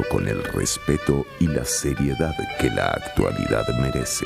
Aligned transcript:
con 0.00 0.26
el 0.26 0.42
respeto 0.42 1.26
y 1.38 1.46
la 1.48 1.66
seriedad 1.66 2.34
que 2.58 2.70
la 2.70 2.86
actualidad 2.86 3.66
merece. 3.78 4.24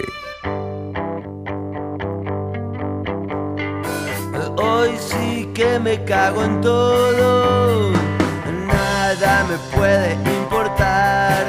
Hoy 4.58 4.90
sí 4.96 5.50
que 5.54 5.80
me 5.80 6.04
cago 6.04 6.44
en 6.44 6.60
todo, 6.60 7.90
nada 8.66 9.44
me 9.48 9.76
puede 9.76 10.12
importar, 10.12 11.46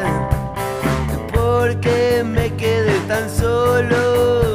porque 1.32 2.24
me 2.26 2.56
quedé 2.56 3.00
tan 3.08 3.30
solo 3.30 4.47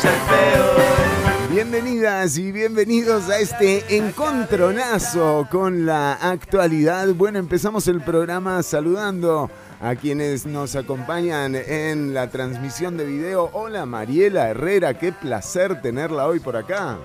ser 0.00 0.12
peor. 0.28 1.50
Bienvenidas 1.50 2.36
y 2.36 2.52
bienvenidos 2.52 3.30
a 3.30 3.38
este 3.38 3.96
encontronazo 3.96 5.48
con 5.50 5.86
la 5.86 6.12
actualidad. 6.14 7.08
Bueno, 7.14 7.38
empezamos 7.38 7.88
el 7.88 8.02
programa 8.02 8.62
saludando 8.62 9.50
a 9.80 9.94
quienes 9.94 10.44
nos 10.44 10.76
acompañan 10.76 11.54
en 11.54 12.12
la 12.12 12.28
transmisión 12.28 12.96
de 12.96 13.06
video. 13.06 13.50
Hola 13.54 13.86
Mariela 13.86 14.50
Herrera, 14.50 14.98
qué 14.98 15.12
placer 15.12 15.80
tenerla 15.80 16.26
hoy 16.26 16.40
por 16.40 16.56
acá. 16.56 16.98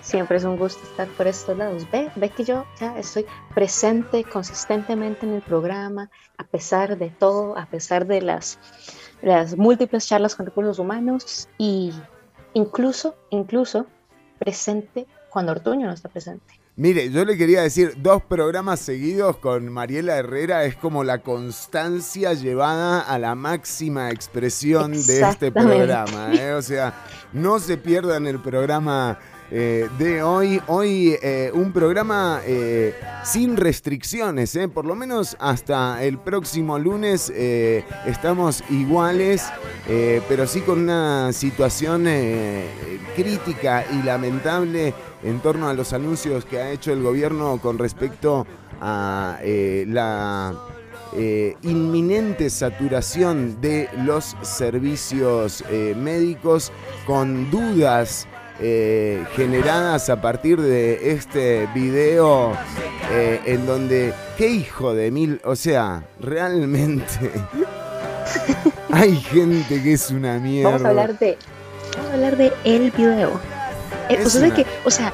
Siempre 0.00 0.38
es 0.38 0.44
un 0.44 0.56
gusto 0.56 0.82
estar 0.84 1.06
por 1.08 1.26
estos 1.26 1.56
lados. 1.56 1.86
Ve, 1.92 2.10
ve 2.16 2.30
que 2.30 2.44
yo 2.44 2.64
ya 2.80 2.98
estoy 2.98 3.26
presente 3.54 4.24
consistentemente 4.24 5.26
en 5.26 5.34
el 5.34 5.42
programa, 5.42 6.10
a 6.38 6.44
pesar 6.44 6.96
de 6.96 7.10
todo, 7.10 7.58
a 7.58 7.66
pesar 7.66 8.06
de 8.06 8.22
las, 8.22 8.58
las 9.22 9.56
múltiples 9.56 10.06
charlas 10.06 10.34
con 10.34 10.46
recursos 10.46 10.78
humanos 10.78 11.48
y 11.58 11.92
incluso, 12.54 13.16
incluso 13.30 13.86
presente 14.38 15.06
cuando 15.30 15.52
Ortuño 15.52 15.86
no 15.86 15.92
está 15.92 16.08
presente. 16.08 16.58
Mire, 16.76 17.10
yo 17.10 17.24
le 17.24 17.36
quería 17.36 17.62
decir, 17.62 17.94
dos 17.96 18.22
programas 18.22 18.78
seguidos 18.78 19.36
con 19.38 19.68
Mariela 19.68 20.16
Herrera 20.16 20.64
es 20.64 20.76
como 20.76 21.02
la 21.02 21.18
constancia 21.22 22.34
llevada 22.34 23.00
a 23.00 23.18
la 23.18 23.34
máxima 23.34 24.10
expresión 24.10 24.92
de 24.92 25.28
este 25.28 25.50
programa. 25.50 26.32
¿eh? 26.34 26.52
O 26.52 26.62
sea, 26.62 26.94
no 27.32 27.58
se 27.58 27.78
pierdan 27.78 28.28
el 28.28 28.40
programa 28.40 29.18
eh, 29.50 29.88
de 29.98 30.22
hoy. 30.22 30.60
Hoy 30.66 31.16
eh, 31.22 31.50
un 31.54 31.72
programa 31.72 32.42
eh, 32.44 32.94
sin 33.24 33.56
restricciones, 33.56 34.58
por 34.74 34.84
lo 34.84 34.94
menos 34.94 35.36
hasta 35.40 36.02
el 36.02 36.18
próximo 36.18 36.78
lunes 36.78 37.30
estamos 38.06 38.62
iguales, 38.70 39.46
pero 40.28 40.46
sí 40.46 40.60
con 40.60 40.80
una 40.80 41.32
situación 41.32 42.04
crítica 43.16 43.84
y 43.90 44.02
lamentable 44.02 44.94
en 45.22 45.40
torno 45.40 45.68
a 45.68 45.74
los 45.74 45.92
anuncios 45.92 46.44
que 46.44 46.58
ha 46.58 46.70
hecho 46.70 46.92
el 46.92 47.02
gobierno 47.02 47.58
con 47.60 47.78
respecto 47.78 48.46
a 48.80 49.38
la 49.42 50.54
inminente 51.62 52.50
saturación 52.50 53.60
de 53.60 53.88
los 54.04 54.36
servicios 54.42 55.64
médicos 55.96 56.72
con 57.06 57.50
dudas 57.50 58.26
eh, 58.60 59.24
generadas 59.36 60.10
a 60.10 60.20
partir 60.20 60.60
de 60.60 61.12
este 61.12 61.68
video 61.74 62.52
eh, 63.10 63.40
en 63.46 63.66
donde, 63.66 64.12
qué 64.36 64.48
hijo 64.48 64.94
de 64.94 65.10
mil, 65.10 65.40
o 65.44 65.54
sea, 65.56 66.02
realmente 66.20 67.30
hay 68.90 69.16
gente 69.16 69.82
que 69.82 69.92
es 69.92 70.10
una 70.10 70.38
mierda. 70.38 70.70
Vamos 70.72 70.84
a 70.84 70.88
hablar 70.90 71.18
de, 71.18 71.38
vamos 71.96 72.10
a 72.10 72.14
hablar 72.14 72.36
de 72.36 72.52
el 72.64 72.90
video. 72.90 73.40
Eh, 74.08 74.16
Es 74.20 74.32
sea, 74.32 74.46
una- 74.46 74.54
que, 74.54 74.66
o 74.84 74.90
sea, 74.90 75.12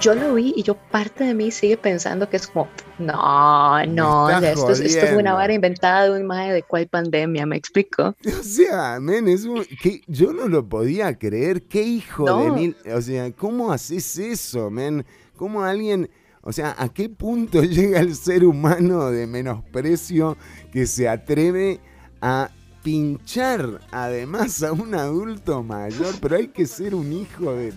yo 0.00 0.14
lo 0.14 0.34
vi 0.34 0.52
y 0.56 0.62
yo 0.62 0.74
parte 0.74 1.24
de 1.24 1.34
mí 1.34 1.50
sigue 1.50 1.76
pensando 1.76 2.28
que 2.28 2.36
es 2.36 2.46
como, 2.46 2.68
no, 2.98 3.84
no, 3.86 4.28
esto, 4.30 4.70
es, 4.70 4.80
esto 4.80 5.06
es 5.06 5.16
una 5.16 5.32
vara 5.34 5.52
inventada 5.52 6.04
de 6.04 6.20
un 6.20 6.26
mae 6.26 6.52
de 6.52 6.62
cuál 6.62 6.86
pandemia, 6.88 7.46
¿me 7.46 7.56
explico? 7.56 8.14
O 8.38 8.42
sea, 8.42 9.00
men, 9.00 9.28
es 9.28 9.44
un- 9.44 9.64
que 9.82 10.02
yo 10.06 10.32
no 10.32 10.46
lo 10.48 10.68
podía 10.68 11.18
creer. 11.18 11.62
Qué 11.62 11.82
hijo 11.82 12.24
de 12.24 12.50
mil. 12.50 12.76
O 12.94 13.00
sea, 13.00 13.30
¿cómo 13.32 13.72
haces 13.72 14.18
eso, 14.18 14.70
men? 14.70 15.04
¿Cómo 15.36 15.62
alguien. 15.62 16.10
O 16.42 16.52
sea, 16.52 16.74
¿a 16.78 16.88
qué 16.88 17.08
punto 17.08 17.62
llega 17.64 18.00
el 18.00 18.14
ser 18.14 18.44
humano 18.44 19.10
de 19.10 19.26
menosprecio 19.26 20.36
que 20.72 20.86
se 20.86 21.08
atreve 21.08 21.80
a 22.20 22.50
pinchar 22.82 23.80
además 23.90 24.62
a 24.62 24.72
un 24.72 24.94
adulto 24.94 25.62
mayor? 25.62 26.14
Pero 26.20 26.36
hay 26.36 26.48
que 26.48 26.66
ser 26.66 26.94
un 26.94 27.12
hijo 27.12 27.54
de. 27.54 27.72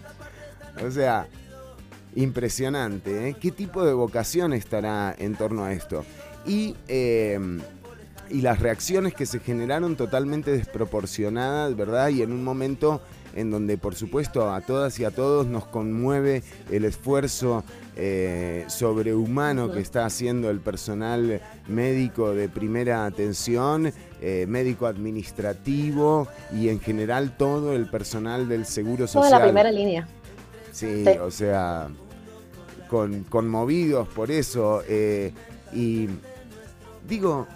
O 0.85 0.89
sea, 0.91 1.27
impresionante, 2.15 3.29
¿eh? 3.29 3.35
¿Qué 3.39 3.51
tipo 3.51 3.83
de 3.85 3.93
vocación 3.93 4.53
estará 4.53 5.15
en 5.17 5.35
torno 5.35 5.63
a 5.63 5.73
esto? 5.73 6.05
Y. 6.45 6.75
eh, 6.87 7.39
y 8.31 8.41
las 8.41 8.59
reacciones 8.59 9.13
que 9.13 9.25
se 9.25 9.39
generaron 9.39 9.95
totalmente 9.95 10.51
desproporcionadas, 10.51 11.75
¿verdad? 11.75 12.09
Y 12.09 12.21
en 12.21 12.31
un 12.31 12.43
momento 12.43 13.01
en 13.35 13.51
donde, 13.51 13.77
por 13.77 13.95
supuesto, 13.95 14.51
a 14.51 14.61
todas 14.61 14.99
y 14.99 15.05
a 15.05 15.11
todos 15.11 15.47
nos 15.47 15.65
conmueve 15.65 16.43
el 16.69 16.85
esfuerzo 16.85 17.63
eh, 17.95 18.65
sobrehumano 18.67 19.71
que 19.71 19.79
está 19.79 20.05
haciendo 20.05 20.49
el 20.49 20.59
personal 20.59 21.41
médico 21.67 22.33
de 22.33 22.49
primera 22.49 23.05
atención, 23.05 23.93
eh, 24.21 24.45
médico 24.47 24.85
administrativo 24.85 26.27
y 26.53 26.69
en 26.69 26.79
general 26.79 27.35
todo 27.37 27.73
el 27.73 27.89
personal 27.89 28.47
del 28.47 28.65
Seguro 28.65 29.07
Toda 29.07 29.23
Social. 29.23 29.31
la 29.31 29.43
primera 29.43 29.71
línea. 29.71 30.07
Sí, 30.71 31.03
Sí. 31.05 31.09
o 31.19 31.31
sea, 31.31 31.89
con, 32.89 33.23
conmovidos 33.23 34.07
por 34.09 34.31
eso. 34.31 34.83
eh, 34.87 35.33
y 35.73 36.07
digo, 37.07 37.47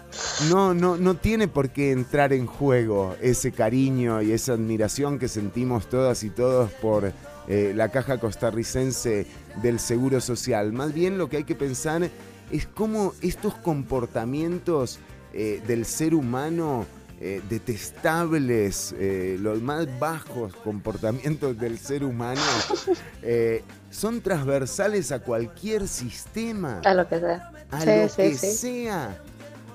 no, 0.50 0.74
no, 0.74 0.96
no 0.96 1.14
tiene 1.16 1.48
por 1.48 1.70
qué 1.70 1.92
entrar 1.92 2.32
en 2.32 2.46
juego 2.46 3.14
ese 3.20 3.52
cariño 3.52 4.22
y 4.22 4.32
esa 4.32 4.54
admiración 4.54 5.18
que 5.18 5.28
sentimos 5.28 5.88
todas 5.88 6.24
y 6.24 6.30
todos 6.30 6.70
por 6.72 7.12
eh, 7.48 7.72
la 7.74 7.90
caja 7.90 8.18
costarricense 8.18 9.26
del 9.62 9.78
Seguro 9.78 10.20
Social. 10.20 10.72
Más 10.72 10.92
bien 10.92 11.18
lo 11.18 11.28
que 11.28 11.38
hay 11.38 11.44
que 11.44 11.54
pensar 11.54 12.10
es 12.50 12.66
cómo 12.66 13.12
estos 13.22 13.54
comportamientos 13.54 14.98
eh, 15.32 15.62
del 15.66 15.84
ser 15.84 16.14
humano 16.14 16.86
eh, 17.18 17.40
detestables, 17.48 18.94
eh, 18.98 19.38
los 19.40 19.62
más 19.62 19.86
bajos 19.98 20.54
comportamientos 20.56 21.58
del 21.58 21.78
ser 21.78 22.04
humano, 22.04 22.42
eh, 23.22 23.64
son 23.90 24.20
transversales 24.20 25.10
a 25.12 25.20
cualquier 25.20 25.88
sistema, 25.88 26.80
A 26.84 26.92
lo 26.92 27.08
que 27.08 27.18
sea. 27.18 27.50
a 27.70 27.80
Sí, 27.80 27.86
lo 27.86 28.08
sí, 28.10 28.16
que 28.16 28.34
sí. 28.34 28.46
sea. 28.52 29.18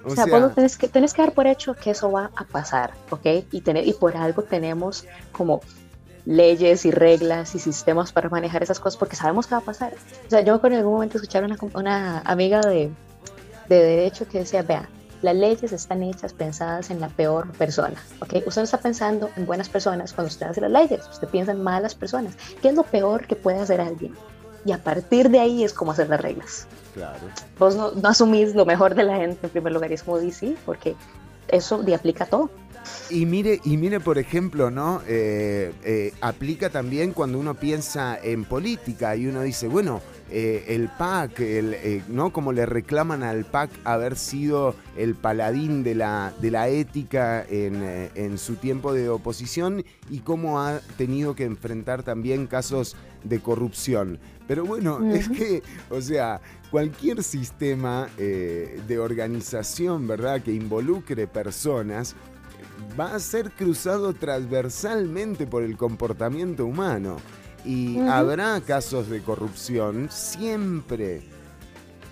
O, 0.03 0.15
sea, 0.15 0.25
vos 0.27 0.41
lo 0.41 0.49
tenés 0.51 0.77
que, 0.77 0.87
tenés 0.87 1.13
que 1.13 1.21
dar 1.23 1.33
por 1.33 1.47
hecho 1.47 1.73
que 1.75 1.91
eso 1.91 2.11
va 2.11 2.31
a 2.35 2.43
pasar, 2.43 2.91
¿ok? 3.09 3.25
Y, 3.51 3.61
tener, 3.61 3.87
y 3.87 3.93
por 3.93 4.17
algo 4.17 4.43
tenemos 4.43 5.05
como 5.31 5.61
leyes 6.25 6.85
y 6.85 6.91
reglas 6.91 7.55
y 7.55 7.59
sistemas 7.59 8.11
para 8.11 8.29
manejar 8.29 8.61
esas 8.61 8.79
cosas 8.79 8.97
porque 8.97 9.15
sabemos 9.15 9.47
que 9.47 9.55
va 9.55 9.61
a 9.61 9.65
pasar. 9.65 9.93
O 10.27 10.29
sea, 10.29 10.41
yo 10.41 10.53
me 10.53 10.57
acuerdo 10.57 10.75
en 10.75 10.79
algún 10.79 10.93
momento 10.93 11.17
escuchar 11.17 11.43
una, 11.43 11.57
una 11.73 12.19
amiga 12.19 12.61
de, 12.61 12.91
de 13.69 13.75
derecho 13.75 14.27
que 14.27 14.39
decía, 14.39 14.61
vea, 14.63 14.87
las 15.21 15.35
leyes 15.35 15.71
están 15.71 16.03
hechas 16.03 16.33
pensadas 16.33 16.89
en 16.89 16.99
la 16.99 17.09
peor 17.09 17.51
persona, 17.53 18.01
¿ok? 18.19 18.35
Usted 18.45 18.61
no 18.61 18.65
está 18.65 18.79
pensando 18.79 19.29
en 19.35 19.45
buenas 19.45 19.69
personas 19.69 20.13
cuando 20.13 20.29
usted 20.29 20.47
hace 20.47 20.61
las 20.61 20.71
leyes, 20.71 21.07
usted 21.09 21.27
piensa 21.27 21.51
en 21.51 21.63
malas 21.63 21.95
personas. 21.95 22.35
¿Qué 22.61 22.69
es 22.69 22.75
lo 22.75 22.83
peor 22.83 23.27
que 23.27 23.35
puede 23.35 23.59
hacer 23.59 23.81
alguien? 23.81 24.13
Y 24.65 24.71
a 24.71 24.83
partir 24.83 25.29
de 25.29 25.39
ahí 25.39 25.63
es 25.63 25.73
como 25.73 25.91
hacer 25.91 26.09
las 26.09 26.21
reglas. 26.21 26.67
Claro. 26.93 27.19
Vos 27.57 27.75
no, 27.75 27.91
no 27.91 28.09
asumís 28.09 28.53
lo 28.53 28.65
mejor 28.65 28.95
de 28.95 29.03
la 29.03 29.17
gente 29.17 29.39
en 29.43 29.49
primer 29.49 29.73
lugar, 29.73 29.91
y 29.91 29.95
es 29.95 30.03
como 30.03 30.19
DC, 30.19 30.55
porque 30.65 30.95
eso 31.47 31.81
de 31.81 31.95
aplica 31.95 32.25
a 32.25 32.27
todo. 32.27 32.49
Y 33.09 33.25
mire, 33.25 33.59
y 33.63 33.77
mire, 33.77 33.99
por 33.99 34.17
ejemplo, 34.17 34.71
¿no? 34.71 35.01
Eh, 35.07 35.73
eh, 35.83 36.13
aplica 36.21 36.69
también 36.69 37.13
cuando 37.13 37.39
uno 37.39 37.53
piensa 37.53 38.17
en 38.21 38.45
política 38.45 39.15
y 39.15 39.27
uno 39.27 39.41
dice, 39.41 39.67
bueno, 39.67 40.01
eh, 40.31 40.65
el 40.69 40.89
PAC, 40.89 41.39
el, 41.41 42.03
¿no? 42.07 42.31
Como 42.31 42.53
le 42.53 42.65
reclaman 42.65 43.23
al 43.23 43.45
PAC 43.45 43.69
haber 43.83 44.15
sido 44.15 44.75
el 44.97 45.15
paladín 45.15 45.83
de 45.83 45.95
la, 45.95 46.33
de 46.39 46.51
la 46.51 46.69
ética 46.69 47.45
en, 47.49 48.09
en 48.15 48.37
su 48.37 48.55
tiempo 48.55 48.93
de 48.93 49.09
oposición 49.09 49.83
y 50.09 50.19
cómo 50.19 50.61
ha 50.61 50.79
tenido 50.97 51.35
que 51.35 51.43
enfrentar 51.43 52.03
también 52.03 52.47
casos 52.47 52.95
de 53.23 53.39
corrupción. 53.39 54.19
Pero 54.47 54.65
bueno, 54.65 55.05
es 55.13 55.29
que, 55.29 55.63
o 55.89 56.01
sea, 56.01 56.41
cualquier 56.71 57.23
sistema 57.23 58.09
de 58.17 58.99
organización, 58.99 60.07
¿verdad?, 60.07 60.41
que 60.41 60.51
involucre 60.51 61.27
personas, 61.27 62.15
va 62.99 63.15
a 63.15 63.19
ser 63.19 63.51
cruzado 63.51 64.13
transversalmente 64.13 65.47
por 65.47 65.63
el 65.63 65.77
comportamiento 65.77 66.65
humano. 66.65 67.17
Y 67.65 67.99
habrá 67.99 68.59
casos 68.61 69.09
de 69.09 69.21
corrupción 69.21 70.09
siempre. 70.11 71.23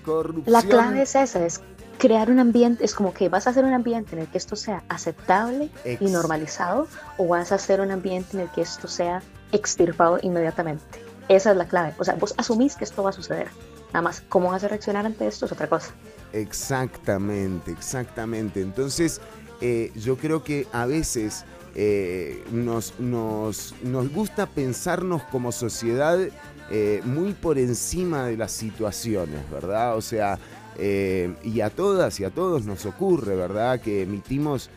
Corrupción. 0.06 0.54
La 0.54 0.63
clave 0.63 1.01
es 1.01 1.16
esa, 1.16 1.46
es 1.46 1.62
crear 1.98 2.31
un 2.31 2.40
ambiente, 2.40 2.84
es 2.84 2.96
como 2.96 3.13
que 3.13 3.30
vas 3.30 3.46
a 3.46 3.50
hacer 3.51 3.66
un 3.66 3.74
ambiente 3.74 4.16
en 4.16 4.22
el 4.22 4.28
que 4.28 4.38
esto 4.38 4.56
sea 4.56 4.84
aceptable 4.88 5.69
y 6.00 6.06
normalizado 6.06 6.88
o 7.18 7.28
vas 7.28 7.51
a 7.51 7.56
hacer 7.56 7.81
un 7.81 7.92
ambiente 7.92 8.38
en 8.38 8.44
el 8.44 8.50
que 8.51 8.62
esto 8.62 8.88
sea 8.88 9.22
extirpado 9.51 10.18
inmediatamente. 10.22 10.84
Esa 11.28 11.52
es 11.52 11.57
la 11.57 11.68
clave. 11.68 11.94
O 12.00 12.04
sea, 12.04 12.16
vos 12.16 12.34
asumís 12.38 12.75
que 12.75 12.86
esto 12.86 13.04
va 13.04 13.12
a 13.12 13.13
suceder. 13.13 13.50
Nada 13.94 14.02
más, 14.02 14.24
¿cómo 14.30 14.50
vas 14.50 14.63
a 14.63 14.68
reaccionar 14.68 15.06
ante 15.06 15.28
esto 15.28 15.45
es 15.45 15.52
otra 15.52 15.68
cosa? 15.68 15.92
Exactamente, 16.31 17.72
exactamente. 17.72 18.62
Entonces, 18.62 19.19
eh, 19.62 19.92
yo 19.95 20.18
creo 20.18 20.44
que 20.44 20.68
a 20.72 20.86
veces 20.86 21.44
eh, 21.75 22.44
nos, 22.51 23.00
nos, 23.00 23.74
gusta 24.13 24.48
pensarnos 24.48 25.24
como 25.24 25.51
sociedad 25.51 26.19
eh, 26.71 27.01
muy 27.06 27.33
por 27.33 27.57
encima 27.57 28.25
de 28.25 28.38
las 28.38 28.51
situaciones, 28.51 29.50
¿verdad? 29.51 29.95
O 29.95 30.01
sea, 30.01 30.39
y 31.44 31.60
a 31.60 31.69
todas 31.69 32.21
y 32.21 32.24
a 32.24 32.30
todos 32.30 32.63
nos 32.66 32.86
ocurre, 32.86 33.36
¿verdad? 33.36 33.81
Que 33.81 34.04
emitimos 34.04 34.69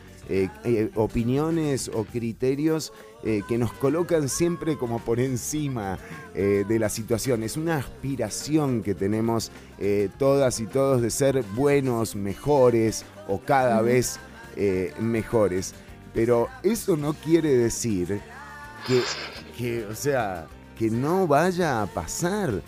opiniones 0.95 1.89
o 1.93 2.03
criterios 2.03 2.91
que 3.23 3.57
nos 3.57 3.71
colocan 3.71 4.27
siempre 4.27 4.77
como 4.77 4.99
por 4.99 5.21
encima 5.21 5.97
de 6.33 6.77
la 6.77 6.89
situación. 6.89 7.41
Es 7.43 7.55
una 7.55 7.77
aspiración 7.77 8.83
que 8.83 8.95
tenemos 8.95 9.49
todas 10.17 10.59
y 10.59 10.65
todos 10.65 11.01
de 11.01 11.09
ser 11.09 11.41
buenos, 11.55 12.17
mejores 12.17 13.05
o 13.29 13.39
cada 13.39 13.81
vez 13.81 14.19
eh, 14.55 14.93
mejores. 14.99 15.73
Pero 16.13 16.47
eso 16.61 16.95
no 16.95 17.13
quiere 17.13 17.53
decir 17.55 18.21
que, 19.57 19.85
o 19.85 19.95
sea, 19.95 20.47
que 20.77 20.89
no 20.89 21.27
vaya 21.27 21.81
a 21.81 21.87
pasar. 21.87 22.61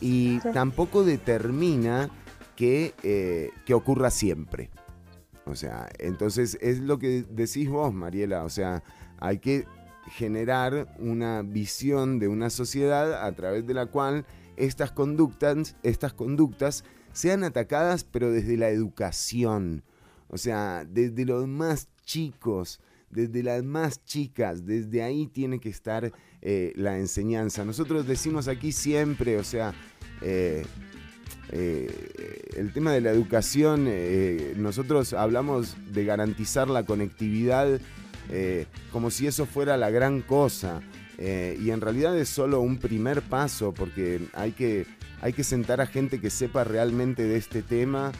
Y 0.00 0.38
tampoco 0.52 1.04
determina 1.04 2.10
que, 2.56 2.94
eh, 3.02 3.50
que 3.66 3.74
ocurra 3.74 4.10
siempre. 4.10 4.70
O 5.44 5.54
sea, 5.54 5.88
entonces 5.98 6.58
es 6.60 6.80
lo 6.80 6.98
que 6.98 7.24
decís 7.28 7.68
vos, 7.68 7.92
Mariela. 7.92 8.44
O 8.44 8.50
sea, 8.50 8.82
hay 9.18 9.38
que 9.38 9.66
generar 10.10 10.94
una 10.98 11.42
visión 11.42 12.18
de 12.18 12.28
una 12.28 12.50
sociedad 12.50 13.24
a 13.24 13.32
través 13.32 13.66
de 13.66 13.74
la 13.74 13.86
cual 13.86 14.26
estas 14.56 14.92
conductas, 14.92 15.76
estas 15.82 16.12
conductas 16.12 16.84
sean 17.12 17.44
atacadas, 17.44 18.04
pero 18.04 18.30
desde 18.30 18.56
la 18.56 18.68
educación, 18.68 19.82
o 20.28 20.38
sea, 20.38 20.84
desde 20.84 21.24
los 21.24 21.46
más 21.48 21.88
chicos, 22.04 22.80
desde 23.10 23.42
las 23.42 23.62
más 23.64 24.04
chicas, 24.04 24.64
desde 24.64 25.02
ahí 25.02 25.26
tiene 25.26 25.60
que 25.60 25.68
estar 25.68 26.12
eh, 26.40 26.72
la 26.76 26.96
enseñanza. 26.96 27.64
Nosotros 27.64 28.06
decimos 28.06 28.48
aquí 28.48 28.72
siempre, 28.72 29.36
o 29.36 29.44
sea, 29.44 29.74
eh, 30.22 30.64
eh, 31.50 32.48
el 32.56 32.72
tema 32.72 32.92
de 32.92 33.00
la 33.00 33.10
educación, 33.10 33.88
nosotros 34.56 35.12
hablamos 35.12 35.76
de 35.92 36.04
garantizar 36.04 36.68
la 36.68 36.84
conectividad 36.84 37.80
como 38.92 39.10
si 39.10 39.26
eso 39.26 39.44
fuera 39.44 39.76
la 39.76 39.90
gran 39.90 40.20
cosa. 40.22 40.80
y 41.18 41.70
en 41.70 41.80
realidad 41.80 42.16
es 42.16 42.28
solo 42.28 42.60
un 42.60 42.78
primer 42.78 43.22
paso 43.22 43.74
porque 43.74 44.28
hay 44.32 44.52
que, 44.52 44.86
hay 45.20 45.32
que 45.32 45.42
sentar 45.42 45.80
a 45.80 45.86
gente 45.86 46.20
que 46.20 46.30
sepa 46.30 46.62
realmente 46.62 47.24
de 47.24 47.36
este 47.36 47.62
tema 47.62 48.12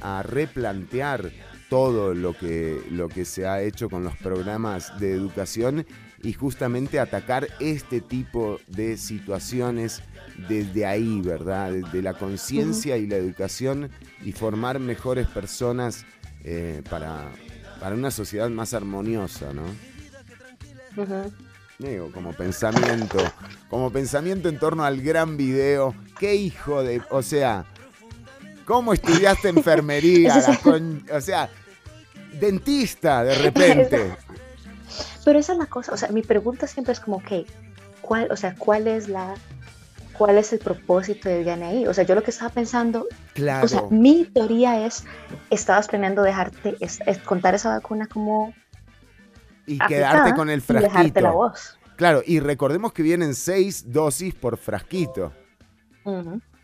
a 0.00 0.22
replantear 0.22 1.30
todo 1.72 2.12
lo 2.12 2.36
que, 2.36 2.82
lo 2.90 3.08
que 3.08 3.24
se 3.24 3.46
ha 3.46 3.62
hecho 3.62 3.88
con 3.88 4.04
los 4.04 4.14
programas 4.18 5.00
de 5.00 5.12
educación 5.12 5.86
y 6.22 6.34
justamente 6.34 7.00
atacar 7.00 7.48
este 7.60 8.02
tipo 8.02 8.60
de 8.66 8.98
situaciones 8.98 10.02
desde 10.50 10.84
ahí, 10.84 11.22
¿verdad? 11.22 11.72
Desde 11.72 12.02
la 12.02 12.12
conciencia 12.12 12.98
y 12.98 13.06
la 13.06 13.16
educación 13.16 13.88
y 14.22 14.32
formar 14.32 14.80
mejores 14.80 15.26
personas 15.28 16.04
eh, 16.44 16.82
para, 16.90 17.32
para, 17.80 17.94
una 17.94 18.10
sociedad 18.10 18.50
más 18.50 18.74
armoniosa, 18.74 19.54
¿no? 19.54 19.64
Digo, 21.78 22.12
como 22.12 22.34
pensamiento, 22.34 23.16
como 23.70 23.90
pensamiento 23.90 24.50
en 24.50 24.58
torno 24.58 24.84
al 24.84 25.00
gran 25.00 25.38
video, 25.38 25.94
qué 26.18 26.34
hijo 26.34 26.82
de, 26.82 27.00
o 27.08 27.22
sea, 27.22 27.64
¿Cómo 28.64 28.92
estudiaste 28.92 29.48
enfermería? 29.48 30.36
o 31.12 31.20
sea, 31.20 31.50
dentista 32.42 33.24
de 33.24 33.34
repente. 33.36 34.16
Pero 35.24 35.38
esa 35.38 35.52
es 35.52 35.58
la 35.58 35.66
cosa, 35.66 35.92
o 35.92 35.96
sea, 35.96 36.08
mi 36.08 36.22
pregunta 36.22 36.66
siempre 36.66 36.92
es 36.92 37.00
como, 37.00 37.18
ok, 37.18 37.46
¿cuál, 38.00 38.30
o 38.30 38.36
sea, 38.36 38.54
cuál 38.58 38.88
es 38.88 39.08
la, 39.08 39.34
cuál 40.12 40.36
es 40.36 40.52
el 40.52 40.58
propósito 40.58 41.28
de 41.28 41.48
ahí? 41.50 41.86
O 41.86 41.94
sea, 41.94 42.04
yo 42.04 42.14
lo 42.14 42.22
que 42.22 42.32
estaba 42.32 42.50
pensando, 42.50 43.06
claro. 43.32 43.64
o 43.64 43.68
sea, 43.68 43.82
mi 43.90 44.24
teoría 44.24 44.84
es, 44.84 45.04
estabas 45.50 45.86
planeando 45.86 46.22
dejarte, 46.22 46.76
contar 47.24 47.54
esa 47.54 47.70
vacuna 47.70 48.06
como... 48.06 48.52
Y 49.64 49.78
quedarte 49.78 50.34
con 50.34 50.50
el 50.50 50.60
frasquito. 50.60 50.90
Y 50.90 50.92
dejarte 50.92 51.20
la 51.22 51.30
voz. 51.30 51.78
Claro, 51.96 52.20
y 52.26 52.40
recordemos 52.40 52.92
que 52.92 53.04
vienen 53.04 53.36
seis 53.36 53.92
dosis 53.92 54.34
por 54.34 54.56
frasquito. 54.58 55.32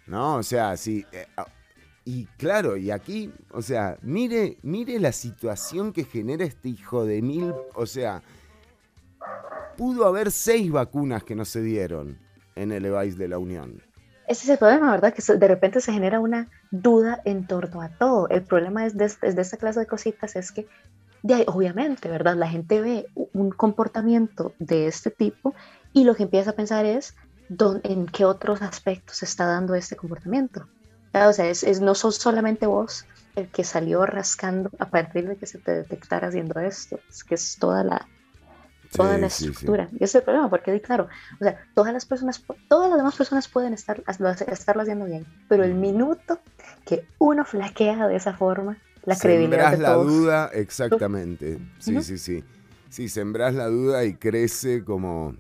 ¿No? 0.06 0.34
O 0.34 0.42
sea, 0.42 0.76
si 0.76 1.06
eh, 1.12 1.28
y 2.08 2.24
claro, 2.38 2.78
y 2.78 2.90
aquí, 2.90 3.30
o 3.50 3.60
sea, 3.60 3.98
mire, 4.00 4.56
mire 4.62 4.98
la 4.98 5.12
situación 5.12 5.92
que 5.92 6.04
genera 6.04 6.42
este 6.42 6.70
hijo 6.70 7.04
de 7.04 7.20
mil, 7.20 7.52
o 7.74 7.84
sea, 7.84 8.22
pudo 9.76 10.06
haber 10.06 10.30
seis 10.30 10.72
vacunas 10.72 11.22
que 11.22 11.34
no 11.34 11.44
se 11.44 11.60
dieron 11.60 12.18
en 12.56 12.72
el 12.72 12.86
EVAIS 12.86 13.18
de 13.18 13.28
la 13.28 13.36
Unión. 13.36 13.82
Ese 14.26 14.44
es 14.44 14.48
el 14.48 14.56
problema, 14.56 14.90
¿verdad? 14.90 15.12
Que 15.12 15.22
de 15.34 15.48
repente 15.48 15.82
se 15.82 15.92
genera 15.92 16.18
una 16.18 16.48
duda 16.70 17.20
en 17.26 17.46
torno 17.46 17.82
a 17.82 17.90
todo. 17.90 18.26
El 18.30 18.42
problema 18.42 18.86
es 18.86 18.96
de, 18.96 19.04
esta 19.04 19.58
clase 19.58 19.80
de 19.80 19.86
cositas 19.86 20.34
es 20.34 20.50
que, 20.50 20.66
obviamente, 21.46 22.08
¿verdad? 22.08 22.36
La 22.36 22.48
gente 22.48 22.80
ve 22.80 23.06
un 23.34 23.50
comportamiento 23.50 24.54
de 24.58 24.86
este 24.86 25.10
tipo 25.10 25.54
y 25.92 26.04
lo 26.04 26.14
que 26.14 26.22
empieza 26.22 26.52
a 26.52 26.56
pensar 26.56 26.86
es 26.86 27.14
en 27.82 28.06
qué 28.06 28.24
otros 28.24 28.62
aspectos 28.62 29.18
se 29.18 29.26
está 29.26 29.44
dando 29.44 29.74
este 29.74 29.94
comportamiento. 29.94 30.66
O 31.14 31.32
sea, 31.32 31.48
es, 31.48 31.80
no 31.80 31.94
sos 31.94 32.16
solamente 32.16 32.66
vos 32.66 33.04
el 33.36 33.48
que 33.48 33.64
salió 33.64 34.04
rascando 34.04 34.70
a 34.78 34.86
partir 34.86 35.28
de 35.28 35.36
que 35.36 35.46
se 35.46 35.58
te 35.58 35.72
detectara 35.72 36.28
haciendo 36.28 36.58
esto, 36.60 36.98
es 37.08 37.24
que 37.24 37.36
es 37.36 37.56
toda 37.58 37.84
la, 37.84 38.06
toda 38.92 39.16
la 39.16 39.26
estructura. 39.28 39.88
Y 39.92 39.96
ese 39.96 40.04
es 40.04 40.14
el 40.16 40.22
problema, 40.22 40.50
porque 40.50 40.80
claro, 40.80 41.08
o 41.40 41.44
sea, 41.44 41.58
todas 41.74 41.92
las 41.92 42.04
personas, 42.04 42.42
todas 42.68 42.90
las 42.90 42.98
demás 42.98 43.16
personas 43.16 43.48
pueden 43.48 43.74
estar, 43.74 44.02
estarlo 44.06 44.82
haciendo 44.82 45.04
bien, 45.04 45.26
pero 45.48 45.64
el 45.64 45.74
minuto 45.74 46.40
que 46.84 47.06
uno 47.18 47.44
flaquea 47.44 48.08
de 48.08 48.16
esa 48.16 48.34
forma, 48.34 48.78
la 49.04 49.16
credibilidad 49.16 49.70
de 49.70 49.78
la 49.78 49.94
duda, 49.94 50.50
exactamente. 50.52 51.58
Sí, 51.78 52.02
sí, 52.02 52.18
sí. 52.18 52.44
Sí, 52.90 53.08
sembrás 53.08 53.54
la 53.54 53.66
duda 53.66 54.04
y 54.04 54.14
crece 54.14 54.84
como 54.84 55.36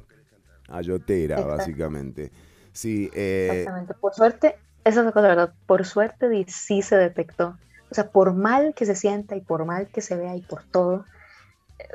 ayotera, 0.68 1.40
básicamente. 1.40 2.30
Sí, 2.72 3.10
eh, 3.14 3.48
Exactamente. 3.50 3.94
Por 3.94 4.14
suerte, 4.14 4.56
esa 4.88 5.00
es 5.00 5.06
la 5.06 5.12
cosa, 5.12 5.28
¿verdad? 5.28 5.52
Por 5.66 5.84
suerte 5.84 6.44
sí 6.48 6.82
se 6.82 6.96
detectó. 6.96 7.56
O 7.90 7.94
sea, 7.94 8.10
por 8.10 8.34
mal 8.34 8.74
que 8.74 8.86
se 8.86 8.94
sienta 8.94 9.36
y 9.36 9.40
por 9.40 9.64
mal 9.64 9.88
que 9.88 10.00
se 10.00 10.16
vea 10.16 10.36
y 10.36 10.42
por 10.42 10.62
todo, 10.64 11.04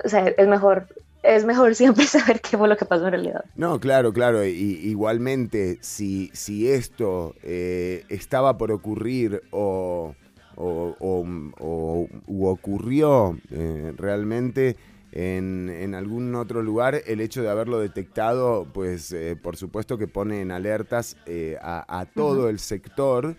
o 0.04 0.10
sea, 0.10 0.28
es 0.28 0.48
mejor, 0.48 0.88
es 1.22 1.46
mejor 1.46 1.76
siempre 1.76 2.06
saber 2.06 2.42
qué 2.42 2.58
fue 2.58 2.68
lo 2.68 2.78
que 2.78 2.86
pasó 2.86 3.06
en 3.06 3.12
realidad. 3.12 3.46
No, 3.56 3.80
claro, 3.80 4.14
claro. 4.14 4.46
Y, 4.46 4.52
igualmente, 4.52 5.78
si, 5.82 6.32
si 6.34 6.70
esto 6.70 7.36
eh, 7.44 8.06
estaba 8.10 8.58
por 8.58 8.72
ocurrir 8.72 9.44
o, 9.52 10.16
o, 10.56 12.08
ocurrió 12.42 13.38
eh, 13.52 13.94
realmente 13.98 14.78
en, 15.14 15.96
algún 15.96 16.36
otro 16.36 16.62
lugar, 16.62 17.02
el 17.06 17.22
hecho 17.22 17.42
de 17.42 17.50
haberlo 17.50 17.80
detectado, 17.80 18.68
pues 18.74 19.12
eh, 19.12 19.38
por 19.42 19.56
supuesto 19.56 19.98
que 19.98 20.08
pone 20.08 20.42
en 20.42 20.52
alertas 20.52 21.18
eh, 21.26 21.58
a, 21.62 22.06
todo 22.14 22.50
el 22.50 22.60
sector. 22.60 23.36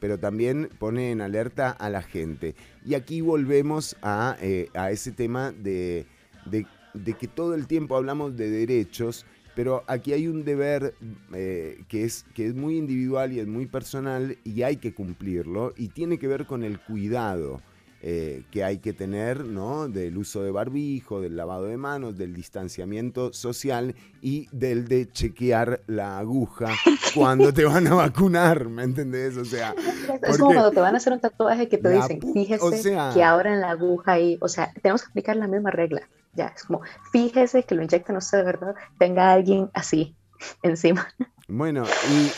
pero 0.00 0.18
también 0.18 0.68
pone 0.78 1.12
en 1.12 1.20
alerta 1.20 1.70
a 1.70 1.90
la 1.90 2.02
gente. 2.02 2.54
Y 2.84 2.94
aquí 2.94 3.20
volvemos 3.20 3.96
a, 4.02 4.36
ese 4.40 5.12
tema 5.12 5.52
de, 5.52 6.06
de 6.44 7.12
que 7.14 7.28
todo 7.28 7.54
el 7.54 7.66
tiempo 7.66 7.96
hablamos 7.96 8.36
de 8.36 8.50
derechos, 8.50 9.26
pero 9.54 9.84
aquí 9.86 10.12
hay 10.12 10.28
un 10.28 10.44
deber 10.44 10.94
eh, 11.34 11.82
que, 11.88 12.04
es, 12.04 12.24
que 12.34 12.46
es 12.46 12.54
muy 12.54 12.76
individual 12.78 13.32
y 13.32 13.40
es 13.40 13.46
muy 13.46 13.66
personal 13.66 14.38
y 14.44 14.62
hay 14.62 14.76
que 14.76 14.94
cumplirlo 14.94 15.74
y 15.76 15.88
tiene 15.88 16.18
que 16.18 16.28
ver 16.28 16.46
con 16.46 16.64
el 16.64 16.80
cuidado. 16.80 17.60
Eh, 18.02 18.44
que 18.50 18.64
hay 18.64 18.78
que 18.78 18.94
tener, 18.94 19.44
¿no? 19.44 19.86
Del 19.86 20.16
uso 20.16 20.42
de 20.42 20.50
barbijo, 20.50 21.20
del 21.20 21.36
lavado 21.36 21.66
de 21.66 21.76
manos, 21.76 22.16
del 22.16 22.32
distanciamiento 22.32 23.34
social 23.34 23.94
y 24.22 24.48
del 24.52 24.88
de 24.88 25.12
chequear 25.12 25.82
la 25.86 26.18
aguja 26.18 26.68
cuando 27.14 27.52
te 27.52 27.66
van 27.66 27.86
a 27.88 27.94
vacunar, 27.94 28.70
¿me 28.70 28.84
entendés? 28.84 29.36
O 29.36 29.44
sea, 29.44 29.74
es 30.22 30.38
como 30.38 30.54
cuando 30.54 30.70
te 30.70 30.80
van 30.80 30.94
a 30.94 30.96
hacer 30.96 31.12
un 31.12 31.20
tatuaje 31.20 31.68
que 31.68 31.76
te 31.76 31.90
dicen, 31.90 32.20
fíjese 32.32 32.96
que 33.12 33.22
ahora 33.22 33.52
en 33.52 33.60
la 33.60 33.72
aguja 33.72 34.12
ahí, 34.12 34.38
o 34.40 34.48
sea, 34.48 34.72
tenemos 34.80 35.02
que 35.02 35.08
aplicar 35.10 35.36
la 35.36 35.46
misma 35.46 35.70
regla. 35.70 36.00
Ya, 36.32 36.54
es 36.56 36.64
como, 36.64 36.80
fíjese 37.12 37.64
que 37.64 37.74
lo 37.74 37.82
inyectan 37.82 38.16
usted 38.16 38.38
de 38.38 38.44
verdad, 38.44 38.74
tenga 38.98 39.30
alguien 39.30 39.68
así 39.74 40.16
encima. 40.62 41.06
Bueno, 41.48 41.84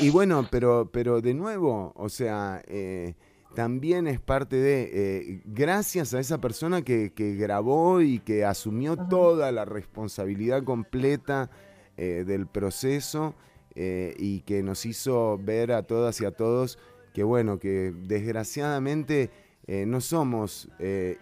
y, 0.00 0.10
bueno, 0.10 0.48
pero, 0.50 0.90
pero 0.92 1.20
de 1.20 1.34
nuevo, 1.34 1.92
o 1.94 2.08
sea, 2.08 2.62
eh, 2.66 3.14
también 3.54 4.06
es 4.06 4.20
parte 4.20 4.56
de, 4.56 4.90
eh, 4.92 5.42
gracias 5.44 6.14
a 6.14 6.20
esa 6.20 6.40
persona 6.40 6.82
que, 6.82 7.12
grabó 7.16 8.00
y 8.00 8.20
que 8.20 8.44
asumió 8.44 8.96
toda 8.96 9.52
la 9.52 9.64
responsabilidad 9.64 10.64
completa 10.64 11.50
eh, 11.96 12.24
del 12.26 12.46
proceso 12.46 13.34
y 13.74 14.40
que 14.40 14.62
nos 14.62 14.84
hizo 14.84 15.38
ver 15.38 15.72
a 15.72 15.82
todas 15.84 16.20
y 16.20 16.26
a 16.26 16.32
todos 16.32 16.78
que, 17.14 17.22
bueno, 17.22 17.58
que 17.58 17.94
desgraciadamente 18.06 19.30
no 19.66 20.02
somos 20.02 20.68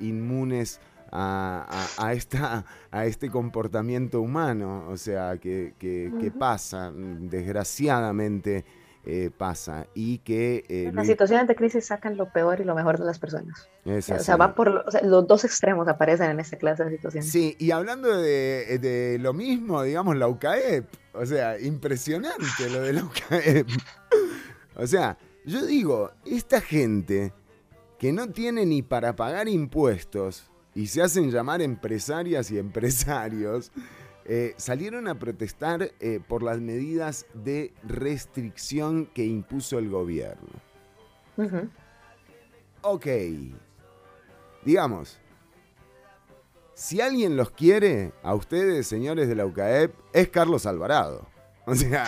inmunes 0.01 0.81
a, 1.13 2.13
esta, 2.13 2.65
a 2.91 3.07
este 3.07 3.31
comportamiento 3.31 4.21
humano, 4.21 4.87
o 4.89 4.97
sea, 4.97 5.39
que, 5.39 5.75
que, 5.79 6.33
pasa, 6.37 6.93
desgraciadamente 6.93 8.65
eh, 9.07 9.31
pasa, 9.37 9.87
y 9.95 10.19
que... 10.19 10.65
Eh, 10.69 10.91
las 10.93 11.07
situaciones 11.07 11.49
de 11.49 11.57
crisis 11.57 11.87
sacan 11.87 12.17
lo 12.17 12.31
peor 12.33 12.61
y 12.61 12.65
lo 12.65 12.75
mejor 12.75 12.99
de 12.99 13.05
las 13.05 13.19
personas. 13.19 13.69
o 13.85 14.01
sea, 14.01 14.37
va 14.37 14.55
por 14.55 14.85
los 15.03 15.27
dos 15.27 15.45
extremos 15.45 15.89
aparecen 15.89 16.31
en 16.31 16.41
esta 16.41 16.57
clase 16.59 16.85
de 16.85 16.91
situaciones. 16.91 17.31
Sí, 17.31 17.57
y 17.59 17.71
hablando 17.71 18.17
de, 18.17 18.79
de 18.79 19.19
lo 19.19 19.33
mismo, 19.33 19.83
digamos, 19.83 20.17
la 20.17 20.29
UCAEP, 20.29 20.87
o 21.15 21.25
sea, 21.25 21.59
impresionante 21.59 22.69
lo 22.71 22.83
de 22.83 22.93
la 22.93 23.05
UCAEP. 23.05 23.69
o 24.77 24.87
sea, 24.87 25.17
yo 25.47 25.65
digo, 25.65 26.11
esta 26.27 26.61
gente 26.61 27.33
que 27.99 28.13
no 28.13 28.29
tiene 28.29 28.67
ni 28.67 28.83
para 28.83 29.17
pagar 29.17 29.49
impuestos, 29.49 30.51
y 30.75 30.87
se 30.87 31.03
hacen 31.03 31.31
llamar 31.31 31.63
empresarias 31.63 32.51
y 32.51 32.59
empresarios, 32.59 33.73
eh, 34.33 34.55
salieron 34.59 35.09
a 35.09 35.19
protestar 35.19 35.91
eh, 35.99 36.21
por 36.25 36.45
las 36.45 36.61
medidas 36.61 37.27
de 37.35 37.75
restricción 37.83 39.07
que 39.07 39.25
impuso 39.25 39.77
el 39.81 39.91
gobierno. 39.91 40.53
Ok, 42.83 43.07
digamos, 44.65 45.19
si 46.75 47.01
alguien 47.01 47.37
los 47.37 47.51
quiere, 47.51 48.13
a 48.23 48.37
ustedes, 48.37 48.87
señores 48.87 49.27
de 49.27 49.35
la 49.35 49.47
UCAEP, 49.47 49.93
es 50.13 50.29
Carlos 50.29 50.65
Alvarado. 50.65 51.27
O 51.67 51.75
sea, 51.75 52.07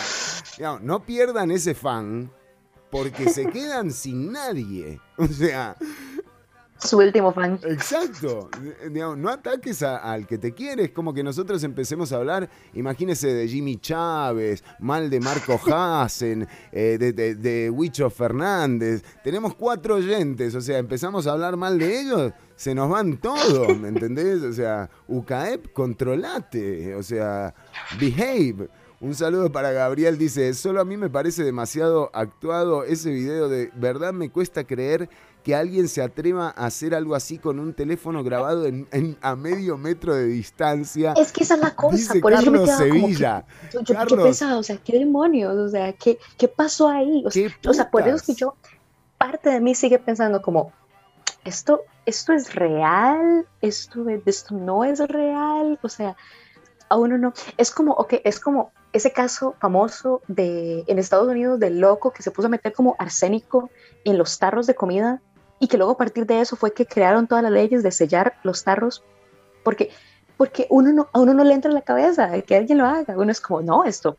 digamos, 0.57 0.81
no 0.81 1.05
pierdan 1.05 1.51
ese 1.51 1.73
fan 1.75 2.31
porque 2.89 3.27
se 3.31 3.47
quedan 3.51 3.91
sin 3.91 4.31
nadie. 4.31 5.01
O 5.17 5.27
sea, 5.27 5.75
su 6.83 6.97
último 6.97 7.33
fan. 7.33 7.59
Exacto. 7.63 8.49
no 8.91 9.29
ataques 9.29 9.81
al 9.83 10.27
que 10.27 10.37
te 10.37 10.53
quiere. 10.53 10.85
Es 10.85 10.91
como 10.91 11.13
que 11.13 11.23
nosotros 11.23 11.63
empecemos 11.63 12.11
a 12.11 12.17
hablar, 12.17 12.49
imagínese 12.73 13.33
de 13.33 13.47
Jimmy 13.47 13.77
Chávez, 13.77 14.63
mal 14.79 15.09
de 15.09 15.19
Marco 15.19 15.59
Hassen, 15.71 16.47
eh, 16.71 16.97
de, 16.99 17.35
de, 17.35 17.69
Huicho 17.69 18.09
Fernández. 18.09 19.03
Tenemos 19.23 19.55
cuatro 19.55 19.95
oyentes, 19.95 20.55
o 20.55 20.61
sea, 20.61 20.77
empezamos 20.77 21.27
a 21.27 21.31
hablar 21.31 21.57
mal 21.57 21.79
de 21.79 22.01
ellos, 22.01 22.33
se 22.55 22.75
nos 22.75 22.89
van 22.89 23.17
todos, 23.17 23.77
¿me 23.77 23.87
entendés? 23.87 24.41
O 24.41 24.53
sea, 24.53 24.89
UCAEP, 25.07 25.73
controlate, 25.73 26.95
o 26.95 27.03
sea, 27.03 27.53
behave. 27.99 28.69
Un 29.03 29.15
saludo 29.15 29.51
para 29.51 29.73
Gabriel, 29.73 30.17
dice, 30.17 30.53
solo 30.53 30.79
a 30.79 30.85
mí 30.85 30.95
me 30.95 31.09
parece 31.09 31.43
demasiado 31.43 32.09
actuado 32.13 32.85
ese 32.85 33.11
video 33.11 33.49
de 33.49 33.69
verdad 33.75 34.13
me 34.13 34.29
cuesta 34.29 34.63
creer 34.63 35.09
que 35.43 35.55
alguien 35.55 35.87
se 35.87 36.01
atreva 36.01 36.53
a 36.55 36.65
hacer 36.65 36.95
algo 36.95 37.15
así 37.15 37.37
con 37.37 37.59
un 37.59 37.73
teléfono 37.73 38.23
grabado 38.23 38.65
en, 38.65 38.87
a 39.21 39.35
medio 39.35 39.77
metro 39.77 40.15
de 40.15 40.25
distancia. 40.25 41.13
Es 41.17 41.31
que 41.31 41.43
esa 41.43 41.55
es 41.55 41.59
la 41.59 41.75
cosa, 41.75 42.13
por 42.21 42.33
eso 42.33 42.49
me 42.49 42.65
Sevilla. 42.65 43.45
yo, 43.71 43.83
¿qué 44.07 44.15
pensaba? 44.15 44.57
O 44.57 44.63
sea, 44.63 44.77
¿qué 44.77 44.99
demonios? 44.99 45.55
O 45.55 45.69
sea, 45.69 45.91
¿qué, 45.93 46.17
qué 46.37 46.47
pasó 46.47 46.87
ahí? 46.87 47.23
O 47.25 47.73
sea, 47.73 47.91
por 47.91 48.07
eso 48.07 48.15
es 48.15 48.21
que 48.23 48.33
yo, 48.33 48.55
parte 49.17 49.49
de 49.49 49.59
mí 49.59 49.75
sigue 49.75 49.99
pensando 49.99 50.41
como, 50.41 50.71
¿esto, 51.43 51.81
esto 52.05 52.33
es 52.33 52.55
real? 52.55 53.45
¿Esto, 53.61 54.05
¿Esto 54.25 54.55
no 54.55 54.83
es 54.83 54.99
real? 54.99 55.77
O 55.81 55.89
sea, 55.89 56.15
a 56.89 56.97
uno 56.97 57.17
no. 57.17 57.33
Es 57.57 57.71
como, 57.71 57.93
ok, 57.93 58.15
es 58.23 58.39
como 58.39 58.71
ese 58.93 59.11
caso 59.11 59.55
famoso 59.59 60.21
de 60.27 60.83
en 60.87 60.99
Estados 60.99 61.27
Unidos 61.27 61.59
del 61.59 61.79
loco 61.79 62.13
que 62.13 62.21
se 62.23 62.31
puso 62.31 62.47
a 62.47 62.51
meter 62.51 62.73
como 62.73 62.95
arsénico 62.99 63.69
en 64.05 64.17
los 64.17 64.37
tarros 64.37 64.67
de 64.67 64.75
comida 64.75 65.21
y 65.59 65.67
que 65.67 65.77
luego 65.77 65.93
a 65.93 65.97
partir 65.97 66.25
de 66.25 66.41
eso 66.41 66.55
fue 66.55 66.73
que 66.73 66.85
crearon 66.85 67.27
todas 67.27 67.43
las 67.43 67.51
leyes 67.51 67.83
de 67.83 67.91
sellar 67.91 68.35
los 68.43 68.63
tarros, 68.63 69.03
porque, 69.63 69.91
porque 70.37 70.67
uno 70.69 70.91
no, 70.91 71.09
a 71.13 71.19
uno 71.19 71.33
no 71.33 71.43
le 71.43 71.53
entra 71.53 71.69
en 71.69 71.75
la 71.75 71.81
cabeza 71.81 72.41
que 72.41 72.55
alguien 72.55 72.79
lo 72.79 72.85
haga, 72.85 73.17
uno 73.17 73.31
es 73.31 73.41
como, 73.41 73.61
no, 73.61 73.83
esto... 73.85 74.17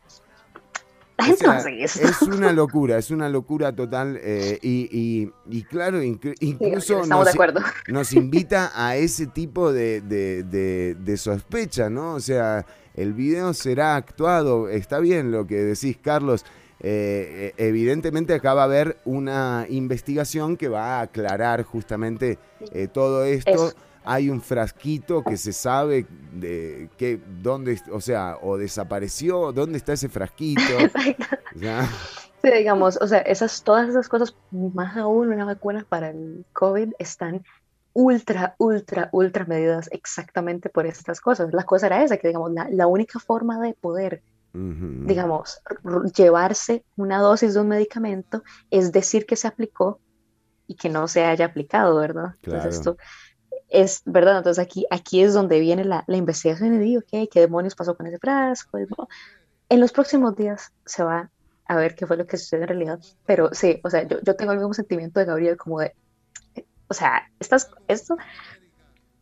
La 1.17 1.23
gente 1.23 1.45
no 1.45 1.51
hace 1.53 1.81
eso. 1.81 2.03
Es 2.03 2.21
una 2.23 2.51
locura, 2.51 2.97
es 2.97 3.09
una 3.09 3.29
locura 3.29 3.73
total 3.73 4.19
eh, 4.21 4.59
y, 4.61 5.31
y, 5.49 5.63
claro, 5.63 6.03
incluso 6.03 7.05
nos, 7.05 7.29
nos, 7.87 8.11
invita 8.11 8.73
a 8.75 8.97
ese 8.97 9.27
tipo 9.27 9.71
de, 9.71 10.01
de, 10.01 10.95
de 10.95 11.17
sospecha, 11.17 11.89
¿no? 11.89 12.15
O 12.15 12.19
sea, 12.19 12.65
el 12.95 13.13
video 13.13 13.53
será 13.53 13.95
actuado, 13.95 14.69
está 14.69 14.99
bien 14.99 15.31
lo 15.31 15.47
que 15.47 15.55
decís, 15.55 15.97
Carlos, 16.01 16.45
eh, 16.87 17.47
eh, 17.47 17.53
evidentemente 17.57 18.35
acá 18.35 18.53
va 18.53 18.61
a 18.61 18.65
haber 18.65 18.99
una 19.05 19.65
investigación 19.69 20.55
que 20.55 20.67
va 20.67 20.99
a 20.99 21.01
aclarar 21.01 21.63
justamente 21.63 22.37
eh, 22.71 22.87
todo 22.87 23.23
esto. 23.23 23.73
Hay 24.03 24.29
un 24.29 24.39
frasquito 24.39 25.23
que 25.23 25.35
se 25.35 25.51
sabe 25.51 26.05
de 26.31 26.91
que 26.95 27.19
dónde, 27.41 27.81
o 27.91 27.99
sea, 27.99 28.37
o 28.39 28.55
desapareció, 28.59 29.51
dónde 29.51 29.79
está 29.79 29.93
ese 29.93 30.09
frasquito. 30.09 30.61
Sí, 32.43 32.51
digamos, 32.51 32.99
o 33.01 33.07
sea, 33.07 33.19
esas, 33.21 33.63
todas 33.63 33.89
esas 33.89 34.07
cosas, 34.07 34.35
más 34.51 34.95
aún 34.97 35.29
una 35.29 35.45
vacuna 35.45 35.83
para 35.89 36.11
el 36.11 36.45
COVID, 36.53 36.93
están 36.99 37.43
ultra, 37.93 38.53
ultra, 38.59 39.09
ultra 39.13 39.45
medidas 39.45 39.89
exactamente 39.91 40.69
por 40.69 40.85
estas 40.85 41.19
cosas. 41.21 41.51
La 41.53 41.63
cosa 41.63 41.87
era 41.87 42.03
esa, 42.03 42.17
que 42.17 42.27
digamos, 42.27 42.51
la, 42.51 42.67
la 42.69 42.85
única 42.85 43.17
forma 43.17 43.59
de 43.59 43.73
poder 43.73 44.21
digamos, 44.55 45.61
llevarse 46.15 46.85
una 46.95 47.19
dosis 47.19 47.53
de 47.53 47.61
un 47.61 47.67
medicamento 47.67 48.43
es 48.69 48.91
decir 48.91 49.25
que 49.25 49.35
se 49.35 49.47
aplicó 49.47 49.99
y 50.67 50.75
que 50.75 50.89
no 50.89 51.07
se 51.07 51.25
haya 51.25 51.45
aplicado, 51.45 51.99
¿verdad? 51.99 52.35
Entonces 52.43 52.75
esto 52.75 52.97
es, 53.69 54.01
¿verdad? 54.05 54.37
Entonces 54.37 54.63
aquí, 54.63 54.85
aquí 54.89 55.21
es 55.21 55.33
donde 55.33 55.59
viene 55.59 55.83
la, 55.83 56.03
la 56.07 56.17
investigación 56.17 56.75
y 56.75 56.79
digo, 56.79 57.01
¿qué 57.09 57.27
demonios 57.33 57.75
pasó 57.75 57.95
con 57.95 58.07
ese 58.07 58.19
frasco? 58.19 58.79
En 59.69 59.79
los 59.79 59.91
próximos 59.91 60.35
días 60.35 60.71
se 60.85 61.03
va 61.03 61.29
a 61.67 61.75
ver 61.75 61.95
qué 61.95 62.05
fue 62.05 62.17
lo 62.17 62.27
que 62.27 62.37
sucedió 62.37 62.63
en 62.63 62.69
realidad, 62.69 62.99
pero 63.25 63.49
sí, 63.51 63.81
o 63.83 63.89
sea, 63.89 64.07
yo, 64.07 64.19
yo 64.21 64.35
tengo 64.35 64.51
el 64.51 64.59
mismo 64.59 64.73
sentimiento 64.73 65.19
de 65.19 65.25
Gabriel 65.25 65.57
como 65.57 65.79
de, 65.79 65.95
o 66.87 66.93
sea, 66.93 67.23
estás, 67.39 67.71
esto 67.87 68.15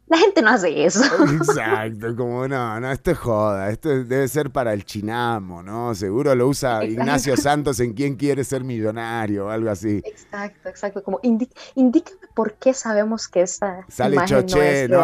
la 0.08 0.18
gente 0.18 0.42
no 0.42 0.50
hace 0.50 0.86
eso. 0.86 1.04
Exacto, 1.34 2.16
como 2.16 2.48
no, 2.48 2.80
no, 2.80 2.92
esto 2.92 3.12
es 3.12 3.18
joda, 3.18 3.70
esto 3.70 3.90
debe 3.90 4.28
ser 4.28 4.52
para 4.52 4.74
el 4.74 4.86
chinamo, 4.86 5.64
¿no? 5.64 5.96
Seguro 5.96 6.36
lo 6.36 6.48
usa 6.48 6.84
Ignacio 6.84 7.38
Santos 7.38 7.80
en 7.80 7.94
Quién 7.94 8.16
quiere 8.16 8.44
ser 8.44 8.64
millonario 8.64 9.48
o 9.48 9.50
algo 9.50 9.70
así. 9.70 10.02
Exacto, 10.06 10.70
exacto, 10.70 11.04
como 11.04 11.20
indícame 11.24 12.20
por 12.36 12.54
qué 12.56 12.74
sabemos 12.74 13.28
que 13.28 13.42
esta 13.42 13.86
Sale 13.88 14.18
Choché, 14.26 14.88
no, 14.88 15.04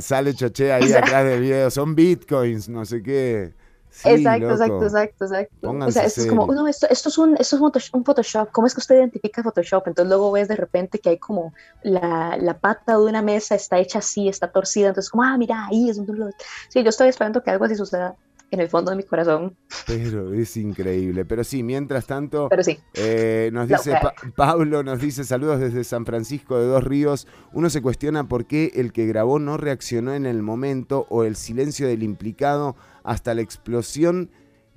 sale 0.00 0.34
Choché 0.34 0.72
ahí 0.72 0.92
atrás 0.92 1.24
del 1.24 1.40
video, 1.40 1.70
son 1.70 1.94
bitcoins, 1.94 2.68
no 2.68 2.84
sé 2.84 3.02
qué. 3.02 3.54
Exacto, 4.04 4.50
exacto, 4.50 4.84
exacto, 4.84 5.24
exacto, 5.24 5.70
O 5.70 5.90
sea, 5.90 6.04
esto 6.04 6.20
es 6.20 6.26
como, 6.26 6.46
no, 6.52 6.68
esto, 6.68 6.86
esto 6.88 7.08
es, 7.08 7.18
un, 7.18 7.36
esto 7.38 7.56
es 7.56 7.92
un 7.92 8.04
Photoshop. 8.04 8.50
¿Cómo 8.52 8.66
es 8.66 8.74
que 8.74 8.80
usted 8.80 8.96
identifica 8.96 9.42
Photoshop? 9.42 9.88
Entonces 9.88 10.08
luego 10.08 10.32
ves 10.32 10.48
de 10.48 10.56
repente 10.56 10.98
que 10.98 11.10
hay 11.10 11.18
como 11.18 11.52
la, 11.82 12.36
la 12.40 12.58
pata 12.58 12.92
de 12.92 13.04
una 13.04 13.22
mesa 13.22 13.54
está 13.54 13.78
hecha 13.78 13.98
así, 13.98 14.28
está 14.28 14.50
torcida. 14.50 14.88
Entonces, 14.88 15.10
como, 15.10 15.22
ah, 15.22 15.36
mira, 15.36 15.66
ahí 15.66 15.88
es 15.88 15.98
un. 15.98 16.32
Sí, 16.68 16.82
yo 16.82 16.90
estoy 16.90 17.08
esperando 17.08 17.42
que 17.42 17.50
algo 17.50 17.64
así 17.64 17.74
suceda 17.74 18.16
en 18.50 18.60
el 18.60 18.68
fondo 18.68 18.90
de 18.90 18.96
mi 18.96 19.02
corazón. 19.02 19.56
Pero 19.86 20.32
es 20.32 20.56
increíble. 20.56 21.24
Pero 21.24 21.44
sí, 21.44 21.62
mientras 21.62 22.06
tanto, 22.06 22.48
Pero 22.48 22.62
sí. 22.62 22.78
Eh, 22.94 23.50
nos 23.52 23.68
dice 23.68 23.94
Pablo, 24.36 24.82
nos 24.82 25.00
dice 25.00 25.24
saludos 25.24 25.60
desde 25.60 25.84
San 25.84 26.06
Francisco 26.06 26.58
de 26.58 26.66
Dos 26.66 26.84
Ríos. 26.84 27.26
Uno 27.52 27.70
se 27.70 27.82
cuestiona 27.82 28.28
por 28.28 28.46
qué 28.46 28.72
el 28.74 28.92
que 28.92 29.06
grabó 29.06 29.38
no 29.38 29.56
reaccionó 29.56 30.14
en 30.14 30.26
el 30.26 30.42
momento 30.42 31.06
o 31.10 31.24
el 31.24 31.36
silencio 31.36 31.86
del 31.86 32.02
implicado 32.02 32.76
hasta 33.02 33.34
la 33.34 33.42
explosión 33.42 34.30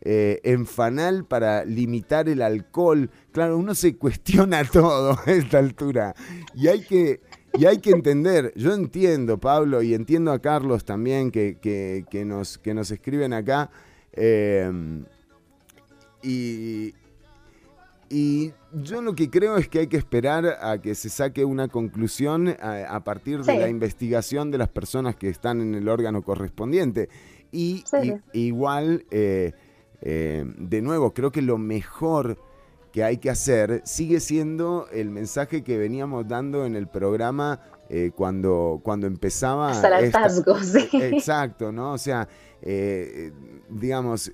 eh, 0.04 0.42
en 0.44 0.66
fanal 0.66 1.26
para 1.26 1.64
limitar 1.64 2.28
el 2.28 2.42
alcohol. 2.42 3.12
Claro, 3.32 3.58
uno 3.58 3.76
se 3.76 3.98
cuestiona 4.00 4.64
todo 4.66 5.18
a 5.26 5.32
esta 5.32 5.60
altura. 5.60 6.16
Y 6.56 6.68
hay 6.68 6.82
que 6.82 7.22
y 7.58 7.66
hay 7.66 7.80
que 7.80 7.92
entender, 7.92 8.54
yo 8.56 8.74
entiendo, 8.74 9.38
Pablo, 9.38 9.82
y 9.82 9.94
entiendo 9.94 10.32
a 10.32 10.40
Carlos 10.40 10.86
también, 10.86 11.32
que, 11.32 12.24
nos, 12.26 12.58
que 12.58 12.74
nos 12.74 12.92
escriben 12.92 13.34
acá. 13.34 13.70
Em, 14.14 15.06
y, 16.22 16.94
y 18.12 18.52
yo 18.74 19.02
lo 19.02 19.16
que 19.16 19.30
creo 19.30 19.56
es 19.56 19.70
que 19.70 19.80
hay 19.80 19.88
que 19.88 19.96
esperar 19.98 20.58
a 20.62 20.82
que 20.82 20.96
se 20.96 21.10
saque 21.10 21.46
una 21.46 21.70
conclusión 21.70 22.56
a, 22.60 23.04
partir 23.06 23.42
de 23.44 23.58
la 23.58 23.70
investigación 23.70 24.52
de 24.52 24.58
las 24.58 24.68
personas 24.68 25.16
que 25.16 25.30
están 25.30 25.62
en 25.62 25.76
el 25.76 25.88
órgano 25.88 26.22
correspondiente. 26.22 27.08
Y, 27.54 27.84
igual, 28.34 29.06
eh, 29.12 29.54
eh, 30.02 30.46
de 30.58 30.82
nuevo, 30.82 31.14
creo 31.14 31.32
que 31.32 31.42
lo 31.42 31.58
mejor 31.58 32.38
que 32.92 33.04
hay 33.04 33.18
que 33.18 33.30
hacer 33.30 33.82
sigue 33.86 34.20
siendo 34.20 34.88
el 34.92 35.10
mensaje 35.10 35.64
que 35.64 35.78
veníamos 35.78 36.28
dando 36.28 36.66
en 36.66 36.76
el 36.76 36.88
programa 36.88 37.62
eh, 37.90 38.12
cuando, 38.16 38.80
cuando 38.84 39.08
empezaba. 39.08 39.72
Hasta 39.72 39.88
el 39.88 40.06
hartazgo, 40.06 40.58
sí. 40.64 40.90
Exacto, 40.94 41.72
¿no? 41.72 41.94
O 41.94 41.98
sea, 41.98 42.28
eh, 42.62 43.32
digamos, 43.70 44.32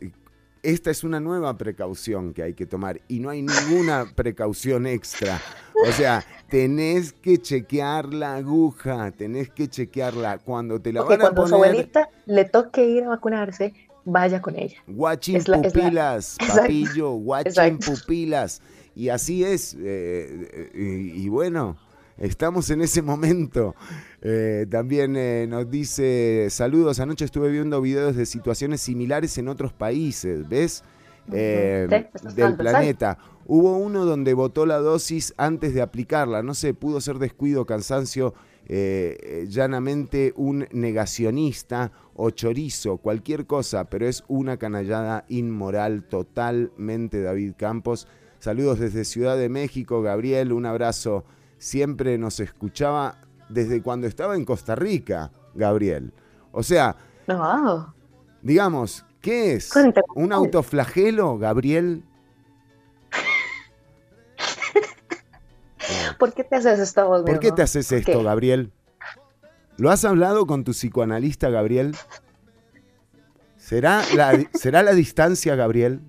esta 0.64 0.92
es 0.92 1.04
una 1.04 1.20
nueva 1.20 1.58
precaución 1.58 2.34
que 2.34 2.44
hay 2.44 2.54
que 2.54 2.66
tomar 2.66 3.02
y 3.08 3.20
no 3.20 3.30
hay 3.30 3.42
ninguna 3.42 4.06
precaución 4.16 4.86
extra. 4.86 5.40
O 5.88 5.92
sea, 5.92 6.24
tenés 6.50 7.14
que 7.14 7.38
chequear 7.38 8.14
la 8.14 8.36
aguja, 8.36 9.12
tenés 9.12 9.50
que 9.50 9.68
chequearla 9.68 10.40
cuando 10.40 10.82
te 10.82 10.92
la 10.92 11.04
van 11.04 11.14
a 11.14 11.18
cuando 11.18 11.44
poner. 11.44 11.50
su 11.50 11.56
abuelita 11.56 12.10
le 12.26 12.46
toque 12.46 12.86
ir 12.86 13.04
a 13.06 13.10
vacunarse, 13.10 13.74
vaya 14.08 14.42
con 14.42 14.58
ella. 14.58 14.78
Watching 14.88 15.44
pupilas, 15.44 16.38
papillo, 16.48 17.14
watching 17.14 17.78
pupilas. 17.78 18.62
Y 18.96 19.10
así 19.10 19.44
es. 19.44 19.76
Eh, 19.80 21.12
y, 21.16 21.30
bueno, 21.30 21.78
estamos 22.18 22.70
en 22.72 22.82
ese 22.82 23.02
momento. 23.02 23.76
Eh, 24.22 24.66
también 24.72 25.16
eh, 25.16 25.46
nos 25.48 25.70
dice, 25.70 26.48
saludos, 26.50 27.00
anoche 27.00 27.26
estuve 27.26 27.52
viendo 27.52 27.80
videos 27.82 28.16
de 28.16 28.26
situaciones 28.26 28.82
similares 28.82 29.38
en 29.38 29.50
otros 29.50 29.74
países, 29.74 30.48
¿ves? 30.50 30.84
del 31.28 32.56
planeta. 32.58 33.18
Hubo 33.46 33.78
uno 33.78 34.06
donde 34.06 34.34
votó 34.34 34.66
la 34.66 34.78
dosis 34.78 35.34
antes 35.38 35.74
de 35.74 35.82
aplicarla, 35.82 36.42
no 36.42 36.54
sé, 36.54 36.74
pudo 36.74 37.02
ser 37.02 37.20
descuido, 37.20 37.66
cansancio, 37.66 38.34
llanamente 38.68 40.34
un 40.36 40.68
negacionista 40.72 41.92
o 42.16 42.32
chorizo, 42.32 42.98
cualquier 42.98 43.46
cosa, 43.46 43.86
pero 43.86 44.08
es 44.08 44.24
una 44.28 44.58
canallada 44.58 45.24
inmoral 45.30 46.04
totalmente 46.04 47.22
David 47.22 47.54
Campos. 47.58 48.08
Saludos 48.40 48.80
desde 48.80 49.06
Ciudad 49.06 49.38
de 49.38 49.50
México, 49.50 50.02
Gabriel, 50.02 50.52
un 50.52 50.66
abrazo. 50.66 51.24
Siempre 51.58 52.18
nos 52.18 52.40
escuchaba 52.40 53.22
desde 53.50 53.82
cuando 53.82 54.06
estaba 54.08 54.36
en 54.36 54.46
Costa 54.46 54.76
Rica, 54.76 55.32
Gabriel. 55.56 56.14
O 56.52 56.62
sea, 56.62 56.96
digamos, 58.42 59.06
¿qué 59.22 59.54
es? 59.54 59.72
¿Un 60.16 60.34
autoflagelo, 60.34 61.38
Gabriel? 61.38 62.04
¿Por 66.20 66.34
qué 66.34 66.44
te 66.44 66.56
haces 66.56 66.80
esto, 66.80 67.24
¿Por 67.26 67.40
qué 67.40 67.52
te 67.52 67.62
haces 67.62 67.92
esto, 67.92 68.24
Gabriel? 68.24 68.72
¿Lo 69.78 69.92
has 69.92 70.04
hablado 70.06 70.48
con 70.48 70.64
tu 70.64 70.72
psicoanalista, 70.72 71.50
Gabriel? 71.50 71.96
¿Será 73.58 74.02
la, 74.16 74.48
¿será 74.54 74.82
la 74.82 74.94
distancia, 74.94 75.56
Gabriel? 75.56 76.02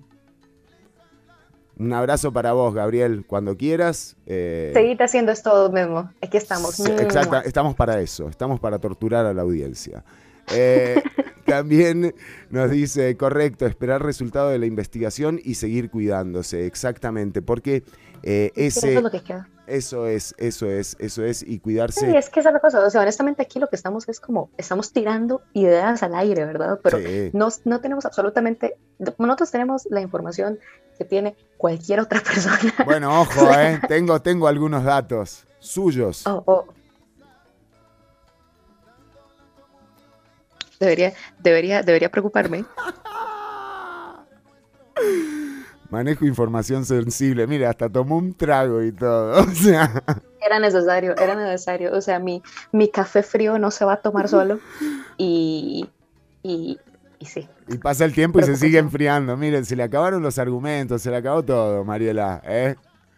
Un 1.77 1.93
abrazo 1.93 2.33
para 2.33 2.51
vos, 2.51 2.73
Gabriel, 2.73 3.23
cuando 3.25 3.55
quieras. 3.55 4.17
Eh... 4.25 4.71
Seguite 4.73 5.03
haciendo 5.03 5.31
esto 5.31 5.71
mismo. 5.71 6.11
Aquí 6.21 6.35
estamos. 6.35 6.77
exacto, 6.79 7.37
estamos 7.45 7.75
para 7.75 8.01
eso, 8.01 8.27
estamos 8.27 8.59
para 8.59 8.79
torturar 8.79 9.25
a 9.25 9.33
la 9.33 9.43
audiencia. 9.43 10.03
Eh, 10.51 11.01
también 11.45 12.13
nos 12.49 12.69
dice, 12.71 13.15
correcto, 13.15 13.65
esperar 13.65 14.03
resultado 14.03 14.49
de 14.49 14.59
la 14.59 14.65
investigación 14.65 15.39
y 15.41 15.55
seguir 15.55 15.89
cuidándose, 15.89 16.65
exactamente, 16.65 17.41
porque 17.41 17.83
eh, 18.23 18.51
ese... 18.55 18.79
Eso 18.79 18.97
es 18.97 19.03
lo 19.03 19.11
que 19.11 19.21
queda. 19.21 19.47
Eso 19.69 20.07
es, 20.07 20.33
eso 20.39 20.65
es, 20.67 20.95
eso 20.99 21.23
es, 21.23 21.43
y 21.43 21.59
cuidarse. 21.59 21.99
Sí, 21.99 22.17
es 22.17 22.31
que 22.31 22.39
esa 22.39 22.49
es 22.49 22.53
la 22.53 22.59
cosa, 22.59 22.83
o 22.83 22.89
sea, 22.89 23.01
honestamente 23.01 23.43
aquí 23.43 23.59
lo 23.59 23.67
que 23.67 23.75
estamos 23.75 24.09
es 24.09 24.19
como, 24.19 24.49
estamos 24.57 24.91
tirando 24.91 25.43
ideas 25.53 26.01
al 26.01 26.15
aire, 26.15 26.43
¿verdad? 26.43 26.79
Pero 26.81 26.97
no, 27.33 27.49
no 27.65 27.79
tenemos 27.79 28.03
absolutamente, 28.07 28.77
nosotros 28.97 29.51
tenemos 29.51 29.85
la 29.91 30.01
información 30.01 30.57
que 30.97 31.05
tiene 31.05 31.35
cualquier 31.57 31.99
otra 31.99 32.19
persona. 32.23 32.73
Bueno, 32.83 33.21
ojo, 33.21 33.47
¿eh? 33.59 33.79
tengo, 33.87 34.19
tengo 34.21 34.47
algunos 34.47 34.83
datos 34.83 35.45
suyos. 35.59 36.25
Oh, 36.25 36.43
oh. 36.47 36.65
Debería, 40.79 41.13
debería, 41.37 41.83
debería 41.83 42.09
preocuparme. 42.09 42.65
Manejo 45.89 46.25
información 46.25 46.85
sensible. 46.85 47.47
Mira, 47.47 47.69
hasta 47.69 47.89
tomó 47.89 48.17
un 48.17 48.33
trago 48.33 48.83
y 48.83 48.91
todo. 48.91 49.41
O 49.49 49.55
sea. 49.55 50.03
Era 50.45 50.59
necesario, 50.59 51.15
era 51.17 51.35
necesario. 51.35 51.93
O 51.93 52.01
sea, 52.01 52.19
mi, 52.19 52.41
mi 52.71 52.89
café 52.89 53.23
frío 53.23 53.57
no 53.59 53.71
se 53.71 53.85
va 53.85 53.93
a 53.93 54.01
tomar 54.01 54.27
solo. 54.27 54.59
Y, 55.17 55.89
y, 56.43 56.79
y 57.19 57.25
sí. 57.25 57.47
Y 57.67 57.77
pasa 57.77 58.05
el 58.05 58.13
tiempo 58.13 58.39
y 58.39 58.43
se 58.43 58.55
sigue 58.55 58.77
enfriando. 58.77 59.35
Miren, 59.35 59.65
se 59.65 59.75
le 59.75 59.83
acabaron 59.83 60.21
los 60.21 60.37
argumentos, 60.37 61.01
se 61.01 61.09
le 61.09 61.17
acabó 61.17 61.43
todo, 61.43 61.83
Mariela. 61.83 62.41
¿eh? 62.45 62.75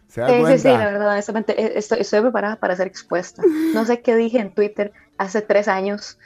¿Se 0.08 0.20
da 0.22 0.28
sí, 0.28 0.34
sí, 0.46 0.60
sí, 0.60 0.68
la 0.68 0.86
verdad, 0.86 1.12
honestamente, 1.12 1.62
eh, 1.62 1.74
estoy, 1.76 2.00
estoy 2.02 2.20
preparada 2.22 2.58
para 2.58 2.76
ser 2.76 2.88
expuesta. 2.88 3.44
No 3.74 3.86
sé 3.86 4.02
qué 4.02 4.16
dije 4.16 4.40
en 4.40 4.54
Twitter 4.54 4.92
hace 5.18 5.42
tres 5.42 5.70
años, 5.70 6.18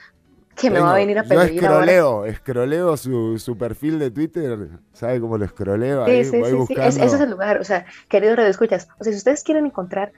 que 0.55 0.69
me 0.69 0.79
va 0.79 0.91
a 0.91 0.95
venir 0.95 1.19
a 1.19 1.23
pedir. 1.23 1.53
Yo 1.53 1.61
escroleo, 1.61 2.25
escroleo 2.25 2.97
su, 2.97 3.37
su, 3.39 3.57
perfil 3.57 3.99
de 3.99 4.11
Twitter, 4.11 4.69
¿sabe 4.93 5.19
cómo 5.19 5.37
lo 5.37 5.45
escroleo? 5.45 6.03
Ahí, 6.03 6.23
sí, 6.23 6.39
voy 6.39 6.49
sí, 6.49 6.55
buscando. 6.55 6.83
ese 6.83 7.05
es 7.05 7.13
el 7.13 7.29
lugar, 7.29 7.59
o 7.59 7.63
sea, 7.63 7.85
queridos 8.07 8.37
redescuchas, 8.37 8.87
o 8.99 9.03
sea, 9.03 9.13
si 9.13 9.17
ustedes 9.17 9.43
quieren 9.43 9.65
encontrar 9.65 10.13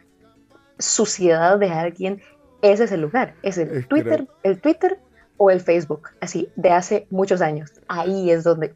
suciedad 0.79 1.57
de 1.57 1.69
alguien, 1.69 2.21
ese 2.61 2.85
es 2.85 2.91
el 2.91 3.01
lugar, 3.01 3.35
es 3.41 3.57
el 3.57 3.87
Twitter, 3.87 4.27
el 4.43 4.59
Twitter 4.61 4.99
o 5.37 5.51
el 5.51 5.61
Facebook, 5.61 6.09
así, 6.21 6.49
de 6.55 6.71
hace 6.71 7.07
muchos 7.09 7.41
años. 7.41 7.71
Ahí 7.87 8.31
es 8.31 8.43
donde 8.43 8.75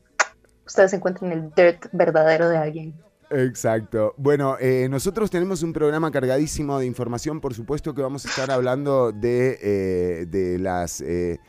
ustedes 0.66 0.94
encuentran 0.94 1.32
el 1.32 1.52
dirt 1.54 1.88
verdadero 1.92 2.50
de 2.50 2.58
alguien. 2.58 2.94
Exacto. 3.32 4.14
Bueno, 4.18 4.58
eh, 4.60 4.88
nosotros 4.90 5.32
tenemos 5.32 5.64
un 5.64 5.72
programa 5.72 6.12
cargadísimo 6.12 6.78
de 6.80 6.86
información, 6.86 7.40
por 7.40 7.54
supuesto 7.54 7.96
que 7.96 8.02
vamos 8.02 8.26
a 8.26 8.30
estar 8.30 8.52
hablando 8.52 9.14
de, 9.14 9.58
eh, 9.62 10.26
de 10.28 10.60
las, 10.60 11.00
eh, 11.00 11.40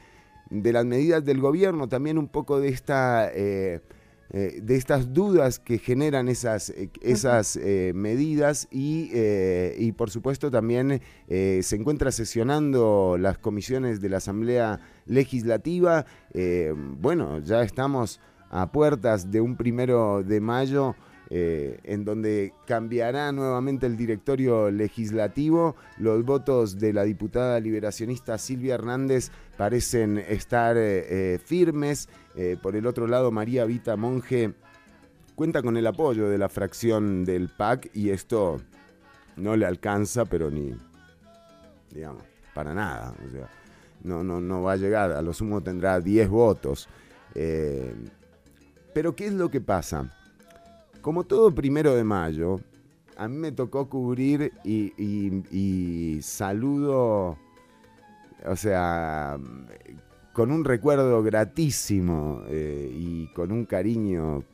de 0.49 0.73
las 0.73 0.85
medidas 0.85 1.25
del 1.25 1.41
gobierno, 1.41 1.89
también 1.89 2.19
un 2.19 2.29
poco 2.29 2.61
de 2.61 2.69
esta... 2.69 3.31
de 3.33 4.77
estas 4.77 5.13
dudas 5.13 5.59
que 5.59 5.77
generan 5.77 6.27
esas, 6.27 6.73
esas 7.03 7.59
medidas 7.93 8.67
y, 8.71 9.11
y, 9.77 9.93
por 9.93 10.09
supuesto 10.09 10.51
también 10.51 11.03
se 11.29 11.77
encuentra 11.77 12.11
sesionando 12.13 13.19
las 13.21 13.37
comisiones 13.37 14.01
de 14.01 14.09
la 14.09 14.17
Asamblea 14.17 14.81
Legislativa. 15.05 16.07
bueno, 16.99 17.41
ya 17.41 17.63
estamos 17.63 18.21
a 18.51 18.73
puertas 18.73 19.31
de 19.31 19.43
un 19.43 19.55
primero 19.57 20.23
de 20.23 20.41
mayo. 20.41 20.95
Eh, 21.35 21.81
en 21.85 22.05
donde 22.05 22.53
cambiará 22.67 23.33
nuevamente 23.33 23.87
el 23.87 23.97
directorio 23.97 24.71
legislativo. 24.71 25.77
Los 25.97 26.27
votos 26.27 26.79
de 26.79 26.93
la 26.93 27.05
diputada 27.05 27.59
liberacionista 27.59 28.37
Silvia 28.37 28.75
Hernández 28.75 29.31
parecen 29.57 30.19
estar 30.19 30.77
eh, 30.77 31.07
eh, 31.35 31.39
firmes. 31.39 32.11
por 32.61 32.77
el 32.77 32.87
otro 32.87 33.07
lado, 33.07 33.31
María 33.31 33.65
Vita 33.65 33.97
Monge 33.97 34.53
cuenta 35.35 35.63
con 35.63 35.79
el 35.79 35.87
apoyo 35.87 36.29
de 36.29 36.37
la 36.37 36.51
fracción 36.51 37.25
del 37.25 37.49
PAC 37.49 37.89
y 37.95 38.11
esto 38.11 38.61
no 39.37 39.57
le 39.57 39.65
alcanza, 39.65 40.27
pero 40.27 40.51
ni, 40.51 40.77
digamos, 41.95 42.25
para 42.53 42.75
nada. 42.75 43.15
O 43.27 43.31
sea, 43.31 43.49
no, 44.03 44.23
no, 44.23 44.39
no 44.39 44.61
va 44.61 44.73
a 44.73 44.77
llegar, 44.77 45.13
a 45.13 45.23
lo 45.23 45.33
sumo 45.33 45.63
tendrá 45.63 45.99
10 45.99 46.29
votos. 46.29 46.91
pero 48.93 49.17
¿qué 49.17 49.29
es 49.29 49.33
lo 49.33 49.51
que 49.51 49.63
pasa? 49.63 50.11
Como 51.03 51.25
todo 51.25 51.53
primero 51.53 51.97
de 51.97 52.05
mayo, 52.05 52.61
a 53.17 53.27
mí 53.27 53.37
me 53.37 53.51
tocó 53.51 53.89
cubrir 53.89 54.53
y, 54.65 56.21
saludo, 56.23 57.37
o 58.47 58.57
sea, 58.57 59.37
con 60.33 60.53
un 60.53 60.65
recuerdo 60.65 61.21
gratísimo 61.25 62.43
eh, 62.47 62.89
y 62.95 63.27
con 63.35 63.51
un 63.51 63.67
cariño 63.67 64.45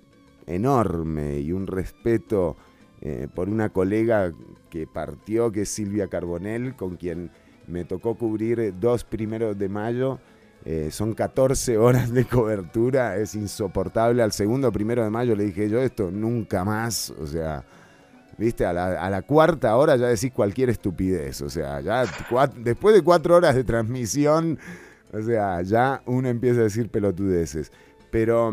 enorme 0.47 1.39
y 1.39 1.53
un 1.53 1.67
respeto 1.67 2.57
eh, 3.03 3.29
por 3.33 3.51
una 3.51 3.69
colega 3.69 4.33
que 4.71 4.87
partió, 4.87 5.53
que 5.53 5.63
es 5.63 5.69
Silvia 5.69 6.09
Carbonell, 6.09 6.75
con 6.77 6.97
quien 6.97 7.31
me 7.67 7.85
tocó 7.85 8.15
cubrir 8.15 8.73
dos 8.81 9.05
primeros 9.05 9.59
de 9.59 9.69
mayo. 9.69 10.19
Eh, 10.71 10.91
son 10.91 11.15
14 11.15 11.79
horas 11.79 12.13
de 12.13 12.27
cobertura, 12.27 13.17
es 13.17 13.35
insoportable. 13.35 14.23
Al 14.23 14.33
segundo 14.33 14.71
primero 14.71 15.03
de 15.03 15.09
mayo 15.09 15.35
le 15.35 15.45
dije 15.45 15.71
yo 15.71 15.81
esto 15.81 16.11
nunca 16.11 16.63
más, 16.63 17.09
o 17.09 17.27
sea, 17.27 17.65
viste, 18.37 18.67
a 18.67 18.75
la, 18.75 19.23
cuarta 19.23 19.75
hora 19.77 19.97
ya 19.97 20.09
decís 20.09 20.31
cualquier 20.31 20.69
estupidez, 20.69 21.41
o 21.41 21.49
sea, 21.49 21.81
ya 21.81 22.05
después 22.59 22.95
de 22.95 23.01
cuatro 23.01 23.37
horas 23.37 23.55
de 23.55 23.65
transmisión, 23.65 24.59
o 25.11 25.23
sea, 25.23 25.63
ya 25.63 26.03
uno 26.05 26.29
empieza 26.29 26.61
a 26.61 26.65
decir 26.65 26.91
pelotudeces. 26.91 27.73
Pero 28.11 28.53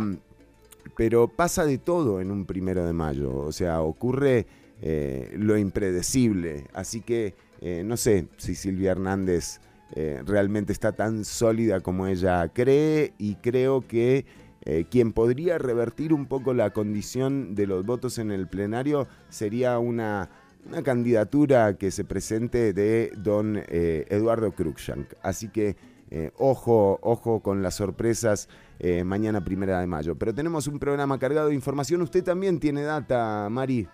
pero 0.96 1.28
pasa 1.28 1.66
de 1.66 1.80
todo 1.80 2.22
en 2.22 2.32
un 2.32 2.46
primero 2.46 2.86
de 2.86 2.94
mayo, 2.94 3.36
o 3.36 3.52
sea, 3.52 3.82
ocurre 3.82 4.48
eh, 4.82 5.36
lo 5.38 5.58
impredecible, 5.58 6.68
así 6.74 7.02
que 7.02 7.34
eh, 7.60 7.84
no 7.86 7.98
sé 7.98 8.30
si 8.38 8.56
Silvia 8.56 8.92
Hernández 8.92 9.60
eh, 9.94 10.22
realmente 10.26 10.74
está 10.74 10.92
tan 10.94 11.26
sólida 11.26 11.82
como 11.82 12.08
ella 12.08 12.48
cree 12.50 13.14
y 13.18 13.36
creo 13.36 13.82
que 13.82 14.26
quien 14.90 15.14
podría 15.14 15.60
revertir 15.60 16.12
un 16.12 16.26
poco 16.26 16.56
la 16.56 16.72
condición 16.72 17.54
de 17.54 17.68
los 17.68 17.86
votos 17.86 18.18
en 18.18 18.32
el 18.32 18.48
plenario 18.48 19.08
sería 19.30 19.78
una, 19.78 20.32
una 20.66 20.82
candidatura 20.82 21.78
que 21.78 21.92
se 21.92 22.04
presente 22.04 22.74
de 22.74 23.12
don 23.16 23.62
Eduardo 23.70 24.54
Cruikshank. 24.54 25.14
Así 25.22 25.50
que 25.50 25.76
ojo, 26.38 26.98
ojo 27.04 27.42
con 27.42 27.62
las 27.62 27.76
sorpresas 27.76 28.50
eh, 28.80 29.06
mañana 29.06 29.44
primera 29.44 29.80
de 29.80 29.88
mayo. 29.88 30.16
Pero 30.16 30.34
tenemos 30.34 30.68
un 30.68 30.80
programa 30.80 31.18
cargado 31.18 31.48
de 31.48 31.56
información. 31.56 32.02
Usted 32.02 32.24
también 32.24 32.60
tiene 32.60 32.84
data, 32.84 33.48
Mari. 33.50 33.88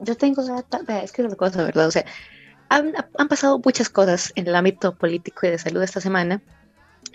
Yo 0.00 0.14
tengo 0.16 0.44
data, 0.44 1.02
es 1.02 1.12
que 1.12 1.22
es 1.22 1.30
la 1.30 1.36
cosa, 1.36 1.64
¿verdad? 1.64 1.86
O 1.86 1.90
sea, 1.90 2.04
han, 2.72 3.28
pasado 3.28 3.60
muchas 3.62 3.88
cosas 3.88 4.32
en 4.34 4.46
el 4.48 4.54
ámbito 4.54 4.94
político 4.94 5.46
y 5.46 5.50
de 5.50 5.58
salud 5.58 5.82
esta 5.82 6.00
semana. 6.00 6.42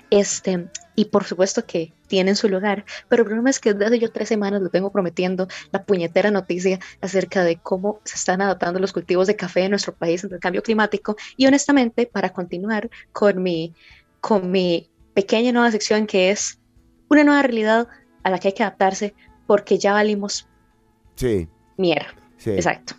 Este, 0.09 0.69
y 0.95 1.05
por 1.05 1.25
supuesto 1.25 1.65
que 1.65 1.93
tienen 2.07 2.35
su 2.35 2.47
lugar, 2.47 2.85
pero 3.09 3.23
el 3.23 3.27
problema 3.27 3.49
es 3.49 3.59
que 3.59 3.73
desde 3.73 3.99
yo 3.99 4.11
tres 4.11 4.29
semanas 4.29 4.61
les 4.61 4.71
vengo 4.71 4.91
prometiendo 4.91 5.47
la 5.71 5.83
puñetera 5.83 6.31
noticia 6.31 6.79
acerca 7.01 7.43
de 7.43 7.57
cómo 7.57 7.99
se 8.05 8.15
están 8.15 8.41
adaptando 8.41 8.79
los 8.79 8.93
cultivos 8.93 9.27
de 9.27 9.35
café 9.35 9.63
en 9.63 9.71
nuestro 9.71 9.93
país 9.93 10.23
ante 10.23 10.35
el 10.35 10.41
cambio 10.41 10.63
climático. 10.63 11.17
Y 11.35 11.45
honestamente, 11.45 12.05
para 12.05 12.29
continuar 12.29 12.89
con 13.11 13.43
mi, 13.43 13.73
con 14.21 14.49
mi 14.49 14.89
pequeña 15.13 15.51
nueva 15.51 15.71
sección 15.71 16.07
que 16.07 16.29
es 16.29 16.59
una 17.09 17.23
nueva 17.23 17.41
realidad 17.41 17.87
a 18.23 18.29
la 18.29 18.39
que 18.39 18.49
hay 18.49 18.53
que 18.53 18.63
adaptarse 18.63 19.13
porque 19.45 19.77
ya 19.77 19.93
valimos 19.93 20.47
sí. 21.15 21.49
mierda. 21.77 22.13
Exacto. 22.45 22.95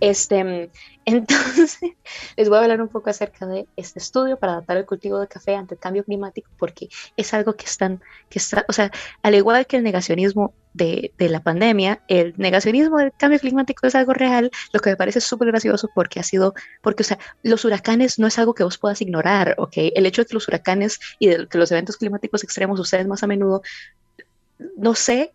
Este, 0.00 0.70
entonces, 1.04 1.78
les 2.36 2.48
voy 2.48 2.58
a 2.58 2.62
hablar 2.62 2.80
un 2.80 2.88
poco 2.88 3.10
acerca 3.10 3.46
de 3.46 3.66
este 3.76 3.98
estudio 3.98 4.38
para 4.38 4.52
adaptar 4.52 4.76
el 4.76 4.86
cultivo 4.86 5.18
de 5.18 5.28
café 5.28 5.54
ante 5.54 5.74
el 5.74 5.80
cambio 5.80 6.04
climático, 6.04 6.50
porque 6.58 6.88
es 7.16 7.34
algo 7.34 7.54
que 7.54 7.66
están, 7.66 8.00
que 8.28 8.38
está, 8.38 8.64
o 8.68 8.72
sea, 8.72 8.90
al 9.22 9.34
igual 9.34 9.66
que 9.66 9.76
el 9.76 9.82
negacionismo 9.82 10.54
de, 10.74 11.12
de 11.18 11.28
la 11.28 11.42
pandemia, 11.42 12.02
el 12.08 12.34
negacionismo 12.36 12.98
del 12.98 13.12
cambio 13.12 13.40
climático 13.40 13.86
es 13.86 13.94
algo 13.94 14.12
real, 14.12 14.50
lo 14.72 14.80
que 14.80 14.90
me 14.90 14.96
parece 14.96 15.20
súper 15.20 15.48
gracioso 15.48 15.90
porque 15.94 16.20
ha 16.20 16.22
sido, 16.22 16.54
porque, 16.80 17.02
o 17.02 17.06
sea, 17.06 17.18
los 17.42 17.64
huracanes 17.64 18.18
no 18.18 18.26
es 18.26 18.38
algo 18.38 18.54
que 18.54 18.64
vos 18.64 18.78
puedas 18.78 19.00
ignorar, 19.00 19.54
¿ok? 19.58 19.74
El 19.94 20.06
hecho 20.06 20.22
de 20.22 20.26
que 20.26 20.34
los 20.34 20.48
huracanes 20.48 21.00
y 21.18 21.28
de 21.28 21.48
que 21.48 21.58
los 21.58 21.70
eventos 21.72 21.96
climáticos 21.96 22.44
extremos 22.44 22.78
suceden 22.78 23.08
más 23.08 23.22
a 23.22 23.26
menudo, 23.26 23.62
no 24.76 24.94
sé 24.94 25.34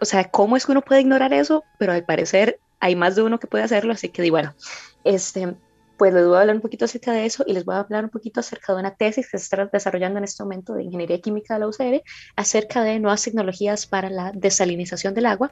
o 0.00 0.04
sea, 0.04 0.24
¿cómo 0.30 0.56
es 0.56 0.66
que 0.66 0.72
uno 0.72 0.82
puede 0.82 1.02
ignorar 1.02 1.32
eso? 1.32 1.64
Pero 1.78 1.92
al 1.92 2.04
parecer 2.04 2.58
hay 2.84 2.96
más 2.96 3.16
de 3.16 3.22
uno 3.22 3.40
que 3.40 3.46
puede 3.46 3.64
hacerlo, 3.64 3.94
así 3.94 4.10
que 4.10 4.30
bueno, 4.30 4.54
este, 5.04 5.56
pues 5.96 6.12
les 6.12 6.26
voy 6.26 6.36
a 6.36 6.40
hablar 6.42 6.56
un 6.56 6.60
poquito 6.60 6.84
acerca 6.84 7.12
de 7.12 7.24
eso 7.24 7.42
y 7.46 7.54
les 7.54 7.64
voy 7.64 7.76
a 7.76 7.78
hablar 7.78 8.04
un 8.04 8.10
poquito 8.10 8.40
acerca 8.40 8.74
de 8.74 8.80
una 8.80 8.94
tesis 8.94 9.24
que 9.30 9.38
se 9.38 9.44
está 9.44 9.64
desarrollando 9.72 10.18
en 10.18 10.24
este 10.24 10.42
momento 10.42 10.74
de 10.74 10.82
Ingeniería 10.82 11.18
Química 11.18 11.54
de 11.54 11.60
la 11.60 11.68
UCR 11.68 12.02
acerca 12.36 12.82
de 12.82 13.00
nuevas 13.00 13.22
tecnologías 13.22 13.86
para 13.86 14.10
la 14.10 14.32
desalinización 14.34 15.14
del 15.14 15.24
agua, 15.24 15.50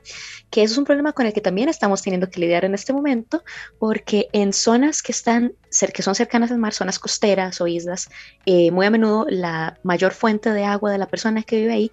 que 0.51 0.63
es 0.63 0.77
un 0.77 0.85
problema 0.85 1.15
con 1.15 1.25
el 1.25 1.33
que 1.33 1.41
también 1.41 1.71
estamos 1.71 2.03
teniendo 2.03 2.29
que 2.29 2.39
lidiar 2.39 2.67
en 2.67 2.75
este 2.75 2.93
momento, 2.93 3.43
porque 3.79 4.29
en 4.35 4.53
zonas 4.53 5.03
que 5.03 5.13
están 5.13 5.55
que 5.95 6.03
son 6.03 6.15
cercanas 6.15 6.51
al 6.51 6.59
mar, 6.59 6.75
zonas 6.75 6.99
costeras 6.99 7.63
o 7.63 7.67
islas, 7.67 8.11
eh, 8.45 8.71
muy 8.73 8.85
a 8.85 8.91
menudo 8.91 9.25
la 9.31 9.79
mayor 9.85 10.13
fuente 10.13 10.51
de 10.51 10.67
agua 10.67 10.93
de 10.93 10.99
la 10.99 11.07
persona 11.07 11.43
que 11.43 11.57
vive 11.57 11.73
ahí 11.73 11.93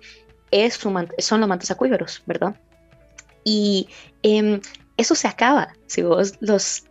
es 0.52 0.74
son 0.74 1.40
los 1.40 1.48
mantos 1.48 1.72
acuíferos, 1.72 2.24
¿verdad? 2.26 2.58
Y 3.46 3.88
eh, 4.22 4.60
eso 5.00 5.16
se 5.16 5.28
acaba. 5.28 5.74
Si 5.88 6.02
vos 6.02 6.34
los 6.42 6.84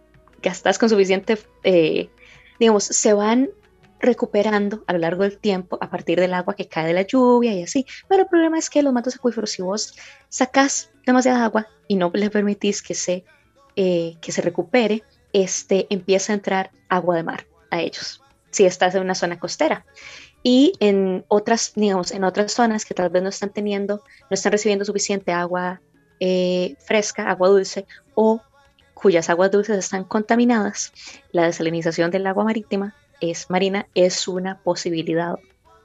gastas 0.42 0.79
con 0.79 0.88
suficiente, 0.88 1.38
eh, 1.62 2.09
digamos, 2.59 2.85
se 2.85 3.12
van 3.12 3.51
recuperando 4.01 4.85
a 4.87 4.92
lo 4.92 5.01
largo 5.01 5.25
del 5.25 5.38
tiempo 5.38 5.77
a 5.81 5.90
partir 5.90 6.18
del 6.21 6.33
agua 6.33 6.55
que 6.55 6.68
cae 6.68 6.87
de 6.87 6.94
la 6.94 7.03
lluvia 7.03 7.53
y 7.53 7.62
así. 7.62 7.85
Pero 8.09 8.23
el 8.23 8.29
problema 8.29 8.59
es 8.59 8.71
que 8.71 8.83
los 8.83 8.92
mantos 8.92 9.16
acuíferos, 9.16 9.51
si 9.51 9.62
vos 9.62 9.94
sacas 10.29 10.90
demasiada 11.05 11.44
agua 11.44 11.66
y 11.87 11.97
no 11.97 12.11
le 12.14 12.31
permitís 12.31 12.81
que 12.81 12.94
se, 12.94 13.25
eh, 13.77 14.16
que 14.23 14.33
se 14.33 14.40
recupere, 14.40 15.03
este, 15.33 15.87
empieza 15.90 16.33
a 16.33 16.37
entrar 16.37 16.71
agua 16.88 17.16
de 17.16 17.25
mar 17.25 17.47
a 17.71 17.83
ellos, 17.83 18.23
si 18.51 18.64
estás 18.64 18.94
en 18.94 19.03
una 19.03 19.14
zona 19.14 19.38
costera. 19.38 19.85
Y 20.42 20.73
en 20.81 21.27
otras, 21.29 21.73
digamos, 21.75 22.12
en 22.12 22.25
otras 22.25 22.53
zonas 22.53 22.87
que 22.87 22.94
tal 22.94 23.11
vez 23.11 23.23
no 23.23 23.29
están 23.29 23.51
teniendo, 23.51 24.03
no 24.31 24.35
están 24.35 24.53
recibiendo 24.53 24.85
suficiente 24.85 25.33
agua 25.33 25.83
eh, 26.21 26.77
fresca, 26.79 27.31
agua 27.31 27.49
dulce, 27.49 27.87
o 28.15 28.41
cuyas 28.95 29.31
aguas 29.31 29.51
dulces 29.51 29.79
están 29.79 30.05
contaminadas, 30.05 30.93
la 31.33 31.45
desalinización 31.45 32.11
del 32.11 32.27
agua 32.27 32.45
marítima 32.45 32.95
es 33.21 33.51
marina 33.51 33.87
es 33.95 34.29
una 34.29 34.59
posibilidad, 34.59 35.37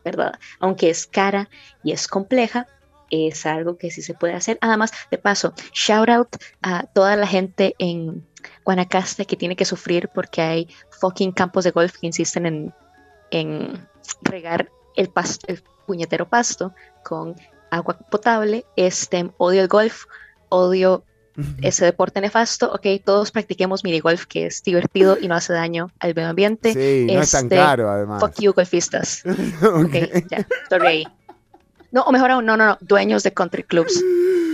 ¿verdad? 0.04 0.40
Aunque 0.60 0.90
es 0.90 1.08
cara 1.08 1.50
y 1.84 1.92
es 1.92 2.08
compleja, 2.08 2.68
es 3.10 3.46
algo 3.46 3.78
que 3.78 3.92
sí 3.92 4.02
se 4.02 4.14
puede 4.14 4.34
hacer. 4.34 4.58
Además, 4.62 4.92
de 5.12 5.18
paso, 5.18 5.54
shout 5.74 6.10
out 6.10 6.36
a 6.62 6.84
toda 6.94 7.16
la 7.16 7.28
gente 7.28 7.76
en 7.78 8.26
Guanacaste 8.66 9.26
que 9.26 9.36
tiene 9.36 9.56
que 9.56 9.66
sufrir 9.66 10.10
porque 10.14 10.42
hay 10.42 10.68
fucking 11.00 11.32
campos 11.32 11.64
de 11.64 11.72
golf 11.72 11.98
que 12.00 12.08
insisten 12.08 12.46
en, 12.46 12.74
en 13.32 13.88
regar 14.22 14.70
el, 14.96 15.10
pasto, 15.10 15.46
el 15.48 15.62
puñetero 15.86 16.28
pasto 16.28 16.74
con 17.04 17.36
agua 17.70 17.98
potable. 18.10 18.66
Este, 18.76 19.32
odio 19.38 19.62
el 19.62 19.68
golf, 19.68 20.06
odio 20.54 21.04
ese 21.62 21.86
deporte 21.86 22.22
nefasto, 22.22 22.72
ok, 22.72 22.86
todos 23.04 23.32
practiquemos 23.32 23.84
minigolf, 23.84 24.26
que 24.26 24.46
es 24.46 24.62
divertido 24.62 25.18
y 25.20 25.28
no 25.28 25.36
hace 25.36 25.54
daño 25.54 25.90
al 26.00 26.14
medio 26.14 26.30
ambiente. 26.30 26.74
Sí, 26.74 27.12
no 27.12 27.22
es 27.22 27.32
tan 27.32 27.46
este, 27.46 27.56
caro, 27.56 27.90
además. 27.90 28.20
Fuck 28.22 28.40
you, 28.40 28.54
golfistas. 28.54 29.24
ok, 29.62 29.96
ya, 30.30 30.48
sorry. 30.70 31.08
No, 31.92 32.04
o 32.04 32.12
mejor 32.12 32.32
aún, 32.32 32.46
no, 32.46 32.56
no, 32.56 32.68
no, 32.68 32.78
dueños 32.82 33.24
de 33.24 33.34
country 33.34 33.64
clubs 33.64 34.04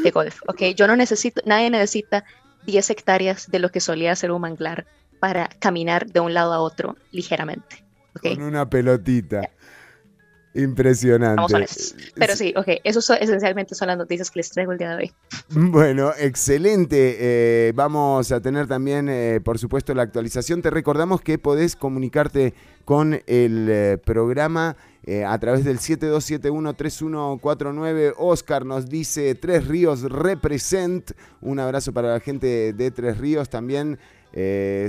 de 0.03 0.11
golf, 0.11 0.41
ok, 0.47 0.75
yo 0.75 0.87
no 0.87 0.95
necesito, 0.95 1.41
nadie 1.45 1.69
necesita 1.69 2.23
10 2.65 2.89
hectáreas 2.89 3.49
de 3.49 3.59
lo 3.59 3.69
que 3.69 3.81
solía 3.81 4.15
ser 4.15 4.31
un 4.31 4.41
manglar 4.41 4.85
para 5.19 5.49
caminar 5.59 6.07
de 6.07 6.21
un 6.21 6.33
lado 6.33 6.53
a 6.53 6.59
otro 6.59 6.95
ligeramente. 7.11 7.83
Okay. 8.15 8.35
Con 8.35 8.45
una 8.45 8.69
pelotita. 8.69 9.49
Impresionante. 10.55 11.43
Pero 12.15 12.35
sí, 12.35 12.55
ok, 12.57 12.67
eso 12.83 13.13
esencialmente 13.13 13.75
son 13.75 13.89
las 13.89 13.97
noticias 13.97 14.31
que 14.31 14.39
les 14.39 14.49
traigo 14.49 14.71
el 14.71 14.79
día 14.79 14.95
de 14.95 14.95
hoy. 14.95 15.11
Bueno, 15.49 16.11
excelente. 16.17 17.17
Eh, 17.19 17.71
vamos 17.75 18.31
a 18.31 18.41
tener 18.41 18.65
también, 18.65 19.09
eh, 19.09 19.41
por 19.43 19.59
supuesto, 19.59 19.93
la 19.93 20.01
actualización. 20.01 20.63
Te 20.63 20.71
recordamos 20.71 21.21
que 21.21 21.37
podés 21.37 21.75
comunicarte 21.75 22.55
con 22.83 23.21
el 23.27 23.67
eh, 23.69 23.99
programa 24.03 24.75
a 25.25 25.39
través 25.39 25.63
del 25.65 25.79
72713149. 25.79 28.13
Oscar 28.17 28.63
nos 28.63 28.89
dice 28.89 29.33
Tres 29.33 29.67
Ríos 29.67 30.03
represent. 30.03 31.13
Un 31.41 31.59
abrazo 31.59 31.91
para 31.93 32.13
la 32.13 32.19
gente 32.19 32.73
de 32.73 32.91
Tres 32.91 33.17
Ríos 33.17 33.49
también. 33.49 33.97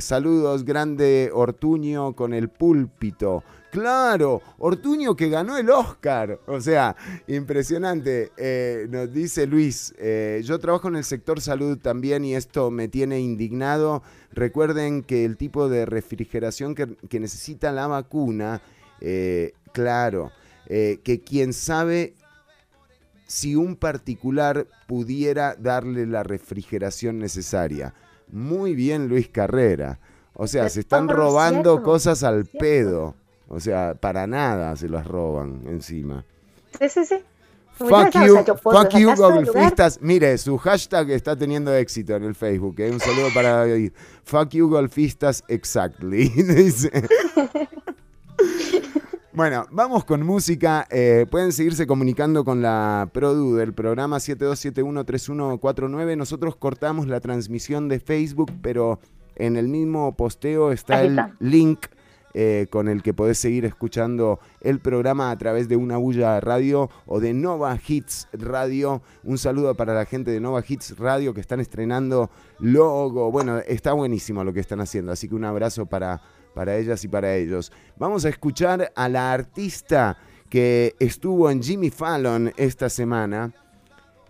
saludos, 0.01 0.67
grande 0.67 1.31
Ortuño 1.33 2.15
con 2.15 2.35
el 2.35 2.51
púlpito. 2.51 3.43
Claro, 3.71 4.43
Ortuño 4.59 5.15
que 5.15 5.29
ganó 5.29 5.57
el 5.57 5.71
Oscar. 5.71 6.41
O 6.47 6.61
sea, 6.61 6.97
impresionante. 7.29 8.33
Eh, 8.37 8.87
nos 8.91 9.13
dice 9.13 9.47
Luis, 9.47 9.95
eh, 9.99 10.41
yo 10.45 10.59
trabajo 10.59 10.89
en 10.89 10.97
el 10.97 11.05
sector 11.05 11.41
salud 11.41 11.79
también 11.79 12.25
y 12.25 12.35
esto 12.35 12.71
me 12.71 12.89
tiene 12.89 13.21
indignado. 13.21 14.03
Recuerden 14.33 15.03
que 15.03 15.25
el 15.25 15.37
tipo 15.37 15.69
de 15.69 15.87
refrigeración 15.87 16.75
que, 16.75 17.21
necesita 17.21 17.71
la 17.71 17.87
vacuna, 17.87 18.61
eh, 19.01 19.53
claro, 19.73 20.33
que 20.69 21.23
quien 21.27 21.53
sabe 21.53 22.15
si 23.27 23.57
un 23.57 23.75
particular 23.75 24.69
pudiera 24.87 25.57
darle 25.57 26.07
la 26.07 26.23
refrigeración 26.23 27.19
necesaria. 27.19 27.95
Muy 28.29 28.75
bien 28.75 29.09
Luis 29.09 29.29
Carrera. 29.29 29.99
O 30.35 30.47
sea, 30.47 30.69
se 30.69 30.81
están 30.81 31.09
robando 31.09 31.83
cosas 31.83 32.23
al 32.23 32.47
pedo. 32.47 33.15
O 33.51 33.59
sea, 33.59 33.95
para 33.95 34.27
nada 34.29 34.77
se 34.77 34.89
las 34.89 35.07
roban 35.07 35.65
encima. 35.67 36.25
Sí, 36.79 36.89
sí, 36.89 37.05
sí. 37.05 37.17
Fuck 37.73 38.13
you, 38.27 38.37
fuck 38.63 38.91
you 38.97 39.15
golfistas. 39.17 39.99
Mire, 40.01 40.39
su 40.39 40.57
hashtag 40.57 41.11
está 41.11 41.35
teniendo 41.35 41.75
éxito 41.75 42.15
en 42.15 42.23
el 42.25 42.37
Facebook. 42.37 42.77
¿eh? 42.79 42.91
Un 42.91 43.01
saludo 43.01 43.29
para 43.35 43.67
David. 43.67 43.93
Fuck 44.25 44.51
you 44.51 44.69
golfistas 44.69 45.43
exactly. 45.49 46.31
Bueno, 49.33 49.65
vamos 49.71 50.05
con 50.05 50.27
música. 50.27 50.87
Eh, 50.91 51.25
pueden 51.31 51.53
seguirse 51.53 51.87
comunicando 51.87 52.45
con 52.45 52.61
la 52.63 53.09
Produ 53.13 53.55
del 53.55 53.73
programa 53.73 54.19
72713149. 54.19 56.17
Nosotros 56.17 56.57
cortamos 56.57 57.07
la 57.07 57.21
transmisión 57.21 57.89
de 57.89 58.01
Facebook, 58.01 58.53
pero 58.61 58.99
en 59.37 59.57
el 59.57 59.69
mismo 59.69 60.15
posteo 60.17 60.73
está 60.73 61.03
el 61.03 61.19
link 61.39 61.87
eh, 62.35 62.67
con 62.71 62.89
el 62.89 63.03
que 63.03 63.15
podés 63.15 63.39
seguir 63.39 63.65
escuchando 63.65 64.41
el 64.61 64.81
programa 64.81 65.31
a 65.31 65.39
través 65.39 65.69
de 65.69 65.77
una 65.77 65.97
bulla 65.97 66.41
radio 66.41 66.91
o 67.07 67.21
de 67.21 67.35
Nova 67.35 67.79
Hits 67.87 68.29
Radio. 68.33 69.03
Un 69.25 69.39
saludo 69.39 69.75
para 69.75 69.95
la 69.95 70.05
gente 70.05 70.31
de 70.31 70.41
Nova 70.41 70.63
Hits 70.67 70.99
Radio 70.99 71.35
que 71.35 71.41
están 71.41 71.61
estrenando 71.61 72.31
logo. 72.59 73.31
Bueno, 73.31 73.59
está 73.59 73.93
buenísimo 73.93 74.45
lo 74.45 74.53
que 74.53 74.61
están 74.61 74.81
haciendo, 74.81 75.13
así 75.13 75.29
que 75.29 75.35
un 75.35 75.45
abrazo 75.45 75.87
para 75.87 76.21
para 76.55 76.77
ellas 76.77 77.05
y 77.05 77.09
para 77.09 77.35
ellos. 77.37 77.73
Vamos 77.97 78.25
a 78.25 78.29
escuchar 78.29 78.93
a 78.95 79.09
la 79.09 79.33
artista 79.33 80.17
que 80.49 80.95
estuvo 80.99 81.51
en 81.51 81.63
Jimmy 81.63 81.91
Fallon 81.91 82.53
esta 82.57 82.89
semana. 82.89 83.53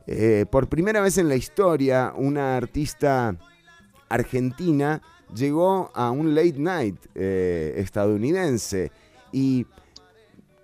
Eh, 0.07 0.45
por 0.51 0.69
primera 0.69 1.01
vez 1.01 1.19
en 1.19 1.29
la 1.29 1.37
historia, 1.37 2.13
una 2.17 2.57
artista 2.57 3.37
argentina 4.09 5.01
llegó 5.35 5.91
a 5.95 6.11
un 6.11 6.35
late 6.35 6.59
night 6.59 6.97
eh, 7.15 7.75
estadounidense. 7.79 8.91
Y 9.33 9.67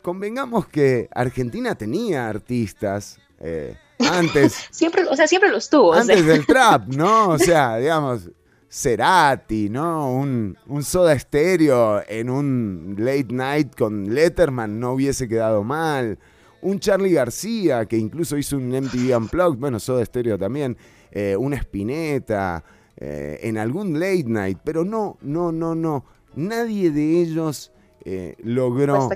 convengamos 0.03 0.67
que 0.67 1.09
Argentina 1.15 1.75
tenía 1.75 2.29
artistas. 2.29 3.19
Eh, 3.41 3.77
antes. 3.99 4.69
siempre, 4.71 5.05
o 5.07 5.17
sea, 5.17 5.27
siempre 5.27 5.51
los 5.51 5.69
tuvo. 5.69 5.95
Antes 5.95 6.25
del 6.25 6.47
trap, 6.47 6.89
¿no? 6.89 7.31
O 7.31 7.39
sea, 7.39 7.77
digamos, 7.79 8.31
Cerati, 8.69 9.69
¿no? 9.71 10.13
Un, 10.13 10.57
soda 10.83 11.13
estéreo 11.13 12.03
en 12.09 12.29
un 12.29 12.95
late 12.99 13.29
night 13.31 13.75
con 13.75 14.15
Letterman 14.15 14.79
no 14.79 14.93
hubiese 14.93 15.29
quedado 15.29 15.63
mal. 15.63 16.19
Un 16.61 16.81
Charlie 16.81 17.13
García, 17.13 17.87
que 17.87 17.97
incluso 17.97 18.37
hizo 18.37 18.57
un 18.57 18.69
MTV 18.69 19.17
Unplugged, 19.17 19.59
bueno, 19.59 19.79
soda 19.79 20.03
estéreo 20.03 20.37
también. 20.37 20.77
Eh, 21.11 21.37
una 21.39 21.57
Spinetta, 21.57 22.63
eh, 22.97 23.39
en 23.43 23.59
algún 23.59 23.99
late 23.99 24.25
night, 24.27 24.59
pero 24.65 24.85
no, 24.85 25.19
no, 25.21 25.53
no, 25.53 25.75
no. 25.75 26.05
Nadie 26.35 26.91
de 26.91 27.23
ellos 27.23 27.73
eh, 28.05 28.37
logró, 28.43 29.09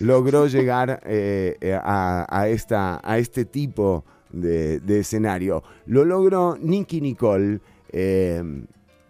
logró 0.00 0.46
llegar 0.48 1.00
a, 1.02 2.48
esta, 2.48 3.00
a 3.02 3.18
este 3.18 3.44
tipo 3.44 4.04
de, 4.30 4.80
de 4.80 5.00
escenario. 5.00 5.62
Lo 5.86 6.04
logró 6.04 6.56
Nicky 6.60 7.00
Nicole 7.00 7.60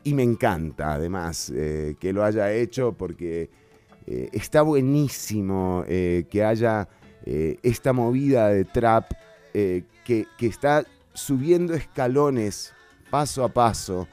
y 0.04 0.12
me 0.14 0.22
encanta 0.22 0.92
además 0.92 1.50
eh, 1.54 1.96
que 1.98 2.12
lo 2.12 2.22
haya 2.22 2.52
hecho 2.52 2.92
porque 2.92 3.50
eh, 4.06 4.28
está 4.32 4.62
buenísimo 4.62 5.82
eh, 5.88 6.26
que 6.30 6.44
haya 6.44 6.88
esta 7.26 7.94
movida 7.94 8.50
de 8.50 8.66
trap 8.66 9.10
que, 9.54 10.26
está 10.40 10.84
subiendo 11.14 11.72
escalones 11.72 12.73
paso 13.14 13.44
a 13.44 13.48
paso 13.48 14.08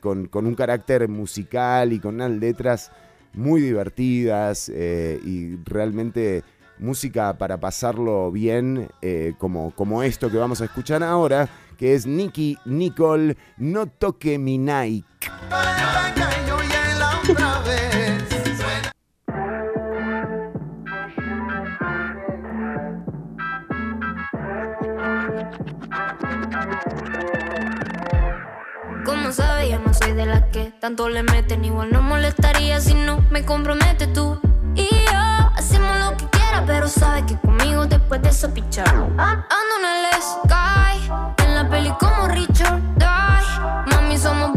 con, 0.00 0.26
con, 0.26 0.46
un 0.46 0.56
carácter 0.56 1.06
musical 1.08 1.92
y 1.92 2.00
con 2.00 2.16
unas 2.16 2.32
letras 2.32 2.90
muy 3.34 3.60
divertidas 3.60 4.68
y 4.68 5.56
realmente 5.64 6.42
música 6.80 7.38
para 7.38 7.60
pasarlo 7.60 8.32
bien 8.32 8.88
como, 9.38 9.70
como 9.76 10.02
esto 10.02 10.28
que 10.28 10.38
vamos 10.38 10.60
a 10.60 10.64
escuchar 10.64 11.04
ahora 11.04 11.48
que 11.78 11.94
es 11.94 12.04
Nicky 12.04 12.58
Nicole, 12.64 13.36
No 13.58 13.86
Toque 13.86 14.40
Mi 14.40 14.58
Nike. 14.58 15.06
Sabes, 29.34 29.70
yo 29.70 29.78
no 29.80 29.92
soy 29.92 30.12
de 30.12 30.26
las 30.26 30.44
que 30.52 30.72
tanto 30.80 31.08
le 31.08 31.22
meten. 31.22 31.64
Igual 31.64 31.90
no 31.90 32.02
molestaría 32.02 32.80
si 32.80 32.94
no 32.94 33.20
me 33.30 33.44
compromete 33.44 34.06
tú. 34.06 34.40
Y 34.76 34.88
yo 34.88 35.50
hacemos 35.56 35.90
lo 35.98 36.16
que 36.16 36.26
quiera, 36.26 36.62
pero 36.66 36.86
sabes 36.88 37.24
que 37.24 37.36
conmigo 37.38 37.86
después 37.86 38.22
de 38.22 38.28
eso 38.28 38.48
pichar. 38.54 38.94
Ando 38.94 39.74
en 39.78 39.84
el 39.84 40.22
sky 40.22 40.84
peli 41.70 41.92
como 41.98 42.28
Richard 42.28 42.80
Die. 42.96 43.94
Mami, 43.94 44.18
somos 44.18 44.56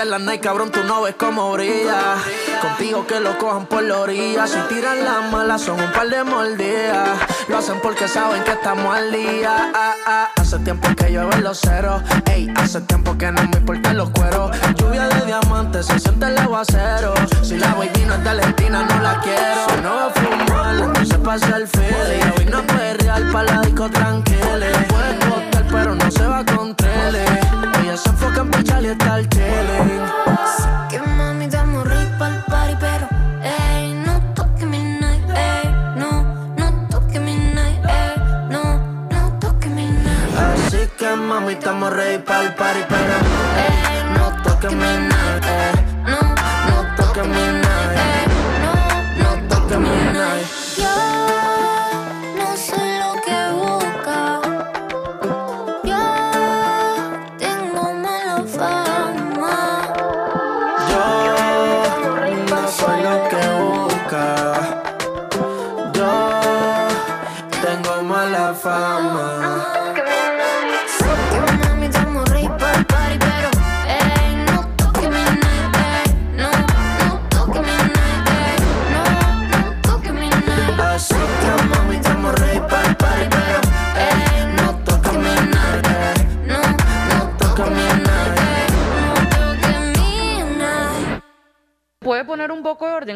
pisé 0.00 0.10
la 0.10 0.18
night, 0.18 0.40
cabrón, 0.40 0.70
tú 0.70 0.82
no 0.84 1.02
ves 1.02 1.14
cómo 1.16 1.52
brilla. 1.52 2.16
Contigo 2.60 3.06
que 3.06 3.20
lo 3.20 3.38
cojan 3.38 3.66
por 3.66 3.82
la 3.82 4.00
orilla. 4.00 4.46
Si 4.46 4.58
tiran 4.68 5.04
las 5.04 5.30
malas, 5.30 5.62
son 5.62 5.80
un 5.80 5.92
par 5.92 6.08
de 6.08 6.22
mordidas. 6.24 7.18
Lo 7.48 7.58
hacen 7.58 7.80
porque 7.82 8.08
saben 8.08 8.42
que 8.44 8.52
estamos 8.52 8.94
al 8.94 9.12
día. 9.12 9.72
Ah, 9.74 9.94
ah. 10.06 10.28
Hace 10.36 10.58
tiempo 10.60 10.88
que 10.96 11.10
llueve 11.10 11.40
los 11.40 11.60
ceros. 11.60 12.02
Ey, 12.30 12.52
hace 12.56 12.80
tiempo 12.82 13.16
que 13.16 13.30
no 13.30 13.42
me 13.42 13.56
importan 13.58 13.96
los 13.96 14.10
cueros. 14.10 14.56
Lluvia 14.76 15.08
de 15.08 15.26
diamantes, 15.26 15.86
se 15.86 15.98
siente 15.98 16.26
el 16.26 16.38
aguacero. 16.38 17.14
Si 17.42 17.56
la 17.58 17.74
baby 17.74 18.04
no 18.06 18.14
es 18.14 18.24
de 18.24 18.24
Valentina, 18.24 18.82
no 18.82 19.02
la 19.02 19.20
quiero. 19.20 19.66
Si 19.68 19.80
no 19.82 19.94
va 19.94 20.06
a 20.06 20.10
fumar, 20.10 20.74
entonces 20.76 21.18
pasa 21.18 21.56
el 21.56 21.68
feeling. 21.68 22.32
Hoy 22.38 22.44
no 22.46 22.62
puede 22.66 22.94
real 22.94 23.30
para 23.32 23.54
la 23.54 23.60
disco 23.62 23.88
tranquila. 23.90 24.30
Pero 25.70 25.94
no 25.94 26.10
se 26.10 26.26
va 26.26 26.44
con 26.44 26.74
tele. 26.74 27.24
Ella 27.82 27.96
se 27.96 28.08
enfoca 28.08 28.40
en 28.40 28.50
pichar 28.50 28.82
y 28.82 28.88
estar 28.88 29.28
chilling. 29.28 30.04
que 30.88 31.00
mami, 31.00 31.46
damos 31.46 31.84
pa'l 32.18 32.44
party, 32.48 32.76
pero 32.80 33.08
ey, 33.42 33.92
no 34.06 34.20
toque 34.34 34.66
mi 34.66 34.78
night, 34.78 35.24
ey, 35.30 35.72
no, 35.96 36.22
no 36.56 36.88
toque 36.88 37.20
mi 37.20 37.34
night, 37.36 37.84
ey, 37.84 38.14
no, 38.50 38.62
no 39.10 39.38
toque 39.38 39.68
mi 39.68 39.86
night. 39.86 40.38
Así 40.38 40.88
que 40.98 41.14
mami, 41.16 41.52
estamos 41.52 41.92
ready 41.92 42.18
pa'l 42.18 42.54
party, 42.54 42.80
pero 42.88 43.29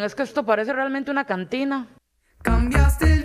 Es 0.04 0.14
que 0.14 0.22
esto 0.22 0.44
parece 0.44 0.74
realmente 0.74 1.10
una 1.10 1.24
cantina. 1.24 1.88
Cambiaste 2.42 3.10
el 3.10 3.22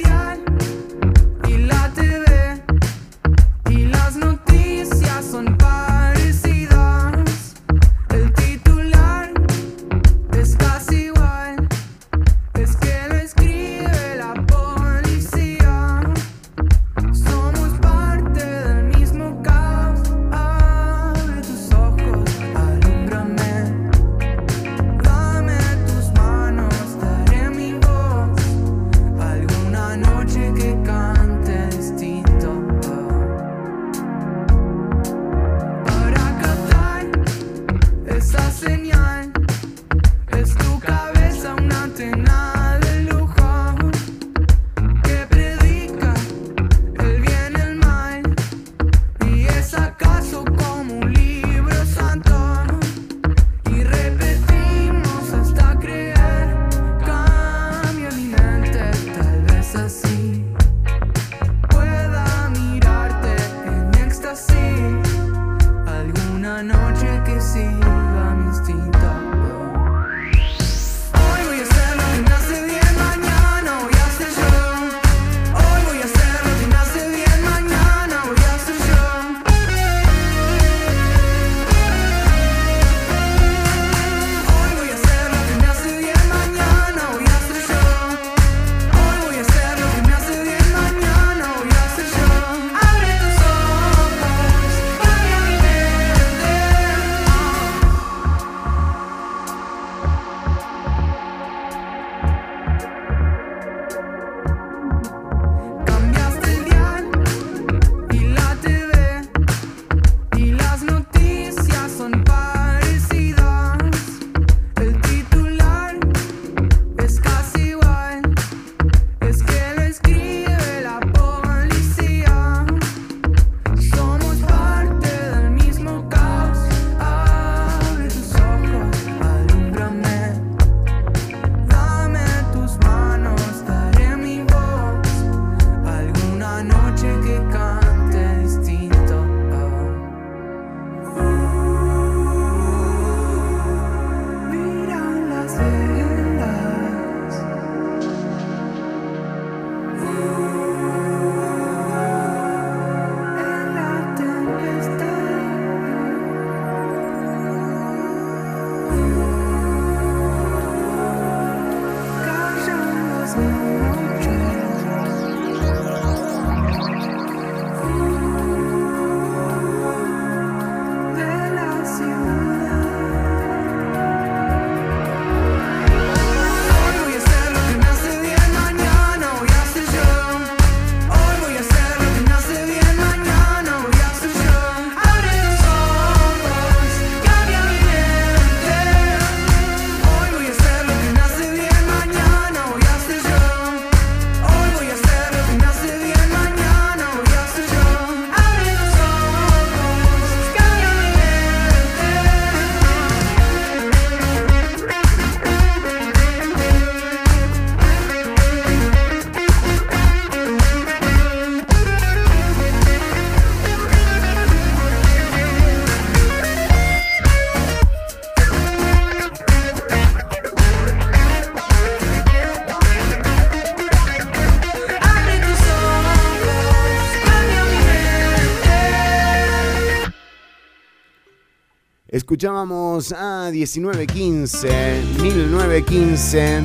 Escuchábamos 232.39 233.11
a 233.11 233.51
1915, 233.51 235.03
1915. 235.21 236.61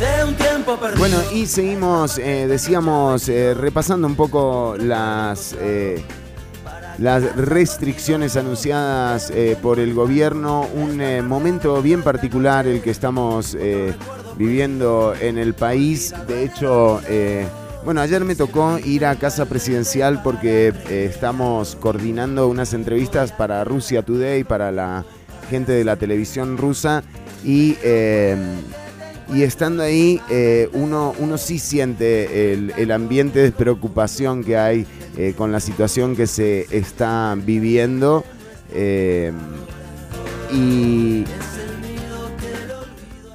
De 0.00 0.24
un 0.24 0.34
tiempo 0.34 0.78
perdido. 0.78 0.98
Bueno, 0.98 1.18
y 1.34 1.44
seguimos, 1.44 2.16
eh, 2.16 2.46
decíamos, 2.48 3.28
eh, 3.28 3.52
repasando 3.52 4.06
un 4.06 4.16
poco 4.16 4.76
las, 4.78 5.54
eh, 5.60 6.02
las 6.96 7.36
restricciones 7.36 8.34
anunciadas 8.34 9.28
eh, 9.28 9.58
por 9.60 9.78
el 9.78 9.92
gobierno. 9.92 10.66
Un 10.74 11.28
momento 11.28 11.82
bien 11.82 12.02
particular 12.02 12.66
el 12.66 12.80
que 12.80 12.92
estamos 12.92 13.54
viviendo 14.38 15.14
en 15.20 15.36
el 15.36 15.52
país. 15.52 16.14
De 16.28 16.44
hecho, 16.44 17.02
eh, 17.08 17.46
bueno, 17.88 18.02
ayer 18.02 18.22
me 18.22 18.36
tocó 18.36 18.78
ir 18.84 19.06
a 19.06 19.16
Casa 19.16 19.46
Presidencial 19.46 20.22
porque 20.22 20.74
eh, 20.90 21.08
estamos 21.10 21.74
coordinando 21.74 22.46
unas 22.46 22.74
entrevistas 22.74 23.32
para 23.32 23.64
Rusia 23.64 24.02
Today, 24.02 24.44
para 24.44 24.70
la 24.70 25.06
gente 25.48 25.72
de 25.72 25.84
la 25.84 25.96
televisión 25.96 26.58
rusa. 26.58 27.02
Y 27.42 27.78
eh, 27.82 28.36
y 29.34 29.42
estando 29.42 29.82
ahí, 29.82 30.20
eh, 30.28 30.68
uno, 30.74 31.14
uno 31.18 31.38
sí 31.38 31.58
siente 31.58 32.52
el, 32.52 32.90
ambiente 32.90 33.38
de 33.38 33.52
preocupación 33.52 34.44
que 34.44 34.58
hay 34.58 34.86
con 35.38 35.50
la 35.50 35.60
situación 35.60 36.14
que 36.14 36.26
se 36.26 36.66
está 36.70 37.34
viviendo. 37.42 38.22
y, 40.52 41.24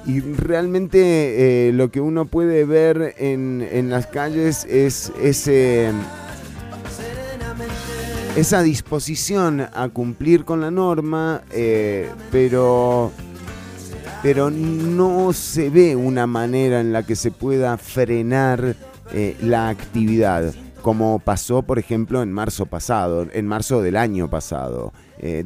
y 0.06 0.20
realmente 0.20 1.68
eh, 1.68 1.72
lo 1.72 1.90
que 1.90 2.00
uno 2.00 2.26
puede 2.26 2.64
ver 2.64 3.14
en, 3.18 3.66
en 3.70 3.88
las 3.88 4.06
calles 4.06 4.66
es 4.66 5.10
ese, 5.20 5.92
esa 8.36 8.62
disposición 8.62 9.60
a 9.60 9.88
cumplir 9.88 10.44
con 10.44 10.60
la 10.60 10.70
norma, 10.70 11.42
eh, 11.52 12.08
pero 12.30 13.12
pero 14.22 14.50
no 14.50 15.34
se 15.34 15.68
ve 15.68 15.96
una 15.96 16.26
manera 16.26 16.80
en 16.80 16.94
la 16.94 17.02
que 17.02 17.14
se 17.14 17.30
pueda 17.30 17.76
frenar 17.76 18.74
eh, 19.12 19.36
la 19.42 19.68
actividad, 19.68 20.54
como 20.80 21.18
pasó, 21.18 21.60
por 21.60 21.78
ejemplo, 21.78 22.22
en 22.22 22.32
marzo 22.32 22.64
pasado, 22.64 23.26
en 23.30 23.46
marzo 23.46 23.82
del 23.82 23.96
año 23.96 24.28
pasado. 24.28 24.92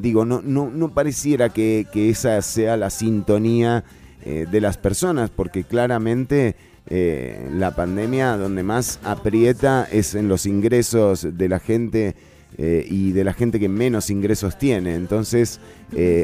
Digo, 0.00 0.24
no, 0.24 0.42
no, 0.42 0.70
no 0.70 0.88
pareciera 0.92 1.50
que, 1.50 1.86
que 1.92 2.10
esa 2.10 2.42
sea 2.42 2.76
la 2.76 2.90
sintonía 2.90 3.84
eh, 4.30 4.46
de 4.50 4.60
las 4.60 4.76
personas, 4.76 5.30
porque 5.30 5.64
claramente 5.64 6.54
eh, 6.86 7.48
la 7.54 7.74
pandemia 7.74 8.36
donde 8.36 8.62
más 8.62 8.98
aprieta 9.02 9.88
es 9.90 10.14
en 10.14 10.28
los 10.28 10.44
ingresos 10.44 11.26
de 11.38 11.48
la 11.48 11.58
gente 11.58 12.14
eh, 12.58 12.86
y 12.90 13.12
de 13.12 13.24
la 13.24 13.32
gente 13.32 13.58
que 13.58 13.70
menos 13.70 14.10
ingresos 14.10 14.58
tiene. 14.58 14.94
Entonces, 14.96 15.60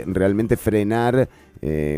realmente 0.06 0.58
frenar 0.58 1.28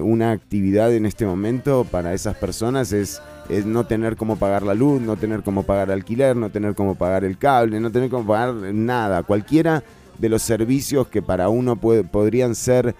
una 0.02 0.30
actividad 0.30 0.94
en 0.94 1.06
este 1.06 1.26
momento 1.26 1.84
para 1.90 2.14
esas 2.14 2.36
personas 2.36 2.92
es, 2.92 3.20
es 3.48 3.66
no 3.66 3.84
tener 3.84 4.14
cómo 4.14 4.36
pagar 4.36 4.62
la 4.62 4.74
luz, 4.74 5.00
no 5.02 5.16
tener 5.16 5.42
cómo 5.42 5.64
pagar 5.64 5.90
alquiler, 5.90 6.36
no 6.36 6.50
tener 6.50 6.76
cómo 6.76 6.94
pagar 6.94 7.24
el 7.24 7.36
cable, 7.36 7.80
no 7.80 7.90
tener 7.90 8.08
cómo 8.08 8.24
pagar 8.28 8.54
nada. 8.72 9.24
Cualquiera 9.24 9.82
de 10.18 10.28
los 10.28 10.42
servicios 10.42 11.08
que 11.08 11.20
para 11.20 11.48
uno 11.48 11.74
puede- 11.74 12.04
podrían 12.04 12.54
ser 12.54 12.94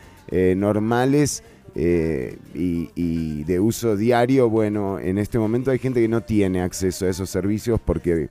normales 0.57 1.45
eh, 1.79 2.39
y, 2.55 3.45
de 3.45 3.61
uso 3.61 3.97
diario, 3.97 4.49
bueno, 4.49 4.99
en 4.99 5.19
este 5.19 5.39
momento 5.39 5.71
hay 5.71 5.79
gente 5.79 6.01
que 6.01 6.09
no 6.09 6.23
tiene 6.23 6.63
acceso 6.63 7.05
a 7.05 7.11
esos 7.11 7.29
servicios 7.29 7.79
porque, 7.85 8.31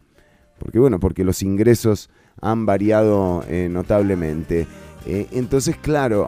porque 0.58 0.80
bueno, 0.80 1.00
porque 1.00 1.24
los 1.24 1.44
ingresos 1.44 2.10
han 2.42 2.66
variado 2.66 3.46
eh, 3.48 3.68
notablemente. 3.70 4.66
Eh, 5.06 5.28
entonces, 5.32 5.78
claro, 5.78 6.28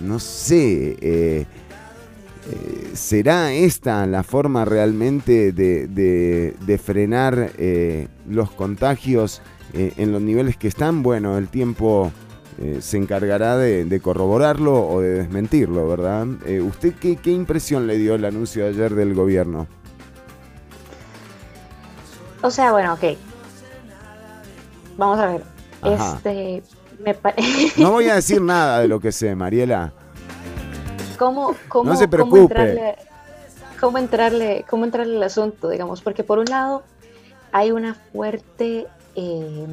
no 0.00 0.18
sé, 0.18 1.46
¿será 2.94 3.52
esta 3.52 4.06
la 4.06 4.22
forma 4.22 4.64
realmente 4.64 5.52
de, 5.52 5.86
de- 5.86 6.78
frenar 6.78 7.50
los 8.28 8.50
contagios 8.50 9.42
en 9.74 10.10
los 10.10 10.22
niveles 10.22 10.56
que 10.56 10.68
están? 10.68 11.02
Bueno, 11.02 11.36
el 11.36 11.48
tiempo 11.48 12.12
eh, 12.58 12.78
se 12.80 12.96
encargará 12.96 13.56
de, 13.56 13.84
de 13.84 14.00
corroborarlo 14.00 14.86
o 14.88 15.00
de 15.00 15.10
desmentirlo, 15.10 15.86
¿verdad? 15.88 16.26
Eh, 16.46 16.60
¿Usted 16.60 16.94
qué, 16.94 17.16
qué 17.16 17.30
impresión 17.30 17.86
le 17.86 17.98
dio 17.98 18.14
el 18.14 18.24
anuncio 18.24 18.64
de 18.64 18.70
ayer 18.70 18.94
del 18.94 19.14
gobierno? 19.14 19.66
O 22.42 22.50
sea, 22.50 22.72
bueno, 22.72 22.94
ok. 22.94 23.04
Vamos 24.96 25.18
a 25.18 25.26
ver. 25.26 25.42
Ajá. 25.82 26.14
Este, 26.16 26.62
me 27.04 27.16
No 27.76 27.92
voy 27.92 28.08
a 28.08 28.14
decir 28.16 28.40
nada 28.40 28.80
de 28.80 28.88
lo 28.88 29.00
que 29.00 29.12
sé, 29.12 29.34
Mariela. 29.34 29.92
¿Cómo, 31.18 31.54
cómo, 31.68 31.90
No 31.90 31.96
se 31.96 32.04
cómo 32.08 32.10
preocupe. 32.10 32.40
entrarle, 32.40 32.96
cómo 33.80 33.98
entrarle, 33.98 34.64
cómo 34.68 34.84
entrarle 34.84 35.16
al 35.16 35.22
asunto, 35.22 35.68
digamos? 35.68 36.02
Porque 36.02 36.24
por 36.24 36.38
un 36.38 36.46
lado 36.46 36.82
hay 37.52 37.70
una 37.70 37.94
fuerte 37.94 38.86
eh, 39.14 39.66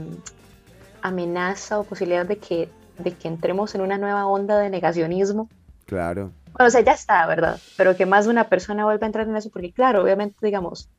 amenaza 1.03 1.79
o 1.79 1.83
posibilidad 1.83 2.25
de 2.25 2.37
que, 2.37 2.69
de 2.97 3.11
que 3.11 3.27
entremos 3.27 3.75
en 3.75 3.81
una 3.81 3.97
nueva 3.97 4.25
onda 4.25 4.57
de 4.57 4.69
negacionismo. 4.69 5.49
Claro. 5.85 6.31
Bueno, 6.53 6.67
o 6.67 6.71
sea, 6.71 6.81
ya 6.81 6.93
está, 6.93 7.27
¿verdad? 7.27 7.59
Pero 7.77 7.95
que 7.95 8.05
más 8.05 8.25
de 8.25 8.31
una 8.31 8.45
persona 8.45 8.85
vuelva 8.85 9.05
a 9.05 9.09
entrar 9.09 9.27
en 9.27 9.35
eso, 9.35 9.49
porque 9.51 9.71
claro, 9.71 10.01
obviamente, 10.01 10.37
digamos, 10.41 10.89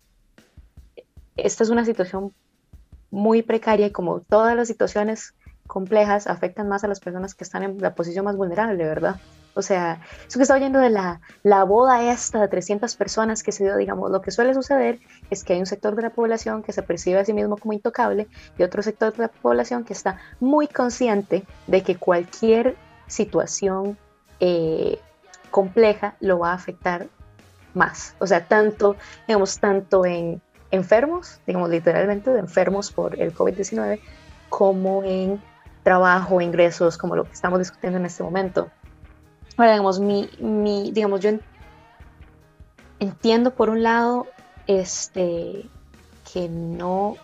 esta 1.37 1.65
es 1.65 1.71
una 1.71 1.85
situación 1.85 2.33
muy 3.11 3.43
precaria 3.43 3.87
y 3.87 3.91
como 3.91 4.21
todas 4.21 4.55
las 4.55 4.69
situaciones 4.69 5.35
complejas 5.67 6.27
afectan 6.27 6.69
más 6.69 6.85
a 6.85 6.89
las 6.89 7.01
personas 7.01 7.35
que 7.35 7.45
están 7.45 7.63
en 7.63 7.79
la 7.81 7.95
posición 7.95 8.25
más 8.25 8.37
vulnerable, 8.37 8.85
¿verdad? 8.85 9.17
O 9.55 9.63
sea, 9.63 10.01
eso 10.27 10.39
que 10.39 10.43
está 10.43 10.55
oyendo 10.55 10.81
de 10.81 10.91
la, 10.91 11.21
la 11.43 11.65
boda 11.65 12.11
esta 12.11 12.41
de 12.41 12.49
300 12.49 12.95
personas 12.97 13.43
que 13.43 13.53
se 13.53 13.65
dio, 13.65 13.77
digamos, 13.77 14.11
lo 14.11 14.21
que 14.21 14.31
suele 14.31 14.53
suceder 14.53 14.99
es 15.31 15.45
que 15.45 15.55
hay 15.55 15.61
un 15.61 15.67
sector 15.67 15.95
de 15.95 16.03
la 16.03 16.11
población 16.11 16.63
que 16.63 16.73
se 16.73 16.83
percibe 16.83 17.21
a 17.21 17.25
sí 17.25 17.33
mismo 17.33 17.57
como 17.57 17.73
intocable 17.73 18.27
y 18.59 18.63
otro 18.65 18.83
sector 18.83 19.13
de 19.13 19.23
la 19.23 19.29
población 19.29 19.85
que 19.85 19.93
está 19.93 20.19
muy 20.41 20.67
consciente 20.67 21.45
de 21.67 21.83
que 21.83 21.97
cualquier 21.97 22.77
situación 23.07 23.97
eh, 24.41 24.99
compleja 25.51 26.17
lo 26.21 26.41
va 26.41 26.51
a 26.51 26.55
afectar 26.55 27.07
más. 27.75 28.17
O 28.19 28.27
sea, 28.27 28.47
tanto, 28.47 28.97
digamos, 29.29 29.59
tanto 29.59 30.05
en 30.05 30.43
enfermos, 30.71 31.41
digamos, 31.47 31.71
literalmente 31.71 32.31
de 32.31 32.41
enfermos 32.41 32.91
por 32.91 33.21
el 33.21 33.33
COVID-19, 33.35 34.01
como 34.49 35.05
en 35.05 35.41
trabajo, 35.83 36.41
ingresos, 36.41 36.99
como 36.99 37.15
lo 37.15 37.25
que 37.25 37.33
estamos 37.33 37.59
discutiendo 37.59 37.99
en 37.99 38.07
este 38.07 38.23
momento. 38.23 38.71
Ahora, 39.57 39.73
digamos, 39.73 40.01
mi, 40.01 40.29
mi, 40.41 40.91
digamos, 40.93 41.21
yo 41.21 41.31
en- 41.31 41.41
entiendo 43.01 43.55
por 43.55 43.71
un 43.71 43.83
lado, 43.83 44.27
este, 44.67 45.65
que 46.33 46.49
no, 46.49 47.17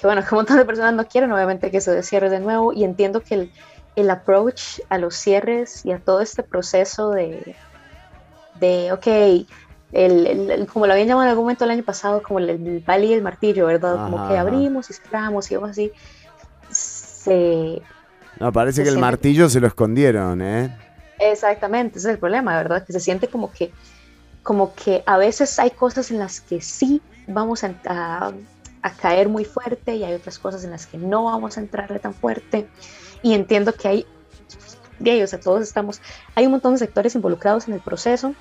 que 0.00 0.06
bueno, 0.06 0.22
que 0.28 0.34
un 0.34 0.38
montón 0.38 0.56
de 0.58 0.64
personas 0.64 0.94
no 0.94 1.06
quieren 1.06 1.32
obviamente 1.32 1.70
que 1.70 1.80
se 1.80 2.02
cierre 2.02 2.30
de 2.30 2.40
nuevo 2.40 2.72
y 2.72 2.84
entiendo 2.84 3.20
que 3.20 3.34
el, 3.34 3.52
el 3.96 4.10
approach 4.10 4.80
a 4.88 4.98
los 4.98 5.14
cierres 5.14 5.84
y 5.84 5.92
a 5.92 5.98
todo 5.98 6.20
este 6.20 6.42
proceso 6.42 7.10
de, 7.10 7.56
de 8.60 8.92
ok, 8.92 9.06
el, 9.92 10.26
el- 10.50 10.66
como 10.66 10.86
lo 10.86 10.92
habían 10.92 11.08
llamado 11.08 11.24
en 11.24 11.30
algún 11.30 11.44
momento 11.44 11.64
el 11.64 11.70
año 11.70 11.84
pasado, 11.84 12.22
como 12.22 12.40
el, 12.40 12.50
el 12.50 13.04
y 13.04 13.12
el 13.12 13.22
martillo, 13.22 13.66
¿verdad? 13.66 14.04
Como 14.04 14.28
que 14.28 14.36
abrimos 14.36 14.90
y 14.90 14.94
cerramos 14.94 15.50
y 15.50 15.54
vamos 15.54 15.70
así, 15.70 15.92
se, 16.70 17.80
No, 18.40 18.52
parece 18.52 18.78
Se 18.78 18.82
que 18.82 18.88
el 18.88 18.98
martillo 18.98 19.48
se 19.48 19.60
lo 19.60 19.68
escondieron, 19.68 20.42
¿eh? 20.42 20.70
Exactamente, 21.18 21.98
ese 21.98 22.08
es 22.08 22.14
el 22.14 22.20
problema, 22.20 22.56
¿verdad? 22.56 22.84
Que 22.86 22.92
se 22.92 23.00
siente 23.00 23.28
como 23.28 23.52
que, 23.52 23.72
como 24.42 24.74
que 24.74 25.02
a 25.06 25.18
veces 25.18 25.58
hay 25.58 25.72
cosas 25.72 26.10
en 26.10 26.18
las 26.18 26.40
que 26.40 26.60
sí 26.60 27.02
vamos 27.26 27.64
a, 27.64 27.80
a- 27.86 28.32
a 28.82 28.96
caer 28.96 29.28
muy 29.28 29.44
fuerte 29.44 29.96
y 29.96 30.04
hay 30.04 30.14
otras 30.14 30.38
cosas 30.38 30.64
en 30.64 30.70
las 30.72 30.86
que 30.86 30.98
no 30.98 31.24
vamos 31.24 31.56
a 31.58 31.60
entrarle 31.60 32.00
tan 32.00 32.14
fuerte. 32.14 32.70
Y 33.22 33.34
entiendo 33.34 33.74
que 33.74 33.88
hay, 33.88 34.12
de 34.98 35.12
ahí, 35.12 35.22
o 35.22 35.26
sea, 35.26 35.40
todos 35.40 35.62
estamos, 35.62 36.00
hay 36.34 36.46
un 36.46 36.52
montón 36.52 36.74
de 36.74 36.78
sectores 36.80 37.14
involucrados 37.14 37.68
en 37.68 37.74
el 37.74 37.82
proceso 37.82 38.36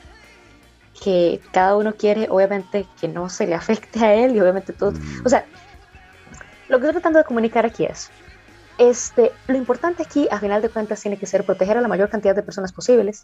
que 1.04 1.42
cada 1.52 1.76
uno 1.78 1.96
quiere, 1.96 2.28
obviamente, 2.30 2.92
que 2.96 3.08
no 3.08 3.30
se 3.30 3.48
le 3.48 3.56
afecte 3.56 4.00
a 4.06 4.14
él 4.16 4.36
y 4.36 4.40
obviamente 4.42 4.74
todos, 4.74 4.96
Mm. 5.00 5.26
o 5.26 5.30
sea, 5.30 5.50
lo 6.68 6.80
que 6.80 6.86
estoy 6.88 6.94
tratando 6.94 7.20
de 7.20 7.26
comunicar 7.26 7.66
aquí 7.66 7.86
es, 7.86 8.14
este, 8.78 9.32
lo 9.48 9.56
importante 9.58 10.04
aquí, 10.04 10.28
a 10.32 10.40
final 10.40 10.62
de 10.62 10.70
cuentas, 10.70 11.02
tiene 11.02 11.18
que 11.18 11.26
ser 11.26 11.44
proteger 11.46 11.78
a 11.78 11.82
la 11.82 11.88
mayor 11.88 12.10
cantidad 12.10 12.36
de 12.36 12.44
personas 12.44 12.72
posibles 12.72 13.24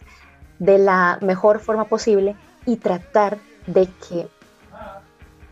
de 0.59 0.77
la 0.77 1.17
mejor 1.21 1.59
forma 1.59 1.85
posible 1.85 2.35
y 2.65 2.77
tratar 2.77 3.37
de 3.67 3.87
que 4.07 4.27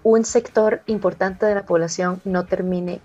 un 0.03 0.23
sector 0.25 0.81
importante 0.87 1.45
de 1.45 1.55
la 1.55 1.63
población 1.63 2.21
no 2.25 2.45
termine 2.45 3.01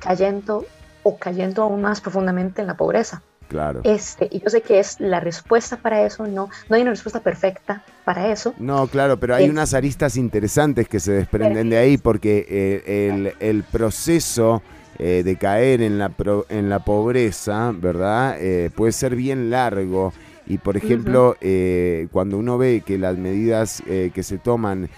cayendo 0.00 0.64
o 1.02 1.16
cayendo 1.18 1.62
aún 1.62 1.80
más 1.82 2.00
profundamente 2.00 2.60
en 2.60 2.66
la 2.66 2.76
pobreza. 2.76 3.22
Claro. 3.48 3.80
Este, 3.82 4.28
y 4.30 4.40
yo 4.40 4.48
sé 4.48 4.60
que 4.62 4.78
es 4.78 5.00
la 5.00 5.18
respuesta 5.18 5.76
para 5.78 6.02
eso, 6.02 6.24
no, 6.26 6.50
no 6.68 6.76
hay 6.76 6.82
una 6.82 6.92
respuesta 6.92 7.20
perfecta 7.20 7.82
para 8.04 8.28
eso. 8.30 8.54
No, 8.58 8.86
claro, 8.86 9.18
pero 9.18 9.34
hay 9.34 9.44
Es- 9.44 9.50
unas 9.50 9.74
aristas 9.74 10.16
interesantes 10.16 10.88
que 10.88 11.00
se 11.00 11.12
desprenden 11.12 11.68
de 11.68 11.78
ahí 11.78 11.98
porque 11.98 12.46
eh, 12.48 13.08
el, 13.08 13.34
el 13.40 13.64
proceso 13.64 14.62
eh, 15.00 15.22
de 15.24 15.36
caer 15.36 15.80
en 15.82 15.98
la, 15.98 16.10
pro- 16.10 16.46
en 16.50 16.68
la 16.68 16.84
pobreza, 16.84 17.72
¿verdad? 17.74 18.36
Eh, 18.40 18.70
puede 18.74 18.92
ser 18.92 19.16
bien 19.16 19.50
largo. 19.50 20.12
Y 20.46 20.58
por 20.58 20.76
ejemplo, 20.76 21.36
eh, 21.40 22.06
cuando 22.12 22.36
uno 22.38 22.58
ve 22.58 22.82
que 22.84 22.98
las 22.98 23.16
medidas 23.18 23.82
que 23.86 24.22
se 24.22 24.36
toman 24.38 24.88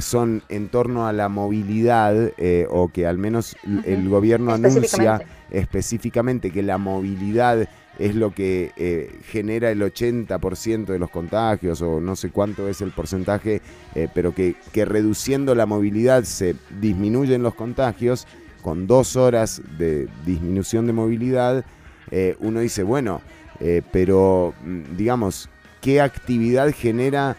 son 0.00 0.42
en 0.48 0.68
torno 0.68 1.06
a 1.06 1.12
la 1.12 1.28
movilidad, 1.28 2.32
o 2.68 2.88
que 2.92 3.06
al 3.06 3.18
menos 3.18 3.56
el 3.84 4.08
gobierno 4.08 4.52
anuncia 4.52 4.80
Específicamente. 4.82 5.26
específicamente 5.50 6.50
que 6.50 6.62
la 6.62 6.78
movilidad 6.78 7.66
es 7.98 8.14
lo 8.14 8.32
que 8.34 8.72
eh, 8.76 9.10
genera 9.26 9.70
el 9.70 9.82
80% 9.82 10.86
de 10.86 10.98
los 10.98 11.10
contagios 11.10 11.82
o 11.82 12.00
no 12.00 12.16
sé 12.16 12.30
cuánto 12.30 12.68
es 12.68 12.80
el 12.80 12.92
porcentaje, 12.92 13.60
eh, 13.94 14.08
pero 14.14 14.34
que, 14.34 14.54
que 14.72 14.84
reduciendo 14.84 15.54
la 15.54 15.66
movilidad 15.66 16.24
se 16.24 16.56
disminuyen 16.80 17.42
los 17.42 17.54
contagios 17.54 18.26
con 18.62 18.86
dos 18.86 19.16
horas 19.16 19.62
de 19.78 20.08
disminución 20.24 20.86
de 20.86 20.92
movilidad, 20.92 21.64
eh, 22.10 22.36
uno 22.40 22.60
dice, 22.60 22.82
bueno, 22.82 23.20
eh, 23.60 23.82
pero 23.92 24.54
mm, 24.64 24.96
digamos, 24.96 25.48
¿qué 25.80 26.00
actividad 26.00 26.72
genera 26.74 27.36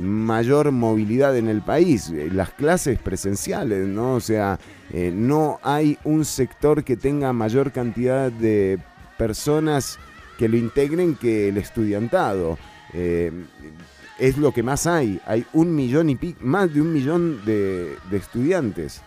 mayor 0.00 0.70
movilidad 0.70 1.36
en 1.36 1.48
el 1.48 1.62
país? 1.62 2.10
Eh, 2.10 2.28
Las 2.32 2.50
clases 2.50 2.98
presenciales, 2.98 3.86
¿no? 3.86 4.14
O 4.14 4.20
sea, 4.20 4.58
no 4.92 5.60
hay 5.62 5.98
un 6.02 6.24
sector 6.24 6.82
que 6.82 6.96
tenga 6.96 7.32
mayor 7.32 7.70
cantidad 7.70 8.32
de 8.32 8.78
personas 9.18 10.00
que 10.36 10.48
lo 10.48 10.56
integren 10.56 11.14
que 11.14 11.48
el 11.48 11.58
estudiantado. 11.58 12.58
Es 12.92 14.36
lo 14.36 14.52
que 14.52 14.64
más 14.64 14.88
hay. 14.88 15.20
Hay 15.26 15.46
un 15.52 15.76
millón 15.76 16.10
y 16.10 16.16
pico, 16.16 16.40
más 16.42 16.74
de 16.74 16.80
un 16.80 16.92
millón 16.92 17.44
de 17.44 17.96
estudiantes 18.10 19.00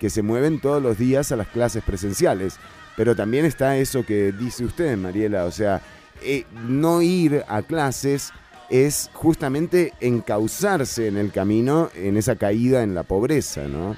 que 0.00 0.10
se 0.10 0.22
mueven 0.22 0.58
todos 0.60 0.82
los 0.82 0.98
días 0.98 1.30
a 1.30 1.36
las 1.36 1.46
clases 1.46 1.84
presenciales. 1.84 2.56
Pero 2.96 3.14
también 3.14 3.44
está 3.44 3.76
eso 3.76 4.04
que 4.04 4.32
dice 4.32 4.64
usted, 4.64 4.96
Mariela, 4.96 5.44
o 5.44 5.52
sea, 5.52 5.80
eh, 6.22 6.44
no 6.66 7.00
ir 7.02 7.44
a 7.46 7.62
clases 7.62 8.32
es 8.70 9.10
justamente 9.14 9.92
encauzarse 10.00 11.06
en 11.08 11.16
el 11.16 11.30
camino, 11.32 11.90
en 11.94 12.16
esa 12.16 12.36
caída 12.36 12.82
en 12.82 12.94
la 12.94 13.02
pobreza, 13.04 13.62
¿no? 13.68 13.96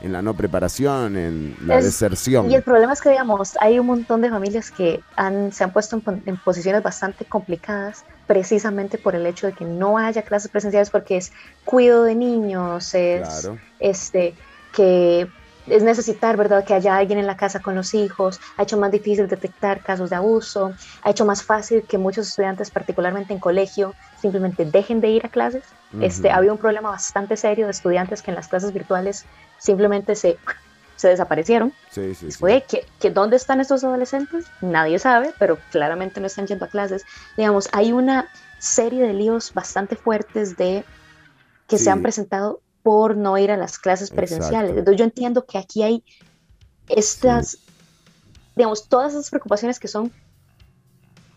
En 0.00 0.12
la 0.12 0.22
no 0.22 0.34
preparación, 0.34 1.16
en 1.16 1.56
la 1.66 1.78
Es- 1.78 1.84
deserción. 1.84 2.50
Y 2.50 2.54
el 2.54 2.62
problema 2.62 2.92
es 2.92 3.00
que, 3.00 3.10
digamos, 3.10 3.56
hay 3.60 3.78
un 3.80 3.86
montón 3.86 4.20
de 4.20 4.30
familias 4.30 4.70
que 4.70 5.00
han, 5.16 5.52
se 5.52 5.64
han 5.64 5.72
puesto 5.72 5.96
en, 6.06 6.22
en 6.26 6.36
posiciones 6.36 6.82
bastante 6.82 7.24
complicadas 7.24 8.04
precisamente 8.26 8.98
por 8.98 9.14
el 9.16 9.26
hecho 9.26 9.46
de 9.48 9.54
que 9.54 9.64
no 9.64 9.98
haya 9.98 10.22
clases 10.22 10.50
presenciales 10.50 10.90
porque 10.90 11.16
es 11.16 11.32
cuido 11.64 12.04
de 12.04 12.14
niños, 12.14 12.94
es 12.94 13.26
Claro. 13.42 13.58
este, 13.80 14.34
que 14.72 15.32
es 15.66 15.82
necesitar, 15.82 16.36
¿verdad?, 16.38 16.64
que 16.64 16.72
haya 16.74 16.96
alguien 16.96 17.18
en 17.18 17.26
la 17.26 17.36
casa 17.36 17.60
con 17.60 17.74
los 17.74 17.92
hijos, 17.92 18.38
ha 18.56 18.62
hecho 18.62 18.78
más 18.78 18.90
difícil 18.90 19.26
detectar 19.28 19.82
casos 19.82 20.08
de 20.10 20.16
abuso, 20.16 20.74
ha 21.02 21.10
hecho 21.10 21.26
más 21.26 21.42
fácil 21.44 21.84
que 21.86 21.98
muchos 21.98 22.28
estudiantes, 22.28 22.70
particularmente 22.70 23.34
en 23.34 23.40
colegio, 23.40 23.94
simplemente 24.14 24.64
dejen 24.64 25.00
de 25.00 25.08
ir 25.10 25.26
a 25.26 25.28
clases. 25.28 25.74
Este, 26.00 26.28
Ujú. 26.28 26.36
había 26.36 26.52
un 26.52 26.58
problema 26.58 26.90
bastante 26.90 27.36
serio 27.36 27.66
de 27.66 27.72
estudiantes 27.72 28.22
que 28.22 28.30
en 28.30 28.36
las 28.36 28.48
clases 28.48 28.72
virtuales 28.72 29.26
simplemente 29.58 30.14
se 30.14 30.40
se 30.94 31.08
desaparecieron. 31.08 31.76
Sí, 31.90 32.12
sí, 32.14 32.30
sí. 32.30 32.44
Oye, 32.44 32.64
¿qué, 32.68 32.86
qué, 32.98 33.10
dónde 33.10 33.36
están 33.36 33.60
estos 33.60 33.84
adolescentes? 33.84 34.52
Nadie 34.60 34.98
sabe, 34.98 35.32
pero 35.38 35.62
claramente 35.70 36.20
no 36.20 36.26
están 36.26 36.46
yendo 36.46 36.64
a 36.64 36.68
clases. 36.68 37.04
Digamos, 37.36 37.68
hay 37.72 37.92
una 37.92 38.28
serie 38.58 39.06
de 39.06 39.12
líos 39.14 39.52
bastante 39.52 39.94
fuertes 39.96 40.56
de 40.56 40.84
que 41.68 41.78
se 41.78 41.90
han 41.90 42.02
presentado 42.02 42.62
por 42.82 43.16
no 43.16 43.36
ir 43.38 43.50
a 43.50 43.56
las 43.56 43.78
clases 43.78 44.10
presenciales. 44.10 44.70
Exacto. 44.70 44.78
Entonces 44.78 44.98
yo 44.98 45.04
entiendo 45.04 45.44
que 45.46 45.58
aquí 45.58 45.82
hay 45.82 46.04
estas, 46.88 47.58
digamos, 48.56 48.88
todas 48.88 49.12
esas 49.12 49.30
preocupaciones 49.30 49.78
que 49.78 49.88
son 49.88 50.12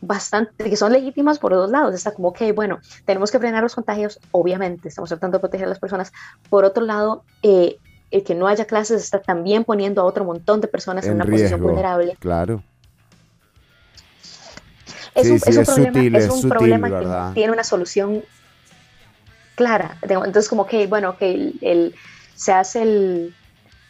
bastante, 0.02 0.70
que 0.70 0.76
son 0.76 0.92
legítimas 0.94 1.40
por 1.40 1.54
dos 1.54 1.70
lados. 1.70 1.94
Está 1.94 2.14
como, 2.14 2.30
ok, 2.30 2.42
bueno, 2.56 2.80
tenemos 3.06 3.32
que 3.32 3.40
frenar 3.40 3.62
los 3.64 3.76
contagios, 3.76 4.20
obviamente, 4.32 4.88
estamos 4.90 5.10
tratando 5.10 5.38
de 5.38 5.42
proteger 5.42 5.66
a 5.68 5.70
las 5.70 5.80
personas. 5.80 6.12
Por 6.50 6.64
otro 6.66 6.86
lado, 6.86 7.24
eh, 7.44 7.78
el 8.12 8.24
que 8.24 8.36
no 8.36 8.48
haya 8.48 8.66
clases 8.66 9.04
está 9.04 9.22
también 9.22 9.64
poniendo 9.64 10.02
a 10.02 10.06
otro 10.06 10.26
montón 10.26 10.60
de 10.62 10.68
personas 10.68 11.06
en, 11.06 11.12
En 11.12 11.16
una 11.18 11.26
posición 11.26 11.50
riesgo. 11.52 11.68
vulnerable. 11.68 12.18
Claro. 12.20 12.64
Es 15.14 15.28
Sí, 15.28 15.32
un, 15.34 15.40
sí, 15.40 15.50
es 15.50 15.56
un 15.58 15.62
es 15.62 15.68
problema, 15.68 15.94
sutil, 15.94 16.16
es 16.16 16.26
un 16.30 16.32
sutil, 16.38 16.50
problema 16.50 16.90
que 17.30 17.34
tiene 17.34 17.54
una 17.54 17.64
solución 17.64 18.24
clara. 19.56 19.98
Entonces, 20.02 20.50
como 20.50 20.66
que, 20.66 20.88
bueno, 20.88 21.18
que 21.18 21.32
el, 21.34 21.54
el- 21.62 21.96
se 22.36 22.54
hace 22.54 22.82
el, 22.84 23.36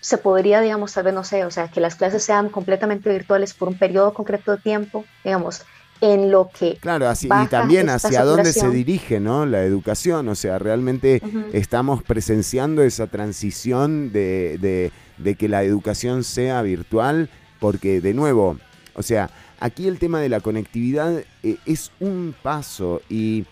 se 0.01 0.17
podría, 0.17 0.59
digamos, 0.61 0.93
tal 0.93 1.05
vez, 1.05 1.13
no 1.13 1.23
sé, 1.23 1.45
o 1.45 1.51
sea, 1.51 1.69
que 1.69 1.79
las 1.79 1.95
clases 1.95 2.23
sean 2.23 2.49
completamente 2.49 3.09
virtuales 3.09 3.53
por 3.53 3.67
un 3.69 3.77
periodo 3.77 4.13
concreto 4.13 4.51
de 4.51 4.57
tiempo, 4.57 5.05
digamos, 5.23 5.61
en 6.01 6.31
lo 6.31 6.49
que 6.49 6.77
Claro, 6.81 7.07
así, 7.07 7.29
y 7.31 7.45
también 7.47 7.87
hacia 7.89 8.23
dónde 8.23 8.51
se 8.51 8.69
dirige 8.71 9.19
¿no? 9.19 9.45
la 9.45 9.63
educación. 9.63 10.27
O 10.29 10.35
sea, 10.35 10.57
realmente 10.59 11.21
estamos 11.53 12.01
presenciando 12.03 12.81
esa 12.81 13.07
transición 13.07 14.11
de, 14.11 14.57
de- 14.59 14.91
de 15.17 15.35
que 15.35 15.47
la 15.47 15.63
educación 15.63 16.23
sea 16.23 16.61
virtual, 16.63 17.29
porque 17.59 18.01
de 18.01 18.13
nuevo, 18.15 18.57
o 18.95 19.03
sea, 19.03 19.29
aquí 19.59 19.87
el 19.87 19.99
tema 19.99 20.19
de 20.19 20.29
la 20.29 20.39
conectividad 20.39 21.23
eh, 21.43 21.57
es 21.67 21.91
un 21.99 22.33
paso 22.41 23.01
y, 23.07 23.45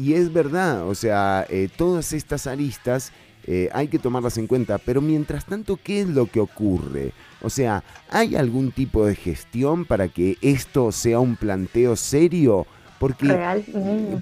y 0.00 0.14
es 0.14 0.32
verdad, 0.32 0.88
o 0.88 0.94
sea, 0.94 1.46
eh, 1.50 1.68
todas 1.76 2.14
estas 2.14 2.46
aristas 2.46 3.12
eh, 3.44 3.68
hay 3.74 3.88
que 3.88 3.98
tomarlas 3.98 4.38
en 4.38 4.46
cuenta, 4.46 4.78
pero 4.78 5.02
mientras 5.02 5.44
tanto, 5.44 5.78
¿qué 5.82 6.00
es 6.00 6.08
lo 6.08 6.24
que 6.24 6.40
ocurre? 6.40 7.12
O 7.42 7.50
sea, 7.50 7.84
¿hay 8.08 8.34
algún 8.34 8.72
tipo 8.72 9.04
de 9.04 9.14
gestión 9.14 9.84
para 9.84 10.08
que 10.08 10.38
esto 10.40 10.90
sea 10.90 11.20
un 11.20 11.36
planteo 11.36 11.96
serio? 11.96 12.66
Porque 12.98 13.26
real. 13.26 13.64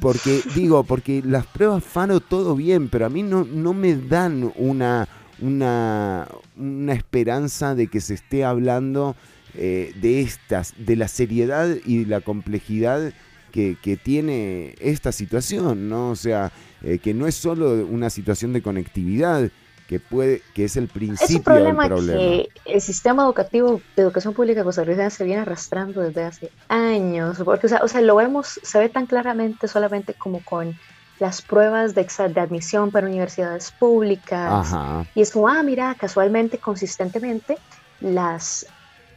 porque, 0.00 0.40
digo, 0.56 0.82
porque 0.82 1.22
las 1.24 1.46
pruebas 1.46 1.84
Faro 1.84 2.18
todo 2.18 2.56
bien, 2.56 2.88
pero 2.88 3.06
a 3.06 3.08
mí 3.08 3.22
no, 3.22 3.44
no 3.44 3.72
me 3.72 3.94
dan 3.94 4.52
una, 4.56 5.06
una, 5.40 6.26
una 6.56 6.92
esperanza 6.92 7.76
de 7.76 7.86
que 7.86 8.00
se 8.00 8.14
esté 8.14 8.44
hablando 8.44 9.14
eh, 9.54 9.94
de 10.00 10.22
estas, 10.22 10.74
de 10.76 10.96
la 10.96 11.06
seriedad 11.06 11.68
y 11.86 12.04
la 12.04 12.20
complejidad 12.20 13.12
que, 13.50 13.76
que 13.82 13.96
tiene 13.96 14.74
esta 14.80 15.12
situación, 15.12 15.88
¿no? 15.88 16.10
O 16.10 16.16
sea, 16.16 16.52
eh, 16.82 16.98
que 16.98 17.14
no 17.14 17.26
es 17.26 17.34
solo 17.34 17.86
una 17.86 18.10
situación 18.10 18.52
de 18.52 18.62
conectividad, 18.62 19.50
que 19.88 20.00
puede, 20.00 20.42
que 20.54 20.64
es 20.64 20.76
el 20.76 20.84
Es 20.84 20.90
un 20.90 20.94
principio 20.94 21.42
problema, 21.42 21.84
del 21.84 21.92
problema. 21.92 22.20
que 22.20 22.48
el 22.66 22.80
sistema 22.82 23.22
educativo 23.24 23.80
de 23.96 24.02
educación 24.02 24.34
pública 24.34 24.62
costarricense 24.62 25.16
se 25.16 25.24
viene 25.24 25.40
arrastrando 25.40 26.02
desde 26.02 26.24
hace 26.24 26.50
años, 26.68 27.38
porque 27.42 27.66
o 27.66 27.68
sea, 27.70 27.80
o 27.82 27.88
sea, 27.88 28.02
lo 28.02 28.14
vemos, 28.16 28.60
se 28.62 28.78
ve 28.78 28.90
tan 28.90 29.06
claramente 29.06 29.66
solamente 29.66 30.12
como 30.12 30.44
con 30.44 30.78
las 31.20 31.40
pruebas 31.40 31.94
de, 31.94 32.06
de 32.34 32.40
admisión 32.40 32.90
para 32.90 33.06
universidades 33.06 33.72
públicas, 33.72 34.72
Ajá. 34.72 35.06
y 35.14 35.22
es 35.22 35.32
como, 35.32 35.48
ah, 35.48 35.62
mira, 35.62 35.96
casualmente, 35.98 36.58
consistentemente, 36.58 37.56
las, 38.00 38.66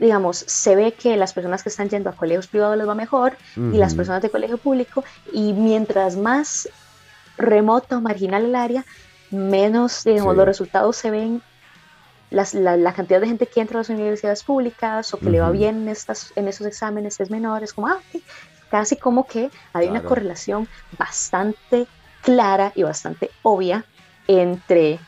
digamos, 0.02 0.44
se 0.48 0.76
ve 0.76 0.96
que 1.02 1.16
las 1.18 1.34
personas 1.34 1.64
que 1.64 1.70
están 1.70 1.90
yendo 1.90 2.10
a 2.10 2.16
colegios 2.18 2.50
privados 2.50 2.78
les 2.78 2.88
va 2.88 2.96
mejor, 2.96 3.38
y 3.56 3.78
las 3.78 3.96
personas 3.96 4.22
de 4.22 4.32
colegio 4.32 4.58
público, 4.58 5.04
y 5.26 5.54
mientras 5.54 6.18
más 6.18 6.68
remoto 7.38 7.98
o 7.98 8.02
marginal 8.02 8.46
el 8.46 8.56
área, 8.56 8.84
menos, 9.30 10.04
digamos, 10.04 10.34
Sí. 10.34 10.38
los 10.38 10.46
resultados 10.46 10.98
se 10.98 11.12
ven, 11.12 11.44
las- 12.30 12.54
la, 12.54 12.78
la 12.78 12.94
cantidad 12.94 13.22
de 13.22 13.28
gente 13.28 13.48
que 13.48 13.62
entra 13.62 13.78
a 13.78 13.82
las 13.82 13.90
universidades 13.90 14.44
públicas 14.44 15.14
o 15.14 15.20
que 15.20 15.30
le 15.30 15.42
va 15.42 15.52
bien 15.52 15.76
en, 15.84 15.90
estas, 15.90 16.34
en 16.36 16.48
esos 16.48 16.66
exámenes 16.68 17.20
es 17.20 17.30
menor, 17.30 17.64
es 17.64 17.74
como, 17.74 17.88
ah, 17.88 18.02
casi 18.70 18.98
como 18.98 19.28
que 19.28 19.52
hay 19.74 19.88
una 19.88 20.00
Claro. 20.02 20.10
correlación 20.10 20.70
bastante 20.92 21.90
clara 22.22 22.72
y 22.76 22.84
bastante 22.84 23.36
obvia 23.44 23.86
entre 24.28 25.08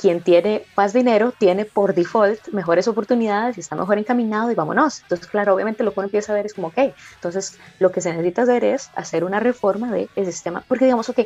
quien 0.00 0.22
tiene 0.22 0.64
más 0.76 0.92
dinero 0.92 1.32
tiene 1.36 1.64
por 1.64 1.94
default 1.94 2.48
mejores 2.48 2.86
oportunidades 2.88 3.56
y 3.56 3.60
está 3.60 3.76
mejor 3.76 3.98
encaminado 3.98 4.50
y 4.50 4.54
vámonos. 4.54 5.02
Entonces, 5.02 5.26
claro, 5.26 5.54
obviamente 5.54 5.82
lo 5.82 5.92
que 5.92 6.00
uno 6.00 6.06
empieza 6.06 6.32
a 6.32 6.36
ver 6.36 6.46
es 6.46 6.54
como, 6.54 6.68
ok, 6.68 6.78
entonces 7.14 7.58
lo 7.80 7.90
que 7.90 8.00
se 8.00 8.10
necesita 8.10 8.42
hacer 8.42 8.64
es 8.64 8.90
hacer 8.94 9.24
una 9.24 9.40
reforma 9.40 9.90
del 9.92 10.08
sistema, 10.24 10.64
porque 10.68 10.84
digamos, 10.84 11.08
ok, 11.08 11.20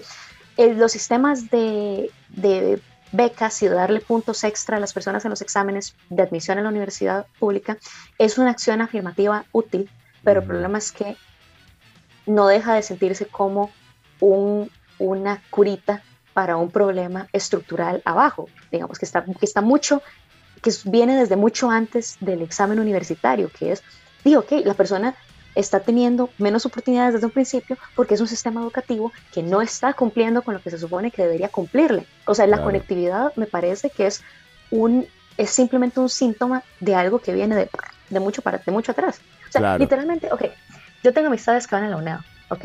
eh, 0.57 0.75
los 0.75 0.93
sistemas 0.93 1.51
de, 1.51 2.11
de 2.31 2.81
becas 3.13 3.63
y 3.63 3.69
de 3.69 3.75
darle 3.75 4.01
puntos 4.01 4.43
extra 4.45 4.79
a 4.79 4.81
las 4.81 4.93
personas 4.93 5.25
en 5.25 5.31
los 5.31 5.43
exámenes 5.43 5.95
de 6.09 6.23
admisión 6.23 6.59
a 6.59 6.63
la 6.63 6.71
universidad 6.71 7.27
pública 7.39 7.79
es 8.19 8.39
una 8.39 8.51
acción 8.51 8.81
afirmativa 8.81 9.45
útil, 9.53 9.91
pero 10.25 10.41
el 10.41 10.47
problema 10.47 10.79
es 10.79 10.93
que 10.93 11.17
no 12.27 12.47
deja 12.47 12.75
de 12.75 12.83
sentirse 12.83 13.27
como 13.27 13.71
un, 14.21 14.71
una 14.99 15.43
curita 15.51 16.03
para 16.35 16.57
un 16.57 16.71
problema 16.71 17.29
estructural 17.33 18.03
abajo, 18.05 18.49
digamos 18.71 18.99
que 18.99 19.05
está, 19.05 19.25
que 19.25 19.47
está 19.47 19.61
mucho, 19.61 20.03
que 20.63 20.71
viene 20.85 21.17
desde 21.17 21.37
mucho 21.37 21.71
antes 21.71 22.17
del 22.21 22.43
examen 22.43 22.79
universitario, 22.81 23.51
que 23.51 23.73
es, 23.73 23.83
digo, 24.25 24.41
ok, 24.41 24.53
la 24.65 24.75
persona 24.75 25.15
está 25.55 25.81
teniendo 25.81 26.31
menos 26.39 26.65
oportunidades 26.65 27.13
desde 27.15 27.27
un 27.27 27.33
principio 27.33 27.77
porque 27.95 28.15
es 28.15 28.21
un 28.21 28.29
sistema 28.29 28.63
educativo 28.63 29.13
que 29.33 29.43
no 29.43 29.61
está 29.61 29.93
cumpliendo 29.93 30.43
con 30.43 30.55
lo 30.55 30.63
que 30.63 30.71
se 30.71 30.79
supone 30.79 31.11
que 31.11 31.23
debería 31.23 31.49
cumplirle. 31.49 32.07
O 32.27 32.35
sea, 32.35 32.47
la 32.47 32.57
Claro. 32.57 32.65
conectividad 32.65 33.35
me 33.37 33.47
parece 33.47 33.91
que 33.91 34.07
es 34.07 34.23
un 34.71 35.07
es 35.39 35.49
simplemente 35.51 35.99
un 35.99 36.11
síntoma 36.11 36.63
de 36.81 36.95
algo 36.95 37.21
que 37.21 37.33
viene 37.33 37.55
de, 37.57 37.69
de 38.11 38.21
mucho 38.21 38.43
para 38.43 38.59
de 38.59 38.71
mucho 38.73 38.93
atrás. 38.93 39.21
O 39.49 39.53
sea, 39.53 39.61
Claro. 39.61 39.79
literalmente, 39.79 40.31
ok, 40.33 40.45
yo 41.03 41.13
tengo 41.13 41.29
amistades 41.29 41.67
que 41.67 41.75
van 41.75 41.85
a 41.85 41.89
la 41.89 41.97
UNED, 41.97 42.17
ok. 42.51 42.65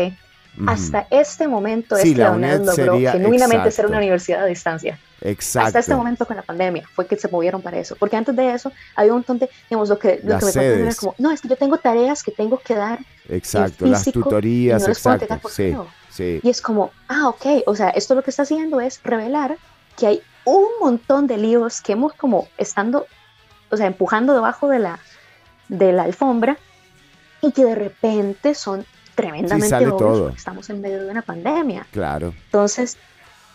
Hasta 0.66 1.05
este 1.12 1.47
momento 1.47 1.95
Sí, 1.97 2.10
es 2.10 2.16
que 2.16 2.22
la 2.22 2.32
UNED 2.32 2.62
UNED 2.62 2.66
logró 2.66 2.93
sería- 2.93 3.12
genuinamente 3.12 3.64
ser 3.66 3.68
exacto. 3.86 3.89
una 3.89 3.97
universidad 3.97 4.43
a 4.43 4.45
distancia. 4.45 4.97
Exacto. 5.22 5.68
Hasta 5.68 5.80
este 5.80 5.95
momento 5.95 6.26
con 6.26 6.36
la 6.36 6.41
pandemia 6.43 6.84
fue 6.93 7.05
que 7.05 7.16
se 7.18 7.28
movieron 7.28 7.62
para 7.62 7.78
eso. 7.78 7.95
Porque 7.95 8.16
antes 8.18 8.36
de 8.36 8.53
eso 8.53 8.72
había 8.95 9.12
un 9.12 9.18
montón 9.20 9.39
de, 9.39 9.49
digamos, 9.70 9.89
lo 9.89 9.99
que, 9.99 10.20
lo 10.24 10.30
Las 10.34 10.39
que 10.39 10.45
me 10.45 10.51
contaron 10.51 10.70
era 10.70 10.80
sedes. 10.91 10.95
como, 10.99 11.16
no, 11.18 11.32
es 11.32 11.41
que 11.41 11.47
yo 11.47 11.55
tengo 11.58 11.78
tareas 11.78 12.24
que 12.24 12.32
tengo 12.32 12.58
que 12.60 12.76
dar 12.76 12.99
Exacto, 13.30 13.86
en 13.86 13.91
las 13.91 14.03
físico 14.03 14.24
tutorías, 14.24 14.82
y 14.82 14.86
no 14.86 14.91
exacto. 14.91 15.14
entregar 15.26 15.39
por 15.41 15.51
Sí, 15.51 15.76
sí. 16.12 16.39
Y 16.43 16.49
es 16.49 16.62
como, 16.62 16.91
ah, 17.08 17.28
ok, 17.30 17.45
o 17.66 17.76
sea, 17.76 17.89
esto 17.89 18.16
lo 18.16 18.24
que 18.24 18.30
está 18.32 18.43
haciendo 18.43 18.80
es 18.82 18.99
revelar 19.03 19.58
que 19.97 20.08
hay 20.08 20.22
un 20.45 20.66
montón 20.80 21.28
de 21.28 21.38
líos 21.38 21.82
que 21.82 21.93
hemos 21.93 22.14
como 22.14 22.47
estando, 22.58 23.05
o 23.70 23.78
sea, 23.78 23.88
empujando 23.88 24.34
debajo 24.34 24.70
de 24.70 24.80
la, 24.80 24.99
de 25.68 25.91
la 25.93 26.03
alfombra 26.03 26.58
y 27.41 27.51
que 27.51 27.66
de 27.66 27.76
repente 27.76 28.55
son 28.55 28.86
tremendamente 29.18 29.68
sale 29.68 29.88
obvios 29.88 29.97
todo. 29.97 30.24
porque 30.26 30.38
estamos 30.38 30.70
en 30.70 30.80
medio 30.80 31.03
de 31.03 31.09
una 31.09 31.24
pandemia. 31.24 31.88
Claro. 31.91 32.36
Entonces, 32.45 32.97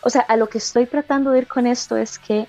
o 0.01 0.09
sea, 0.09 0.21
a 0.21 0.35
lo 0.35 0.47
que 0.49 0.57
estoy 0.57 0.85
tratando 0.85 1.31
de 1.31 1.39
ir 1.39 1.47
con 1.47 1.65
esto 1.65 1.95
es 1.95 2.19
que 2.19 2.47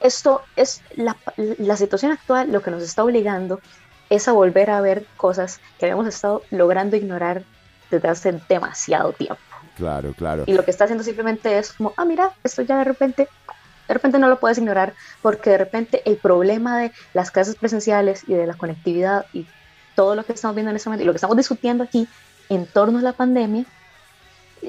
esto 0.00 0.42
es 0.56 0.82
la, 0.96 1.16
la 1.36 1.76
situación 1.76 2.10
actual, 2.10 2.50
lo 2.50 2.60
que 2.60 2.72
nos 2.72 2.82
está 2.82 3.04
obligando 3.04 3.60
es 4.10 4.26
a 4.26 4.32
volver 4.32 4.68
a 4.70 4.80
ver 4.80 5.06
cosas 5.16 5.60
que 5.78 5.86
habíamos 5.86 6.08
estado 6.08 6.42
logrando 6.50 6.96
ignorar 6.96 7.44
desde 7.88 8.08
hace 8.08 8.40
demasiado 8.48 9.12
tiempo. 9.12 9.40
Claro, 9.76 10.12
claro. 10.14 10.42
Y 10.46 10.54
lo 10.54 10.64
que 10.64 10.72
está 10.72 10.84
haciendo 10.84 11.04
simplemente 11.04 11.56
es 11.56 11.72
como, 11.72 11.94
ah, 11.96 12.04
mira, 12.04 12.32
esto 12.42 12.62
ya 12.62 12.78
de 12.78 12.84
repente, 12.84 13.28
de 13.86 13.94
repente 13.94 14.18
no 14.18 14.28
lo 14.28 14.40
puedes 14.40 14.58
ignorar, 14.58 14.92
porque 15.22 15.50
de 15.50 15.58
repente 15.58 16.02
el 16.04 16.16
problema 16.16 16.78
de 16.78 16.92
las 17.14 17.30
clases 17.30 17.54
presenciales 17.54 18.24
y 18.26 18.34
de 18.34 18.48
la 18.48 18.54
conectividad 18.54 19.26
y 19.32 19.46
todo 19.94 20.14
lo 20.14 20.24
que 20.24 20.32
estamos 20.32 20.54
viendo 20.54 20.70
en 20.70 20.76
este 20.76 20.88
momento 20.88 21.02
y 21.02 21.06
lo 21.06 21.12
que 21.12 21.18
estamos 21.18 21.36
discutiendo 21.36 21.84
aquí 21.84 22.08
en 22.48 22.66
torno 22.66 22.98
a 22.98 23.02
la 23.02 23.12
pandemia, 23.12 23.64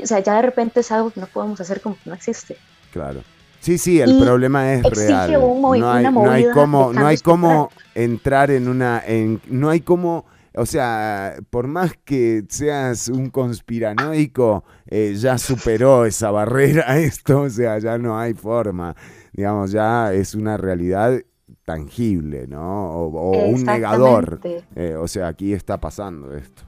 o 0.01 0.07
sea, 0.07 0.19
ya 0.19 0.35
de 0.35 0.41
repente 0.41 0.79
es 0.79 0.91
algo 0.91 1.11
que 1.11 1.19
no 1.19 1.27
podemos 1.27 1.59
hacer 1.61 1.81
como 1.81 1.95
que 1.95 2.09
no 2.09 2.15
existe. 2.15 2.57
Claro. 2.91 3.21
Sí, 3.59 3.77
sí, 3.77 4.01
el 4.01 4.11
Y 4.11 4.21
problema 4.21 4.73
es 4.73 4.83
real. 4.83 5.37
un 5.37 5.61
no 5.61 5.71
hay, 5.93 6.03
no 6.03 6.29
hay 6.29 6.49
cómo, 6.51 6.91
no 6.91 7.07
hay 7.07 7.17
cómo 7.19 7.69
entrar 7.95 8.51
en 8.51 8.67
una, 8.67 9.01
en, 9.05 9.39
no 9.47 9.69
hay 9.69 9.79
cómo, 9.79 10.25
o 10.53 10.65
sea, 10.65 11.35
por 11.49 11.67
más 11.67 11.93
que 12.03 12.43
seas 12.49 13.07
un 13.07 13.29
conspiranoico, 13.29 14.65
eh, 14.87 15.15
ya 15.15 15.37
superó 15.37 16.05
esa 16.05 16.29
barrera 16.29 16.97
esto, 16.99 17.43
o 17.43 17.49
sea, 17.49 17.79
ya 17.79 17.97
no 17.97 18.19
hay 18.19 18.33
forma, 18.33 18.97
digamos, 19.31 19.71
ya 19.71 20.11
es 20.13 20.35
una 20.35 20.57
realidad 20.57 21.21
tangible, 21.65 22.47
¿no? 22.47 22.91
O, 22.91 23.07
o 23.07 23.47
un 23.49 23.63
negador. 23.63 24.39
Eh, 24.75 24.95
o 24.95 25.07
sea, 25.07 25.27
aquí 25.27 25.53
está 25.53 25.79
pasando 25.79 26.35
esto. 26.35 26.63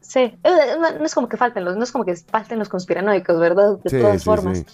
Sí, 0.00 0.20
eh, 0.20 0.38
no, 0.78 1.04
es 1.04 1.14
como 1.14 1.28
que 1.28 1.36
falten 1.36 1.64
los, 1.64 1.76
no 1.76 1.84
es 1.84 1.92
como 1.92 2.04
que 2.04 2.14
falten 2.16 2.58
los 2.58 2.68
conspiranoicos, 2.68 3.38
¿verdad? 3.38 3.78
De 3.82 3.90
Sí, 3.90 3.98
todas 3.98 4.18
sí, 4.18 4.24
formas. 4.24 4.58
sí. 4.58 4.64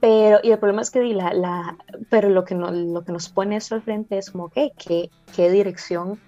Pero, 0.00 0.38
y 0.42 0.50
el 0.52 0.58
problema 0.58 0.82
es 0.82 0.90
que 0.90 1.02
la, 1.02 1.32
la, 1.34 1.76
pero 2.10 2.28
lo 2.30 2.44
que, 2.44 2.54
no, 2.54 2.70
lo 2.70 3.04
que 3.04 3.12
nos 3.12 3.28
pone 3.28 3.56
eso 3.56 3.74
al 3.74 3.82
frente 3.82 4.16
es 4.18 4.30
como, 4.30 4.44
ok, 4.44 4.54
¿qué, 4.78 5.10
qué 5.34 5.50
dirección? 5.50 6.18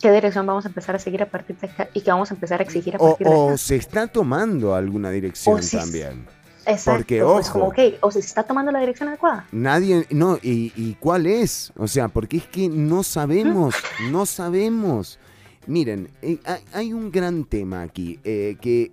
¿Qué 0.00 0.12
dirección 0.12 0.46
vamos 0.46 0.64
a 0.64 0.68
empezar 0.68 0.94
a 0.94 0.98
seguir 1.00 1.22
a 1.22 1.26
partir 1.26 1.56
de 1.56 1.66
acá? 1.66 1.88
¿Y 1.92 2.02
qué 2.02 2.10
vamos 2.10 2.30
a 2.30 2.34
empezar 2.34 2.60
a 2.60 2.64
exigir 2.64 2.94
a 2.94 2.98
O, 2.98 3.08
partir 3.08 3.26
de 3.26 3.34
acá? 3.34 3.52
o 3.52 3.56
se 3.58 3.76
está 3.76 4.06
tomando 4.06 4.74
alguna 4.74 5.10
dirección 5.10 5.58
O 5.58 5.62
si- 5.62 5.76
también. 5.76 6.24
Exacto, 6.68 6.98
porque, 6.98 7.22
pues 7.22 7.48
como, 7.48 7.64
ojo. 7.64 7.72
ok, 7.72 7.94
o 8.02 8.10
se 8.10 8.18
está 8.18 8.42
tomando 8.42 8.70
la 8.70 8.80
dirección 8.80 9.08
adecuada. 9.08 9.46
Nadie, 9.52 10.06
no, 10.10 10.36
y, 10.42 10.72
y 10.76 10.96
cuál 11.00 11.26
es? 11.26 11.72
O 11.76 11.88
sea, 11.88 12.08
porque 12.08 12.36
es 12.36 12.46
que 12.46 12.68
no 12.68 13.02
sabemos, 13.02 13.74
no 14.10 14.26
sabemos. 14.26 15.18
Miren, 15.66 16.10
eh, 16.20 16.38
hay, 16.72 16.92
un 16.92 17.10
gran 17.10 17.44
tema 17.44 17.82
aquí, 17.82 18.20
eh, 18.24 18.56
que, 18.60 18.90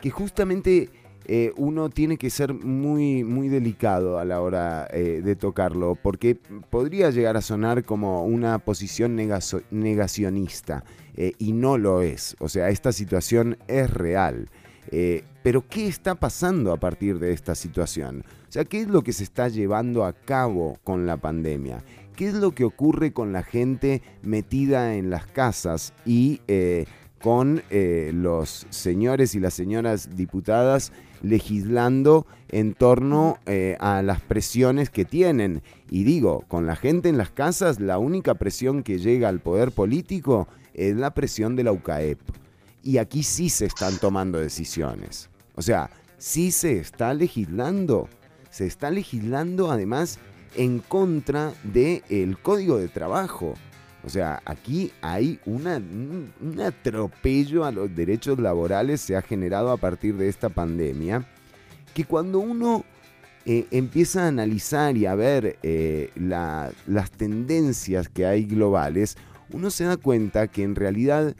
que 0.00 0.10
justamente 0.10 0.88
eh, 1.26 1.52
uno 1.56 1.90
tiene 1.90 2.16
que 2.16 2.30
ser 2.30 2.54
muy, 2.54 3.22
muy 3.22 3.48
delicado 3.48 4.18
a 4.18 4.24
la 4.24 4.40
hora 4.40 4.86
de 4.86 5.36
tocarlo, 5.36 5.98
porque 6.02 6.36
podría 6.70 7.10
llegar 7.10 7.36
a 7.36 7.42
sonar 7.42 7.84
como 7.84 8.24
una 8.24 8.58
posición 8.58 9.14
negacionista, 9.16 10.84
y 11.38 11.52
no 11.52 11.76
lo 11.76 12.00
es. 12.00 12.34
O 12.38 12.48
sea, 12.48 12.70
esta 12.70 12.92
situación 12.92 13.58
es 13.68 13.90
real. 13.90 14.48
Eh, 14.90 15.24
pero 15.44 15.62
¿qué 15.68 15.86
está 15.86 16.14
pasando 16.14 16.72
a 16.72 16.78
partir 16.78 17.18
de 17.18 17.34
esta 17.34 17.54
situación? 17.54 18.24
O 18.48 18.52
sea, 18.52 18.64
¿qué 18.64 18.80
es 18.80 18.88
lo 18.88 19.02
que 19.02 19.12
se 19.12 19.24
está 19.24 19.48
llevando 19.48 20.06
a 20.06 20.14
cabo 20.14 20.78
con 20.84 21.04
la 21.04 21.18
pandemia? 21.18 21.84
¿Qué 22.16 22.28
es 22.28 22.34
lo 22.34 22.52
que 22.52 22.64
ocurre 22.64 23.12
con 23.12 23.34
la 23.34 23.42
gente 23.42 24.00
metida 24.22 24.94
en 24.94 25.10
las 25.10 25.26
casas 25.26 25.92
y 26.06 26.40
eh, 26.48 26.86
con 27.20 27.62
eh, 27.68 28.10
los 28.14 28.66
señores 28.70 29.34
y 29.34 29.40
las 29.40 29.52
señoras 29.52 30.16
diputadas 30.16 30.92
legislando 31.22 32.26
en 32.48 32.72
torno 32.72 33.36
eh, 33.44 33.76
a 33.80 34.00
las 34.00 34.22
presiones 34.22 34.88
que 34.88 35.04
tienen? 35.04 35.60
Y 35.90 36.04
digo, 36.04 36.46
con 36.48 36.66
la 36.66 36.74
gente 36.74 37.10
en 37.10 37.18
las 37.18 37.28
casas, 37.28 37.80
la 37.80 37.98
única 37.98 38.32
presión 38.36 38.82
que 38.82 38.98
llega 38.98 39.28
al 39.28 39.40
poder 39.40 39.72
político 39.72 40.48
es 40.72 40.96
la 40.96 41.12
presión 41.12 41.54
de 41.54 41.64
la 41.64 41.72
UCAEP. 41.72 42.18
Y 42.82 42.96
aquí 42.96 43.22
sí 43.22 43.50
se 43.50 43.66
están 43.66 43.98
tomando 43.98 44.38
decisiones. 44.38 45.28
O 45.54 45.62
sea, 45.62 45.90
sí 46.18 46.50
se 46.50 46.78
está 46.78 47.14
legislando. 47.14 48.08
Se 48.50 48.66
está 48.66 48.90
legislando 48.90 49.70
además 49.70 50.18
en 50.56 50.78
contra 50.78 51.52
del 51.64 52.38
código 52.40 52.78
de 52.78 52.88
trabajo. 52.88 53.54
O 54.04 54.10
sea, 54.10 54.42
aquí 54.44 54.92
hay 55.00 55.40
un, 55.46 55.66
atropello 56.60 57.64
a 57.64 57.72
los 57.72 57.94
derechos 57.94 58.38
laborales 58.38 59.00
se 59.00 59.16
ha 59.16 59.22
generado 59.22 59.70
a 59.70 59.78
partir 59.78 60.16
de 60.16 60.28
esta 60.28 60.50
pandemia, 60.50 61.26
que 61.94 62.04
cuando 62.04 62.38
uno 62.38 62.84
eh, 63.46 63.66
empieza 63.70 64.24
a 64.24 64.28
analizar 64.28 64.96
y 64.96 65.06
a 65.06 65.14
ver 65.14 65.58
eh, 65.62 66.10
la- 66.16 66.70
las 66.86 67.10
tendencias 67.10 68.08
que 68.10 68.26
hay 68.26 68.44
globales, 68.44 69.16
uno 69.50 69.70
se 69.70 69.84
da 69.84 69.96
cuenta 69.96 70.48
que 70.48 70.64
en 70.64 70.74
realidad 70.74 71.34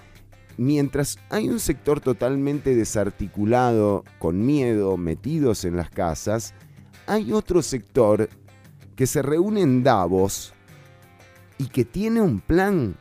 mientras 0.57 1.19
hay 1.31 1.49
un 1.49 1.61
sector 1.61 2.01
totalmente 2.01 2.75
desarticulado, 2.75 4.05
con 4.19 4.45
miedo, 4.45 4.97
metidos 4.97 5.65
en 5.65 5.77
las 5.77 5.91
casas, 5.91 6.55
hay 7.07 7.33
otro 7.33 7.63
sector 7.63 8.29
que 8.97 9.07
se 9.07 9.23
reúne 9.23 9.63
en 9.63 9.83
Davos 9.83 10.53
y 11.59 11.67
que 11.67 11.85
tiene 11.85 12.21
un 12.21 12.41
plan 12.41 12.97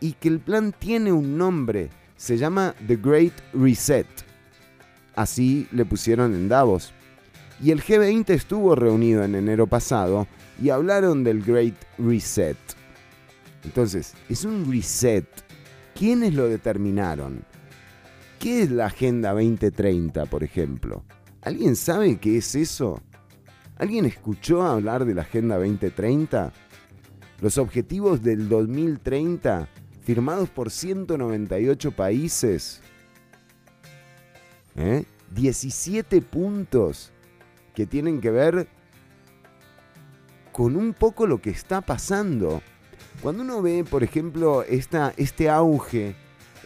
y 0.00 0.12
que 0.14 0.28
el 0.28 0.40
plan 0.40 0.74
tiene 0.76 1.12
un 1.12 1.38
nombre, 1.38 1.90
se 2.16 2.36
llama 2.36 2.74
The 2.86 2.96
Great 2.96 3.34
Reset. 3.52 4.06
Así 5.14 5.68
le 5.72 5.84
pusieron 5.84 6.34
en 6.34 6.48
Davos. 6.48 6.92
Y 7.62 7.70
el 7.70 7.82
G20 7.82 8.30
estuvo 8.30 8.74
reunido 8.74 9.22
en 9.22 9.36
enero 9.36 9.66
pasado 9.68 10.26
y 10.60 10.70
hablaron 10.70 11.22
del 11.22 11.42
Great 11.42 11.76
Reset. 11.98 12.56
Entonces, 13.64 14.14
es 14.28 14.44
un 14.44 14.70
reset. 14.70 15.26
¿Quiénes 15.94 16.34
lo 16.34 16.48
determinaron? 16.48 17.44
¿Qué 18.38 18.62
es 18.62 18.70
la 18.70 18.86
Agenda 18.86 19.32
2030, 19.32 20.26
por 20.26 20.42
ejemplo? 20.42 21.04
¿Alguien 21.42 21.76
sabe 21.76 22.18
qué 22.18 22.38
es 22.38 22.54
eso? 22.54 23.00
¿Alguien 23.76 24.04
escuchó 24.04 24.62
hablar 24.62 25.04
de 25.04 25.14
la 25.14 25.22
Agenda 25.22 25.56
2030? 25.56 26.52
Los 27.40 27.58
objetivos 27.58 28.22
del 28.22 28.48
2030 28.48 29.68
firmados 30.02 30.48
por 30.50 30.70
198 30.70 31.92
países. 31.92 32.80
¿Eh? 34.76 35.04
17 35.34 36.22
puntos 36.22 37.12
que 37.74 37.86
tienen 37.86 38.20
que 38.20 38.30
ver 38.30 38.68
con 40.52 40.76
un 40.76 40.92
poco 40.94 41.26
lo 41.26 41.40
que 41.40 41.50
está 41.50 41.80
pasando. 41.80 42.62
Cuando 43.22 43.44
uno 43.44 43.62
ve, 43.62 43.84
por 43.88 44.02
ejemplo, 44.02 44.64
este 44.64 45.48
auge 45.48 46.16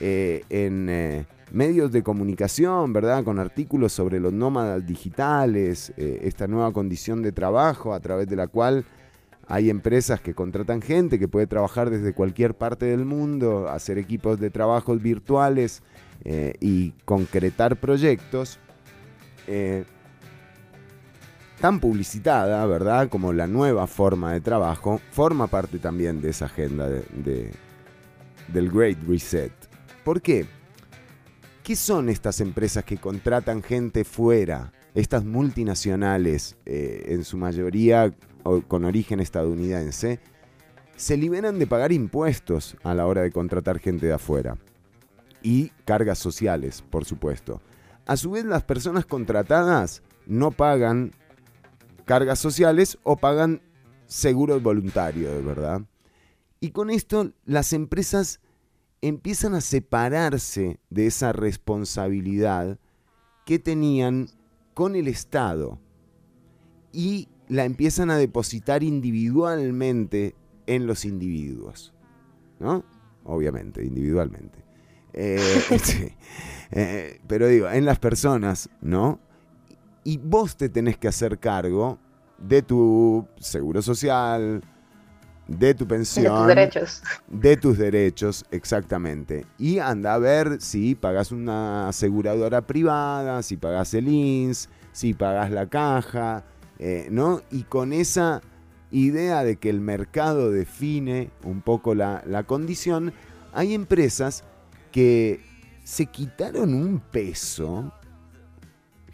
eh, 0.01 0.43
en 0.49 0.89
eh, 0.89 1.27
medios 1.53 1.93
de 1.93 2.03
comunicación, 2.03 2.95
¿verdad? 2.95 3.25
Con 3.25 3.39
artículos 3.39 3.93
sobre 3.93 4.21
los 4.21 4.33
nómadas 4.33 4.87
digitales, 4.87 5.93
eh, 5.99 6.21
esta 6.23 6.47
nueva 6.47 6.73
condición 6.73 7.21
de 7.21 7.33
trabajo 7.33 7.93
a 7.93 8.01
través 8.01 8.27
de 8.29 8.37
la 8.37 8.47
cual 8.47 8.87
hay 9.47 9.69
empresas 9.69 10.19
que 10.23 10.33
contratan 10.33 10.81
gente 10.81 11.19
que 11.19 11.29
puede 11.29 11.47
trabajar 11.47 11.91
desde 11.91 12.15
cualquier 12.15 12.55
parte 12.55 12.87
del 12.87 13.05
mundo, 13.05 13.69
hacer 13.69 13.99
equipos 13.99 14.41
de 14.41 14.49
trabajos 14.49 15.03
virtuales 15.03 15.83
y 16.25 16.91
concretar 17.05 17.77
proyectos. 17.77 18.59
Tan 21.61 21.81
publicitada, 21.81 22.65
¿verdad? 22.67 23.09
Como 23.09 23.33
la 23.33 23.47
nueva 23.47 23.87
forma 23.87 24.33
de 24.33 24.41
trabajo, 24.41 25.01
forma 25.11 25.47
parte 25.47 25.79
también 25.79 26.21
de 26.21 26.31
esa 26.31 26.47
agenda 26.47 26.89
de- 26.89 27.05
de- 27.25 27.51
del 28.49 28.71
Great 28.71 28.99
Reset. 29.09 29.53
¿Por 30.05 30.21
qué? 30.21 30.47
¿Qué 31.63 31.75
son 31.75 32.09
estas 32.09 32.41
empresas 32.41 32.85
que 32.85 32.97
contratan 32.99 33.63
gente 33.63 34.05
fuera? 34.05 34.73
Estas 34.95 35.25
multinacionales, 35.25 36.57
eh, 36.65 37.07
en 37.09 37.25
su 37.25 37.37
mayoría 37.37 38.15
con 38.69 38.85
origen 38.85 39.19
estadounidense, 39.21 40.21
se 40.95 41.17
liberan 41.17 41.59
de 41.59 41.67
pagar 41.67 41.91
impuestos 41.93 42.77
a 42.85 42.95
la 42.95 43.07
hora 43.07 43.23
de 43.23 43.33
contratar 43.33 43.81
gente 43.81 44.07
de 44.07 44.13
afuera. 44.13 44.57
Y 45.43 45.73
cargas 45.85 46.19
sociales, 46.19 46.83
por 46.89 47.05
supuesto. 47.05 47.61
A 48.07 48.17
su 48.17 48.31
vez, 48.31 48.45
las 48.45 48.63
personas 48.63 49.05
contratadas 49.05 50.03
no 50.27 50.53
pagan 50.53 51.11
cargas 52.07 52.39
sociales 52.39 52.99
o 53.03 53.17
pagan 53.17 53.61
seguros 54.07 54.63
voluntarios, 54.63 55.45
¿verdad? 55.45 55.83
Y 56.61 56.71
con 56.71 56.89
esto 56.89 57.33
las 57.45 57.75
empresas 57.75 58.41
empiezan 59.03 59.55
a 59.55 59.61
separarse 59.61 60.81
de 60.89 61.07
esa 61.07 61.33
responsabilidad 61.33 62.79
que 63.45 63.59
tenían 63.59 64.29
con 64.73 64.97
el 64.97 65.09
Estado 65.09 65.79
y 66.93 67.29
la 67.49 67.65
empiezan 67.65 68.11
a 68.11 68.17
depositar 68.17 68.83
individualmente 68.83 70.35
en 70.67 70.87
los 70.87 71.05
individuos, 71.05 71.93
¿no? 72.59 72.85
Obviamente, 73.25 73.85
individualmente. 73.85 74.65
Eh. 75.13 76.15
Eh, 76.73 77.21
pero 77.29 77.47
digo, 77.47 77.71
en 77.71 77.85
las 77.85 78.01
personas, 78.01 78.71
¿no? 78.81 79.21
Y 80.07 80.19
vos 80.19 80.57
te 80.57 80.69
tenés 80.69 80.97
que 80.97 81.09
hacer 81.09 81.37
cargo 81.37 81.99
de 82.39 82.63
tu 82.63 83.27
seguro 83.41 83.83
social, 83.83 84.63
de 85.49 85.75
tu 85.75 85.85
De 85.85 85.89
pensión, 85.89 86.37
tus 86.37 86.47
derechos. 86.47 87.03
de 87.27 87.57
tus 87.57 87.77
derechos, 87.77 88.45
exactamente. 88.53 89.47
Y 89.59 89.81
anda 89.81 90.15
a 90.15 90.19
ver 90.19 90.61
si 90.61 90.95
pagas 90.95 91.33
una 91.33 91.89
aseguradora 91.89 92.65
privada, 92.69 93.43
si 93.43 93.57
pagas 93.57 93.95
el 93.95 94.07
INS, 94.07 94.69
si 94.93 95.13
pagas 95.13 95.51
la 95.51 95.67
caja, 95.67 96.45
eh, 96.79 97.09
¿no? 97.11 97.43
Y 97.51 97.65
con 97.65 97.93
esa 97.93 98.43
idea 98.93 99.43
de 99.43 99.57
que 99.57 99.71
el 99.71 99.81
mercado 99.81 100.53
define 100.53 101.31
un 101.43 101.63
poco 101.63 101.97
la, 101.97 102.23
la 102.27 102.45
condición, 102.45 103.13
hay 103.53 103.75
empresas 103.75 104.45
que 104.93 105.41
se 105.83 106.07
quitaron 106.07 106.75
un 106.75 107.01
peso 107.01 107.93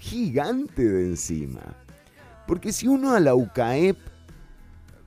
gigante 0.03 0.83
de 0.87 1.07
encima. 1.07 1.61
Porque 2.49 2.73
si 2.73 2.89
uno 2.89 3.13
a 3.13 3.21
la 3.21 3.37
UCAEP 3.37 3.97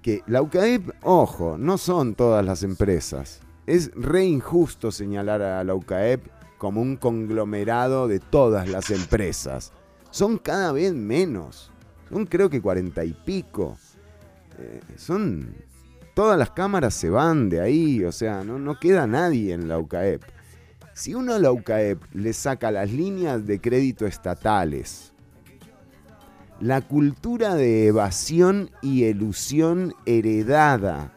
que 0.01 0.23
la 0.27 0.41
UCAEP, 0.41 0.91
ojo, 1.01 1.57
no 1.57 1.77
son 1.77 2.15
todas 2.15 2.45
las 2.45 2.63
empresas. 2.63 3.41
Es 3.65 3.91
re 3.95 4.23
injusto 4.23 4.91
señalar 4.91 5.41
a 5.41 5.63
la 5.63 5.75
UCAEP 5.75 6.27
como 6.57 6.81
un 6.81 6.95
conglomerado 6.95 8.07
de 8.07 8.19
todas 8.19 8.69
las 8.69 8.89
empresas. 8.89 9.73
Son 10.11 10.37
cada 10.37 10.71
vez 10.71 10.93
menos. 10.93 11.71
Son 12.09 12.25
creo 12.25 12.49
que 12.49 12.61
cuarenta 12.61 13.03
y 13.03 13.13
pico. 13.13 13.77
Eh, 14.59 14.79
son... 14.95 15.55
Todas 16.13 16.39
las 16.39 16.51
cámaras 16.51 16.93
se 16.93 17.09
van 17.09 17.49
de 17.49 17.59
ahí, 17.59 18.01
o 18.05 18.11
sea, 18.13 18.45
no, 18.45 18.57
no 18.57 18.79
queda 18.79 19.05
nadie 19.05 19.53
en 19.53 19.67
la 19.67 19.77
UCAEP. 19.77 20.21
Si 20.95 21.13
uno 21.13 21.33
a 21.33 21.39
la 21.39 21.51
UCAEP 21.51 22.01
le 22.13 22.31
saca 22.31 22.71
las 22.71 22.89
líneas 22.89 23.45
de 23.45 23.59
crédito 23.59 24.05
estatales, 24.05 25.11
la 26.61 26.79
cultura 26.79 27.53
de 27.55 27.87
evasión 27.87 28.71
y 28.81 29.03
elusión 29.03 29.93
heredada 30.05 31.11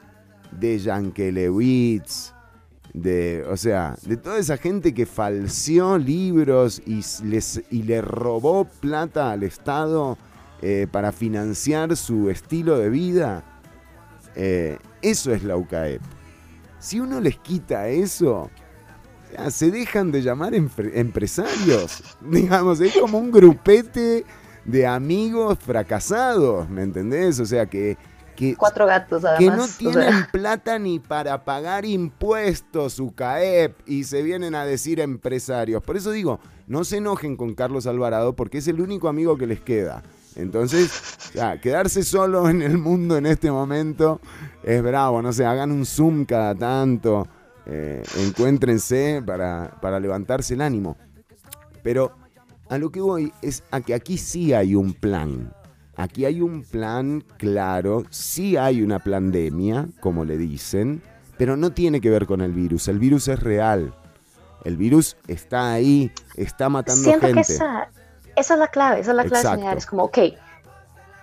de 0.51 0.81
Yankelewitz, 0.81 2.35
de, 2.93 3.45
o 3.49 3.57
sea, 3.57 3.97
de 4.03 4.17
toda 4.17 4.39
esa 4.39 4.57
gente 4.57 4.93
que 4.93 5.07
falseó 5.07 5.97
libros 5.97 6.83
y, 6.85 7.05
les, 7.25 7.63
y 7.71 7.85
le 7.85 8.03
robó 8.03 8.65
plata 8.65 9.31
al 9.31 9.45
Estado 9.45 10.19
eh, 10.61 10.89
para 10.91 11.13
financiar 11.13 11.97
su 11.97 12.31
estilo 12.31 12.79
de 12.79 12.91
vida, 12.91 13.45
eh, 14.35 14.77
eso 15.03 15.33
es 15.33 15.45
la 15.45 15.57
UCAEP. 15.57 16.03
Si 16.81 16.99
uno 16.99 17.21
les 17.21 17.39
quita 17.39 17.87
eso, 17.87 18.51
se 19.51 19.71
dejan 19.71 20.11
de 20.13 20.23
llamar 20.23 20.53
empre- 20.55 20.93
empresarios. 20.95 22.03
Digamos, 22.21 22.81
es 22.81 22.97
como 22.97 23.19
un 23.19 23.31
grupete 23.31 24.25
de 24.65 24.87
amigos 24.87 25.59
fracasados, 25.59 26.69
¿me 26.69 26.83
entendés? 26.83 27.41
O 27.41 27.47
sea, 27.47 27.67
que, 27.67 27.97
que, 28.37 28.55
Cuatro 28.55 28.87
gatos, 28.87 29.25
además. 29.25 29.39
que 29.79 29.85
no 29.85 29.91
o 29.91 29.93
sea. 29.93 30.03
tienen 30.09 30.27
plata 30.31 30.79
ni 30.79 30.99
para 30.99 31.45
pagar 31.45 31.85
impuestos, 31.87 32.99
UCAEP, 33.01 33.77
y 33.87 34.05
se 34.05 34.23
vienen 34.23 34.55
a 34.55 34.65
decir 34.65 35.01
empresarios. 35.01 35.83
Por 35.83 35.97
eso 35.97 36.11
digo, 36.11 36.39
no 36.67 36.85
se 36.85 36.99
enojen 36.99 37.37
con 37.37 37.55
Carlos 37.55 37.87
Alvarado 37.87 38.35
porque 38.37 38.59
es 38.59 38.69
el 38.69 38.81
único 38.81 39.09
amigo 39.09 39.39
que 39.39 39.47
les 39.47 39.61
queda. 39.61 40.03
Entonces, 40.37 40.91
ya, 41.35 41.61
quedarse 41.61 42.05
solo 42.05 42.49
en 42.49 42.63
el 42.63 42.79
mundo 42.79 43.17
en 43.17 43.27
este 43.27 43.51
momento 43.51 44.21
es 44.63 44.83
bravo, 44.83 45.21
no 45.23 45.33
sé, 45.33 45.45
hagan 45.45 45.73
un 45.73 45.85
zoom 45.85 46.25
cada 46.27 46.55
tanto, 46.55 47.27
eh, 47.69 48.03
encuéntrense 48.17 49.23
para, 49.25 49.79
para 49.81 50.01
levantarse 50.01 50.55
el 50.55 50.63
ánimo. 50.63 50.97
Pero 51.83 52.17
a 52.69 52.79
lo 52.79 52.91
que 52.91 53.01
voy 53.01 53.33
es 53.43 53.63
a 53.71 53.81
que 53.81 53.95
aquí 53.95 54.19
sí 54.19 54.53
hay 54.53 54.75
un 54.75 54.95
plan. 54.95 55.53
Aquí 55.97 56.25
hay 56.25 56.41
un 56.41 56.63
plan 56.63 57.25
claro, 57.39 58.05
sí 58.11 58.57
hay 58.57 58.83
una 58.83 59.01
pandemia, 59.01 59.89
como 60.01 60.25
le 60.25 60.39
dicen, 60.39 61.03
pero 61.37 61.57
no 61.57 61.73
tiene 61.73 62.01
que 62.01 62.09
ver 62.11 62.27
con 62.27 62.41
el 62.41 62.53
virus. 62.53 62.89
El 62.89 62.99
virus 62.99 63.29
es 63.29 63.41
real. 63.41 63.95
El 64.65 64.77
virus 64.77 65.17
está 65.27 65.73
ahí, 65.73 66.13
está 66.37 66.69
matando 66.69 67.03
Siento 67.03 67.27
gente. 67.27 67.43
que 67.47 67.53
esa, 67.53 67.91
esa 68.37 68.55
es 68.55 68.61
la 68.61 68.69
clave, 68.69 69.01
esa 69.01 69.11
es 69.11 69.17
la 69.17 69.25
clave 69.25 69.39
Exacto. 69.39 69.57
señalar. 69.57 69.79
Es 69.79 69.87
como, 69.87 70.05
ok, 70.05 70.19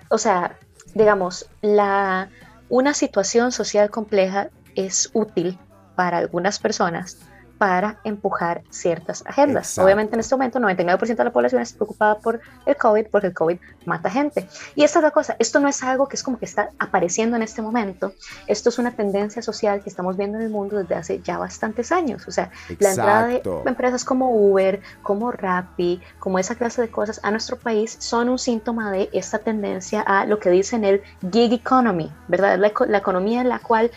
o 0.09 0.17
sea, 0.17 0.57
digamos, 0.93 1.49
la, 1.61 2.29
una 2.69 2.93
situación 2.93 3.51
social 3.51 3.89
compleja 3.89 4.49
es 4.75 5.09
útil 5.13 5.57
para 5.95 6.17
algunas 6.17 6.59
personas 6.59 7.17
para 7.57 7.99
empujar 8.03 8.63
ciertas 8.69 9.23
agendas. 9.25 9.69
Exacto. 9.69 9.85
Obviamente 9.85 10.15
en 10.15 10.19
este 10.19 10.35
momento 10.35 10.59
99% 10.59 11.15
de 11.15 11.23
la 11.23 11.31
población 11.31 11.61
está 11.61 11.77
preocupada 11.77 12.19
por 12.19 12.41
el 12.65 12.75
COVID 12.75 13.07
porque 13.09 13.27
el 13.27 13.33
COVID 13.33 13.57
mata 13.85 14.09
gente. 14.09 14.47
Y 14.75 14.83
esta 14.83 14.99
es 14.99 15.03
la 15.03 15.11
cosa, 15.11 15.35
esto 15.39 15.59
no 15.59 15.67
es 15.67 15.81
algo 15.83 16.07
que 16.07 16.15
es 16.15 16.23
como 16.23 16.37
que 16.37 16.45
está 16.45 16.71
apareciendo 16.79 17.35
en 17.35 17.43
este 17.43 17.61
momento, 17.61 18.13
esto 18.47 18.69
es 18.69 18.79
una 18.79 18.91
tendencia 18.91 19.41
social 19.41 19.81
que 19.81 19.89
estamos 19.89 20.17
viendo 20.17 20.37
en 20.37 20.43
el 20.43 20.49
mundo 20.49 20.77
desde 20.77 20.95
hace 20.95 21.21
ya 21.21 21.37
bastantes 21.37 21.91
años. 21.91 22.27
O 22.27 22.31
sea, 22.31 22.51
la 22.79 22.89
entrada 22.89 23.27
de 23.27 23.35
Exacto. 23.37 23.63
empresas 23.65 24.03
como 24.03 24.31
Uber, 24.31 24.81
como 25.01 25.31
Rappi, 25.31 26.01
como 26.19 26.39
esa 26.39 26.55
clase 26.55 26.81
de 26.81 26.89
cosas 26.89 27.19
a 27.23 27.31
nuestro 27.31 27.57
país 27.57 27.95
son 27.99 28.29
un 28.29 28.39
síntoma 28.39 28.91
de 28.91 29.09
esta 29.13 29.39
tendencia 29.39 30.01
a 30.01 30.25
lo 30.25 30.39
que 30.39 30.49
dicen 30.49 30.83
el 30.83 31.01
gig 31.31 31.53
economy, 31.53 32.11
¿verdad? 32.27 32.57
La, 32.57 32.71
la 32.87 32.97
economía 32.97 33.41
en 33.41 33.49
la 33.49 33.59
cual 33.59 33.91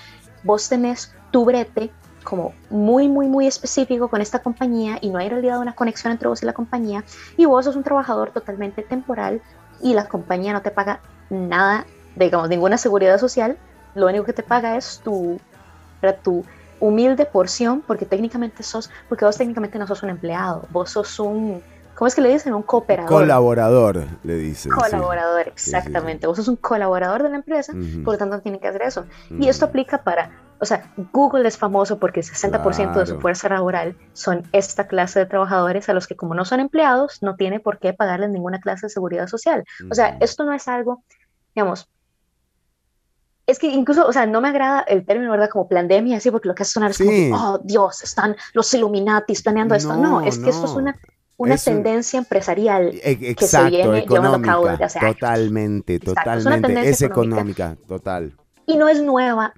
vos 0.45 0.69
tenés 0.69 1.13
tu 1.31 1.45
brete 1.45 1.91
como 2.25 2.53
muy, 2.69 3.09
muy, 3.09 3.27
muy 3.27 3.47
específico 3.47 4.09
con 4.09 4.21
esta 4.21 4.41
compañía 4.41 4.99
y 5.01 5.11
no 5.11 5.19
hay 5.19 5.27
en 5.27 5.33
realidad 5.33 5.61
una 5.61 5.75
conexión 5.75 6.13
entre 6.13 6.29
vos 6.29 6.43
y 6.43 6.47
la 6.47 6.53
compañía 6.53 7.05
y 7.37 7.47
vos 7.47 7.65
sos 7.65 7.77
un 7.77 7.83
trabajador 7.83 8.31
totalmente 8.31 8.83
temporal 8.83 9.41
y 9.81 9.95
la 9.95 10.07
compañía 10.07 10.53
no 10.53 10.63
te 10.63 10.71
paga 10.71 11.01
nada, 11.31 11.87
digamos, 12.17 12.49
ninguna 12.49 12.77
seguridad 12.79 13.19
social, 13.19 13.57
lo 13.95 14.07
único 14.07 14.25
que 14.25 14.33
te 14.33 14.43
paga 14.43 14.77
es 14.77 15.01
tu, 15.03 15.41
tu 16.23 16.45
humilde 16.81 17.25
porción 17.25 17.83
porque 17.87 18.05
técnicamente 18.05 18.63
sos, 18.63 18.91
porque 19.09 19.25
vos 19.25 19.37
técnicamente 19.37 19.79
no 19.79 19.87
sos 19.87 20.03
un 20.03 20.11
empleado, 20.11 20.67
vos 20.71 20.91
sos 20.91 21.19
un, 21.21 21.63
¿cómo 21.95 22.09
es 22.09 22.15
que 22.15 22.21
le 22.21 22.31
dicen? 22.31 22.55
Un 22.55 22.63
cooperador. 22.63 23.11
Colaborador, 23.11 24.07
le 24.23 24.35
dicen. 24.37 24.71
sí. 24.73 24.79
Colaborador, 24.79 25.45
sí, 25.47 25.71
sí. 25.71 25.77
exactamente. 25.77 26.27
Vos 26.27 26.37
sos 26.37 26.49
un 26.49 26.57
colaborador 26.57 27.23
de 27.23 27.31
la 27.31 27.37
empresa, 27.37 27.73
por 28.05 28.15
lo 28.15 28.19
tanto 28.19 28.41
tiene 28.41 28.61
que 28.61 28.69
hacer 28.69 28.83
eso. 28.83 29.07
Y 29.31 29.49
esto 29.49 29.67
aplica 29.67 30.03
para, 30.03 30.31
o 30.61 30.65
sea, 30.65 30.93
Google 31.13 31.47
es 31.47 31.57
famoso 31.57 31.99
porque 31.99 32.21
el 32.21 32.27
60% 32.27 32.99
de 32.99 33.07
su 33.07 33.13
Claro. 33.13 33.21
fuerza 33.21 33.49
laboral 33.49 33.97
son 34.13 34.43
esta 34.53 34.87
clase 34.89 35.21
de 35.21 35.27
trabajadores 35.27 35.89
a 35.89 35.93
los 35.95 36.07
que 36.07 36.17
como 36.17 36.35
no 36.35 36.45
son 36.45 36.61
empleados, 36.61 37.23
no 37.23 37.37
tiene 37.37 37.61
por 37.61 37.79
qué 37.79 37.93
pagarles 37.93 38.31
ninguna 38.31 38.59
clase 38.61 38.87
de 38.87 38.91
seguridad 38.91 39.27
social. 39.29 39.65
O 39.91 39.95
sea, 39.95 40.17
esto 40.21 40.45
no 40.45 40.53
es 40.53 40.67
algo, 40.69 41.03
digamos, 41.55 41.89
es 43.47 43.59
que 43.59 43.67
incluso, 43.69 44.07
o 44.07 44.13
sea, 44.13 44.27
no 44.27 44.41
me 44.43 44.49
agrada 44.49 44.81
el 44.83 45.07
término, 45.07 45.31
¿verdad? 45.31 45.49
Como 45.49 45.69
pandemia, 45.69 46.19
así, 46.19 46.31
porque 46.31 46.49
lo 46.49 46.55
que 46.55 46.65
hace 46.65 46.73
sonar 46.73 46.91
es 46.91 46.99
como, 46.99 47.11
Sí. 47.11 47.17
que, 47.29 47.33
oh, 47.35 47.59
Dios, 47.65 48.03
están 48.03 48.37
los 48.53 48.73
Illuminatis 48.75 49.43
planeando 49.43 49.75
esto. 49.75 49.97
No, 49.97 50.21
No, 50.21 50.27
es 50.27 50.39
que 50.39 50.51
esto 50.51 50.67
es 50.67 50.73
no. 50.73 50.77
una, 50.79 50.99
una 51.39 51.55
Es 51.55 51.67
un- 51.67 51.75
tendencia 51.75 52.19
empresarial. 52.19 52.91
E- 53.03 53.17
se 53.17 53.31
Exacto, 53.31 53.71
viene 53.71 54.01
llevando 54.03 54.35
a 54.37 54.43
cabo 54.43 54.63
económica. 54.67 54.71
desde 54.73 54.85
hace 54.85 54.99
años. 54.99 55.15
Totalmente, 55.19 55.95
Exacto, 55.95 56.31
es 56.31 56.45
totalmente. 56.45 56.89
Es 56.91 57.03
económica, 57.03 57.77
total. 57.87 58.33
y 58.67 58.77
no 58.77 58.87
es 58.89 59.01
nueva 59.01 59.55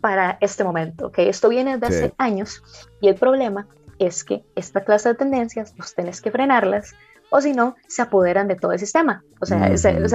para 0.00 0.38
este 0.40 0.64
momento, 0.64 1.06
¿ok? 1.08 1.18
Esto 1.20 1.48
viene 1.48 1.78
desde 1.78 1.98
Sí. 1.98 2.04
hace 2.06 2.14
años 2.18 2.62
y 3.00 3.08
el 3.08 3.14
problema 3.16 3.66
es 3.98 4.24
que 4.24 4.42
esta 4.56 4.82
clase 4.84 5.10
de 5.10 5.14
tendencias, 5.14 5.74
pues 5.76 5.94
tenés 5.94 6.20
que 6.20 6.30
frenarlas 6.30 6.94
o 7.32 7.40
si 7.40 7.52
no, 7.52 7.76
se 7.86 8.02
apoderan 8.02 8.48
de 8.48 8.56
todo 8.56 8.72
el 8.72 8.78
sistema. 8.80 9.22
O 9.40 9.46
sea, 9.46 9.68
esa, 9.68 9.90
es- 9.90 10.12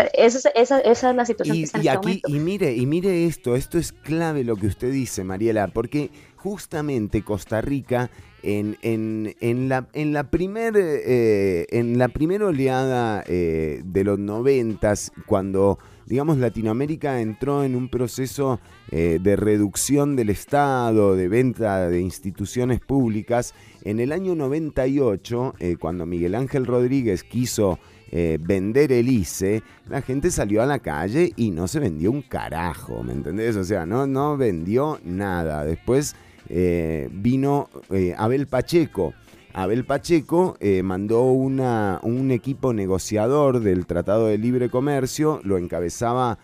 esa- 0.54 0.80
esa 0.80 1.10
es 1.10 1.16
la 1.16 1.26
situación 1.26 1.56
que 1.56 1.60
Y, 1.62 1.64
está 1.64 1.78
en 1.78 1.84
y 1.84 1.88
este 1.88 1.98
aquí, 1.98 2.08
momento. 2.08 2.28
y 2.30 2.40
mire, 2.40 2.74
y 2.74 2.86
mire 2.86 3.26
esto, 3.26 3.56
esto 3.56 3.78
es 3.78 3.94
clave 3.94 4.44
lo 4.44 4.58
que 4.58 4.68
usted 4.68 4.92
dice, 4.92 5.24
Mariela, 5.24 5.68
porque 5.68 6.10
justamente 6.36 7.24
Costa 7.24 7.62
Rica 7.62 8.10
en, 8.46 8.78
en, 8.84 9.36
en 9.42 9.68
la 9.70 9.88
en 9.94 10.14
la 10.14 10.30
primer 10.30 10.76
eh, 10.78 11.66
en 11.72 11.98
la 11.98 12.08
primera 12.10 12.46
oleada 12.46 13.24
eh, 13.28 13.82
de 13.84 14.04
los 14.04 14.20
noventas, 14.20 15.12
cuando 15.26 15.80
digamos 16.06 16.38
Latinoamérica 16.38 17.20
entró 17.20 17.64
en 17.64 17.76
un 17.76 17.90
proceso 17.90 18.60
eh, 18.92 19.20
de 19.22 19.36
reducción 19.36 20.16
del 20.16 20.30
Estado, 20.30 21.16
de 21.16 21.28
venta 21.28 21.90
de 21.90 22.00
instituciones 22.00 22.80
públicas, 22.80 23.54
en 23.84 24.00
el 24.00 24.12
año 24.12 24.36
98, 24.36 25.56
eh, 25.60 25.78
cuando 25.80 26.06
Miguel 26.06 26.36
Ángel 26.36 26.66
Rodríguez 26.66 27.24
quiso 27.24 27.80
eh, 28.12 28.38
vender 28.40 28.92
el 28.92 29.10
ICE, 29.10 29.64
la 29.90 30.02
gente 30.02 30.30
salió 30.30 30.62
a 30.62 30.68
la 30.68 30.80
calle 30.80 31.34
y 31.36 31.50
no 31.50 31.68
se 31.68 31.80
vendió 31.80 32.12
un 32.12 32.22
carajo, 32.22 33.02
¿me 33.04 33.14
entendés? 33.14 33.56
O 33.56 33.64
sea, 33.64 33.86
no, 33.86 34.06
no 34.06 34.38
vendió 34.38 35.00
nada. 35.04 35.66
Después 35.66 36.16
eh, 36.50 37.10
vino 37.12 37.70
eh, 37.90 38.14
Abel 38.18 38.48
Pacheco. 38.48 39.14
Abel 39.54 39.86
Pacheco 39.86 40.58
eh, 40.60 40.84
mandó 40.84 41.24
una, 41.24 42.00
un 42.04 42.32
equipo 42.32 42.74
negociador 42.74 43.62
del 43.62 43.86
Tratado 43.86 44.28
de 44.28 44.38
Libre 44.38 44.70
Comercio, 44.70 45.40
lo 45.44 45.58
encabezaba 45.58 46.40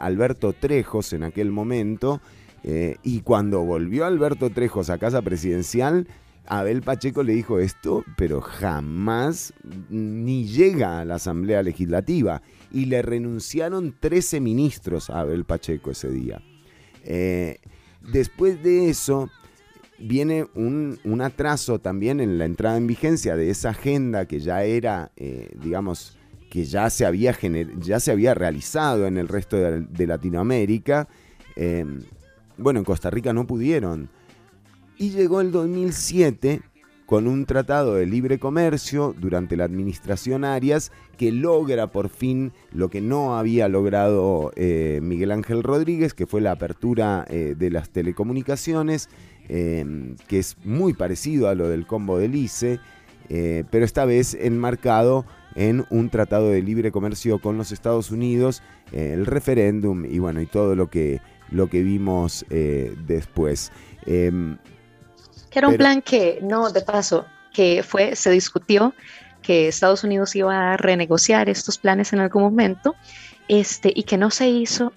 Alberto 0.00 0.52
Trejos 0.52 1.12
en 1.12 1.24
aquel 1.24 1.50
momento, 1.50 2.20
y 2.62 3.20
cuando 3.20 3.64
volvió 3.64 4.06
Alberto 4.06 4.48
Trejos 4.50 4.88
a 4.88 4.98
casa 4.98 5.20
presidencial, 5.20 6.06
Abel 6.46 6.80
Pacheco 6.80 7.22
le 7.22 7.34
dijo 7.34 7.58
esto, 7.58 8.04
pero 8.16 8.40
jamás 8.40 9.52
ni 9.90 10.46
llega 10.46 11.00
a 11.00 11.04
la 11.04 11.16
Asamblea 11.16 11.62
Legislativa. 11.62 12.40
Y 12.70 12.86
le 12.86 13.02
renunciaron 13.02 13.94
13 13.98 14.40
ministros 14.40 15.10
a 15.10 15.20
Abel 15.20 15.44
Pacheco 15.44 15.90
ese 15.90 16.08
día. 16.10 16.40
Después 18.12 18.62
de 18.62 18.90
eso, 18.90 19.28
viene 19.98 20.46
un, 20.54 20.98
un 21.04 21.20
atraso 21.20 21.78
también 21.78 22.20
en 22.20 22.38
la 22.38 22.44
entrada 22.44 22.76
en 22.76 22.86
vigencia 22.86 23.36
de 23.36 23.50
esa 23.50 23.70
agenda 23.70 24.26
que 24.26 24.40
ya 24.40 24.64
era, 24.64 25.12
eh, 25.16 25.50
digamos, 25.62 26.18
que 26.50 26.64
ya 26.64 26.88
se, 26.90 27.04
había 27.04 27.36
ya 27.78 28.00
se 28.00 28.12
había 28.12 28.34
realizado 28.34 29.06
en 29.06 29.18
el 29.18 29.28
resto 29.28 29.56
de, 29.56 30.06
Latinoamérica. 30.06 31.08
Eh, 31.56 31.84
bueno, 32.56 32.78
en 32.78 32.84
Costa 32.84 33.10
Rica 33.10 33.32
no 33.32 33.46
pudieron. 33.46 34.08
Y 34.96 35.10
llegó 35.10 35.40
el 35.40 35.50
2007 35.50 36.62
con 37.06 37.26
un 37.26 37.44
tratado 37.44 37.94
de 37.94 38.06
libre 38.06 38.38
comercio 38.38 39.14
durante 39.18 39.56
la 39.56 39.64
administración 39.64 40.44
Arias 40.44 40.90
que 41.18 41.32
logra 41.32 41.88
por 41.88 42.08
fin 42.08 42.52
lo 42.72 42.88
que 42.88 43.00
no 43.00 43.36
había 43.36 43.68
logrado 43.68 44.52
eh, 44.56 45.00
Miguel 45.02 45.30
Ángel 45.32 45.62
Rodríguez, 45.62 46.14
que 46.14 46.26
fue 46.26 46.40
la 46.40 46.52
apertura 46.52 47.24
eh, 47.28 47.54
de 47.56 47.70
las 47.70 47.90
telecomunicaciones, 47.90 49.08
eh, 49.48 50.14
que 50.28 50.38
es 50.38 50.56
muy 50.64 50.92
parecido 50.94 51.48
a 51.48 51.54
lo 51.54 51.68
del 51.68 51.86
combo 51.86 52.18
del 52.18 52.34
ICE, 52.34 52.80
eh, 53.28 53.64
pero 53.70 53.84
esta 53.84 54.04
vez 54.04 54.34
enmarcado 54.34 55.24
en 55.54 55.86
un 55.90 56.10
tratado 56.10 56.50
de 56.50 56.62
libre 56.62 56.90
comercio 56.90 57.38
con 57.38 57.56
los 57.56 57.72
Estados 57.72 58.10
Unidos, 58.10 58.62
eh, 58.92 59.12
el 59.14 59.26
referéndum 59.26 60.04
y 60.04 60.18
bueno, 60.18 60.40
y 60.40 60.46
todo 60.46 60.74
lo 60.74 60.90
que, 60.90 61.20
lo 61.50 61.68
que 61.68 61.82
vimos 61.82 62.44
eh, 62.50 62.94
después. 63.06 63.70
Em, 64.06 64.56
Que 65.50 65.60
era 65.60 65.68
un 65.68 65.74
Pero- 65.74 65.84
plan 65.84 66.02
que, 66.02 66.40
no, 66.42 66.70
de 66.70 66.80
paso, 66.82 67.24
que 67.52 67.82
fue, 67.84 68.16
se 68.16 68.30
discutió 68.30 68.92
que 69.42 69.68
Estados 69.68 70.02
Unidos 70.04 70.34
iba 70.34 70.72
a 70.72 70.76
renegociar 70.76 71.48
estos 71.48 71.78
planes 71.78 72.12
en 72.12 72.18
algún 72.18 72.42
momento, 72.42 72.96
este, 73.46 73.92
y 73.94 74.02
que 74.02 74.16
no 74.18 74.30
se 74.30 74.48
hizo 74.48 74.92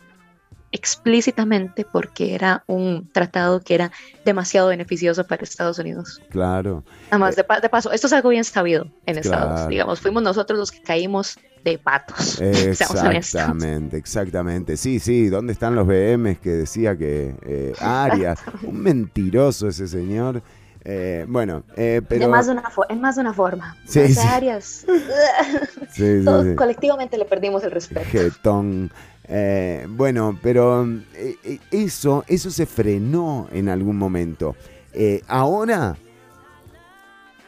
explícitamente 0.71 1.85
porque 1.91 2.35
era 2.35 2.63
un 2.67 3.07
tratado 3.13 3.61
que 3.61 3.75
era 3.75 3.91
demasiado 4.25 4.67
beneficioso 4.69 5.25
para 5.25 5.43
Estados 5.43 5.79
Unidos. 5.79 6.21
Claro. 6.29 6.83
Además, 7.09 7.35
de, 7.35 7.43
pa- 7.43 7.59
de 7.59 7.69
paso, 7.69 7.91
esto 7.91 8.07
es 8.07 8.13
algo 8.13 8.29
bien 8.29 8.43
sabido 8.43 8.87
en 9.05 9.17
Estados, 9.17 9.53
Claro. 9.53 9.69
digamos, 9.69 10.01
fuimos 10.01 10.23
nosotros 10.23 10.59
los 10.59 10.71
que 10.71 10.81
caímos 10.81 11.37
de 11.63 11.77
patos. 11.77 12.39
Exactamente, 12.41 13.97
exactamente. 13.97 14.77
Sí, 14.77 14.99
sí, 14.99 15.27
¿dónde 15.29 15.53
están 15.53 15.75
los 15.75 15.87
BMs 15.87 16.39
que 16.39 16.49
decía 16.51 16.97
que 16.97 17.35
eh, 17.45 17.73
Arias? 17.79 18.39
Un 18.63 18.79
mentiroso 18.81 19.67
ese 19.67 19.87
señor. 19.87 20.41
Eh, 20.89 21.25
bueno, 21.27 21.63
eh, 21.75 22.01
pero... 22.07 22.21
De 22.25 22.27
más 22.31 22.45
de 22.45 22.53
una 22.53 22.63
fo- 22.71 22.85
en 22.87 23.01
más 23.01 23.15
de 23.15 23.21
una 23.21 23.33
forma. 23.33 23.75
Sí, 23.85 23.99
Las 24.01 24.11
sí. 24.13 24.19
áreas. 24.27 24.85
Sí, 25.91 26.21
Todos 26.23 26.45
colectivamente 26.55 27.17
le 27.17 27.25
perdimos 27.25 27.63
el 27.63 27.71
respeto. 27.71 28.05
Jetón. 28.11 28.91
Eh, 29.29 29.85
bueno, 29.89 30.39
pero 30.41 30.87
eh, 31.13 31.35
eh, 31.43 31.59
eso, 31.71 32.23
eso 32.27 32.49
se 32.49 32.65
frenó 32.65 33.47
en 33.51 33.69
algún 33.69 33.97
momento. 33.97 34.55
Ahora 35.27 35.95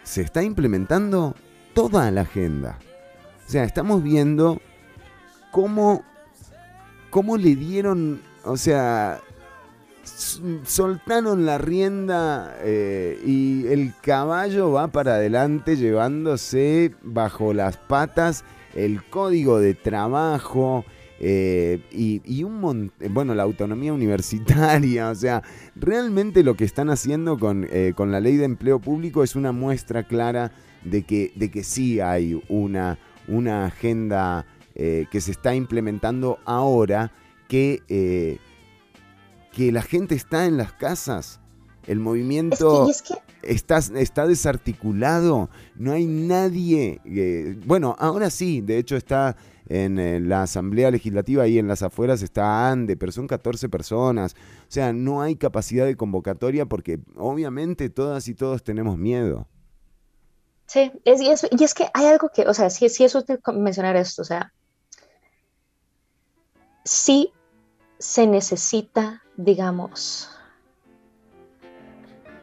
se 0.04 0.22
está 0.22 0.44
implementando 0.44 1.36
toda 1.74 2.12
la 2.12 2.22
agenda. 2.22 2.78
O 3.48 3.50
sea, 3.50 3.64
estamos 3.64 4.04
viendo 4.04 4.62
cómo, 5.52 6.04
cómo 7.10 7.38
le 7.38 7.56
dieron, 7.56 8.22
o 8.44 8.56
sea, 8.56 9.22
soltaron 10.04 11.48
la 11.48 11.58
rienda 11.58 12.56
y 12.64 13.66
el 13.68 13.94
caballo 14.00 14.72
va 14.72 14.90
para 14.90 15.16
adelante 15.16 15.76
llevándose 15.76 16.94
bajo 17.02 17.54
las 17.54 17.78
patas 17.78 18.44
el 18.76 19.04
código 19.06 19.60
de 19.60 19.74
trabajo 19.74 20.86
eh, 21.20 21.82
y, 21.92 22.22
y 22.26 22.44
un 22.44 22.60
mon- 22.62 22.92
eh, 23.00 23.10
bueno, 23.12 23.36
la 23.36 23.44
autonomía 23.44 23.94
universitaria, 23.94 25.10
o 25.10 25.16
sea, 25.16 25.44
realmente 25.76 26.44
lo 26.44 26.56
que 26.56 26.64
están 26.66 26.90
haciendo 26.90 27.38
con, 27.38 27.68
eh, 27.70 27.94
con 27.96 28.12
la 28.12 28.20
ley 28.20 28.38
de 28.38 28.46
empleo 28.46 28.80
público 28.80 29.24
es 29.24 29.36
una 29.36 29.52
muestra 29.52 30.04
clara 30.04 30.52
de 30.84 31.04
que, 31.04 31.32
de 31.36 31.52
que 31.52 31.64
sí 31.64 32.00
hay 32.00 32.42
una, 32.48 32.98
una 33.28 33.66
agenda 33.66 34.46
eh, 34.76 35.08
que 35.12 35.20
se 35.20 35.32
está 35.32 35.54
implementando 35.56 36.40
ahora 36.46 37.12
que, 37.50 38.40
que 39.52 39.72
la 39.72 39.82
gente 39.82 40.16
está 40.16 40.46
en 40.46 40.58
las 40.58 40.72
casas. 40.74 41.40
El 41.88 41.98
Es 41.98 41.98
que, 41.98 42.04
movimiento 42.04 42.90
es 42.90 43.02
que 43.02 43.16
está, 43.42 43.80
está 43.80 44.28
desarticulado, 44.28 45.50
no 45.76 45.92
hay 45.92 46.06
nadie. 46.06 47.02
bueno, 47.66 47.96
ahora 48.00 48.30
sí, 48.30 48.62
de 48.62 48.78
hecho 48.78 48.96
está 48.96 49.36
en 49.70 50.00
eh, 50.00 50.20
la 50.20 50.42
Asamblea 50.44 50.90
Legislativa, 50.90 51.44
ahí 51.44 51.60
en 51.60 51.68
las 51.68 51.84
afueras 51.84 52.24
está 52.24 52.70
ANDE, 52.70 52.98
pero 52.98 53.12
son 53.12 53.28
14 53.28 53.70
personas. 53.70 54.36
O 54.64 54.72
sea, 54.72 54.92
no 54.92 55.22
hay 55.22 55.36
capacidad 55.36 55.86
de 55.86 55.96
convocatoria 55.96 56.66
porque 56.66 57.00
obviamente 57.16 57.90
todas 57.90 58.28
y 58.28 58.34
todos 58.34 58.64
tenemos 58.64 58.98
miedo. 58.98 59.48
Sí, 60.66 60.92
y, 61.04 61.30
es, 61.30 61.48
y 61.50 61.64
es 61.64 61.74
que 61.74 61.88
hay 61.94 62.08
algo 62.08 62.30
que, 62.34 62.48
o 62.48 62.54
sea, 62.54 62.70
sí, 62.70 62.90
sí 62.90 63.04
es 63.04 63.16
útil 63.16 63.40
mencionar 63.56 63.96
esto, 63.96 64.22
o 64.22 64.26
sea, 64.26 64.54
sí 66.84 67.32
se 67.98 68.28
necesita, 68.28 69.24
digamos, 69.36 70.30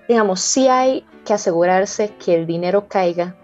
digamos, 0.09 0.41
sí 0.41 0.67
hay 0.67 1.07
que 1.25 1.35
asegurarse 1.35 2.15
que 2.17 2.35
el 2.35 2.47
dinero 2.47 2.89
caiga 2.89 3.37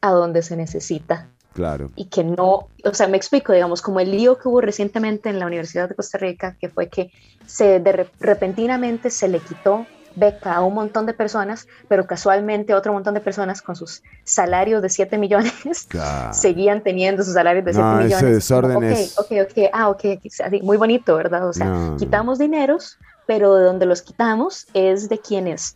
a 0.00 0.12
donde 0.12 0.42
se 0.42 0.56
necesita 0.56 1.29
Claro, 1.52 1.90
y 1.96 2.08
que 2.08 2.24
no, 2.24 2.68
o 2.84 2.94
sea, 2.94 3.08
me 3.08 3.16
explico, 3.16 3.52
digamos, 3.52 3.82
como 3.82 4.00
el 4.00 4.10
lío 4.10 4.38
que 4.38 4.48
hubo 4.48 4.60
recientemente 4.60 5.28
en 5.28 5.38
la 5.38 5.46
Universidad 5.46 5.88
de 5.88 5.94
Costa 5.96 6.18
Rica, 6.18 6.56
que 6.60 6.68
fue 6.70 6.88
que 6.88 7.10
se 7.46 7.80
de 7.80 7.92
re- 7.92 8.10
repentinamente 8.20 9.10
se 9.10 9.28
le 9.28 9.40
quitó 9.40 9.86
beca 10.14 10.54
a 10.54 10.62
un 10.62 10.74
montón 10.74 11.06
de 11.06 11.14
personas, 11.14 11.66
pero 11.88 12.06
casualmente 12.06 12.74
otro 12.74 12.92
montón 12.92 13.14
de 13.14 13.20
personas 13.20 13.62
con 13.62 13.76
sus 13.76 14.02
salarios 14.24 14.82
de 14.82 14.88
7 14.88 15.18
millones 15.18 15.52
claro. 15.88 16.34
seguían 16.34 16.82
teniendo 16.82 17.22
sus 17.22 17.34
salarios 17.34 17.64
de 17.64 17.72
7 17.72 17.86
No, 17.86 18.00
ese 18.00 18.14
millones. 18.16 18.34
desorden 18.36 18.74
Como, 18.74 18.86
ok, 18.88 18.92
es- 18.98 19.18
ok, 19.18 19.32
ok, 19.42 19.70
ah, 19.72 19.88
ok, 19.90 20.04
así, 20.44 20.62
muy 20.62 20.76
bonito, 20.76 21.16
¿verdad? 21.16 21.48
O 21.48 21.52
sea, 21.52 21.66
No, 21.66 21.90
no. 21.92 21.96
quitamos 21.98 22.38
dineros, 22.38 22.98
pero 23.26 23.54
de 23.54 23.64
donde 23.64 23.86
los 23.86 24.02
quitamos 24.02 24.66
es 24.72 25.08
de 25.08 25.20
quienes 25.20 25.74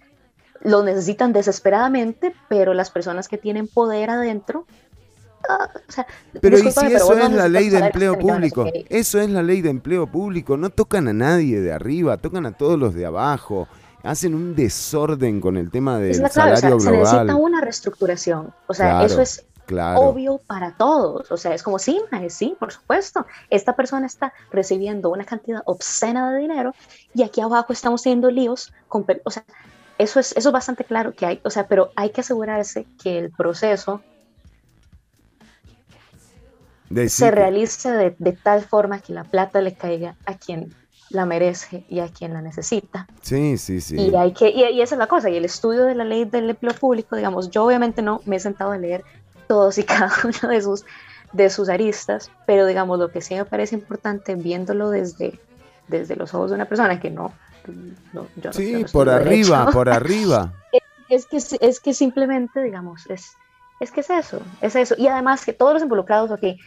lo 0.61 0.83
necesitan 0.83 1.33
desesperadamente, 1.33 2.35
pero 2.49 2.75
las 2.75 2.91
personas 2.91 3.29
que 3.29 3.39
tienen 3.39 3.69
poder 3.69 4.11
adentro. 4.11 4.67
O 5.89 5.93
sea, 5.93 6.07
Pero 6.41 6.59
y 6.59 6.71
si 6.71 6.87
eso 6.93 7.17
es 7.17 7.31
la 7.33 7.49
ley 7.49 7.69
de 7.71 7.79
empleo 7.79 8.19
público, 8.19 8.67
eso 8.89 9.21
es 9.21 9.31
la 9.31 9.43
ley 9.43 9.63
de 9.63 9.71
empleo 9.71 10.07
público, 10.07 10.57
no 10.57 10.71
tocan 10.71 11.09
a 11.09 11.13
nadie 11.13 11.61
de 11.61 11.73
arriba, 11.73 12.17
tocan 12.17 12.47
a 12.47 12.53
todos 12.53 12.79
los 12.79 12.95
de 12.95 13.07
abajo, 13.07 13.69
hacen 14.03 14.35
un 14.35 14.55
desorden 14.55 15.41
con 15.41 15.57
el 15.57 15.71
tema 15.71 15.99
del 15.99 16.13
Es 16.13 16.19
la 16.21 16.29
clave, 16.29 16.53
o 16.53 16.57
sea, 16.57 16.61
salario 16.61 16.81
se 16.81 16.91
global. 16.91 17.13
necesita 17.13 17.37
una 17.37 17.61
reestructuración. 17.61 18.55
O 18.67 18.75
sea, 18.75 18.91
Claro, 18.91 19.07
eso 19.07 19.21
es 19.21 19.45
Claro, 19.67 20.01
obvio 20.01 20.41
para 20.47 20.77
todos. 20.77 21.33
O 21.33 21.37
sea, 21.37 21.55
es 21.55 21.63
como, 21.63 21.79
sí, 21.79 22.01
mae, 22.13 22.29
sí, 22.29 22.55
por 22.59 22.71
supuesto. 22.73 23.27
Esta 23.51 23.75
persona 23.75 24.07
está 24.07 24.33
recibiendo 24.53 25.11
una 25.11 25.25
cantidad 25.25 25.63
obscena 25.65 26.33
de 26.33 26.41
dinero 26.41 26.75
y 27.15 27.23
aquí 27.23 27.41
abajo 27.41 27.73
estamos 27.73 28.03
teniendo 28.03 28.31
líos 28.31 28.73
con, 28.89 29.07
o 29.25 29.31
sea, 29.31 29.45
eso 29.99 30.21
es, 30.21 30.33
eso 30.37 30.49
es 30.49 30.53
bastante 30.53 30.85
claro 30.85 31.15
que 31.15 31.25
hay, 31.25 31.41
o 31.45 31.51
sea, 31.51 31.67
pero 31.67 31.93
hay 31.97 32.11
que 32.11 32.21
asegurarse 32.21 32.87
que 33.03 33.19
el 33.19 33.31
proceso 33.31 34.03
Decir 36.95 37.27
se 37.27 37.31
realice 37.31 37.91
de, 37.91 38.15
de 38.19 38.33
tal 38.33 38.63
forma 38.63 39.01
que 39.01 39.13
la 39.13 39.25
plata 39.25 39.61
le 39.61 39.75
caiga 39.75 40.15
a 40.27 40.37
quien 40.39 40.75
la 41.11 41.27
merece 41.27 41.85
y 41.89 42.01
a 42.01 42.09
quien 42.09 42.33
la 42.33 42.41
necesita. 42.43 43.07
Sí, 43.23 43.57
sí, 43.59 43.81
sí. 43.81 43.97
Y 43.99 44.15
hay 44.17 44.33
que, 44.33 44.49
y, 44.51 44.65
y 44.65 44.81
esa 44.81 44.95
es 44.95 44.99
la 44.99 45.07
cosa, 45.07 45.31
y 45.31 45.37
el 45.37 45.45
estudio 45.45 45.85
de 45.85 45.95
la 45.95 46.05
ley 46.05 46.25
del 46.25 46.51
empleo 46.51 46.75
público, 46.75 47.15
digamos, 47.17 47.51
yo 47.51 47.65
obviamente 47.65 48.03
no 48.03 48.21
me 48.27 48.37
he 48.37 48.41
sentado 48.41 48.73
a 48.73 48.79
leer 48.79 49.05
todos 49.49 49.79
y 49.79 49.85
cada 49.85 50.11
uno 50.25 50.51
de 50.53 50.61
sus, 50.63 50.85
de 51.33 51.51
sus 51.51 51.69
aristas, 51.69 52.31
pero 52.47 52.67
digamos, 52.67 52.99
lo 52.99 53.11
que 53.11 53.21
sí 53.21 53.35
me 53.35 53.45
parece 53.45 53.75
importante 53.77 54.35
viéndolo 54.35 54.91
desde, 54.91 55.39
desde 55.89 56.17
los 56.17 56.33
ojos 56.35 56.51
de 56.51 56.57
una 56.57 56.65
persona 56.67 56.99
que 57.01 57.11
no, 57.11 57.33
no- 58.13 58.23
yo 58.37 58.51
no- 58.51 58.51
yo 58.51 58.53
Sí, 58.53 58.73
no 58.73 58.79
por 58.93 59.07
estudio 59.09 59.13
arriba, 59.13 59.59
derecho, 59.59 59.73
por 59.73 59.89
arriba. 59.91 60.53
es 61.09 61.27
que, 61.27 61.37
es 61.61 61.81
que 61.81 61.95
simplemente, 61.95 62.63
digamos, 62.63 63.03
es, 63.09 63.33
es 63.81 63.91
que 63.91 64.01
es 64.01 64.11
eso, 64.11 64.41
es 64.63 64.75
eso. 64.77 64.95
Y 64.99 65.07
además 65.07 65.45
que 65.45 65.53
todos 65.53 65.75
los 65.75 65.83
involucrados, 65.83 66.31
ok, 66.31 66.43
y 66.43 66.59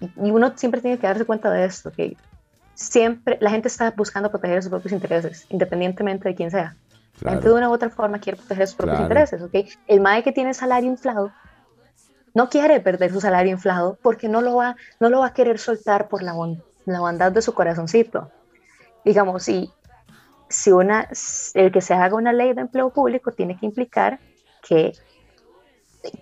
y 0.00 0.30
uno 0.30 0.56
siempre 0.56 0.80
tiene 0.80 0.98
que 0.98 1.06
darse 1.06 1.24
cuenta 1.24 1.50
de 1.50 1.64
esto, 1.64 1.92
que 1.96 2.16
siempre 2.74 3.38
la 3.40 3.50
gente 3.50 3.68
está 3.68 3.90
buscando 3.96 4.30
proteger 4.30 4.62
sus 4.62 4.70
propios 4.70 4.92
intereses, 4.92 5.46
independientemente 5.50 6.28
de 6.28 6.34
quién 6.34 6.50
sea. 6.50 6.76
La 7.20 7.32
gente 7.32 7.46
de 7.48 7.54
Claro. 7.54 7.56
una 7.56 7.70
u 7.70 7.72
otra 7.72 7.90
forma 7.90 8.20
quiere 8.20 8.36
proteger 8.36 8.66
sus 8.68 8.76
propios 8.76 8.98
Claro. 8.98 9.10
intereses, 9.10 9.42
¿ok? 9.42 9.54
El 9.88 10.00
MAE 10.00 10.22
que 10.22 10.32
tiene 10.32 10.54
salario 10.54 10.88
inflado 10.88 11.32
no 12.34 12.48
quiere 12.48 12.78
perder 12.80 13.10
su 13.12 13.20
salario 13.20 13.50
inflado 13.50 13.98
porque 14.02 14.28
no 14.28 14.40
lo 14.40 14.54
va, 14.54 14.76
no 15.00 15.10
lo 15.10 15.20
va 15.20 15.28
a 15.28 15.34
querer 15.34 15.58
soltar 15.58 16.08
por 16.08 16.22
la, 16.22 16.34
bon- 16.34 16.62
la 16.84 17.00
bondad 17.00 17.32
de 17.32 17.42
su 17.42 17.52
corazoncito. 17.52 18.30
Digamos, 19.04 19.42
si, 19.42 19.74
si 20.48 20.70
una, 20.70 21.08
el 21.54 21.72
que 21.72 21.80
se 21.80 21.94
haga 21.94 22.14
una 22.14 22.32
ley 22.32 22.52
de 22.52 22.60
empleo 22.60 22.92
público 22.92 23.32
tiene 23.32 23.56
que 23.56 23.66
implicar 23.66 24.20
que, 24.62 24.92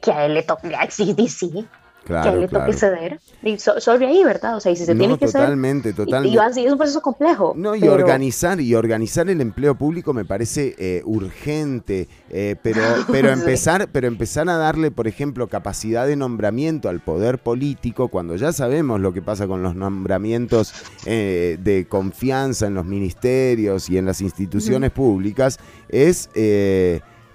que 0.00 0.12
a 0.12 0.24
él 0.24 0.34
le 0.34 0.42
toque, 0.44 0.74
sí, 0.88 1.14
sí, 1.28 1.68
que 2.06 2.14
a 2.14 2.16
él 2.18 2.22
Claro, 2.22 2.40
le 2.40 2.48
toque 2.48 2.64
claro. 2.76 2.78
ceder. 2.78 3.20
Y 3.42 3.58
so- 3.58 3.80
sobre 3.80 4.06
ahí, 4.06 4.24
¿verdad? 4.24 4.56
O 4.56 4.60
sea, 4.60 4.72
y 4.72 4.76
si 4.76 4.84
se 4.86 4.94
No, 4.94 4.98
tiene 5.00 5.18
que 5.18 5.26
totalmente, 5.26 5.92
ceder. 5.92 5.94
y- 5.94 6.10
totalmente. 6.10 6.60
Y, 6.60 6.64
es 6.66 6.72
un 6.72 6.78
proceso 6.78 7.02
complejo. 7.02 7.52
No, 7.56 7.74
y 7.74 7.80
pero- 7.80 7.94
organizar, 7.94 8.60
y 8.60 8.74
organizar 8.74 9.28
el 9.28 9.40
empleo 9.40 9.74
público 9.74 10.14
me 10.14 10.24
parece 10.24 10.74
eh, 10.78 11.02
urgente, 11.04 12.08
eh, 12.30 12.56
pero, 12.62 12.80
pero, 13.12 13.28
Sí. 13.34 13.40
empezar, 13.40 13.88
pero 13.92 14.06
empezar 14.06 14.48
a 14.48 14.56
darle, 14.56 14.90
por 14.90 15.06
ejemplo, 15.08 15.48
capacidad 15.48 16.06
de 16.06 16.16
nombramiento 16.16 16.88
al 16.88 17.00
poder 17.00 17.38
político, 17.38 18.08
cuando 18.08 18.36
ya 18.36 18.52
sabemos 18.52 19.00
lo 19.00 19.12
que 19.12 19.22
pasa 19.22 19.46
con 19.46 19.62
los 19.62 19.74
nombramientos 19.74 20.72
eh, 21.04 21.58
de 21.62 21.86
confianza 21.88 22.66
en 22.66 22.74
los 22.74 22.84
ministerios 22.86 23.90
y 23.90 23.98
en 23.98 24.06
las 24.06 24.20
instituciones 24.20 24.90
públicas, 24.90 25.58
es... 25.88 26.30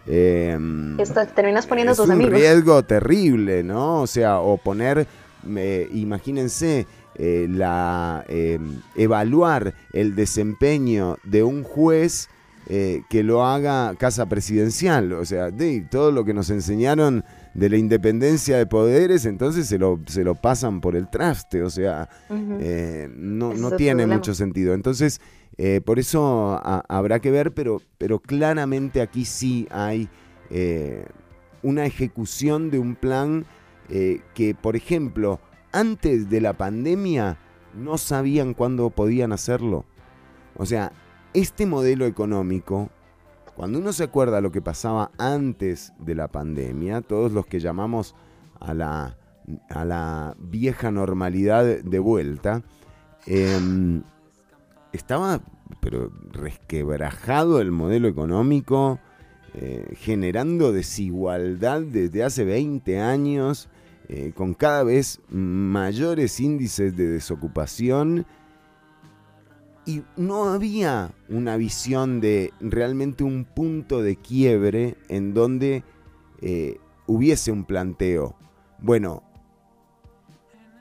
eh, 0.08 0.58
Esto- 0.97 1.26
terminas 1.36 1.68
poniendo 1.68 1.91
a 1.91 1.93
es 1.93 1.97
tus 1.97 2.06
un 2.08 2.14
amigos. 2.14 2.34
riesgo 2.34 2.84
terrible, 2.84 3.64
¿no? 3.64 4.02
O 4.02 4.08
sea, 4.08 4.39
o 4.39 4.58
poner, 4.58 5.08
eh, 5.56 5.89
imagínense, 5.93 6.88
eh, 7.16 7.47
la 7.49 8.24
eh, 8.30 8.58
evaluar 8.95 9.74
el 9.93 10.16
desempeño 10.16 11.18
de 11.24 11.43
un 11.43 11.64
juez 11.64 12.30
eh, 12.68 13.02
que 13.10 13.24
lo 13.24 13.43
haga 13.45 13.95
casa 13.95 14.28
presidencial. 14.28 15.14
O 15.14 15.26
sea, 15.26 15.52
de 15.52 15.82
todo 15.89 16.12
lo 16.12 16.24
que 16.24 16.34
nos 16.34 16.49
enseñaron 16.52 17.26
de 17.54 17.70
la 17.70 17.76
independencia 17.78 18.58
de 18.58 18.66
poderes, 18.66 19.26
entonces 19.26 19.68
se 19.68 19.78
lo, 19.78 19.99
se 20.06 20.24
lo 20.24 20.36
pasan 20.36 20.80
por 20.80 20.95
el 20.95 21.10
traste. 21.10 21.64
O 21.64 21.70
sea, 21.70 22.08
eh, 22.62 23.10
no, 23.14 23.54
no 23.54 23.72
tiene 23.72 24.04
problema. 24.04 24.16
mucho 24.16 24.34
sentido. 24.34 24.74
Entonces, 24.74 25.20
eh, 25.58 25.82
por 25.82 25.99
eso 25.99 26.60
habrá 26.64 27.20
que 27.20 27.32
ver, 27.32 27.54
pero, 27.54 27.82
pero 27.97 28.20
claramente 28.20 29.02
aquí 29.02 29.26
sí 29.26 29.68
hay 29.72 30.10
eh, 30.49 31.06
una 31.64 31.86
ejecución 31.86 32.72
de 32.72 32.80
un 32.80 32.95
plan 32.95 33.45
eh, 33.89 34.22
que, 34.34 34.56
por 34.56 34.76
ejemplo, 34.76 35.39
antes 35.72 36.30
de 36.30 36.41
la 36.41 36.54
pandemia 36.54 37.38
no 37.76 37.97
sabían 37.97 38.54
cuándo 38.54 38.89
podían 38.89 39.32
hacerlo. 39.32 39.86
O 40.56 40.66
sea, 40.66 40.91
este 41.34 41.66
modelo 41.66 42.06
económico, 42.06 42.89
cuando 43.56 43.80
uno 43.80 43.93
se 43.93 44.04
acuerda 44.04 44.41
lo 44.41 44.52
que 44.52 44.62
pasaba 44.62 45.12
antes 45.18 45.93
de 45.99 46.16
la 46.16 46.28
pandemia, 46.28 47.02
todos 47.02 47.32
los 47.32 47.45
que 47.45 47.60
llamamos 47.60 48.16
a 48.60 48.74
la, 48.74 49.18
a 49.70 49.86
la 49.86 50.36
vieja 50.39 50.91
normalidad 50.91 51.66
de 51.66 51.99
vuelta, 51.99 52.64
em, 53.26 54.04
estaba 54.94 55.42
pero 55.80 56.12
resquebrajado 56.32 57.62
el 57.62 57.72
modelo 57.72 58.08
económico, 58.08 59.00
eh, 59.54 59.94
generando 59.98 60.72
desigualdad 60.72 61.82
desde 61.82 62.24
hace 62.24 62.46
20 62.46 63.00
años, 63.00 63.70
eh, 64.10 64.32
con 64.36 64.54
cada 64.54 64.84
vez 64.84 65.20
mayores 65.30 66.39
índices 66.39 66.96
de 66.96 67.08
desocupación. 67.08 68.26
Y 69.86 70.04
no 70.16 70.46
había 70.46 71.12
una 71.28 71.58
visión 71.58 72.22
de 72.22 72.54
realmente 72.60 73.24
un 73.24 73.46
punto 73.46 74.02
de 74.02 74.16
quiebre 74.16 74.96
en 75.10 75.34
donde 75.34 75.84
eh, 76.42 76.78
hubiese 77.08 77.52
un 77.52 77.66
planteo. 77.66 78.36
Bueno, 78.80 79.24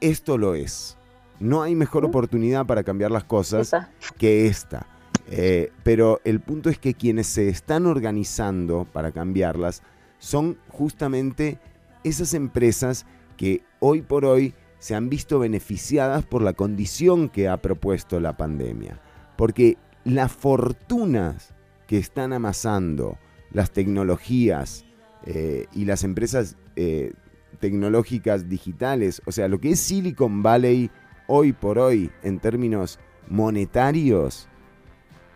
esto 0.00 0.36
lo 0.36 0.54
es. 0.54 0.98
No 1.40 1.62
hay 1.62 1.74
mejor 1.74 2.04
oportunidad 2.04 2.66
para 2.66 2.84
cambiar 2.84 3.10
las 3.10 3.24
cosas 3.24 3.68
Esa. 3.68 3.90
que 4.18 4.46
esta. 4.46 4.86
Eh, 5.30 5.72
pero 5.82 6.20
el 6.24 6.40
punto 6.40 6.70
es 6.70 6.78
que 6.78 6.94
quienes 6.94 7.26
se 7.26 7.48
están 7.48 7.86
organizando 7.86 8.86
para 8.92 9.12
cambiarlas 9.12 9.82
son 10.18 10.58
justamente 10.68 11.58
esas 12.04 12.34
empresas 12.34 13.06
que 13.36 13.62
hoy 13.78 14.02
por 14.02 14.24
hoy 14.24 14.54
se 14.78 14.94
han 14.94 15.08
visto 15.08 15.38
beneficiadas 15.38 16.24
por 16.24 16.42
la 16.42 16.52
condición 16.52 17.28
que 17.28 17.48
ha 17.48 17.56
propuesto 17.58 18.20
la 18.20 18.36
pandemia. 18.36 19.00
Porque 19.36 19.76
las 20.04 20.32
fortunas 20.32 21.54
que 21.86 21.98
están 21.98 22.32
amasando 22.32 23.18
las 23.52 23.70
tecnologías 23.70 24.84
eh, 25.26 25.66
y 25.72 25.84
las 25.84 26.04
empresas 26.04 26.56
eh, 26.76 27.12
tecnológicas 27.60 28.48
digitales, 28.48 29.22
o 29.26 29.32
sea, 29.32 29.48
lo 29.48 29.60
que 29.60 29.72
es 29.72 29.80
Silicon 29.80 30.42
Valley 30.42 30.90
hoy 31.32 31.52
por 31.52 31.78
hoy 31.78 32.10
en 32.22 32.40
términos 32.40 32.98
monetarios, 33.28 34.48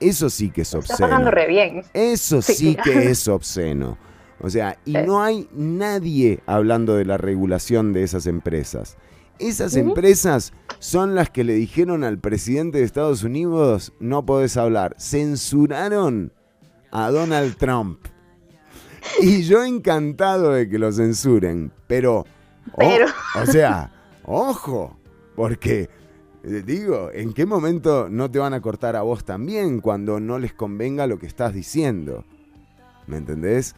eso 0.01 0.28
sí 0.28 0.51
que 0.51 0.62
es 0.62 0.74
Está 0.74 0.97
pagando 0.97 1.28
obsceno. 1.28 1.30
re 1.30 1.47
bien. 1.47 1.82
Eso 1.95 2.42
sí 2.42 2.55
Sí. 2.55 2.76
que 2.82 3.11
es 3.11 3.28
obsceno. 3.28 3.97
O 4.40 4.51
sea, 4.51 4.76
y 4.84 4.92
no 4.95 5.22
hay 5.22 5.49
nadie 5.55 6.40
hablando 6.47 6.97
de 6.97 7.05
la 7.05 7.16
regulación 7.16 7.92
de 7.92 8.03
esas 8.03 8.26
empresas. 8.26 8.97
Esas 9.38 9.74
empresas 9.76 10.53
son 10.80 11.14
las 11.14 11.30
que 11.30 11.45
le 11.45 11.55
dijeron 11.55 12.05
al 12.05 12.18
presidente 12.18 12.78
de 12.78 12.84
Estados 12.84 13.22
Unidos, 13.22 13.92
no 14.01 14.26
podés 14.26 14.57
hablar. 14.57 14.95
Censuraron 14.99 16.32
a 16.90 17.11
Donald 17.11 17.57
Trump. 17.57 18.01
Y 19.20 19.42
yo 19.42 19.64
encantado 19.64 20.53
de 20.53 20.68
que 20.68 20.78
lo 20.78 20.92
censuren, 20.92 21.72
pero... 21.86 22.20
o- 22.20 22.78
Pero- 22.78 23.07
o 23.42 23.47
sea, 23.47 23.90
ojo, 24.24 24.97
porque 25.35 25.89
eh, 26.45 26.62
digo, 26.64 27.11
¿en 27.12 27.32
qué 27.32 27.47
momento 27.47 28.09
no 28.11 28.30
te 28.30 28.39
van 28.39 28.53
a 28.53 28.61
cortar 28.61 28.97
a 28.97 29.03
vos 29.03 29.24
también 29.24 29.80
cuando 29.80 30.20
no 30.20 30.39
les 30.39 30.53
convenga 30.53 31.07
lo 31.07 31.18
que 31.18 31.26
estás 31.26 31.55
diciendo? 31.55 32.24
¿Me 33.07 33.16
entendés? 33.16 33.74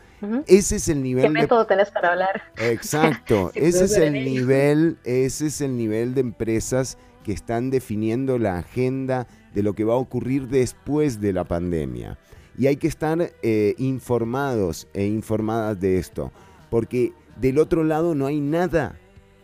Ese 0.47 0.77
es 0.77 0.89
el 0.89 0.99
¿Qué 0.99 1.03
nivel 1.03 1.23
de 1.25 1.29
método 1.31 1.67
tenés 1.67 1.91
para 1.91 2.13
hablar? 2.13 2.43
Exacto, 2.57 3.51
ese 3.55 3.85
es 3.85 3.97
el 3.97 4.13
nivel, 4.13 4.99
ese 5.05 5.47
es 5.47 5.61
el 5.61 5.77
nivel 5.77 6.15
de 6.15 6.21
empresas 6.21 6.99
que 7.25 7.33
están 7.33 7.71
definiendo 7.71 8.39
la 8.39 8.59
agenda 8.59 9.27
de 9.55 9.63
lo 9.63 9.75
que 9.75 9.85
va 9.85 9.95
a 9.95 9.99
ocurrir 9.99 10.49
después 10.49 11.21
de 11.21 11.33
la 11.33 11.45
pandemia. 11.45 12.19
Y 12.59 12.69
hay 12.69 12.77
que 12.77 12.89
estar 12.89 13.33
eh, 13.43 13.75
informados 13.79 14.89
e 14.95 15.07
informadas 15.07 15.79
de 15.81 15.99
esto, 15.99 16.33
porque 16.71 17.13
del 17.37 17.59
otro 17.59 17.85
lado 17.85 18.15
no 18.15 18.27
hay 18.27 18.41
nada. 18.41 18.97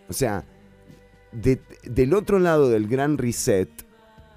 O 0.08 0.12
sea, 0.12 0.44
de- 1.32 1.60
del 1.84 2.14
otro 2.14 2.38
lado 2.38 2.68
del 2.68 2.86
gran 2.88 3.18
reset, 3.18 3.68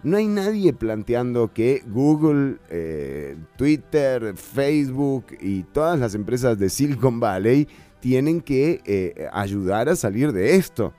no 0.03 0.17
hay 0.17 0.27
nadie 0.27 0.71
planteando 0.73 1.51
que 1.53 1.83
Google, 1.87 2.57
eh, 2.69 3.35
Twitter, 3.57 4.35
Facebook 4.37 5.25
y 5.41 5.63
todas 5.63 5.99
las 5.99 6.13
empresas 6.15 6.59
de 6.59 6.69
Silicon 6.69 7.19
Valley 7.19 7.67
tienen 7.99 8.41
que 8.41 8.81
eh, 8.85 9.27
ayudar 9.33 9.89
a 9.89 9.95
salir 9.95 10.31
de 10.31 10.55
esto. 10.55 10.93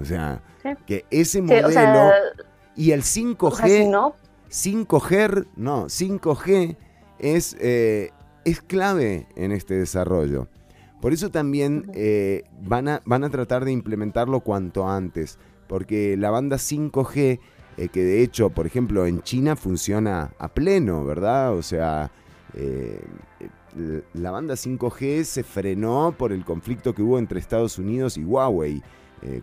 O 0.00 0.04
sea, 0.04 0.42
Sí. 0.62 0.68
que 0.86 1.04
ese 1.10 1.38
Sí, 1.38 1.42
modelo 1.42 1.68
o 1.68 1.70
sea, 1.72 2.12
y 2.76 2.92
el 2.92 3.02
5G, 3.02 3.52
o 3.52 3.56
sea, 3.56 3.66
si 3.66 3.86
no, 3.86 4.14
5G, 4.48 5.46
no, 5.56 5.88
5G 5.88 6.76
es, 7.18 7.56
eh, 7.60 8.10
es 8.44 8.60
clave 8.62 9.26
en 9.36 9.50
este 9.52 9.74
desarrollo. 9.74 10.46
Por 11.00 11.14
eso 11.14 11.30
también 11.30 11.90
eh, 11.94 12.44
van, 12.60 12.88
a, 12.88 13.02
van 13.06 13.24
a 13.24 13.30
tratar 13.30 13.64
de 13.64 13.72
implementarlo 13.72 14.40
cuanto 14.40 14.88
antes, 14.88 15.38
porque 15.66 16.16
la 16.16 16.30
banda 16.30 16.56
5G, 16.56 17.40
eh, 17.78 17.88
que 17.88 18.04
de 18.04 18.22
hecho, 18.22 18.50
por 18.50 18.66
ejemplo, 18.66 19.06
en 19.06 19.22
China 19.22 19.56
funciona 19.56 20.32
a 20.38 20.48
pleno, 20.48 21.04
¿verdad? 21.04 21.54
O 21.54 21.62
sea, 21.62 22.10
eh, 22.52 23.00
la 24.12 24.30
banda 24.30 24.54
5G 24.54 25.24
se 25.24 25.42
frenó 25.42 26.14
por 26.16 26.32
el 26.32 26.44
conflicto 26.44 26.94
que 26.94 27.02
hubo 27.02 27.18
entre 27.18 27.40
Estados 27.40 27.78
Unidos 27.78 28.16
y 28.16 28.24
Huawei 28.24 28.82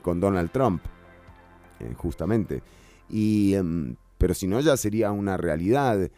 con 0.01 0.19
Donald 0.19 0.51
Trump, 0.51 0.81
justamente. 1.97 2.63
Y, 3.09 3.53
em, 3.53 3.95
pero 4.17 4.33
si 4.33 4.47
no, 4.47 4.59
ya 4.59 4.75
sería 4.75 5.11
una 5.11 5.37
realidad. 5.37 6.09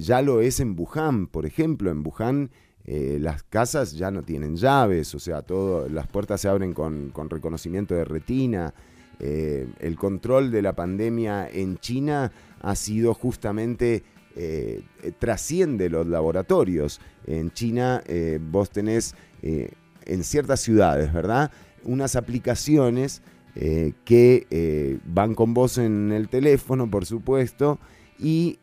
Ya 0.00 0.22
lo 0.22 0.40
es 0.40 0.60
en 0.60 0.76
Wuhan, 0.78 1.26
por 1.26 1.44
ejemplo. 1.44 1.90
En 1.90 2.06
Wuhan 2.06 2.50
eh, 2.84 3.18
las 3.20 3.44
casas 3.44 3.92
ya 3.92 4.10
no 4.10 4.22
tienen 4.22 4.56
llaves, 4.56 5.14
o 5.14 5.20
sea, 5.20 5.42
todo, 5.42 5.88
las 5.88 6.08
puertas 6.08 6.40
se 6.40 6.48
abren 6.48 6.72
con, 6.72 7.10
con 7.10 7.30
reconocimiento 7.30 7.94
de 7.94 8.04
retina. 8.04 8.74
Eh, 9.20 9.68
el 9.78 9.96
control 9.96 10.50
de 10.50 10.62
la 10.62 10.74
pandemia 10.74 11.48
en 11.48 11.78
China 11.78 12.32
ha 12.60 12.74
sido 12.74 13.14
justamente, 13.14 14.02
eh, 14.34 14.82
trasciende 15.20 15.90
los 15.90 16.06
laboratorios. 16.06 17.00
En 17.26 17.52
China 17.52 18.02
vos 18.50 18.70
tenés 18.70 19.14
en 19.42 20.24
ciertas 20.24 20.60
ciudades, 20.60 21.12
¿verdad? 21.12 21.52
Unas 21.84 22.16
aplicaciones 22.16 23.22
que 23.54 24.98
van 25.04 25.34
con 25.34 25.54
vos 25.54 25.78
en 25.78 26.10
el 26.10 26.28
teléfono, 26.28 26.90
por 26.90 27.06
supuesto, 27.06 27.78
y 28.18 28.58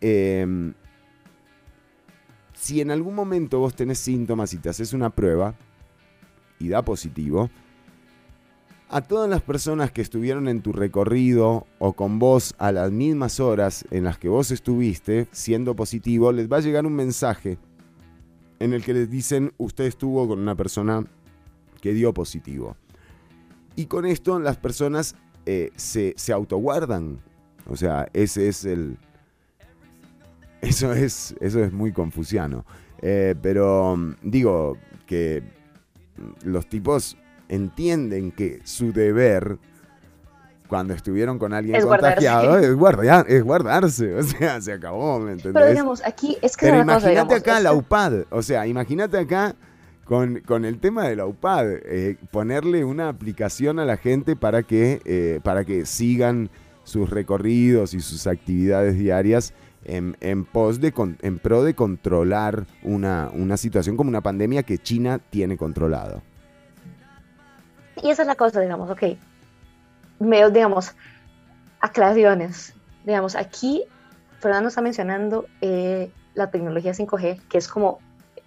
si 2.59 2.81
en 2.81 2.91
algún 2.91 3.15
momento 3.15 3.59
vos 3.59 3.73
tenés 3.73 3.99
síntomas 3.99 4.53
y 4.53 4.57
te 4.57 4.69
haces 4.69 4.91
una 4.91 5.09
prueba 5.09 5.55
y 6.59 6.67
da 6.67 6.83
positivo, 6.83 7.49
a 8.89 9.01
todas 9.01 9.29
las 9.29 9.41
personas 9.41 9.91
que 9.91 10.01
estuvieron 10.01 10.47
en 10.49 10.61
tu 10.61 10.73
recorrido 10.73 11.67
o 11.77 11.93
con 11.93 12.19
vos 12.19 12.55
a 12.57 12.71
las 12.71 12.91
mismas 12.91 13.39
horas 13.39 13.85
en 13.91 14.03
las 14.03 14.17
que 14.17 14.27
vos 14.27 14.51
estuviste 14.51 15.27
siendo 15.31 15.75
positivo, 15.75 16.31
les 16.31 16.51
va 16.51 16.57
a 16.57 16.61
llegar 16.61 16.85
un 16.85 16.95
mensaje 16.95 17.57
en 18.59 18.73
el 18.73 18.83
que 18.83 18.93
les 18.93 19.09
dicen 19.09 19.53
usted 19.57 19.85
estuvo 19.85 20.27
con 20.27 20.39
una 20.39 20.55
persona 20.55 21.05
que 21.81 21.93
dio 21.93 22.13
positivo. 22.13 22.75
Y 23.75 23.85
con 23.85 24.05
esto 24.05 24.37
las 24.39 24.57
personas 24.57 25.15
eh, 25.45 25.71
se, 25.77 26.13
se 26.17 26.33
autoguardan. 26.33 27.21
O 27.67 27.77
sea, 27.77 28.09
ese 28.11 28.49
es 28.49 28.65
el... 28.65 28.97
Eso 30.61 30.93
es, 30.93 31.35
eso 31.39 31.63
es 31.63 31.71
muy 31.71 31.91
confusiano. 31.91 32.65
Eh, 33.01 33.35
pero 33.41 33.95
mm, 33.95 34.15
digo 34.23 34.77
que 35.05 35.41
mm, 36.17 36.49
los 36.49 36.67
tipos 36.67 37.17
entienden 37.47 38.31
que 38.31 38.59
su 38.63 38.91
deber 38.91 39.57
cuando 40.67 40.93
estuvieron 40.93 41.39
con 41.39 41.51
alguien 41.51 41.75
Es 41.75 41.83
guardarse. 41.85 42.15
contagiado 42.25 42.57
es, 42.59 42.75
guardar, 42.75 43.25
es 43.27 43.43
guardarse. 43.43 44.13
O 44.19 44.23
sea, 44.23 44.61
se 44.61 44.71
acabó, 44.73 45.19
¿me 45.19 45.31
entendés? 45.31 45.53
pero 45.53 45.69
digamos, 45.69 46.05
aquí 46.05 46.37
es 46.41 46.55
que 46.55 46.67
Pero 46.67 46.81
imagínate 46.81 47.35
acá 47.35 47.59
la 47.59 47.73
UPAD, 47.73 48.25
o 48.29 48.41
sea, 48.43 48.67
imagínate 48.67 49.17
acá 49.17 49.55
con, 50.05 50.41
con 50.41 50.65
el 50.65 50.79
tema 50.79 51.07
de 51.07 51.15
la 51.15 51.25
UPAD, 51.25 51.67
eh, 51.85 52.17
ponerle 52.31 52.83
una 52.85 53.09
aplicación 53.09 53.79
a 53.79 53.85
la 53.85 53.97
gente 53.97 54.35
para 54.35 54.63
que, 54.63 55.01
eh, 55.05 55.39
para 55.43 55.65
que 55.65 55.85
sigan 55.85 56.49
sus 56.83 57.09
recorridos 57.09 57.93
y 57.93 57.99
sus 57.99 58.25
actividades 58.27 58.97
diarias 58.97 59.53
en, 59.85 60.17
en 60.19 60.45
pos 60.45 60.79
de 60.79 60.93
en 61.21 61.39
pro 61.39 61.63
de 61.63 61.73
controlar 61.73 62.65
una, 62.83 63.29
una 63.33 63.57
situación 63.57 63.97
como 63.97 64.09
una 64.09 64.21
pandemia 64.21 64.63
que 64.63 64.77
China 64.77 65.19
tiene 65.29 65.57
controlado. 65.57 66.21
Y 68.01 68.09
esa 68.09 68.23
es 68.23 68.27
la 68.27 68.35
cosa, 68.35 68.61
digamos, 68.61 68.89
ok. 68.89 69.03
Me, 70.19 70.49
digamos, 70.51 70.93
aclaraciones. 71.79 72.73
Digamos, 73.05 73.35
aquí 73.35 73.83
Fernando 74.39 74.69
está 74.69 74.81
mencionando 74.81 75.45
eh, 75.61 76.11
la 76.33 76.49
tecnología 76.49 76.93
5G, 76.93 77.41
que 77.47 77.57
es 77.57 77.67
como 77.67 77.99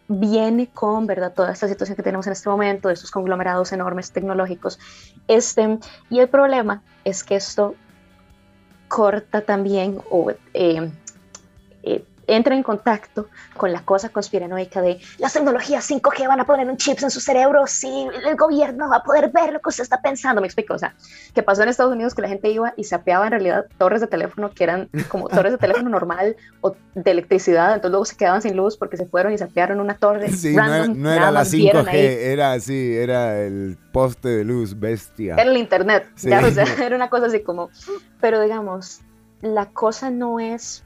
viene 0.09 0.69
con, 0.69 1.07
¿verdad? 1.07 1.33
Toda 1.33 1.53
esta 1.53 1.69
situación 1.69 1.97
que 1.97 2.03
tenemos 2.03 2.27
en 2.27 2.33
este 2.33 2.49
momento, 2.49 2.89
de 2.89 2.95
estos 2.95 3.11
conglomerados 3.11 3.73
enormes 3.73 4.13
tecnológicos. 4.13 4.79
Este, 5.29 5.79
y 6.11 6.19
el 6.19 6.29
problema 6.29 6.83
es 7.05 7.25
que 7.25 7.37
esto 7.37 7.75
corta 8.89 9.41
también 9.41 10.01
o 10.11 10.33
eh, 10.53 10.91
eh, 11.83 12.05
entra 12.29 12.55
en 12.55 12.63
contacto 12.63 13.27
con 13.57 13.73
la 13.73 13.85
cosa 13.85 14.09
conspiranoica 14.09 14.81
de 14.81 15.01
las 15.19 15.33
tecnologías 15.33 15.91
5G 15.91 16.29
van 16.29 16.39
a 16.41 16.47
poner 16.47 16.69
un 16.69 16.77
chips 16.77 17.03
en 17.03 17.11
su 17.11 17.21
cerebro, 17.21 17.67
sí, 17.67 18.07
el 18.25 18.37
gobierno 18.37 18.89
va 18.89 18.99
a 18.99 19.03
poder 19.03 19.31
ver 19.33 19.53
lo 19.53 19.61
que 19.61 19.69
usted 19.71 19.83
está 19.83 20.01
pensando, 20.01 20.41
me 20.41 20.47
explico, 20.47 20.75
o 20.75 20.79
sea, 20.79 20.95
que 21.35 21.43
pasó 21.43 21.65
en 21.65 21.69
Estados 21.69 21.93
Unidos 21.93 22.15
que 22.15 22.23
la 22.23 22.29
gente 22.29 22.49
iba 22.49 22.75
y 22.77 22.85
sapeaba 22.85 23.25
en 23.27 23.33
realidad 23.33 23.67
torres 23.77 24.01
de 24.01 24.07
teléfono 24.07 24.51
que 24.53 24.63
eran 24.63 24.89
como 25.09 25.29
torres 25.29 25.51
de 25.53 25.59
teléfono 25.59 25.91
normal 25.91 26.37
o 26.61 26.77
de 26.95 27.11
electricidad, 27.11 27.71
entonces 27.75 27.91
luego 27.91 28.05
se 28.05 28.17
quedaban 28.17 28.41
sin 28.41 28.57
luz 28.57 28.77
porque 28.77 28.97
se 28.97 29.07
fueron 29.07 29.33
y 29.33 29.39
sapearon 29.39 29.81
una 29.81 29.95
torre 29.99 30.31
Sí, 30.31 30.55
no 30.55 30.65
era, 30.65 30.79
random, 30.79 31.03
no 31.03 31.13
era 31.13 31.31
la 31.33 31.41
más 31.41 31.51
vieron 31.51 31.87
5G, 31.87 31.89
ahí. 31.91 32.17
era 32.21 32.53
así, 32.53 32.95
era 32.97 33.41
el 33.41 33.77
poste 33.93 34.29
de 34.29 34.45
luz 34.45 34.79
bestia. 34.79 35.35
Era 35.35 35.51
el 35.51 35.57
internet, 35.57 36.09
Sí. 36.15 36.31
ya, 36.31 36.41
o 36.47 36.51
sea, 36.53 36.65
era 36.87 36.95
una 36.95 37.11
cosa 37.11 37.27
así 37.27 37.41
como, 37.43 37.69
pero 38.21 38.41
digamos, 38.41 39.01
la 39.41 39.67
cosa 39.67 40.09
no 40.11 40.39
es, 40.39 40.85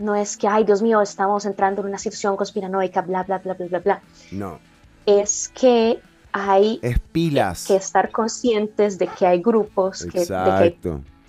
no 0.00 0.14
es 0.14 0.36
que, 0.36 0.48
ay, 0.48 0.64
Dios 0.64 0.82
mío, 0.82 1.00
estamos 1.00 1.44
entrando 1.44 1.82
en 1.82 1.88
una 1.88 1.98
situación 1.98 2.36
conspiranoica, 2.36 3.02
bla, 3.02 3.22
bla, 3.22 3.38
bla, 3.38 3.54
bla, 3.54 3.66
bla, 3.66 3.78
bla, 3.78 4.02
No, 4.32 4.58
es 5.06 5.48
que 5.48 6.00
hay 6.32 6.78
es 6.82 6.98
pilas. 6.98 7.66
que 7.66 7.76
estar 7.76 8.10
conscientes 8.10 8.98
de 8.98 9.06
que 9.08 9.26
hay 9.26 9.40
grupos, 9.40 10.06
que, 10.06 10.20
de 10.20 10.26
que 10.26 10.34
hay 10.34 10.78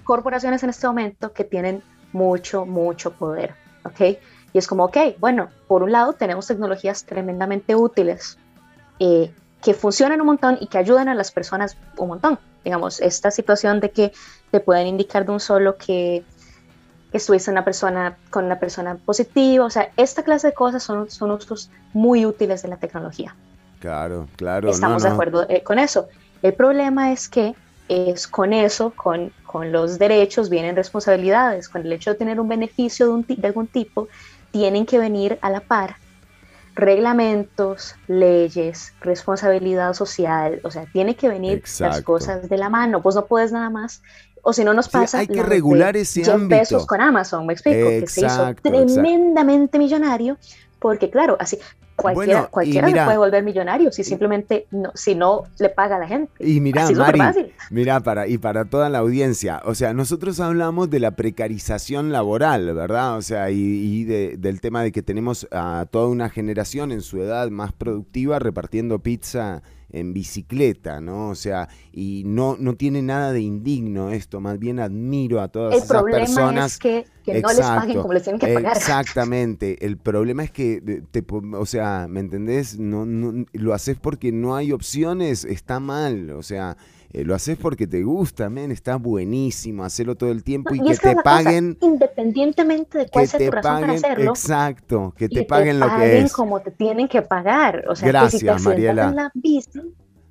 corporaciones 0.03 0.63
en 0.63 0.69
este 0.69 0.88
momento 0.88 1.34
que 1.34 1.43
tienen 1.43 1.84
mucho, 2.13 2.65
mucho 2.65 3.11
poder, 3.11 3.55
¿ok? 3.84 4.17
Y 4.53 4.57
es 4.57 4.67
como, 4.67 4.86
ok, 4.86 4.97
bueno, 5.19 5.49
por 5.67 5.84
un 5.84 5.91
lado 5.91 6.13
tenemos 6.13 6.47
tecnologías 6.47 7.05
tremendamente 7.05 7.76
útiles 7.76 8.38
eh, 8.99 9.32
que 9.63 9.74
funcionan 9.74 10.19
un 10.22 10.28
montón 10.28 10.57
y 10.59 10.67
que 10.67 10.78
ayudan 10.78 11.07
a 11.07 11.15
las 11.15 11.32
personas 11.32 11.78
un 11.97 12.09
montón. 12.09 12.39
Digamos, 12.63 12.99
esta 12.99 13.32
situación 13.32 13.80
de 13.80 13.91
que 13.91 14.11
te 14.51 14.59
pueden 14.59 14.88
indicar 14.88 15.26
de 15.26 15.32
un 15.32 15.39
solo 15.39 15.78
que 15.78 16.24
estuviste 17.12 17.51
una 17.51 17.66
persona 17.66 18.18
con 18.30 18.45
una 18.45 18.59
persona 18.59 18.95
positiva, 18.95 19.66
o 19.66 19.70
sea, 19.70 19.91
esta 19.97 20.24
clase 20.24 20.47
de 20.47 20.53
cosas 20.53 20.84
son, 20.84 21.09
son 21.09 21.32
usos 21.32 21.70
muy 21.93 22.26
útiles 22.26 22.62
de 22.62 22.70
la 22.70 22.78
tecnología. 22.78 23.36
Claro, 23.80 24.28
claro. 24.36 24.70
Estamos 24.70 25.03
no, 25.03 25.03
de 25.03 25.09
no. 25.09 25.16
acuerdo 25.16 25.45
eh, 25.49 25.64
con 25.64 25.80
eso. 25.80 26.07
El 26.41 26.53
problema 26.53 27.12
es 27.12 27.28
que 27.28 27.55
es 27.89 28.28
con 28.28 28.53
eso, 28.53 28.93
con, 28.95 29.34
con 29.45 29.72
los 29.72 29.99
derechos, 29.99 30.49
vienen 30.49 30.76
responsabilidades. 30.76 31.68
Con 31.68 31.82
el 31.82 31.91
hecho 31.91 32.12
de 32.12 32.18
tener 32.18 32.39
un 32.39 32.47
beneficio 32.47 33.07
de, 33.07 33.12
un 33.12 33.26
de 33.28 33.47
algún 33.47 33.68
tipo, 33.68 34.07
tienen 34.51 34.86
que 34.86 34.97
venir 34.97 35.38
a 35.41 35.49
la 35.49 35.59
par 35.59 35.97
reglamentos, 36.76 37.95
leyes, 38.07 38.93
responsabilidad 39.01 39.93
social, 39.93 40.62
o 40.64 40.72
sea, 40.72 40.86
tiene 40.86 41.16
que 41.16 41.28
venir 41.28 41.62
las 41.62 41.82
Exacto. 41.82 42.05
cosas 42.05 42.49
de 42.49 42.57
la 42.57 42.70
mano. 42.70 43.01
Vos 43.01 43.16
no 43.16 43.26
puedes 43.26 43.51
nada 43.51 43.70
más, 43.70 44.01
o 44.44 44.54
si 44.54 44.64
no 44.64 44.74
nos 44.74 44.86
Sí, 44.86 44.92
pasa. 44.94 45.20
hay 45.20 45.28
que 45.28 45.44
regular 45.44 45.96
ese 45.98 46.24
Jeff 46.24 46.34
ámbito. 46.36 46.60
Bezos 46.60 46.86
con 46.86 47.02
Amazon, 47.02 47.46
me 47.46 47.54
explico, 47.54 47.88
que 47.88 48.08
se 48.08 48.22
hizo 48.22 48.28
exacto. 48.28 48.70
tremendamente 48.70 49.78
millonario, 49.80 50.38
porque 50.80 51.10
claro, 51.10 51.38
así 51.39 51.58
cualquiera, 51.96 52.39
Bueno, 52.39 52.52
cualquiera 52.52 52.88
mira- 52.88 53.06
puede 53.06 53.18
volver 53.20 53.44
millonario 53.44 53.92
si 53.92 54.04
simplemente 54.04 54.66
no, 54.72 54.92
si 54.96 55.14
no 55.14 55.44
le 55.60 55.70
paga 55.70 55.98
a 55.98 56.00
la 56.00 56.08
gente. 56.08 56.32
Y 56.39 56.60
mira, 56.60 56.89
Mari, 56.89 57.54
mira, 57.70 58.00
para, 58.00 58.26
y 58.28 58.39
para 58.39 58.66
toda 58.66 58.89
la 58.89 58.98
audiencia, 59.00 59.62
o 59.66 59.76
sea, 59.76 59.94
nosotros 59.94 60.39
hablamos 60.39 60.89
de 60.89 61.00
la 61.00 61.12
precarización 61.12 62.12
laboral, 62.12 62.74
¿verdad? 62.74 63.18
O 63.18 63.22
sea, 63.22 63.52
y, 63.52 63.58
y 63.60 64.04
de- 64.06 64.36
del 64.39 64.62
tema 64.62 64.82
de 64.82 64.92
que 64.92 65.04
tenemos 65.04 65.48
a 65.52 65.86
toda 65.92 66.08
una 66.08 66.30
generación 66.30 66.92
en 66.92 67.02
su 67.02 67.22
edad 67.22 67.52
más 67.52 67.72
productiva 67.72 68.39
repartiendo 68.39 68.98
pizza 69.00 69.62
en 69.92 70.14
bicicleta, 70.14 71.02
¿no? 71.02 71.30
O 71.30 71.36
sea, 71.36 71.70
y 71.92 72.24
no, 72.26 72.56
no 72.60 72.76
tiene 72.76 73.02
nada 73.02 73.32
de 73.32 73.42
indigno 73.42 74.12
esto, 74.12 74.39
más 74.39 74.60
bien 74.60 74.80
admiro 74.80 75.42
a 75.42 75.48
todas 75.48 75.74
El 75.74 75.80
esas 75.80 75.89
problema 75.89 76.20
personas. 76.26 76.74
es 76.74 76.80
que, 76.80 77.06
que 77.24 77.42
no 77.42 77.50
les 77.50 77.60
paguen 77.60 78.02
como 78.02 78.14
les 78.14 78.24
tienen 78.24 78.39
que 78.39 78.54
pagar. 78.54 78.78
Exactamente. 78.78 79.86
El 79.86 79.98
problema 79.98 80.44
es 80.44 80.52
que, 80.52 81.04
te 81.12 81.24
o 81.30 81.66
sea, 81.66 82.08
¿me 82.10 82.20
entendés? 82.20 82.80
No, 82.80 83.06
no, 83.06 83.46
lo 83.54 83.74
haces 83.74 83.98
porque 83.98 84.32
no 84.32 84.56
hay 84.56 84.72
opciones, 84.72 85.46
está 85.46 85.80
mal. 85.80 86.32
O 86.32 86.44
sea, 86.44 86.78
eh, 87.14 87.24
lo 87.26 87.36
haces 87.36 87.57
porque 87.57 87.88
te 87.88 88.03
gusta, 88.03 88.49
men, 88.49 88.72
está 88.72 88.95
buenísimo, 88.95 89.84
hacerlo 89.84 90.16
todo 90.16 90.32
el 90.32 90.43
tiempo 90.43 90.74
No, 90.74 90.76
y, 90.76 90.80
y 90.80 90.91
que 90.91 90.97
que 90.97 91.07
te 91.09 91.14
cosa, 91.16 91.24
paguen. 91.24 91.78
independientemente 91.82 92.97
de 92.99 93.07
cuál 93.09 93.24
Que 93.26 93.28
sea 93.30 93.38
te 93.39 93.45
tu 93.45 93.51
razón 93.51 93.82
para 93.82 93.93
hacerlo, 93.93 94.32
exacto, 94.32 95.14
que 95.18 95.28
te 95.30 95.43
paguen 95.43 95.80
lo 95.80 95.86
que 95.88 95.91
paguen 95.91 96.26
es. 96.26 96.34
como 96.34 96.62
te 96.62 96.72
tienen 96.72 97.07
que 97.07 97.22
pagar. 97.22 97.86
O 97.89 97.95
sea, 97.95 98.05
que 98.12 98.30
si 98.30 98.39
te 98.39 98.45
Gracias, 98.45 98.53
accidentas 98.53 98.64
Mariela. 98.66 99.09
en 99.09 99.16
la 99.16 99.32
bici, 99.34 99.82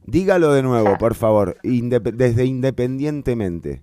Dígalo 0.07 0.53
de 0.53 0.62
nuevo, 0.62 0.97
por 0.99 1.14
favor, 1.14 1.57
indep- 1.62 2.12
desde 2.14 2.45
independientemente. 2.47 3.83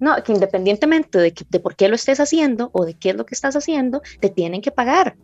no, 0.00 0.22
que 0.22 0.32
independientemente 0.32 1.18
de, 1.18 1.32
que- 1.32 1.44
de 1.48 1.58
por 1.60 1.74
qué 1.74 1.88
lo 1.88 1.96
estés 1.96 2.20
haciendo 2.20 2.70
o 2.72 2.84
de 2.84 2.94
qué 2.94 3.10
es 3.10 3.16
lo 3.16 3.26
que 3.26 3.34
estás 3.34 3.56
haciendo, 3.56 4.00
te 4.20 4.28
tienen 4.30 4.60
que 4.62 4.70
pagar 4.70 5.16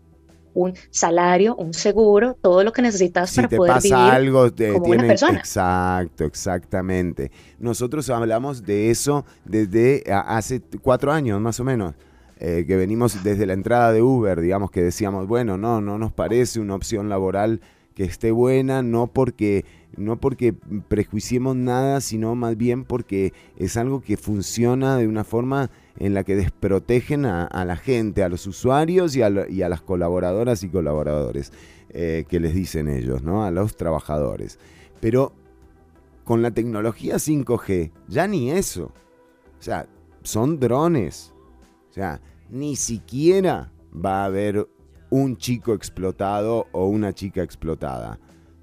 un 0.55 0.75
salario, 0.91 1.57
un 1.57 1.75
seguro, 1.75 2.35
todo 2.41 2.65
lo 2.65 2.73
que 2.73 2.83
necesitas 2.83 3.31
Si 3.31 3.35
para 3.35 3.49
te 3.49 3.57
poder 3.57 3.65
pasa 3.65 3.81
vivir. 3.81 4.15
algo, 4.15 4.53
te 4.53 4.69
como 4.71 4.91
una 4.91 5.05
persona. 5.05 5.41
Exacto, 5.41 6.25
exactamente. 6.25 7.31
Nosotros 7.59 8.09
hablamos 8.11 8.65
de 8.65 8.91
eso 8.91 9.25
desde 9.45 10.05
hace 10.13 10.63
cuatro 10.83 11.13
años, 11.13 11.41
más 11.41 11.61
o 11.61 11.65
menos. 11.65 11.95
eh, 12.37 12.65
que 12.67 12.77
venimos 12.77 13.23
desde 13.23 13.47
la 13.47 13.53
entrada 13.55 13.93
de 13.93 14.03
Uber, 14.03 14.41
digamos 14.41 14.71
que 14.71 14.83
decíamos, 14.83 15.27
bueno, 15.29 15.57
no, 15.57 15.81
no 15.81 15.99
nos 15.99 16.13
parece 16.13 16.61
una 16.61 16.75
opción 16.75 17.09
laboral 17.09 17.61
que 17.95 18.05
esté 18.05 18.33
buena, 18.33 18.83
no 18.83 19.07
porque, 19.07 19.65
no 19.97 20.19
porque 20.21 20.53
prejuiciemos 20.89 21.55
nada, 21.57 22.01
sino 22.01 22.35
más 22.35 22.57
bien 22.57 22.85
porque 22.85 23.33
es 23.57 23.77
algo 23.77 24.01
que 24.03 24.17
funciona 24.17 24.97
de 24.99 25.07
una 25.09 25.23
forma 25.25 25.71
en 25.99 26.15
la 26.15 26.25
que 26.25 26.37
desprotegen 26.37 27.25
a, 27.27 27.65
la 27.65 27.77
gente, 27.77 28.23
a 28.25 28.29
los 28.29 28.47
usuarios 28.47 29.15
y 29.17 29.23
a, 29.23 29.31
lo- 29.31 29.49
y 29.49 29.63
a 29.63 29.69
las 29.69 29.81
colaboradoras 29.83 30.63
y 30.65 30.69
colaboradores 30.69 31.53
eh, 31.91 32.25
que 32.29 32.41
les 32.41 32.55
dicen 32.55 32.89
ellos, 32.89 33.23
¿no? 33.23 33.45
A 33.45 33.51
los 33.51 33.77
trabajadores. 33.77 34.59
Pero 35.01 35.33
con 36.25 36.43
la 36.43 36.51
tecnología 36.51 37.17
5G, 37.17 37.93
ya 38.09 38.27
ni 38.27 38.51
eso. 38.51 38.93
O 39.59 39.63
sea, 39.63 39.87
son 40.23 40.59
drones. 40.59 41.33
O 41.91 41.93
sea, 41.93 42.21
ni 42.51 42.77
siquiera 42.77 43.71
va 43.95 44.23
a 44.23 44.27
haber 44.27 44.67
un 45.11 45.37
chico 45.37 45.75
explotado 45.75 46.67
o 46.73 46.87
una 46.89 47.13
chica 47.13 47.43
explotada. 47.43 48.19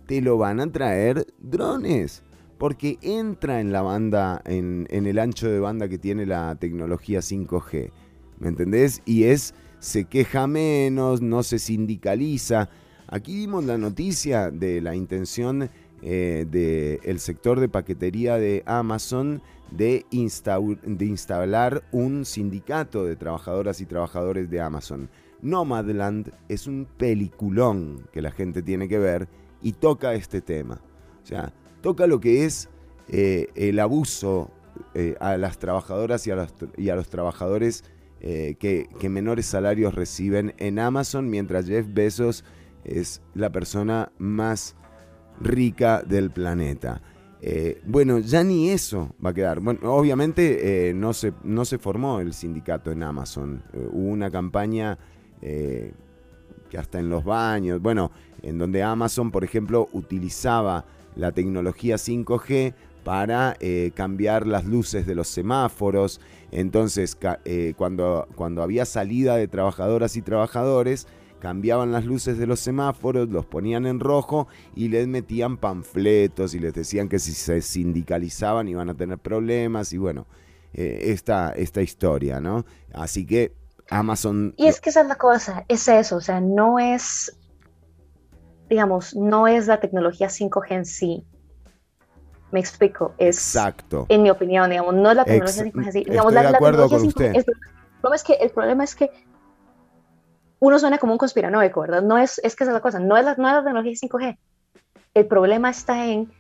Te 0.06 0.22
lo 0.22 0.38
van 0.38 0.60
a 0.60 0.70
traer 0.70 1.26
drones. 1.40 2.24
Porque 2.62 3.00
entra 3.02 3.60
en 3.60 3.72
la 3.72 3.82
banda, 3.82 4.40
en, 4.46 4.86
el 4.92 5.18
ancho 5.18 5.50
de 5.50 5.60
banda 5.60 5.90
que 5.90 5.98
tiene 5.98 6.28
la 6.28 6.54
tecnología 6.54 7.22
5G. 7.22 7.90
¿Me 8.38 8.50
entendés? 8.50 9.02
Y 9.04 9.24
es, 9.24 9.56
se 9.80 10.06
queja 10.06 10.46
menos, 10.46 11.24
no 11.24 11.42
se 11.42 11.58
sindicaliza. 11.58 12.70
Aquí 13.08 13.36
vimos 13.36 13.66
la 13.66 13.80
noticia 13.80 14.52
de 14.52 14.80
la 14.80 14.94
intención 14.96 15.72
del 16.04 17.20
sector 17.20 17.60
de 17.60 17.68
paquetería 17.68 18.38
de 18.38 18.62
Amazon 18.68 19.42
de, 19.72 20.06
de 20.12 21.06
instalar 21.08 21.84
un 21.92 22.26
sindicato 22.26 23.06
de 23.06 23.16
trabajadoras 23.16 23.82
y 23.82 23.88
trabajadores 23.88 24.52
de 24.52 24.62
Amazon. 24.62 25.10
Nomadland 25.42 26.32
es 26.48 26.68
un 26.68 26.88
peliculón 26.98 28.08
que 28.14 28.22
la 28.22 28.30
gente 28.30 28.62
tiene 28.62 28.88
que 28.88 29.00
ver 29.00 29.28
y 29.64 29.72
toca 29.72 30.14
este 30.14 30.42
tema. 30.42 30.80
O 31.24 31.26
sea, 31.26 31.52
toca 31.82 32.08
lo 32.08 32.20
que 32.20 32.46
es 32.46 32.70
eh, 33.10 33.48
el 33.56 33.80
abuso 33.80 34.52
eh, 34.94 35.16
a 35.20 35.38
las 35.38 35.58
trabajadoras 35.58 36.26
y 36.28 36.32
a 36.32 36.36
los, 36.36 36.54
y 36.78 36.90
a 36.90 36.96
los 36.96 37.10
trabajadores 37.10 37.84
eh, 38.22 38.56
que, 38.60 38.88
que 39.00 39.10
menores 39.10 39.48
salarios 39.48 39.94
reciben 39.94 40.54
en 40.58 40.80
Amazon, 40.80 41.30
mientras 41.30 41.68
Jeff 41.68 41.88
Bezos 41.90 42.46
es 42.84 43.22
la 43.34 43.52
persona 43.52 44.12
más 44.18 44.76
rica 45.40 46.04
del 46.04 46.32
planeta. 46.32 47.02
Bueno, 47.86 48.20
ya 48.20 48.44
ni 48.44 48.70
eso 48.70 49.16
va 49.24 49.32
a 49.32 49.34
quedar. 49.34 49.62
Bueno, 49.62 49.80
obviamente 49.96 50.94
no, 50.94 51.12
se, 51.12 51.34
no 51.44 51.66
se 51.66 51.80
formó 51.80 52.20
el 52.20 52.34
sindicato 52.34 52.92
en 52.92 53.02
Amazon. 53.02 53.64
Hubo 53.74 54.10
una 54.10 54.30
campaña 54.30 55.00
que 55.42 56.78
hasta 56.78 57.00
en 57.00 57.10
los 57.10 57.24
baños, 57.24 57.82
bueno, 57.82 58.12
en 58.44 58.60
donde 58.60 58.84
Amazon, 58.84 59.32
por 59.32 59.44
ejemplo, 59.44 59.90
utilizaba 59.92 60.86
la 61.16 61.32
tecnología 61.32 61.96
5G 61.96 62.74
para 63.04 63.56
eh, 63.60 63.92
cambiar 63.96 64.46
las 64.46 64.66
luces 64.66 65.06
de 65.08 65.16
los 65.16 65.28
semáforos. 65.28 66.22
Entonces, 66.52 67.18
eh, 67.46 67.74
cuando, 67.78 68.28
cuando 68.36 68.62
había 68.62 68.86
salida 68.86 69.36
de 69.36 69.48
trabajadoras 69.48 70.16
y 70.16 70.22
trabajadores, 70.22 71.08
cambiaban 71.42 71.92
las 71.92 72.06
luces 72.06 72.38
de 72.38 72.46
los 72.46 72.60
semáforos, 72.60 73.28
los 73.30 73.46
ponían 73.46 73.86
en 73.86 74.00
rojo 74.00 74.48
y 74.76 74.90
les 74.90 75.08
metían 75.08 75.58
panfletos 75.58 76.54
y 76.54 76.60
les 76.60 76.74
decían 76.74 77.10
que 77.10 77.20
si 77.20 77.34
se 77.34 77.62
sindicalizaban 77.62 78.70
iban 78.70 78.90
a 78.90 78.94
tener 78.94 79.18
problemas 79.18 79.92
y 79.92 79.98
bueno, 79.98 80.28
eh, 80.74 81.00
esta, 81.08 81.52
esta 81.52 81.82
historia, 81.82 82.40
¿no? 82.40 82.66
Así 82.94 83.26
que 83.26 83.54
Amazon... 83.90 84.54
Y 84.56 84.68
es 84.68 84.80
que 84.80 84.92
esa 84.92 85.02
es 85.02 85.08
la 85.08 85.16
cosa, 85.16 85.66
es 85.68 85.88
eso, 85.88 86.18
o 86.18 86.22
sea, 86.22 86.40
no 86.40 86.80
es, 86.80 87.36
digamos, 88.72 89.16
no 89.16 89.48
es 89.48 89.68
la 89.68 89.82
tecnología 89.82 90.30
5G 90.30 90.66
en 90.72 90.86
sí. 90.86 91.26
Me 92.52 92.60
explico, 92.60 93.14
es, 93.18 93.38
Exacto. 93.38 94.06
en 94.10 94.24
mi 94.24 94.30
opinión, 94.30 94.70
digamos, 94.70 94.94
no 94.96 95.10
es 95.12 95.16
la 95.18 95.24
Ex- 95.24 95.56
tecnología 95.56 95.64
5G 95.66 95.86
en 95.86 95.92
sí. 95.92 96.00
estoy 96.00 96.12
Digamos, 96.14 96.34
de 96.34 96.42
la, 96.44 96.52
la 96.52 96.58
acuerdo 96.58 96.90
con 96.90 97.02
5G 97.02 97.08
usted. 97.08 97.36
El 97.36 97.44
problema, 98.02 98.16
es 98.16 98.24
que, 98.24 98.34
el 98.34 98.50
problema 98.50 98.84
es 98.84 98.96
que 98.96 99.10
uno 100.60 100.80
suena 100.80 100.98
como 100.98 101.12
un 101.14 101.18
conspiranoico, 101.20 101.82
¿verdad? 101.82 102.02
No 102.02 102.18
es, 102.18 102.40
es 102.40 102.56
que 102.56 102.64
esa 102.64 102.72
es 102.72 102.76
la 102.76 102.82
cosa, 102.82 103.00
no 103.00 103.18
es 103.18 103.26
la, 103.26 103.36
no 103.36 103.48
es 103.48 103.54
la 103.56 103.64
tecnología 103.64 103.94
5G. 103.94 104.38
El 105.14 105.28
problema 105.28 105.70
está 105.70 106.06
en 106.06 106.32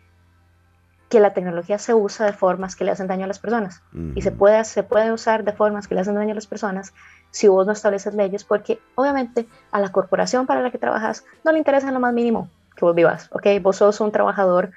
que 1.11 1.19
la 1.19 1.33
tecnología 1.33 1.77
se 1.77 1.93
usa 1.93 2.25
de 2.25 2.31
formas 2.31 2.77
que 2.77 2.85
le 2.85 2.91
hacen 2.91 3.07
daño 3.07 3.25
a 3.25 3.27
las 3.27 3.37
personas 3.37 3.83
y 4.15 4.21
se 4.21 4.31
puede, 4.31 4.63
se 4.63 4.81
puede 4.81 5.11
usar 5.11 5.43
de 5.43 5.51
formas 5.51 5.87
que 5.87 5.93
le 5.93 6.01
hacen 6.01 6.15
daño 6.15 6.31
a 6.31 6.35
las 6.35 6.47
personas 6.47 6.93
si 7.31 7.49
vos 7.49 7.67
no 7.67 7.73
estableces 7.73 8.13
leyes, 8.13 8.45
porque 8.45 8.79
obviamente 8.95 9.45
a 9.71 9.81
la 9.81 9.91
corporación 9.91 10.47
para 10.47 10.61
la 10.61 10.71
que 10.71 10.77
trabajas 10.77 11.25
no 11.43 11.51
le 11.51 11.57
interesa 11.57 11.89
en 11.89 11.93
lo 11.93 11.99
más 11.99 12.13
mínimo 12.13 12.49
que 12.77 12.85
vos 12.85 12.95
vivas, 12.95 13.29
¿ok? 13.33 13.61
Vos 13.61 13.75
sos 13.75 13.99
un 13.99 14.13
trabajador 14.13 14.71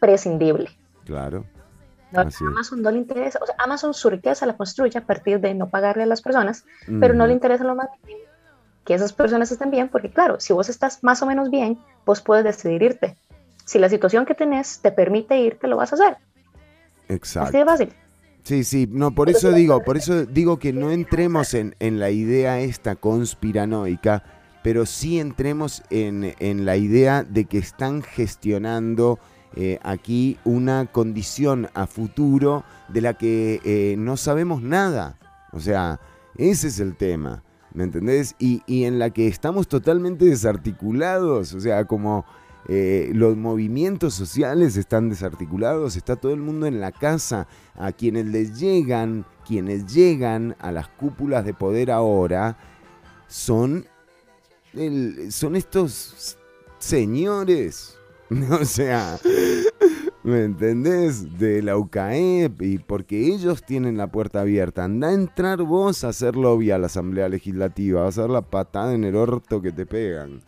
prescindible. 0.00 0.70
Claro. 1.04 1.44
¿no? 2.10 2.20
Amazon 2.20 2.82
no 2.82 2.90
le 2.90 2.98
interesa, 2.98 3.38
o 3.40 3.46
sea, 3.46 3.54
Amazon 3.58 3.94
su 3.94 4.10
riqueza 4.10 4.44
la 4.44 4.56
construye 4.56 4.98
a 4.98 5.06
partir 5.06 5.38
de 5.40 5.54
no 5.54 5.68
pagarle 5.68 6.02
a 6.02 6.06
las 6.06 6.20
personas, 6.20 6.64
pero 7.00 7.14
no 7.14 7.28
le 7.28 7.32
interesa 7.32 7.62
en 7.62 7.68
lo 7.68 7.76
más 7.76 7.88
mínimo 8.04 8.26
que 8.84 8.94
esas 8.94 9.12
personas 9.12 9.50
estén 9.50 9.70
bien, 9.70 9.88
porque 9.88 10.10
claro, 10.10 10.40
si 10.40 10.52
vos 10.52 10.68
estás 10.68 11.02
más 11.02 11.20
o 11.22 11.26
menos 11.26 11.50
bien, 11.50 11.78
vos 12.04 12.20
puedes 12.22 12.44
decidir 12.44 12.82
irte. 12.82 13.16
Si 13.66 13.78
la 13.78 13.90
situación 13.90 14.24
que 14.24 14.34
tenés 14.34 14.78
te 14.80 14.92
permite 14.92 15.38
irte, 15.38 15.66
lo 15.66 15.76
vas 15.76 15.92
a 15.92 15.96
hacer. 15.96 16.16
Exacto. 17.08 17.48
Así 17.48 17.58
de 17.58 17.64
fácil. 17.64 17.92
Sí, 18.44 18.62
sí, 18.62 18.88
no, 18.88 19.10
por 19.10 19.28
eso 19.28 19.50
digo, 19.50 19.82
por 19.82 19.96
eso 19.96 20.24
digo 20.24 20.60
que 20.60 20.72
no 20.72 20.92
entremos 20.92 21.52
en, 21.52 21.74
en 21.80 21.98
la 21.98 22.10
idea 22.10 22.60
esta 22.60 22.94
conspiranoica, 22.94 24.22
pero 24.62 24.86
sí 24.86 25.18
entremos 25.18 25.82
en, 25.90 26.32
en 26.38 26.64
la 26.64 26.76
idea 26.76 27.24
de 27.24 27.46
que 27.46 27.58
están 27.58 28.02
gestionando 28.02 29.18
eh, 29.56 29.80
aquí 29.82 30.38
una 30.44 30.86
condición 30.86 31.68
a 31.74 31.88
futuro 31.88 32.62
de 32.86 33.00
la 33.00 33.14
que 33.14 33.60
eh, 33.64 33.96
no 33.98 34.16
sabemos 34.16 34.62
nada. 34.62 35.18
O 35.52 35.58
sea, 35.58 35.98
ese 36.36 36.68
es 36.68 36.78
el 36.78 36.94
tema, 36.94 37.42
¿me 37.74 37.82
entendés? 37.82 38.36
Y, 38.38 38.62
y 38.66 38.84
en 38.84 39.00
la 39.00 39.10
que 39.10 39.26
estamos 39.26 39.66
totalmente 39.66 40.24
desarticulados, 40.24 41.52
o 41.52 41.60
sea, 41.60 41.84
como 41.84 42.24
eh, 42.68 43.10
los 43.14 43.36
movimientos 43.36 44.14
sociales 44.14 44.76
están 44.76 45.08
desarticulados, 45.08 45.96
está 45.96 46.16
todo 46.16 46.32
el 46.32 46.40
mundo 46.40 46.66
en 46.66 46.80
la 46.80 46.90
casa, 46.90 47.46
a 47.74 47.92
quienes 47.92 48.26
les 48.26 48.58
llegan, 48.58 49.24
quienes 49.46 49.86
llegan 49.86 50.56
a 50.58 50.72
las 50.72 50.88
cúpulas 50.88 51.44
de 51.44 51.54
poder 51.54 51.92
ahora, 51.92 52.58
son, 53.28 53.86
son 55.30 55.56
estos 55.56 56.38
señores, 56.78 57.96
o 58.50 58.64
sea, 58.64 59.16
¿me 60.24 60.42
entendés? 60.42 61.38
De 61.38 61.62
la 61.62 61.76
UCAEP, 61.76 62.62
y 62.62 62.78
porque 62.78 63.28
ellos 63.28 63.62
tienen 63.62 63.96
la 63.96 64.10
puerta 64.10 64.40
abierta, 64.40 64.82
anda 64.82 65.08
a 65.08 65.12
entrar 65.12 65.62
vos 65.62 66.02
a 66.02 66.08
hacer 66.08 66.34
lobby 66.34 66.72
a 66.72 66.78
la 66.78 66.86
Asamblea 66.86 67.28
Legislativa, 67.28 68.02
vas 68.02 68.18
a 68.18 68.22
dar 68.22 68.30
la 68.30 68.42
patada 68.42 68.92
en 68.92 69.04
el 69.04 69.14
orto 69.14 69.62
que 69.62 69.70
te 69.70 69.86
pegan. 69.86 70.42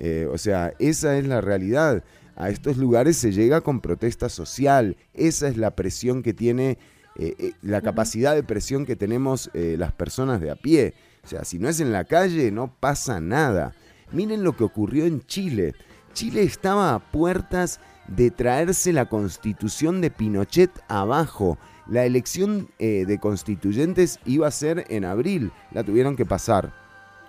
Eh, 0.00 0.28
o 0.30 0.38
sea, 0.38 0.72
esa 0.78 1.18
es 1.18 1.26
la 1.26 1.40
realidad. 1.40 2.04
A 2.36 2.50
estos 2.50 2.76
lugares 2.76 3.16
se 3.16 3.32
llega 3.32 3.60
con 3.60 3.80
protesta 3.80 4.28
social. 4.28 4.96
Esa 5.14 5.48
es 5.48 5.56
la 5.56 5.72
presión 5.72 6.22
que 6.22 6.34
tiene, 6.34 6.78
eh, 7.16 7.34
eh, 7.38 7.52
la 7.62 7.80
capacidad 7.80 8.34
de 8.34 8.42
presión 8.42 8.86
que 8.86 8.96
tenemos 8.96 9.50
las 9.54 9.92
personas 9.92 10.40
de 10.40 10.50
a 10.50 10.56
pie. 10.56 10.94
O 11.24 11.28
sea, 11.28 11.44
si 11.44 11.58
no 11.58 11.68
es 11.68 11.80
en 11.80 11.92
la 11.92 12.04
calle, 12.04 12.50
no 12.50 12.72
pasa 12.78 13.20
nada. 13.20 13.74
Miren 14.12 14.42
lo 14.44 14.56
que 14.56 14.64
ocurrió 14.64 15.04
en 15.04 15.20
Chile. 15.22 15.74
Chile 16.14 16.42
estaba 16.42 16.94
a 16.94 16.98
puertas 16.98 17.80
de 18.08 18.30
traerse 18.30 18.92
la 18.92 19.06
constitución 19.06 20.00
de 20.00 20.10
Pinochet 20.10 20.70
abajo. 20.88 21.58
La 21.86 22.04
elección 22.04 22.68
eh, 22.78 23.04
de 23.06 23.18
constituyentes 23.18 24.18
iba 24.24 24.46
a 24.48 24.50
ser 24.50 24.84
en 24.88 25.04
abril. 25.04 25.52
La 25.70 25.84
tuvieron 25.84 26.16
que 26.16 26.26
pasar. 26.26 26.72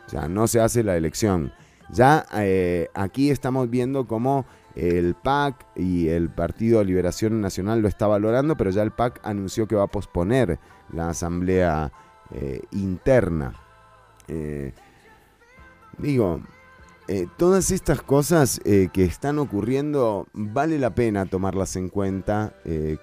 O 0.08 0.10
sea, 0.10 0.28
no 0.28 0.48
se 0.48 0.60
hace 0.60 0.84
la 0.84 0.98
elección. 0.98 1.54
Ya 1.92 2.26
eh, 2.36 2.90
aquí 2.94 3.32
estamos 3.32 3.70
viendo 3.70 4.08
cómo 4.08 4.46
el 4.76 5.16
PAC 5.16 5.66
y 5.76 6.08
el 6.08 6.30
Partido 6.30 6.80
de 6.80 6.86
Liberación 6.86 7.42
Nacional 7.42 7.82
lo 7.82 7.88
está 7.88 8.08
valorando, 8.08 8.56
pero 8.56 8.70
ya 8.70 8.84
el 8.84 8.92
PAC 8.92 9.20
anunció 9.24 9.68
que 9.68 9.76
va 9.76 9.84
a 9.84 9.88
posponer 9.88 10.60
la 10.94 11.10
asamblea 11.10 11.92
eh, 12.32 12.62
interna. 12.72 13.54
Eh, 14.28 14.74
digo, 15.98 16.42
eh, 17.08 17.26
todas 17.38 17.72
estas 17.72 18.02
cosas 18.02 18.62
que 18.64 19.04
están 19.04 19.40
ocurriendo 19.40 20.28
vale 20.34 20.78
la 20.78 20.94
pena 20.94 21.26
tomarlas 21.26 21.76
en 21.76 21.90
cuenta 21.90 22.54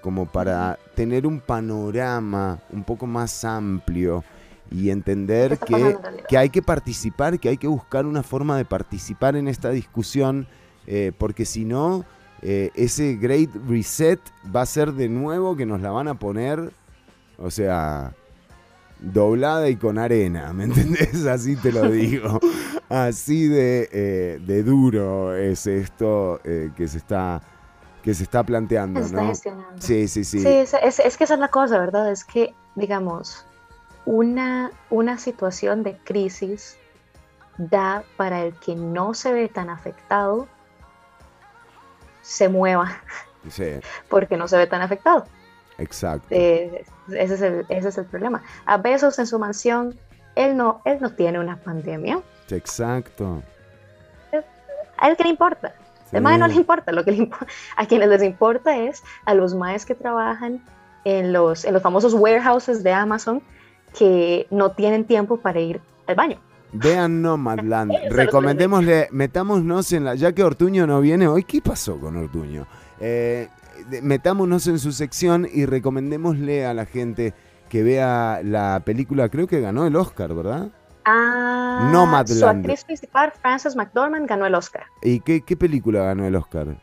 como 0.01 0.27
para 0.27 0.79
tener 0.95 1.27
un 1.27 1.41
panorama 1.41 2.59
un 2.71 2.85
poco 2.85 3.05
más 3.05 3.43
amplio 3.43 4.23
y 4.71 4.89
entender 4.89 5.57
que, 5.59 5.97
que 6.27 6.37
hay 6.37 6.49
que 6.49 6.61
participar, 6.61 7.39
que 7.39 7.49
hay 7.49 7.57
que 7.57 7.67
buscar 7.67 8.05
una 8.05 8.23
forma 8.23 8.57
de 8.57 8.65
participar 8.65 9.35
en 9.35 9.47
esta 9.47 9.69
discusión, 9.69 10.47
eh, 10.87 11.11
porque 11.17 11.45
si 11.45 11.65
no, 11.65 12.05
eh, 12.41 12.71
ese 12.75 13.15
Great 13.15 13.49
Reset 13.67 14.19
va 14.55 14.61
a 14.61 14.65
ser 14.65 14.93
de 14.93 15.09
nuevo 15.09 15.55
que 15.55 15.65
nos 15.65 15.81
la 15.81 15.91
van 15.91 16.07
a 16.07 16.13
poner, 16.19 16.71
o 17.37 17.49
sea, 17.51 18.13
doblada 18.99 19.69
y 19.69 19.75
con 19.75 19.97
arena, 19.97 20.53
¿me 20.53 20.65
entendés? 20.65 21.25
Así 21.27 21.55
te 21.55 21.71
lo 21.71 21.89
digo. 21.89 22.39
Así 22.89 23.47
de, 23.47 23.89
eh, 23.91 24.39
de 24.45 24.63
duro 24.63 25.35
es 25.35 25.67
esto 25.67 26.39
que 26.43 26.87
se 26.87 26.97
está 26.97 27.41
que 28.03 28.13
se 28.13 28.23
está 28.23 28.41
planteando, 28.43 29.01
Se 29.01 29.05
está 29.07 29.21
¿no? 29.21 29.33
Sí, 29.79 30.07
sí, 30.07 30.23
sí. 30.23 30.39
Sí, 30.39 30.47
es, 30.47 30.73
es- 30.81 30.99
es 30.99 31.17
que 31.17 31.25
esa 31.25 31.33
es 31.33 31.39
la 31.41 31.49
cosa, 31.49 31.77
¿verdad? 31.77 32.09
Es 32.09 32.23
que, 32.23 32.53
digamos, 32.75 33.45
una, 34.07 34.71
una 34.89 35.17
situación 35.17 35.83
de 35.83 35.97
crisis 35.97 36.77
da 37.57 38.03
para 38.15 38.41
el 38.43 38.53
que 38.59 38.73
no 38.73 39.13
se 39.13 39.33
ve 39.33 39.49
tan 39.49 39.69
afectado, 39.69 40.47
se 42.21 42.47
mueva 42.49 43.01
Sí, 43.49 43.65
porque 44.09 44.37
no 44.37 44.47
se 44.47 44.57
ve 44.57 44.65
tan 44.67 44.81
afectado. 44.81 45.25
exacto. 45.77 46.27
Eh, 46.31 46.85
ese, 47.09 47.33
es 47.35 47.41
el, 47.41 47.65
ese 47.69 47.89
es 47.89 47.97
el 47.97 48.05
problema. 48.05 48.41
A 48.65 48.77
Besos 48.77 49.19
en 49.19 49.27
su 49.27 49.37
mansión, 49.39 49.93
él 50.35 50.55
no, 50.57 50.81
él 50.85 50.97
no 51.01 51.11
tiene 51.13 51.39
una 51.39 51.57
pandemia. 51.57 52.21
Exacto. 52.49 53.41
¿A 54.97 55.09
él 55.09 55.15
qué 55.17 55.23
le 55.23 55.29
importa? 55.29 55.73
Sí. 56.09 56.15
El 56.17 56.21
mae 56.23 56.37
no 56.37 56.47
le 56.47 56.55
importa, 56.55 56.91
lo 56.93 57.03
que 57.05 57.11
le 57.11 57.17
impo- 57.29 57.45
a 57.75 57.85
quienes 57.85 58.07
les 58.09 58.23
importa 58.23 58.75
es 58.77 59.03
a 59.25 59.33
los 59.33 59.53
maes 59.53 59.85
que 59.85 59.95
trabajan 59.95 60.63
en 61.05 61.31
los, 61.33 61.63
en 61.65 61.73
los 61.73 61.81
famosos 61.83 62.13
warehouses 62.13 62.83
de 62.83 62.91
Amazon 62.93 63.41
que 63.97 64.47
no 64.49 64.71
tienen 64.71 65.05
tiempo 65.05 65.37
para 65.37 65.59
ir 65.59 65.81
al 66.07 66.15
baño. 66.15 66.39
Vean 66.73 67.21
Nomadland. 67.21 67.93
Recomendémosle, 68.09 69.09
metámonos 69.11 69.91
en 69.93 70.05
la. 70.05 70.15
Ya 70.15 70.33
que 70.33 70.43
Ortuño 70.43 70.85
no 70.87 71.01
viene 71.01 71.27
hoy, 71.27 71.43
¿qué 71.43 71.61
pasó 71.61 71.99
con 71.99 72.15
Ortuño? 72.17 72.67
Eh, 72.99 73.47
metámonos 74.01 74.67
en 74.67 74.79
su 74.79 74.91
sección 74.91 75.47
y 75.51 75.65
recomendémosle 75.65 76.65
a 76.65 76.73
la 76.73 76.85
gente 76.85 77.33
que 77.69 77.83
vea 77.83 78.41
la 78.43 78.81
película, 78.85 79.29
creo 79.29 79.47
que 79.47 79.61
ganó 79.61 79.85
el 79.85 79.95
Oscar, 79.95 80.33
¿verdad? 80.33 80.69
Ah, 81.05 81.89
Nomadland. 81.91 82.39
Su 82.39 82.47
actriz 82.47 82.83
principal, 82.83 83.31
Frances 83.41 83.75
McDormand, 83.75 84.27
ganó 84.27 84.45
el 84.45 84.55
Oscar. 84.55 84.83
¿Y 85.01 85.19
qué, 85.21 85.41
qué 85.41 85.55
película 85.55 86.03
ganó 86.03 86.25
el 86.25 86.35
Oscar? 86.35 86.77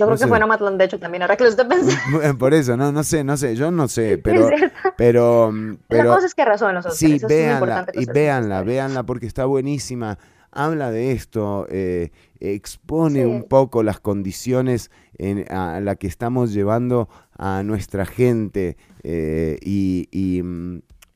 Yo 0.00 0.06
No 0.06 0.12
creo 0.12 0.18
sé. 0.18 0.24
que 0.24 0.28
fue 0.30 0.40
Nomadland, 0.40 0.78
de 0.78 0.84
hecho, 0.86 0.98
también, 0.98 1.22
ahora 1.22 1.36
que 1.36 1.44
lo 1.44 1.50
estoy 1.50 1.66
pensando. 1.66 2.38
Por 2.38 2.54
eso, 2.54 2.76
no, 2.76 2.90
no 2.90 3.04
sé, 3.04 3.22
no 3.22 3.36
sé, 3.36 3.54
yo 3.54 3.70
no 3.70 3.86
sé, 3.86 4.18
pero, 4.24 4.48
Es 4.48 4.72
pero, 4.96 5.52
la 5.52 5.76
pero, 5.88 6.14
cosa 6.14 6.26
es 6.26 6.34
que 6.34 6.44
razón 6.44 6.74
los 6.74 6.86
Oscars. 6.86 6.98
Sí, 6.98 7.14
eso 7.16 7.26
es 7.26 7.32
muy 7.32 7.36
véanla, 7.36 7.86
y 7.94 8.06
véanla, 8.06 8.62
véanla 8.62 9.02
porque 9.04 9.26
está 9.26 9.44
buenísima. 9.44 10.18
Habla 10.52 10.90
de 10.90 11.12
esto, 11.12 11.66
eh, 11.70 12.10
expone 12.40 13.20
Sí. 13.20 13.24
un 13.24 13.44
poco 13.44 13.82
las 13.84 14.00
condiciones 14.00 14.90
en, 15.18 15.44
a 15.52 15.78
la 15.80 15.94
que 15.94 16.06
estamos 16.08 16.52
llevando 16.52 17.08
a 17.38 17.62
nuestra 17.62 18.04
gente 18.04 18.76
eh, 19.04 19.58
y, 19.62 20.08
y, 20.10 20.42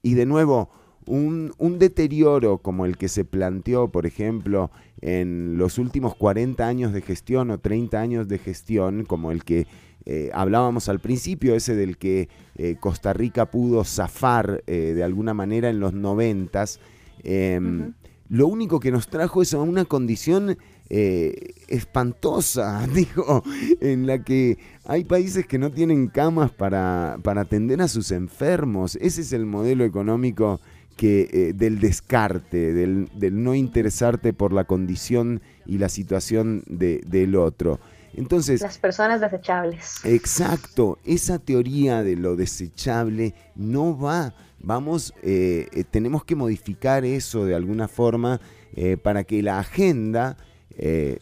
y 0.02 0.14
de 0.14 0.26
nuevo, 0.26 0.70
un, 1.06 1.52
un 1.58 1.78
deterioro 1.78 2.58
como 2.58 2.86
el 2.86 2.96
que 2.96 3.08
se 3.08 3.24
planteó, 3.24 3.88
por 3.88 4.06
ejemplo, 4.06 4.70
en 5.04 5.58
los 5.58 5.78
últimos 5.78 6.14
40 6.14 6.66
años 6.66 6.94
de 6.94 7.02
gestión 7.02 7.50
o 7.50 7.58
30 7.58 8.00
años 8.00 8.26
de 8.26 8.38
gestión, 8.38 9.04
como 9.04 9.32
el 9.32 9.44
que 9.44 9.66
eh, 10.06 10.30
hablábamos 10.32 10.88
al 10.88 10.98
principio, 10.98 11.54
ese 11.54 11.76
del 11.76 11.98
que 11.98 12.30
eh, 12.56 12.76
Costa 12.80 13.12
Rica 13.12 13.50
pudo 13.50 13.84
zafar 13.84 14.64
eh, 14.66 14.92
de 14.94 15.04
alguna 15.04 15.34
manera 15.34 15.68
en 15.68 15.78
los 15.78 15.92
noventas, 15.92 16.80
em, 17.22 17.82
Ujú. 17.82 17.92
lo 18.30 18.46
único 18.46 18.80
que 18.80 18.90
nos 18.90 19.08
trajo 19.08 19.42
es 19.42 19.52
a 19.52 19.60
una 19.60 19.84
condición 19.84 20.56
espantosa, 20.86 22.86
digo, 22.94 23.42
en 23.80 24.06
la 24.06 24.22
que 24.22 24.58
hay 24.84 25.04
países 25.04 25.46
que 25.46 25.58
no 25.58 25.70
tienen 25.70 26.08
camas 26.08 26.52
para, 26.52 27.18
para 27.22 27.42
atender 27.42 27.82
a 27.82 27.88
sus 27.88 28.10
enfermos. 28.10 28.96
Ese 28.96 29.22
es 29.22 29.32
el 29.32 29.44
modelo 29.44 29.84
económico 29.84 30.60
que, 30.96 31.28
eh, 31.32 31.52
del 31.54 31.80
descarte, 31.80 32.72
del, 32.72 33.08
del 33.14 33.42
no 33.42 33.54
interesarte 33.54 34.32
por 34.32 34.52
la 34.52 34.64
condición 34.64 35.40
y 35.66 35.78
la 35.78 35.88
situación 35.88 36.62
de- 36.66 37.00
del 37.06 37.36
otro. 37.36 37.80
Entonces, 38.16 38.60
Las 38.60 38.78
personas 38.78 39.20
desechables. 39.20 39.96
Exacto, 40.04 40.98
esa 41.04 41.38
teoría 41.40 42.02
de 42.04 42.14
lo 42.16 42.36
desechable 42.36 43.34
no 43.56 43.98
va. 43.98 44.34
Vamos, 44.60 45.12
eh, 45.22 45.66
eh, 45.72 45.84
tenemos 45.90 46.24
que 46.24 46.36
modificar 46.36 47.04
eso 47.04 47.44
de 47.44 47.54
alguna 47.56 47.88
forma 47.88 48.40
eh, 48.76 48.96
para 48.96 49.24
que 49.24 49.42
la 49.42 49.58
agenda 49.58 50.36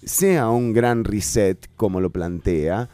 sea 0.03 0.49
un 0.49 0.73
gran 0.73 1.05
reset, 1.05 1.69
como 1.77 2.01
lo 2.01 2.09
plantea, 2.09 2.89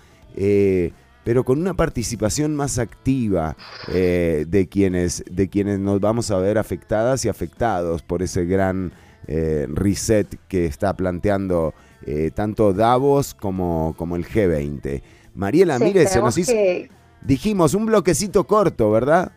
pero 1.28 1.44
con 1.44 1.60
una 1.60 1.74
participación 1.74 2.56
más 2.56 2.78
activa 2.78 3.54
eh, 3.88 4.46
de, 4.48 4.66
quienes, 4.66 5.22
de 5.30 5.50
quienes 5.50 5.78
nos 5.78 6.00
vamos 6.00 6.30
a 6.30 6.38
ver 6.38 6.56
afectadas 6.56 7.22
y 7.26 7.28
afectados 7.28 8.00
por 8.00 8.22
ese 8.22 8.46
gran 8.46 8.94
eh, 9.26 9.66
reset 9.68 10.26
que 10.48 10.64
está 10.64 10.96
planteando 10.96 11.74
eh, 12.06 12.30
tanto 12.34 12.72
Davos 12.72 13.34
como, 13.34 13.94
como 13.98 14.16
el 14.16 14.26
G20. 14.26 15.02
Mariela, 15.34 15.76
Sí, 15.76 15.84
mire, 15.84 16.06
se 16.06 16.22
nos 16.22 16.38
hizo, 16.38 16.50
que- 16.50 16.90
dijimos, 17.20 17.74
un 17.74 17.84
bloquecito 17.84 18.46
corto, 18.46 18.90
¿verdad? 18.90 19.30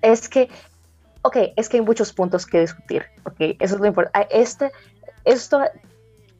es 0.00 0.26
que, 0.30 0.48
ok, 1.20 1.36
es 1.56 1.68
que 1.68 1.76
hay 1.76 1.82
muchos 1.82 2.14
puntos 2.14 2.46
que 2.46 2.60
discutir, 2.62 3.02
ok, 3.24 3.56
eso 3.60 3.74
es 3.74 3.80
lo 3.82 3.88
importante. 3.88 4.26
Este, 4.30 4.72
esto, 5.26 5.60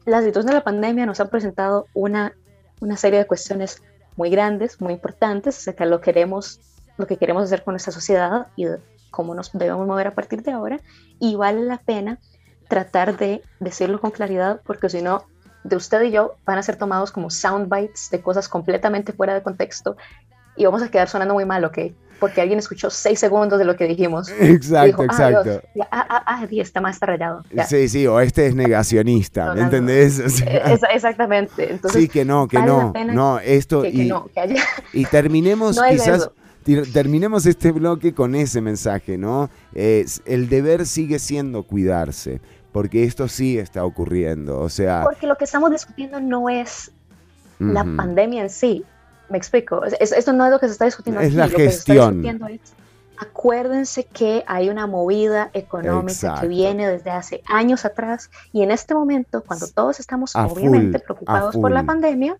la 0.05 0.23
situación 0.23 0.47
de 0.47 0.53
la 0.53 0.63
pandemia 0.63 1.05
nos 1.05 1.19
ha 1.19 1.29
presentado 1.29 1.85
una, 1.93 2.33
una 2.81 2.97
serie 2.97 3.19
de 3.19 3.27
cuestiones 3.27 3.83
muy 4.19 4.29
grandes, 4.29 4.81
muy 4.81 4.91
importantes, 4.91 5.57
acerca 5.57 5.85
de 5.85 5.91
lo, 5.91 6.01
queremos, 6.01 6.59
lo 6.97 7.07
que 7.07 7.15
queremos 7.15 7.45
hacer 7.45 7.63
con 7.63 7.71
nuestra 7.71 7.93
sociedad 7.93 8.47
y 8.57 8.65
cómo 9.11 9.33
nos 9.33 9.49
debemos 9.53 9.87
mover 9.87 10.07
a 10.07 10.13
partir 10.13 10.43
de 10.43 10.51
ahora, 10.51 10.81
y 11.19 11.37
vale 11.37 11.61
la 11.61 11.77
pena 11.77 12.19
tratar 12.67 13.17
de 13.17 13.41
decirlo 13.61 14.01
con 14.01 14.11
claridad, 14.11 14.59
porque 14.65 14.89
si 14.89 15.01
no, 15.01 15.23
de 15.63 15.77
usted 15.77 16.01
y 16.01 16.11
yo 16.11 16.35
van 16.45 16.57
a 16.57 16.63
ser 16.63 16.75
tomados 16.75 17.11
como 17.13 17.29
sound 17.29 17.73
bites 17.73 18.09
de 18.11 18.21
cosas 18.21 18.49
completamente 18.49 19.13
fuera 19.13 19.33
de 19.33 19.41
contexto 19.41 19.95
y 20.59 20.65
vamos 20.65 20.83
a 20.83 20.89
quedar 20.91 21.09
sonando 21.09 21.33
muy 21.33 21.45
mal, 21.45 21.63
¿ok? 21.65 21.77
Porque 22.19 22.41
alguien 22.41 22.59
escuchó 22.59 22.89
seis 22.89 23.17
segundos 23.17 23.57
de 23.59 23.63
lo 23.65 23.77
que 23.77 23.87
dijimos. 23.87 24.27
Exacto, 24.39 24.85
dijo, 24.87 25.01
"Ah, 25.03 25.05
exacto. 25.31 25.61
ah, 25.89 26.05
ah, 26.09 26.23
ah, 26.27 26.47
di, 26.47 26.59
está 26.59 26.81
más 26.81 26.99
rayado. 26.99 27.43
Ya. 27.53 27.63
Sí, 27.65 27.87
sí, 27.87 28.05
o 28.07 28.19
este 28.19 28.45
es 28.47 28.55
negacionista, 28.55 29.45
No, 29.45 29.53
¿me 29.55 29.59
no, 29.61 29.65
entendés? 29.65 30.19
O 30.19 30.29
sea, 30.29 30.73
esa- 30.73 30.87
exactamente. 30.87 31.71
Entonces, 31.71 32.01
sí, 32.01 32.07
que 32.09 32.25
no, 32.25 32.47
que 32.47 32.57
vale 32.57 32.67
la 32.67 33.05
no, 33.05 33.13
no, 33.13 33.39
esto 33.39 33.81
que, 33.83 33.91
que 33.93 34.03
y, 34.03 34.07
no, 34.09 34.27
que 34.33 34.39
haya- 34.41 34.63
y 34.93 35.05
terminemos 35.05 35.77
No 35.77 35.83
quizás, 35.89 36.29
eso. 36.65 36.85
terminemos 36.91 37.45
este 37.45 37.71
bloque 37.71 38.13
con 38.13 38.35
ese 38.35 38.59
mensaje, 38.59 39.17
¿no? 39.17 39.49
Es- 39.73 40.21
el 40.25 40.49
deber 40.49 40.85
sigue 40.85 41.19
siendo 41.19 41.63
cuidarse, 41.63 42.41
porque 42.73 43.05
esto 43.05 43.29
sí 43.29 43.57
está 43.57 43.85
ocurriendo, 43.85 44.59
o 44.59 44.67
sea... 44.69 45.03
Porque 45.05 45.25
lo 45.25 45.35
que 45.37 45.45
estamos 45.45 45.71
discutiendo 45.71 46.19
no 46.19 46.49
es 46.49 46.91
la 47.59 47.83
ujú. 47.83 47.95
pandemia 47.95 48.41
en 48.43 48.49
sí. 48.49 48.83
Me 49.29 49.37
explico. 49.37 49.83
Es- 49.85 49.95
es- 49.99 50.11
esto 50.11 50.33
no 50.33 50.45
es 50.45 50.51
lo 50.51 50.59
que 50.59 50.67
se 50.67 50.73
está 50.73 50.85
discutiendo 50.85 51.21
Es 51.21 51.27
aquí. 51.27 51.35
la 51.37 51.47
lo 51.47 51.55
que 51.55 51.69
se 51.69 51.77
está 51.77 51.93
gestión. 51.93 52.21
discutiendo 52.21 52.47
es, 52.47 52.59
acuérdense 53.17 54.05
que 54.05 54.43
hay 54.47 54.69
una 54.69 54.87
movida 54.87 55.49
económica 55.53 56.11
Exacto. 56.13 56.41
que 56.41 56.47
viene 56.47 56.87
desde 56.87 57.11
hace 57.11 57.41
años 57.47 57.85
atrás 57.85 58.29
y 58.53 58.63
en 58.63 58.71
este 58.71 58.93
momento, 58.93 59.43
cuando 59.45 59.67
todos 59.67 59.99
estamos 59.99 60.35
A 60.35 60.47
obviamente 60.47 60.99
full, 60.99 61.03
preocupados 61.05 61.55
por 61.55 61.71
la 61.71 61.83
pandemia, 61.83 62.37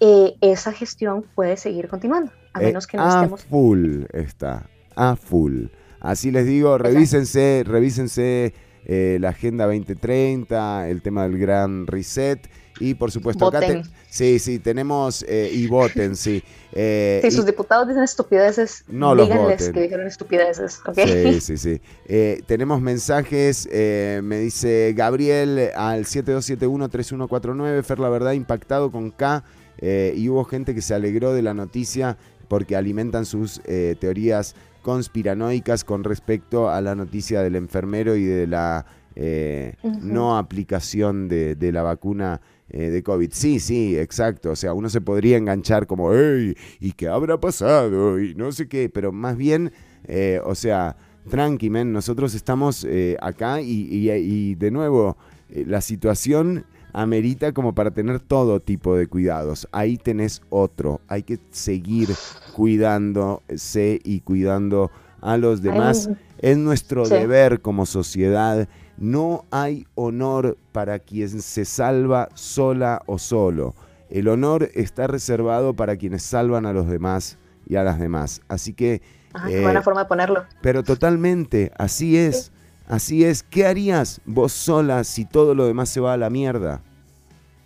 eh, 0.00 0.34
esa 0.40 0.72
gestión 0.72 1.24
puede 1.34 1.56
seguir 1.56 1.88
continuando, 1.88 2.32
a 2.52 2.60
Eh, 2.62 2.66
menos 2.66 2.86
que 2.86 2.96
no 2.96 3.04
a 3.04 3.14
estemos 3.16 3.44
full 3.44 4.04
está, 4.12 4.66
a 4.96 5.16
full. 5.16 5.66
Así 6.00 6.30
les 6.30 6.44
digo, 6.46 6.76
revísense, 6.78 7.62
revísense 7.66 8.52
eh, 8.86 9.16
la 9.18 9.30
Agenda 9.30 9.64
2030, 9.64 10.88
el 10.90 11.00
tema 11.00 11.22
del 11.22 11.38
gran 11.38 11.86
reset 11.86 12.46
y 12.80 12.94
por 12.94 13.10
supuesto 13.12 13.46
acá 13.46 13.60
te- 13.60 13.76
Voten. 13.76 13.92
sí, 14.10 14.38
sí, 14.38 14.58
tenemos 14.58 15.24
eh, 15.28 15.50
y 15.52 15.66
voten, 15.66 16.16
sí. 16.16 16.42
Eh, 16.76 17.20
Si 17.22 17.28
y- 17.28 17.30
sus 17.30 17.46
diputados 17.46 17.86
dicen 17.86 18.02
estupideces, 18.02 18.82
No 18.88 19.14
los 19.14 19.28
voten. 19.28 19.72
que 19.72 19.82
dijeron 19.82 20.08
estupideces, 20.08 20.80
¿ok? 20.84 20.98
Sí, 21.04 21.40
sí, 21.40 21.56
sí. 21.56 21.80
Eh, 22.06 22.42
tenemos 22.46 22.80
mensajes, 22.80 23.68
eh, 23.70 24.20
me 24.24 24.38
dice 24.40 24.92
Gabriel 24.96 25.70
al 25.76 26.04
7271-3149, 26.04 27.82
Fer, 27.84 27.98
la 28.00 28.08
verdad, 28.08 28.32
impactado 28.32 28.90
con 28.90 29.10
K, 29.10 29.44
y 29.80 30.28
hubo 30.28 30.44
gente 30.44 30.74
que 30.74 30.80
se 30.82 30.94
alegró 30.94 31.32
de 31.32 31.42
la 31.42 31.52
noticia 31.54 32.16
porque 32.48 32.74
alimentan 32.76 33.24
sus 33.26 33.60
teorías 34.00 34.54
conspiranoicas 34.82 35.84
con 35.84 36.04
respecto 36.04 36.70
a 36.70 36.80
la 36.80 36.94
noticia 36.94 37.42
del 37.42 37.56
enfermero 37.56 38.16
y 38.16 38.24
de 38.24 38.46
la 38.46 38.86
eh, 39.16 39.74
no 39.82 40.38
aplicación 40.38 41.28
de, 41.28 41.54
de 41.54 41.70
la 41.72 41.82
vacuna 41.82 42.40
eh, 42.70 42.90
de 42.90 43.02
COVID. 43.02 43.30
Sí, 43.32 43.60
sí, 43.60 43.96
exacto. 43.98 44.50
O 44.50 44.56
sea, 44.56 44.72
uno 44.74 44.88
se 44.88 45.00
podría 45.00 45.36
enganchar 45.36 45.86
como, 45.86 46.12
hey, 46.12 46.56
¿y 46.80 46.92
qué 46.92 47.08
habrá 47.08 47.38
pasado? 47.38 48.18
Y 48.20 48.34
no 48.34 48.50
sé 48.52 48.68
qué, 48.68 48.88
pero 48.88 49.12
más 49.12 49.36
bien, 49.36 49.72
eh, 50.06 50.40
o 50.44 50.54
sea, 50.54 50.96
tranqui, 51.28 51.70
men, 51.70 51.92
nosotros 51.92 52.34
estamos 52.34 52.84
eh, 52.88 53.16
acá 53.20 53.60
y, 53.60 53.88
y- 53.90 54.10
y 54.10 54.54
de 54.56 54.70
nuevo, 54.70 55.16
eh, 55.50 55.64
la 55.66 55.80
situación 55.80 56.64
amerita 56.92 57.52
como 57.52 57.74
para 57.74 57.90
tener 57.90 58.20
todo 58.20 58.60
tipo 58.60 58.94
de 58.96 59.06
cuidados. 59.08 59.66
Ahí 59.72 59.96
tenés 59.96 60.42
otro. 60.50 61.00
Hay 61.08 61.22
que 61.24 61.38
seguir 61.50 62.10
cuidándose 62.54 64.00
y 64.04 64.20
cuidando 64.20 64.90
a 65.20 65.36
los 65.36 65.62
demás. 65.62 66.08
Ay, 66.08 66.16
Es 66.38 66.58
nuestro 66.58 67.06
Sí. 67.06 67.14
deber 67.14 67.60
como 67.62 67.86
sociedad. 67.86 68.68
No 68.96 69.44
hay 69.50 69.86
honor 69.94 70.56
para 70.72 70.98
quien 70.98 71.42
se 71.42 71.64
salva 71.64 72.28
sola 72.34 73.02
o 73.06 73.18
solo. 73.18 73.74
El 74.10 74.28
honor 74.28 74.70
está 74.74 75.06
reservado 75.06 75.74
para 75.74 75.96
quienes 75.96 76.22
salvan 76.22 76.66
a 76.66 76.72
los 76.72 76.86
demás 76.88 77.38
y 77.66 77.76
a 77.76 77.82
las 77.82 77.98
demás. 77.98 78.40
Así 78.48 78.72
que, 78.72 79.02
Ajá, 79.32 79.48
qué 79.48 79.58
eh, 79.58 79.62
buena 79.62 79.82
forma 79.82 80.02
de 80.02 80.06
ponerlo. 80.06 80.44
pero 80.60 80.82
totalmente, 80.84 81.72
así 81.78 82.16
es. 82.16 82.52
Así 82.86 83.24
es. 83.24 83.42
¿Qué 83.42 83.66
harías 83.66 84.20
vos 84.26 84.52
sola 84.52 85.04
si 85.04 85.24
todo 85.24 85.54
lo 85.54 85.66
demás 85.66 85.88
se 85.88 86.00
va 86.00 86.12
a 86.12 86.16
la 86.18 86.28
mierda? 86.30 86.82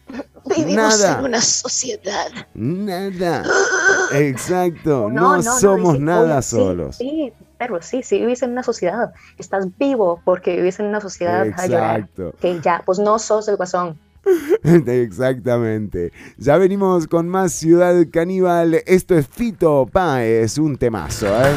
Vivimos 0.46 0.76
nada. 1.00 1.18
en 1.18 1.24
una 1.26 1.40
sociedad. 1.42 2.28
Nada. 2.55 3.42
Exacto. 4.14 5.10
No, 5.10 5.20
No, 5.20 5.36
no, 5.38 5.42
no, 5.42 5.59
somos 5.59 5.98
nada 6.00 6.40
sí, 6.40 6.50
solos. 6.56 6.96
Sí, 6.96 7.32
pero 7.59 7.82
sí, 7.82 8.02
sí 8.02 8.20
vivís 8.20 8.43
en 8.43 8.52
una 8.52 8.62
sociedad. 8.62 9.12
Estás 9.36 9.66
vivo 9.78 10.20
porque 10.24 10.56
vivís 10.56 10.78
en 10.80 10.86
una 10.86 11.01
sociedad 11.01 11.43
a. 11.43 11.47
Exacto. 11.47 12.35
Que 12.40 12.60
ya, 12.60 12.82
pues 12.86 12.98
no 12.98 13.18
sos 13.18 13.48
el 13.48 13.56
guasón. 13.56 13.98
Exactamente. 14.62 16.12
Ya 16.36 16.56
venimos 16.59 17.06
con 17.06 17.28
más 17.28 17.52
Ciudad 17.52 17.94
Caníbal. 18.12 18.74
Esto 18.86 19.16
es 19.16 19.26
Fito 19.26 19.86
Páez, 19.90 20.59
un 20.59 20.76
temazo, 20.76 21.26
¿eh? 21.26 21.52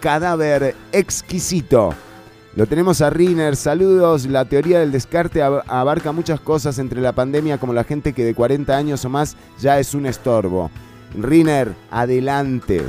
Cadáver 0.00 0.74
exquisito. 0.92 1.92
Lo 2.56 2.66
tenemos 2.66 3.00
a 3.00 3.10
Riner, 3.10 3.54
saludos. 3.54 4.26
La 4.26 4.44
teoría 4.44 4.80
del 4.80 4.90
descarte 4.92 5.40
ab- 5.42 5.62
abarca 5.68 6.10
muchas 6.12 6.40
cosas 6.40 6.78
entre 6.78 7.00
la 7.00 7.12
pandemia, 7.12 7.58
como 7.58 7.72
la 7.72 7.84
gente 7.84 8.12
que 8.12 8.24
de 8.24 8.34
40 8.34 8.76
años 8.76 9.04
o 9.04 9.08
más 9.08 9.36
ya 9.60 9.78
es 9.78 9.94
un 9.94 10.06
estorbo. 10.06 10.70
Riner, 11.16 11.72
adelante. 11.90 12.82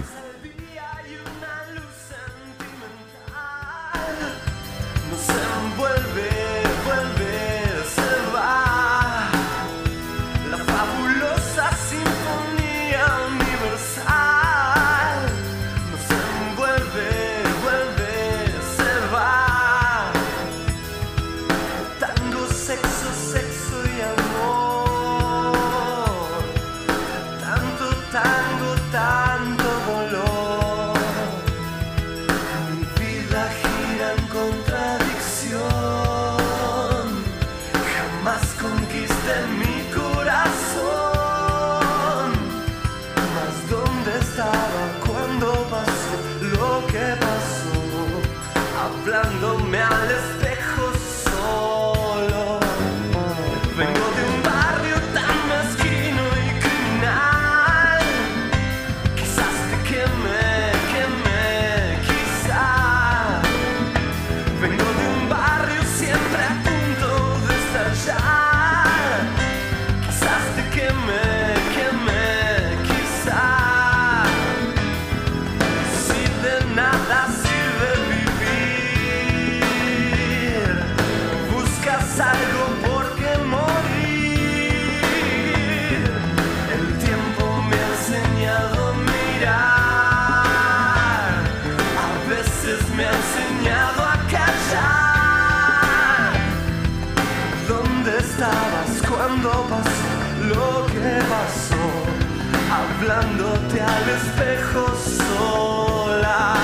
hablándote 103.11 103.81
al 103.81 104.09
espejo 104.09 104.85
sola. 105.27 106.55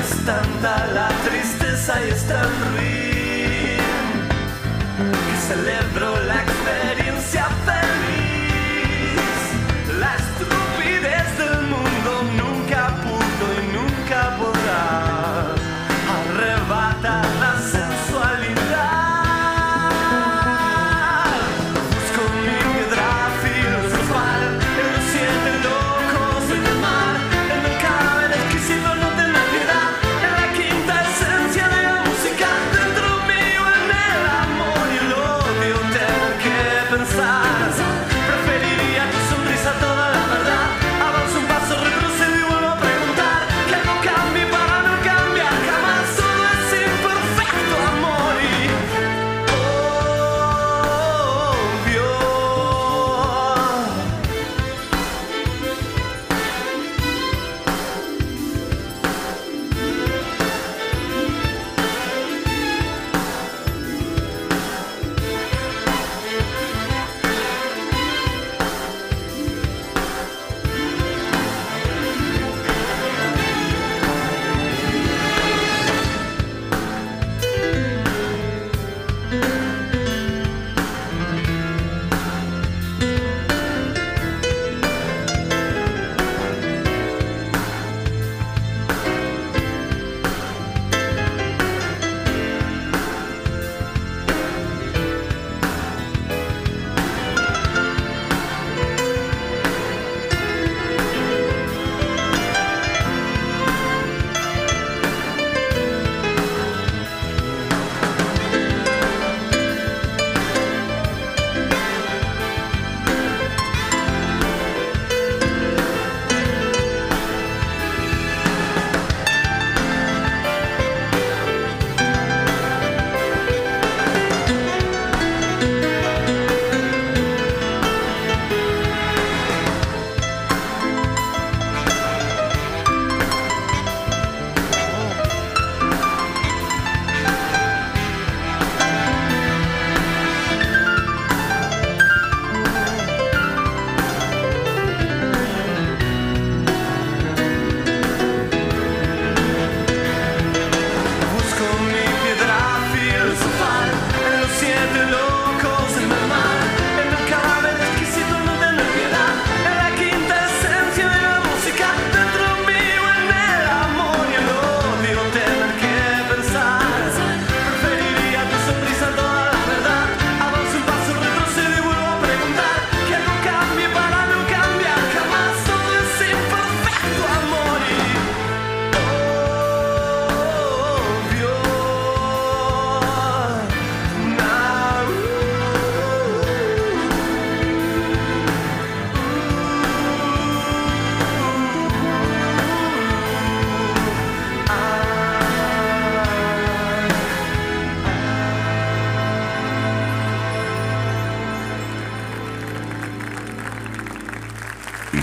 Es 0.00 0.24
tanta 0.24 0.86
la 0.86 1.08
tristeza 1.28 2.04
y 2.04 2.10
es 2.10 2.26
tan 2.26 2.48
ruin 2.72 3.78
que 5.00 5.36
celebro 5.46 6.18
la 6.24 6.44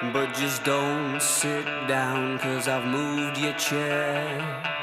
But 0.00 0.32
just 0.32 0.62
don't 0.62 1.20
sit 1.20 1.64
down, 1.88 2.38
cause 2.38 2.68
I've 2.68 2.86
moved 2.86 3.36
your 3.36 3.52
chair. 3.54 4.77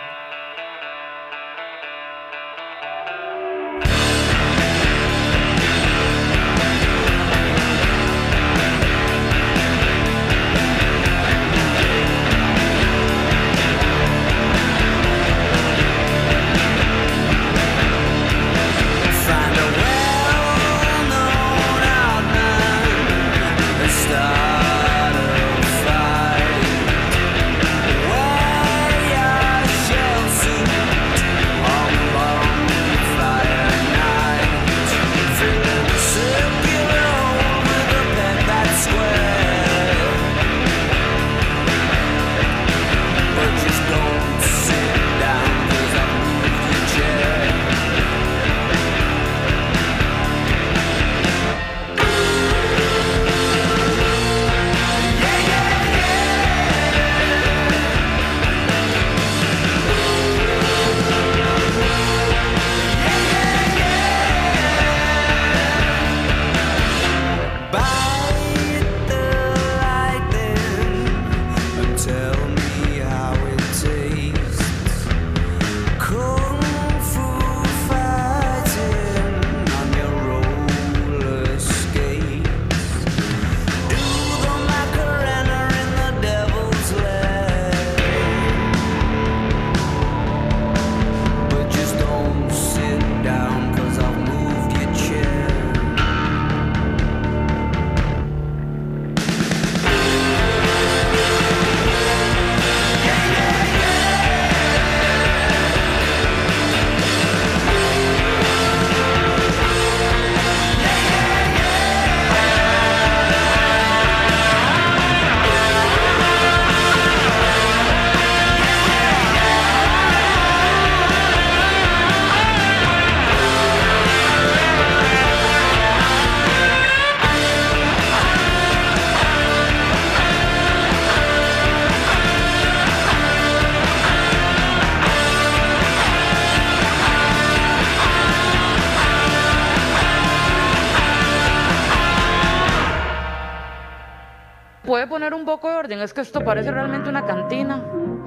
Poco 145.55 145.69
de 145.69 145.75
orden? 145.77 146.01
Es 146.01 146.13
que 146.13 146.19
esto 146.19 146.43
parece 146.43 146.69
realmente 146.69 147.09
una 147.09 147.25
cantina. 147.25 147.81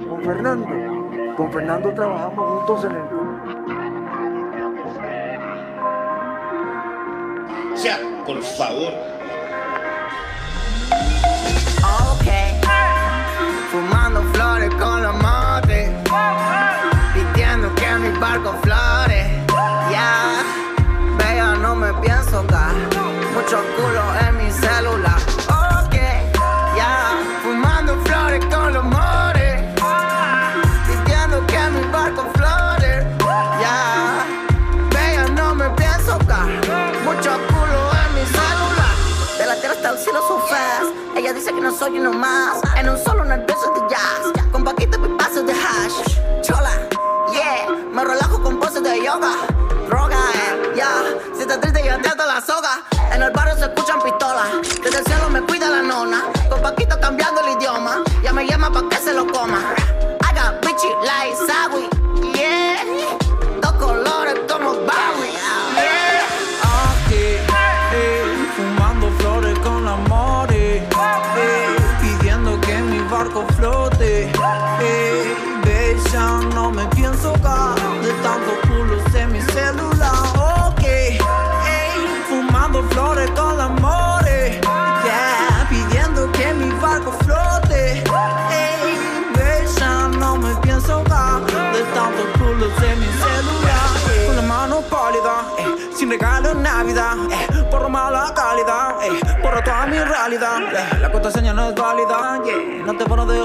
Con 0.09 0.23
Fernando. 0.23 0.67
Con 1.37 1.53
Fernando 1.53 1.93
trabajamos 1.93 2.65
juntos 2.65 2.85
en 2.85 2.91
el. 2.91 3.03
Ya, 7.83 7.99
por 8.25 8.41
favor. 8.41 8.93
Ok, 12.01 12.27
fumando 13.71 14.23
flores 14.33 14.73
con 14.73 15.03
los 15.03 15.15
motes, 15.21 15.91
pidiendo 17.13 17.75
que 17.75 17.93
mi 17.99 18.09
barco 18.17 18.53
flore. 18.63 19.45
Ya, 19.91 20.41
vea, 21.19 21.55
no 21.61 21.75
me 21.75 21.93
pienso 22.01 22.41
dar 22.43 22.73
mucho 23.35 23.63
culo 23.77 24.01
en 24.27 24.37
mi 24.43 24.51
celular. 24.51 25.38
Soy 41.79 41.97
uno 41.97 42.11
más. 42.11 42.61
En 42.77 42.89
un 42.89 42.97
solo 42.97 43.23
nervioso 43.23 43.73
de 43.73 43.79
jazz. 43.89 44.08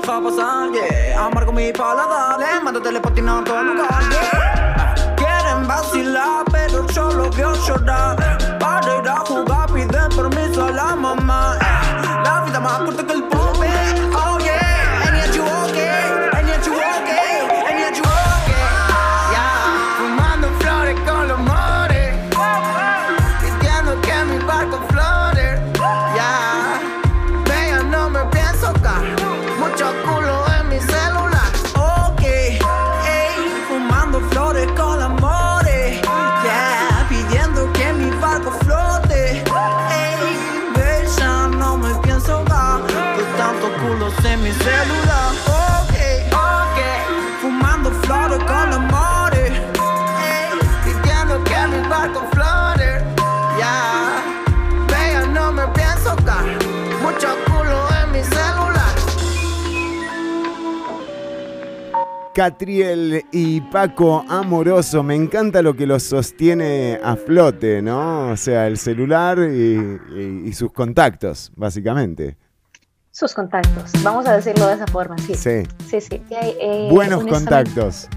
Pasar, 0.06 0.70
yeah, 0.72 1.24
amargo 1.26 1.52
mi 1.52 1.72
paladar, 1.72 2.40
eh, 2.40 2.60
mando 2.62 2.80
telepatina 2.80 3.38
a 3.38 3.44
todo 3.44 3.62
lugar, 3.62 4.02
yeah. 4.10 4.94
Quieren 5.16 5.66
vacilar, 5.66 6.44
pero 6.50 6.86
yo 6.88 7.10
lo 7.12 7.30
veo 7.30 7.54
llorar. 7.66 8.16
Para 8.58 8.98
ir 8.98 9.08
a 9.08 9.16
jugar, 9.20 9.66
piden 9.72 10.08
permiso 10.14 10.64
a 10.66 10.70
la 10.70 10.96
mamá. 10.96 11.56
eh, 11.60 12.22
La 12.24 12.40
vida 12.42 12.60
más 12.60 12.78
corta 12.80 13.04
que 13.06 13.12
el 13.12 13.28
Catriel 62.34 63.24
y 63.32 63.60
Paco 63.60 64.24
Amoroso, 64.28 65.02
me 65.02 65.14
encanta 65.14 65.62
lo 65.62 65.74
que 65.76 65.86
los 65.86 66.02
sostiene 66.02 66.98
a 67.02 67.14
flote, 67.16 67.80
¿no? 67.80 68.30
O 68.30 68.36
sea, 68.36 68.66
el 68.66 68.76
celular 68.76 69.38
y, 69.38 70.00
y- 70.16 70.42
y 70.48 70.52
sus 70.52 70.72
contactos, 70.72 71.52
básicamente. 71.54 72.36
Sus 73.12 73.32
contactos, 73.32 73.92
vamos 74.02 74.26
a 74.26 74.34
decirlo 74.34 74.66
de 74.66 74.74
esa 74.74 74.86
forma, 74.88 75.16
sí. 75.18 75.34
Sí. 75.34 75.62
Sí, 75.88 76.00
sí. 76.00 76.22
Y 76.28 76.34
hay, 76.34 76.56
eh, 76.60 76.88
Buenos 76.90 77.24
contactos. 77.24 78.08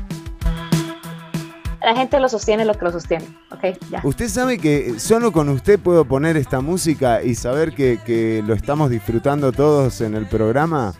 La 1.84 1.96
gente 1.96 2.20
lo 2.20 2.28
sostiene 2.28 2.66
lo 2.66 2.74
que 2.74 2.84
lo 2.86 2.92
sostiene, 2.92 3.26
¿ok? 3.52 3.78
Ya. 3.92 4.02
Usted 4.04 4.28
sabe 4.28 4.58
que 4.58 5.00
solo 5.00 5.32
con 5.32 5.48
usted 5.50 5.80
puedo 5.80 6.04
poner 6.06 6.36
esta 6.36 6.60
música 6.60 7.22
y 7.22 7.36
saber 7.36 7.74
que, 7.76 8.00
que 8.04 8.44
lo 8.46 8.56
estamos 8.56 8.90
disfrutando 8.90 9.52
todos 9.52 10.02
en 10.02 10.16
el 10.16 10.26
programa. 10.28 10.96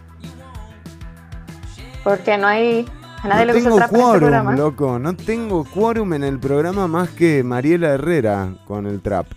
Porque 2.04 2.38
no 2.38 2.48
hay. 2.48 2.86
A 3.28 3.36
nadie 3.36 3.46
no 3.46 3.54
le 3.54 3.54
gusta 3.54 3.58
el 3.60 3.64
tengo 3.64 3.78
trap 3.78 3.90
en 3.92 3.96
este 3.98 4.04
quórum, 4.06 4.20
programa. 4.20 4.56
loco. 4.56 5.00
No 5.00 5.16
tengo 5.16 5.64
quórum 5.66 6.14
en 6.14 6.24
el 6.24 6.40
programa 6.40 6.88
más 6.88 7.10
que 7.10 7.44
Mariela 7.44 7.90
Herrera 7.90 8.54
con 8.66 8.86
el 8.88 9.02
trap. 9.02 9.28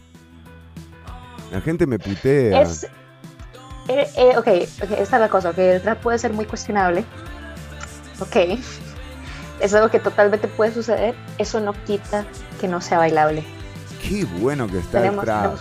La 1.53 1.61
gente 1.61 1.87
me 1.87 1.99
putea. 1.99 2.63
Es. 2.63 2.85
eh, 3.89 4.09
eh, 4.17 4.35
ok, 4.39 4.47
ok, 4.47 4.91
esta 4.99 5.17
es 5.17 5.21
la 5.21 5.29
cosa, 5.29 5.53
que 5.53 5.77
el 5.77 5.83
trap 5.83 6.01
puede 6.01 6.19
ser 6.19 6.33
muy 6.33 6.45
cuestionable. 6.47 7.05
Ok. 8.21 8.37
Es 9.61 9.75
algo 9.75 9.91
que 9.91 9.99
totalmente 9.99 10.49
puede 10.49 10.73
suceder. 10.73 11.15
Eso 11.37 11.61
no 11.61 11.75
quita 11.85 12.25
que 12.59 12.67
no 12.67 12.81
sea 12.81 12.97
bailable. 12.97 13.45
Qué 14.03 14.25
bueno 14.41 14.67
que 14.67 14.79
está 14.79 15.03
Tenemos- 15.03 15.19
el 15.25 15.27
trap. 15.27 15.43
tenemos- 15.43 15.61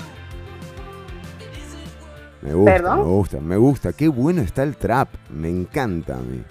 Me 2.42 2.54
gusta, 2.54 2.72
¿Perdón? 2.72 2.98
me 3.00 3.04
gusta, 3.04 3.40
me 3.42 3.58
gusta. 3.58 3.92
Qué 3.92 4.08
bueno 4.08 4.42
está 4.42 4.64
el 4.64 4.78
trap. 4.78 5.10
Me 5.30 5.50
encanta 5.50 6.14
a 6.16 6.20
mí. 6.22 6.42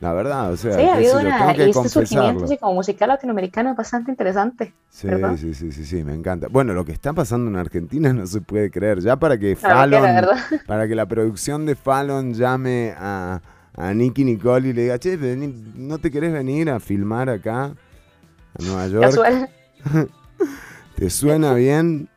La 0.00 0.12
verdad, 0.12 0.52
o 0.52 0.56
sea, 0.58 0.74
Sí, 0.74 0.82
ha 0.82 0.94
habido 0.94 1.20
yo, 1.20 1.26
una. 1.26 1.54
que 1.54 1.70
este 1.70 1.88
surgimiento 1.88 2.44
así 2.44 2.58
como 2.58 2.74
musical 2.74 3.08
latinoamericano 3.08 3.70
es 3.70 3.76
bastante 3.76 4.10
interesante. 4.10 4.74
Sí, 4.90 5.06
¿verdad? 5.06 5.36
sí, 5.38 5.54
sí, 5.54 5.72
sí, 5.72 5.86
sí, 5.86 6.04
me 6.04 6.12
encanta. 6.14 6.48
Bueno, 6.50 6.74
lo 6.74 6.84
que 6.84 6.92
está 6.92 7.14
pasando 7.14 7.50
en 7.50 7.56
Argentina 7.56 8.12
no 8.12 8.26
se 8.26 8.40
puede 8.42 8.70
creer. 8.70 9.00
Ya 9.00 9.16
para 9.16 9.38
que 9.38 9.50
que 9.50 9.56
Fallon, 9.56 10.02
verdad. 10.02 10.36
para 10.66 10.86
que 10.86 10.94
la 10.94 11.06
producción 11.06 11.64
de 11.64 11.76
Fallon 11.76 12.34
llame 12.34 12.94
a, 12.98 13.40
a 13.74 13.94
Nicky 13.94 14.24
Nicole 14.24 14.68
y 14.68 14.72
le 14.74 14.82
diga, 14.82 14.98
che, 14.98 15.16
¿no 15.16 15.98
te 15.98 16.10
querés 16.10 16.32
venir 16.32 16.68
a 16.68 16.78
filmar 16.78 17.30
acá 17.30 17.64
a 17.64 18.62
Nueva 18.62 18.86
York? 18.88 19.02
Casual. 19.04 19.48
¿Te 20.96 21.10
suena 21.10 21.54
bien? 21.54 22.08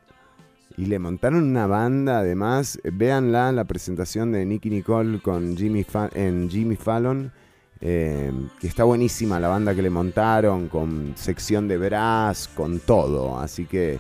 Y 0.78 0.86
le 0.86 1.00
montaron 1.00 1.44
una 1.44 1.68
banda, 1.68 2.20
además, 2.20 2.80
véanla, 2.84 3.52
la 3.52 3.66
presentación 3.66 4.32
de 4.32 4.46
Nicky 4.46 4.70
Nicole 4.70 5.20
con 5.22 5.58
Jimmy 5.58 5.84
Fa- 5.84 6.10
en 6.14 6.50
Jimmy 6.50 6.78
Fallon, 6.78 7.34
eh, 7.82 8.32
que 8.60 8.68
está 8.68 8.84
buenísima 8.84 9.40
la 9.40 9.48
banda 9.48 9.74
que 9.74 9.82
le 9.82 9.90
montaron, 9.90 10.68
con 10.68 11.14
sección 11.16 11.68
de 11.68 11.78
brass, 11.78 12.50
con 12.54 12.80
todo, 12.80 13.40
así 13.40 13.66
que... 13.66 13.98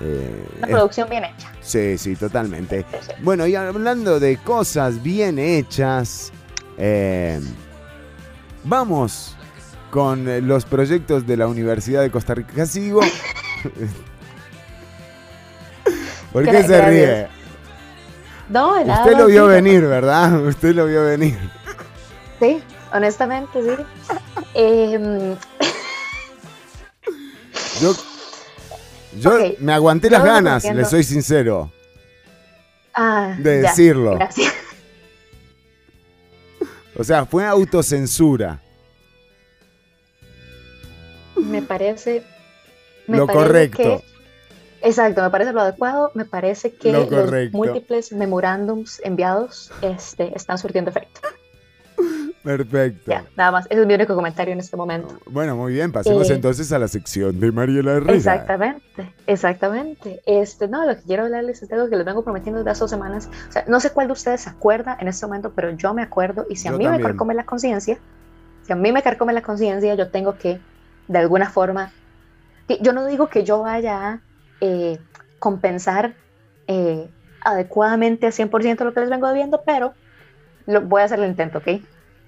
eh, 0.00 0.44
Una 0.58 0.66
es- 0.66 0.72
producción 0.72 1.08
bien 1.08 1.24
hecha. 1.24 1.52
Sí, 1.60 1.96
sí, 1.98 2.14
totalmente. 2.16 2.84
Bueno, 3.22 3.46
y 3.46 3.54
hablando 3.54 4.18
de 4.20 4.36
cosas 4.38 5.02
bien 5.02 5.38
hechas, 5.38 6.30
eh, 6.76 7.40
vamos 8.64 9.36
con 9.90 10.46
los 10.48 10.64
proyectos 10.64 11.26
de 11.26 11.36
la 11.36 11.46
Universidad 11.46 12.00
de 12.02 12.10
Costa 12.10 12.34
Rica. 12.34 12.52
Casi 12.56 12.80
digo... 12.80 13.00
¿Por 16.32 16.44
qué 16.48 16.62
se 16.62 16.80
ríe? 16.80 17.28
No, 18.48 18.82
nada. 18.84 19.04
Usted 19.04 19.18
lo 19.18 19.26
vio 19.26 19.46
venir, 19.46 19.82
¿verdad? 19.82 20.40
Usted 20.46 20.74
lo 20.74 20.86
vio 20.86 21.04
venir. 21.04 21.38
Sí, 22.40 22.62
honestamente, 22.92 23.62
sí. 23.62 23.82
Em, 24.54 25.36
Yo, 27.80 27.94
yo 29.18 29.38
me 29.58 29.72
aguanté 29.72 30.08
las 30.10 30.24
ganas, 30.24 30.64
le 30.64 30.84
soy 30.84 31.02
sincero. 31.04 31.72
ah, 32.94 33.34
De 33.38 33.62
ya, 33.62 33.68
decirlo. 33.70 34.14
Gracias. 34.16 34.52
O 36.94 37.02
sea, 37.04 37.24
fue 37.24 37.46
autocensura. 37.46 38.60
Me 41.36 41.62
parece. 41.62 42.22
me 43.06 43.16
Lo 43.16 43.26
parece 43.26 43.44
correcto. 43.46 43.78
que- 43.82 44.04
exacto, 44.88 45.22
me 45.22 45.30
parece 45.30 45.54
lo 45.54 45.62
adecuado. 45.62 46.10
Me 46.14 46.26
parece 46.26 46.74
que 46.74 46.92
Lo 46.92 47.08
los 47.08 47.52
múltiples 47.52 48.12
memorándums 48.12 49.00
enviados 49.04 49.72
este, 49.80 50.36
están 50.36 50.58
surtiendo 50.58 50.90
efecto. 50.90 51.20
Perfecto. 52.42 53.10
Ya, 53.10 53.24
nada 53.36 53.52
más. 53.52 53.66
Ese 53.70 53.80
es 53.80 53.86
mi 53.86 53.94
único 53.94 54.14
comentario 54.14 54.52
en 54.52 54.58
este 54.58 54.76
momento. 54.76 55.16
Bueno, 55.26 55.56
muy 55.56 55.72
bien. 55.74 55.92
Pasemos 55.92 56.28
Eh, 56.28 56.34
entonces 56.34 56.72
a 56.72 56.78
la 56.78 56.88
sección 56.88 57.38
de 57.38 57.52
Mariela 57.52 57.92
Herrera. 57.92 58.14
Exactamente, 58.14 59.12
exactamente. 59.26 60.22
Este, 60.26 60.66
no, 60.68 60.84
lo 60.84 60.96
que 60.96 61.02
quiero 61.02 61.24
hablarles 61.24 61.62
es 61.62 61.72
algo 61.72 61.88
que 61.88 61.96
les 61.96 62.04
vengo 62.04 62.24
prometiendo 62.24 62.58
desde 62.58 62.70
hace 62.72 62.80
dos 62.80 62.90
semanas. 62.90 63.28
O 63.48 63.52
sea, 63.52 63.64
no 63.68 63.78
sé 63.80 63.90
cuál 63.90 64.08
de 64.08 64.14
ustedes 64.14 64.40
se 64.42 64.50
acuerda 64.50 64.96
en 65.00 65.08
este 65.08 65.24
momento, 65.26 65.52
pero 65.54 65.70
yo 65.70 65.94
me 65.94 66.02
acuerdo 66.02 66.46
y 66.50 66.56
si 66.56 66.68
a 66.68 66.72
Yo 66.72 66.78
mí 66.78 66.84
también. 66.84 67.02
me 67.02 67.08
carcome 67.08 67.34
la 67.34 67.44
conciencia, 67.46 67.98
si 68.62 68.72
a 68.72 68.76
mí 68.76 68.92
me 68.92 69.02
carcome 69.02 69.32
la 69.32 69.42
conciencia, 69.42 69.94
yo 69.94 70.10
tengo 70.10 70.36
que, 70.36 70.60
de 71.08 71.18
alguna 71.18 71.48
forma, 71.50 71.92
yo 72.80 72.92
no 72.92 73.06
digo 73.06 73.28
que 73.28 73.44
yo 73.44 73.62
vaya 73.62 74.08
a 74.08 74.20
eh, 74.60 74.98
compensar 75.38 76.14
eh, 76.66 77.08
adecuadamente 77.40 78.26
al 78.26 78.32
100% 78.32 78.84
lo 78.84 78.94
que 78.94 79.00
les 79.00 79.10
vengo 79.10 79.28
debiendo, 79.28 79.62
pero 79.64 79.94
lo, 80.66 80.80
voy 80.82 81.02
a 81.02 81.04
hacer 81.04 81.18
el 81.18 81.28
intento, 81.28 81.58
¿ok? 81.58 81.82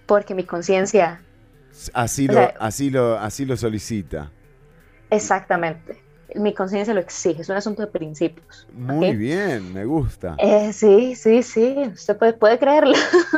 Porque 0.07 0.35
mi 0.35 0.47
conciencia, 0.47 1.23
Así 1.93 2.29
lo, 2.29 2.35
sea- 2.39 2.55
así 2.59 2.91
lo, 2.91 3.19
así 3.19 3.45
lo 3.45 3.57
solicita. 3.57 4.31
exactamente, 5.11 6.03
mi 6.35 6.55
conciencia 6.55 6.95
lo 6.95 7.01
exige, 7.01 7.43
es 7.43 7.49
un 7.49 7.57
asunto 7.57 7.83
de 7.83 7.89
principios. 7.89 8.67
Muy 8.75 9.17
bien, 9.17 9.73
me 9.73 9.85
gusta. 9.87 10.37
Eh, 10.37 10.73
sí, 10.73 11.15
sí, 11.15 11.43
sí, 11.43 11.77
usted 11.93 12.19
puede, 12.19 12.35
puede 12.35 12.59
creerlo. 12.59 12.95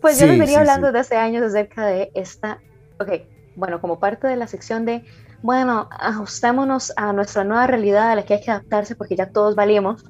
pues 0.00 0.18
yo 0.18 0.26
les 0.26 0.38
venía 0.38 0.56
sí, 0.56 0.60
hablando 0.60 0.86
sí. 0.86 0.88
desde 0.88 1.00
hace 1.00 1.16
años 1.16 1.42
acerca 1.44 1.86
de 1.86 2.10
esta, 2.14 2.62
ok, 2.98 3.10
bueno, 3.54 3.80
como 3.80 3.98
parte 4.00 4.26
de 4.28 4.36
la 4.36 4.46
sección 4.46 4.84
de, 4.84 5.04
bueno, 5.42 5.88
ajustémonos 5.92 6.92
a 6.96 7.12
nuestra 7.12 7.44
nueva 7.44 7.66
realidad 7.66 8.10
a 8.10 8.14
la 8.16 8.24
que 8.24 8.34
hay 8.34 8.40
que 8.40 8.50
adaptarse 8.50 8.96
porque 8.96 9.16
ya 9.16 9.30
todos 9.30 9.54
valimos, 9.54 10.02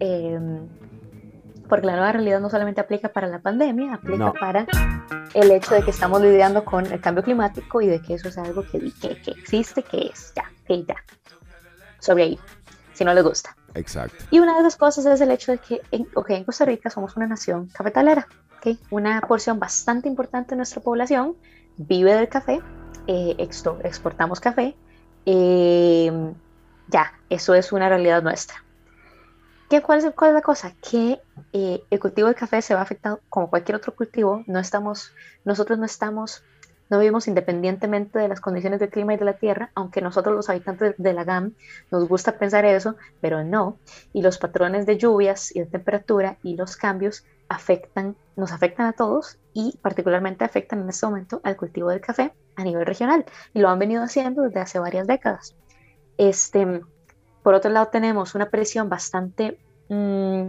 eh, 0.00 0.38
porque 1.68 1.86
la 1.86 1.92
nueva 1.96 2.12
realidad 2.12 2.40
no 2.40 2.50
solamente 2.50 2.80
aplica 2.80 3.08
para 3.08 3.26
la 3.26 3.38
pandemia, 3.40 3.94
aplica 3.94 4.24
No. 4.26 4.32
para 4.34 4.66
el 5.34 5.50
hecho 5.50 5.74
de 5.74 5.82
que 5.82 5.90
estamos 5.90 6.20
lidiando 6.22 6.64
con 6.64 6.86
el 6.86 7.00
cambio 7.00 7.22
climático 7.24 7.80
y 7.80 7.86
de 7.86 8.00
que 8.00 8.14
eso 8.14 8.28
es 8.28 8.38
algo 8.38 8.62
que, 8.62 8.78
que, 9.00 9.20
que 9.20 9.30
existe, 9.32 9.82
que 9.82 10.06
es, 10.12 10.32
ya, 10.34 10.44
que 10.66 10.84
ya, 10.84 10.96
sobre 11.98 12.22
ahí, 12.24 12.38
si 12.94 13.04
no 13.04 13.12
les 13.14 13.24
gusta. 13.24 13.56
Exacto. 13.74 14.24
Y 14.30 14.38
una 14.38 14.56
de 14.56 14.62
las 14.62 14.76
cosas 14.76 15.04
es 15.06 15.20
el 15.20 15.30
hecho 15.30 15.52
de 15.52 15.58
que 15.58 15.82
en, 15.90 16.08
en 16.28 16.44
Costa 16.44 16.64
Rica 16.64 16.88
somos 16.88 17.16
una 17.16 17.26
nación 17.26 17.68
cafetalera. 17.68 18.26
ok, 18.58 18.78
Una 18.90 19.20
porción 19.20 19.58
bastante 19.58 20.08
importante 20.08 20.50
de 20.50 20.56
nuestra 20.56 20.80
población 20.80 21.36
vive 21.76 22.14
del 22.14 22.28
café, 22.28 22.60
eh, 23.06 23.34
exportamos 23.38 24.40
café. 24.40 24.74
eh, 25.26 26.32
ya, 26.88 27.12
eso 27.28 27.54
es 27.54 27.72
una 27.72 27.88
realidad 27.88 28.22
nuestra. 28.22 28.62
¿Qué, 29.68 29.82
cuál, 29.82 29.98
es, 29.98 30.10
cuál 30.14 30.30
es 30.30 30.34
la 30.34 30.42
cosa? 30.42 30.72
Que 30.80 31.20
eh, 31.52 31.82
el 31.90 31.98
cultivo 31.98 32.28
del 32.28 32.36
café 32.36 32.62
se 32.62 32.74
va 32.74 32.82
afectado 32.82 33.20
como 33.28 33.50
cualquier 33.50 33.76
otro 33.76 33.94
cultivo. 33.94 34.44
No 34.46 34.60
estamos, 34.60 35.12
nosotros 35.44 35.76
no 35.78 35.84
estamos, 35.84 36.44
no 36.88 37.00
vivimos 37.00 37.26
independientemente 37.26 38.20
de 38.20 38.28
las 38.28 38.40
condiciones 38.40 38.78
del 38.78 38.90
clima 38.90 39.14
y 39.14 39.16
de 39.16 39.24
la 39.24 39.38
tierra, 39.38 39.72
aunque 39.74 40.00
nosotros 40.00 40.36
los 40.36 40.48
habitantes 40.48 40.94
de 40.98 41.12
la 41.12 41.24
GAM 41.24 41.54
nos 41.90 42.06
gusta 42.08 42.38
pensar 42.38 42.64
eso, 42.64 42.94
pero 43.20 43.42
no. 43.42 43.76
Y 44.12 44.22
los 44.22 44.38
patrones 44.38 44.86
de 44.86 44.98
lluvias 44.98 45.54
y 45.54 45.60
de 45.60 45.66
temperatura 45.66 46.38
y 46.44 46.54
los 46.54 46.76
cambios 46.76 47.24
afectan, 47.48 48.14
nos 48.36 48.52
afectan 48.52 48.86
a 48.86 48.92
todos 48.92 49.38
y 49.52 49.76
particularmente 49.82 50.44
afectan 50.44 50.82
en 50.82 50.90
este 50.90 51.06
momento 51.06 51.40
al 51.42 51.56
cultivo 51.56 51.90
del 51.90 52.00
café 52.00 52.32
a 52.54 52.62
nivel 52.62 52.86
regional. 52.86 53.24
Y 53.52 53.58
lo 53.58 53.68
han 53.68 53.80
venido 53.80 54.04
haciendo 54.04 54.42
desde 54.42 54.60
hace 54.60 54.78
varias 54.78 55.08
décadas. 55.08 55.56
Este, 56.18 56.82
por 57.46 57.54
otro 57.54 57.70
lado, 57.70 57.86
tenemos 57.92 58.34
una 58.34 58.50
presión 58.50 58.88
bastante 58.88 59.56
mm, 59.88 60.48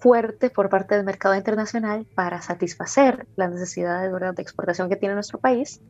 fuerte 0.00 0.50
por 0.50 0.68
parte 0.68 0.96
del 0.96 1.04
mercado 1.04 1.36
internacional 1.36 2.08
para 2.16 2.42
satisfacer 2.42 3.28
las 3.36 3.52
necesidades 3.52 4.12
¿verdad? 4.12 4.34
de 4.34 4.42
exportación 4.42 4.88
que 4.88 4.96
tiene 4.96 5.14
nuestro 5.14 5.38
país. 5.38 5.80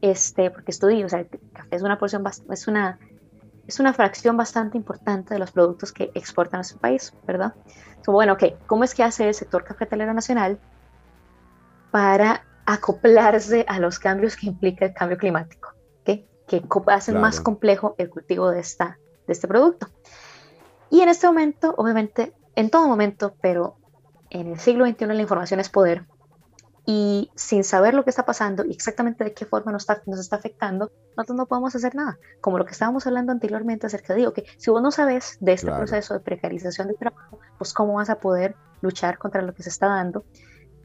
Este, 0.00 0.50
porque 0.50 0.72
estudio, 0.72 1.06
o 1.06 1.08
sea, 1.08 1.20
el 1.20 1.28
café 1.28 1.76
es 1.76 1.82
una 1.82 1.96
porción, 1.96 2.24
es 2.50 2.66
una, 2.66 2.98
es 3.68 3.78
una 3.78 3.94
fracción 3.94 4.36
bastante 4.36 4.76
importante 4.76 5.34
de 5.34 5.38
los 5.38 5.52
productos 5.52 5.92
que 5.92 6.10
exporta 6.12 6.56
nuestro 6.56 6.80
país, 6.80 7.12
¿verdad? 7.24 7.54
So, 8.04 8.10
bueno, 8.10 8.32
ok, 8.32 8.66
¿cómo 8.66 8.82
es 8.82 8.96
que 8.96 9.04
hace 9.04 9.28
el 9.28 9.34
sector 9.34 9.62
cafetalero 9.62 10.12
nacional 10.12 10.58
para 11.92 12.44
acoplarse 12.66 13.64
a 13.68 13.78
los 13.78 14.00
cambios 14.00 14.36
que 14.36 14.48
implica 14.48 14.86
el 14.86 14.92
cambio 14.92 15.18
climático? 15.18 15.68
¿ok? 16.00 16.18
Que 16.48 16.64
hacen 16.88 17.20
más 17.20 17.36
Claro. 17.36 17.44
complejo 17.44 17.94
el 17.96 18.10
cultivo 18.10 18.50
de, 18.50 18.58
esta, 18.58 18.98
de 19.28 19.32
este 19.34 19.46
producto. 19.46 19.86
Y 20.90 21.02
en 21.02 21.08
este 21.08 21.26
momento, 21.28 21.74
obviamente, 21.76 22.34
en 22.56 22.70
todo 22.70 22.88
momento, 22.88 23.36
pero 23.40 23.76
en 24.30 24.48
el 24.48 24.58
siglo 24.58 24.86
XXI 24.86 25.06
la 25.06 25.22
información 25.22 25.60
es 25.60 25.68
poder. 25.68 26.06
Y 26.86 27.30
sin 27.34 27.64
saber 27.64 27.92
lo 27.92 28.02
que 28.02 28.08
está 28.08 28.24
pasando 28.24 28.64
y 28.64 28.72
exactamente 28.72 29.22
de 29.22 29.34
qué 29.34 29.44
forma 29.44 29.70
nos 29.70 29.82
está, 29.82 30.02
nos 30.06 30.18
está 30.18 30.36
afectando, 30.36 30.90
nosotros 31.18 31.36
no 31.36 31.46
podemos 31.46 31.76
hacer 31.76 31.94
nada. 31.94 32.18
Como 32.40 32.56
lo 32.56 32.64
que 32.64 32.72
estábamos 32.72 33.06
hablando 33.06 33.30
anteriormente 33.30 33.86
acerca 33.86 34.14
de, 34.14 34.26
ok, 34.26 34.38
si 34.56 34.70
vos 34.70 34.80
no 34.80 34.90
sabes 34.90 35.36
de 35.40 35.52
este 35.52 35.66
Claro. 35.66 35.84
proceso 35.84 36.14
de 36.14 36.20
precarización 36.20 36.88
del 36.88 36.96
trabajo, 36.96 37.38
pues 37.58 37.74
cómo 37.74 37.92
vas 37.94 38.08
a 38.08 38.18
poder 38.18 38.56
luchar 38.80 39.18
contra 39.18 39.42
lo 39.42 39.52
que 39.52 39.62
se 39.62 39.68
está 39.68 39.86
dando. 39.86 40.24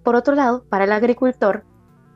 Por 0.03 0.15
otro 0.15 0.35
lado, 0.35 0.65
para 0.65 0.83
el 0.83 0.91
agricultor, 0.91 1.63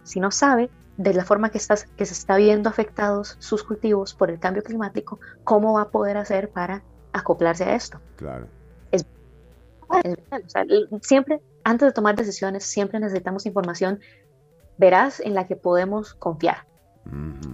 si 0.04 0.20
no 0.20 0.32
sabe 0.32 0.70
de 0.98 1.14
la 1.14 1.24
forma 1.24 1.50
que, 1.50 1.58
estás, 1.60 1.86
que 1.96 2.06
se 2.06 2.14
está 2.14 2.36
viendo 2.38 2.70
afectados 2.70 3.36
sus 3.40 3.64
cultivos 3.64 4.14
por 4.14 4.30
el 4.32 4.40
cambio 4.40 4.64
climático, 4.64 5.20
¿cómo 5.44 5.74
va 5.74 5.84
a 5.84 5.90
poder 5.90 6.18
hacer 6.18 6.50
para 6.50 6.84
acoplarse 7.14 7.64
a 7.66 7.76
esto? 7.76 8.00
Claro. 8.16 8.48
Es 8.92 9.06
real, 9.90 10.44
o 10.46 10.50
sea, 10.50 10.64
l- 10.64 10.88
siempre, 11.02 11.40
antes 11.64 11.88
de 11.88 11.94
tomar 11.94 12.16
decisiones, 12.16 12.64
siempre 12.66 13.00
necesitamos 13.00 13.46
información 13.46 14.00
veraz 14.78 15.20
en 15.20 15.34
la 15.34 15.46
que 15.48 15.56
podemos 15.56 16.14
confiar 16.16 16.66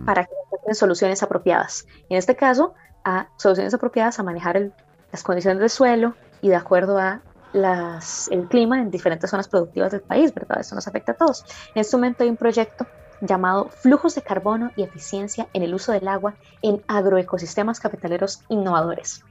para 0.06 0.24
que 0.26 0.32
encuentren 0.45 0.74
soluciones 0.76 1.22
apropiadas. 1.22 1.86
En 2.10 2.18
este 2.18 2.36
caso, 2.36 2.74
a 3.03 3.28
soluciones 3.38 3.74
apropiadas 3.74 4.20
a 4.20 4.24
manejar 4.24 4.57
el- 4.57 4.74
las 5.11 5.22
condiciones 5.22 5.60
del 5.60 5.70
suelo 5.70 6.15
y 6.41 6.49
de 6.49 6.56
acuerdo 6.56 6.98
a 6.98 7.22
las, 7.53 8.30
el 8.32 8.48
clima 8.48 8.80
en 8.82 8.90
diferentes 8.90 9.30
zonas 9.30 9.48
productivas 9.48 9.91
del 9.91 10.02
país, 10.02 10.34
¿verdad? 10.34 10.60
Eso 10.60 10.74
nos 10.74 10.88
afecta 10.88 11.11
a 11.11 11.15
todos. 11.15 11.45
En 11.76 11.82
este 11.82 11.95
momento 11.98 12.24
hay 12.24 12.30
un 12.30 12.38
proyecto 12.38 12.88
llamado 13.22 13.69
Flujos 13.69 14.15
de 14.15 14.22
Carbono 14.23 14.72
y 14.76 14.84
Eficiencia 14.84 15.49
en 15.53 15.64
el 15.64 15.73
Uso 15.73 15.91
del 15.91 16.07
Agua 16.07 16.38
en 16.61 16.84
Agroecosistemas 16.88 17.80
Capitaleros 17.80 18.44
Innovadores. 18.49 19.22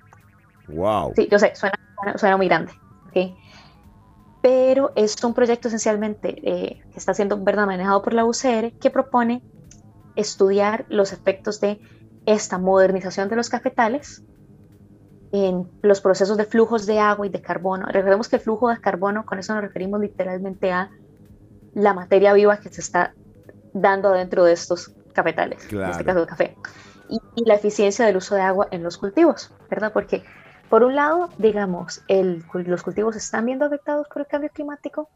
Wow. 0.68 1.12
Sí, 1.16 1.28
yo 1.30 1.38
sé, 1.38 1.52
suena, 1.54 1.74
suena- 2.16 2.36
muy 2.36 2.48
grande, 2.48 2.72
¿ok? 3.06 3.36
Pero 4.40 4.92
es 4.96 5.22
un 5.24 5.34
proyecto 5.34 5.68
esencialmente 5.68 6.28
eh, 6.42 6.80
que 6.92 6.98
está 6.98 7.14
siendo 7.14 7.38
¿verdad? 7.42 7.66
manejado 7.66 8.02
por 8.02 8.12
la 8.12 8.24
UCR 8.24 8.74
que 8.78 8.90
propone 8.90 9.44
estudiar 10.16 10.86
los 10.88 11.12
efectos 11.12 11.60
de 11.60 11.80
esta 12.26 12.58
modernización 12.58 13.28
de 13.28 13.36
los 13.36 13.50
cafetales 13.50 14.24
en 15.32 15.70
los 15.80 16.00
procesos 16.00 16.36
de 16.36 16.44
flujos 16.44 16.86
de 16.86 16.98
agua 17.00 17.26
y 17.26 17.30
de 17.30 17.40
carbono. 17.40 17.86
Recordemos 17.86 18.28
que 18.28 18.36
el 18.36 18.42
flujo 18.42 18.68
de 18.68 18.78
carbono, 18.78 19.24
con 19.24 19.38
eso 19.38 19.54
nos 19.54 19.62
referimos 19.62 20.00
literalmente 20.00 20.70
a 20.72 20.90
la 21.74 21.94
materia 21.94 22.34
viva 22.34 22.58
que 22.58 22.70
se 22.70 22.80
está 22.82 23.16
dando 23.72 24.10
dentro 24.12 24.44
de 24.44 24.52
estos 24.52 24.94
cafetales, 25.14 25.72
en 25.82 25.90
Claro. 25.90 25.90
este 25.90 26.04
caso 26.04 26.20
el 26.20 26.26
café, 26.26 26.58
y, 27.08 27.18
y 27.34 27.44
la 27.46 27.54
eficiencia 27.54 28.06
del 28.06 28.16
uso 28.16 28.34
de 28.34 28.42
agua 28.42 28.68
en 28.70 28.82
los 28.82 28.98
cultivos, 28.98 29.54
¿verdad? 29.70 29.92
Porque 29.92 30.24
por 30.68 30.84
un 30.84 30.94
lado, 30.96 31.34
digamos, 31.38 32.02
el, 32.08 32.44
los 32.54 32.82
cultivos 32.82 33.16
están 33.16 33.46
viendo 33.46 33.66
afectados 33.66 34.06
por 34.08 34.22
el 34.22 34.28
cambio 34.28 34.50
climático, 34.54 35.10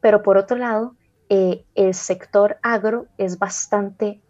pero 0.00 0.22
por 0.22 0.36
otro 0.36 0.56
lado, 0.56 0.96
eh, 1.28 1.66
el 1.74 1.94
sector 1.94 2.58
agro 2.62 3.08
es 3.16 3.38
bastante, 3.38 4.22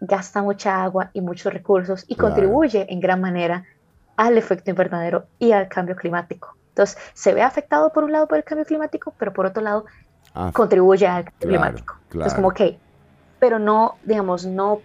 gasta 0.00 0.42
mucha 0.42 0.82
agua 0.84 1.10
y 1.12 1.20
muchos 1.20 1.52
recursos 1.52 2.04
y 2.08 2.16
Claro. 2.16 2.18
contribuye 2.18 2.86
en 2.92 3.00
gran 3.00 3.20
manera 3.20 3.66
al 4.16 4.38
efecto 4.38 4.70
invernadero 4.70 5.28
y 5.38 5.52
al 5.52 5.68
cambio 5.68 5.96
climático. 5.96 6.56
Entonces, 6.70 6.98
se 7.14 7.34
ve 7.34 7.42
afectado 7.42 7.92
por 7.92 8.04
un 8.04 8.12
lado 8.12 8.28
por 8.28 8.38
el 8.38 8.44
cambio 8.44 8.66
climático, 8.66 9.14
pero 9.18 9.32
por 9.32 9.46
otro 9.46 9.62
lado 9.62 9.84
Ah, 10.34 10.52
contribuye 10.52 11.06
al 11.06 11.24
cambio 11.24 11.38
Claro, 11.38 11.48
climático. 11.48 11.94
Entonces, 12.16 12.34
claro. 12.34 12.36
como 12.36 12.52
que, 12.52 12.82
pero 13.44 13.58
no, 13.58 13.98
digamos, 14.04 14.46
no, 14.46 14.80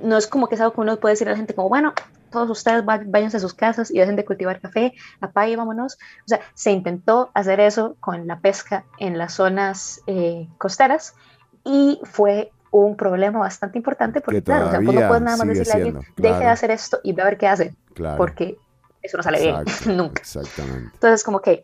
no 0.00 0.16
es 0.16 0.26
como 0.26 0.48
que 0.48 0.54
es 0.54 0.62
algo 0.62 0.72
que 0.72 0.80
uno 0.80 0.96
puede 0.96 1.12
decir 1.12 1.28
a 1.28 1.32
la 1.32 1.36
gente 1.36 1.54
como, 1.54 1.68
bueno, 1.68 1.92
todos 2.30 2.48
ustedes 2.48 2.82
váyanse 2.86 3.36
a 3.36 3.40
sus 3.40 3.52
casas 3.52 3.90
y 3.90 3.98
dejen 3.98 4.16
de 4.16 4.24
cultivar 4.24 4.62
café, 4.62 4.94
apague 5.20 5.58
vámonos. 5.58 5.98
O 6.24 6.28
sea, 6.28 6.40
se 6.54 6.70
intentó 6.72 7.30
hacer 7.34 7.60
eso 7.60 7.94
con 8.00 8.26
la 8.26 8.40
pesca 8.40 8.86
en 8.98 9.18
las 9.18 9.34
zonas 9.34 10.00
eh, 10.06 10.48
costeras 10.56 11.16
y 11.64 12.00
fue 12.04 12.50
un 12.70 12.96
problema 12.96 13.40
bastante 13.40 13.76
importante 13.76 14.22
porque, 14.22 14.38
Que 14.38 14.44
claro, 14.44 14.68
o 14.68 14.70
sea, 14.70 14.80
vos 14.80 14.94
no 14.94 15.06
puedes 15.06 15.22
nada 15.22 15.36
más 15.36 15.48
decirle 15.48 15.72
a 15.72 15.74
alguien, 15.74 15.92
siendo, 16.00 16.12
deje 16.16 16.34
de 16.34 16.40
claro. 16.40 16.52
hacer 16.54 16.70
esto 16.70 17.00
y 17.02 17.12
ve 17.12 17.20
a 17.20 17.24
ver 17.26 17.36
qué 17.36 17.46
hace, 17.46 17.74
claro. 17.92 18.16
porque 18.16 18.56
eso 19.02 19.18
no 19.18 19.22
sale 19.22 19.42
bien, 19.42 19.54
Exacto, 19.66 19.92
nunca. 19.92 20.22
Exactamente. 20.22 20.90
Entonces, 20.94 21.22
como 21.22 21.42
que, 21.42 21.62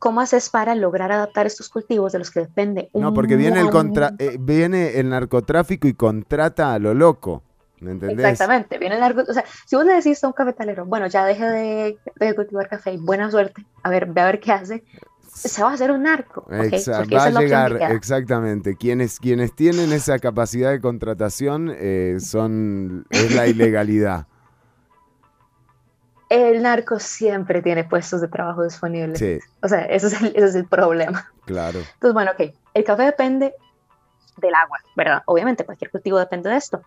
¿cómo 0.00 0.20
haces 0.20 0.50
para 0.50 0.74
lograr 0.74 1.12
adaptar 1.12 1.46
estos 1.46 1.68
cultivos 1.68 2.10
de 2.10 2.18
los 2.18 2.32
que 2.32 2.40
depende 2.40 2.90
un 2.92 3.02
No, 3.02 3.14
porque 3.14 3.36
viene 3.36 3.60
el, 3.60 3.70
contra, 3.70 4.14
eh, 4.18 4.36
viene 4.40 4.98
el 4.98 5.08
narcotráfico 5.10 5.86
y 5.86 5.94
contrata 5.94 6.74
a 6.74 6.80
lo 6.80 6.92
loco. 6.94 7.44
¿Me 7.80 7.92
entendés? 7.92 8.26
Exactamente, 8.26 8.78
viene 8.78 8.96
el 8.96 9.00
narco- 9.00 9.24
o 9.28 9.32
sea, 9.32 9.44
si 9.64 9.76
vos 9.76 9.84
le 9.86 9.94
decís 9.94 10.22
a 10.24 10.26
un 10.26 10.32
cafetalero, 10.32 10.84
bueno, 10.84 11.06
ya 11.06 11.24
deje 11.24 11.44
de, 11.46 11.98
de 12.16 12.34
cultivar 12.34 12.68
café 12.68 12.92
y 12.92 12.96
buena 12.98 13.30
suerte, 13.30 13.64
a 13.82 13.88
ver, 13.90 14.06
ve 14.06 14.20
a 14.20 14.26
ver 14.26 14.40
qué 14.40 14.52
hace, 14.52 14.84
se 15.22 15.62
va 15.62 15.70
a 15.70 15.74
hacer 15.74 15.90
un 15.90 16.02
narco, 16.02 16.42
¿ok? 16.42 16.50
Exa- 16.50 16.98
Porque 16.98 17.16
va 17.16 17.24
a 17.24 17.30
llegar, 17.30 17.72
exactamente. 17.92 18.76
Quienes, 18.76 19.18
quienes 19.18 19.54
tienen 19.54 19.92
esa 19.92 20.18
capacidad 20.18 20.70
de 20.70 20.80
contratación 20.80 21.72
eh, 21.74 22.16
son 22.20 23.06
es 23.10 23.34
la 23.34 23.46
ilegalidad. 23.46 24.26
El 26.30 26.62
narco 26.62 26.98
siempre 26.98 27.60
tiene 27.60 27.84
puestos 27.84 28.20
de 28.22 28.28
trabajo 28.28 28.62
disponibles. 28.64 29.18
Sí, 29.18 29.38
O 29.62 29.68
sea, 29.68 29.80
ese 29.86 30.06
es, 30.06 30.22
el, 30.22 30.28
ese 30.28 30.46
es 30.46 30.54
el 30.54 30.66
problema. 30.66 31.30
claro. 31.44 31.80
Entonces, 31.80 32.14
bueno, 32.14 32.30
ok, 32.32 32.54
el 32.72 32.84
café 32.84 33.02
depende 33.02 33.52
del 34.38 34.54
agua, 34.54 34.78
¿verdad? 34.96 35.22
Obviamente, 35.26 35.64
cualquier 35.66 35.90
cultivo 35.90 36.18
depende 36.18 36.48
de 36.48 36.56
esto. 36.56 36.80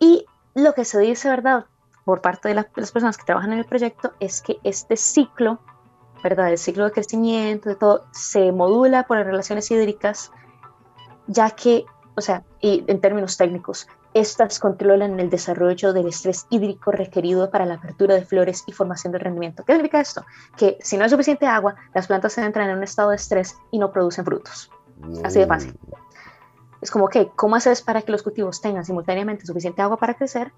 Y 0.00 0.26
lo 0.54 0.72
que 0.72 0.84
se 0.84 0.98
dice, 0.98 1.28
¿verdad? 1.28 1.66
Por 2.04 2.20
parte 2.22 2.48
de 2.48 2.54
la- 2.54 2.68
las 2.74 2.90
personas 2.90 3.16
que 3.16 3.24
trabajan 3.24 3.52
en 3.52 3.58
el 3.60 3.64
proyecto 3.66 4.14
es 4.18 4.40
que 4.42 4.56
este 4.64 4.96
ciclo, 4.96 5.60
¿verdad? 6.24 6.50
El 6.50 6.58
ciclo 6.58 6.84
de 6.86 6.92
crecimiento, 6.92 7.68
de 7.68 7.76
todo, 7.76 8.06
se 8.12 8.50
modula 8.50 9.04
por 9.06 9.18
las 9.18 9.26
relaciones 9.26 9.70
hídricas, 9.70 10.32
ya 11.26 11.50
que, 11.50 11.84
o 12.16 12.20
sea, 12.22 12.42
y 12.60 12.82
en 12.86 13.00
términos 13.00 13.36
técnicos, 13.36 13.86
estas 14.20 14.58
controlan 14.58 15.20
el 15.20 15.28
desarrollo 15.28 15.92
del 15.92 16.08
estrés 16.08 16.46
hídrico 16.48 16.90
requerido 16.90 17.50
para 17.50 17.66
la 17.66 17.74
apertura 17.74 18.14
de 18.14 18.24
flores 18.24 18.64
y 18.66 18.72
formación 18.72 19.12
del 19.12 19.20
rendimiento. 19.20 19.62
¿Qué 19.64 19.74
significa 19.74 20.00
esto? 20.00 20.24
Que 20.56 20.78
si 20.80 20.96
no 20.96 21.04
hay 21.04 21.10
suficiente 21.10 21.46
agua, 21.46 21.76
las 21.94 22.06
plantas 22.06 22.38
entran 22.38 22.70
en 22.70 22.78
un 22.78 22.82
estado 22.82 23.10
de 23.10 23.16
estrés 23.16 23.56
y 23.70 23.78
no 23.78 23.92
producen 23.92 24.24
frutos. 24.24 24.70
Así 25.22 25.38
de 25.38 25.46
fácil. 25.46 25.78
Es 26.80 26.90
como 26.90 27.08
que, 27.08 27.28
¿cómo 27.36 27.56
haces 27.56 27.82
para 27.82 28.00
que 28.00 28.10
los 28.10 28.22
cultivos 28.22 28.62
tengan 28.62 28.86
simultáneamente 28.86 29.44
suficiente 29.44 29.82
agua 29.82 29.98
para 29.98 30.14
crecer, 30.14 30.50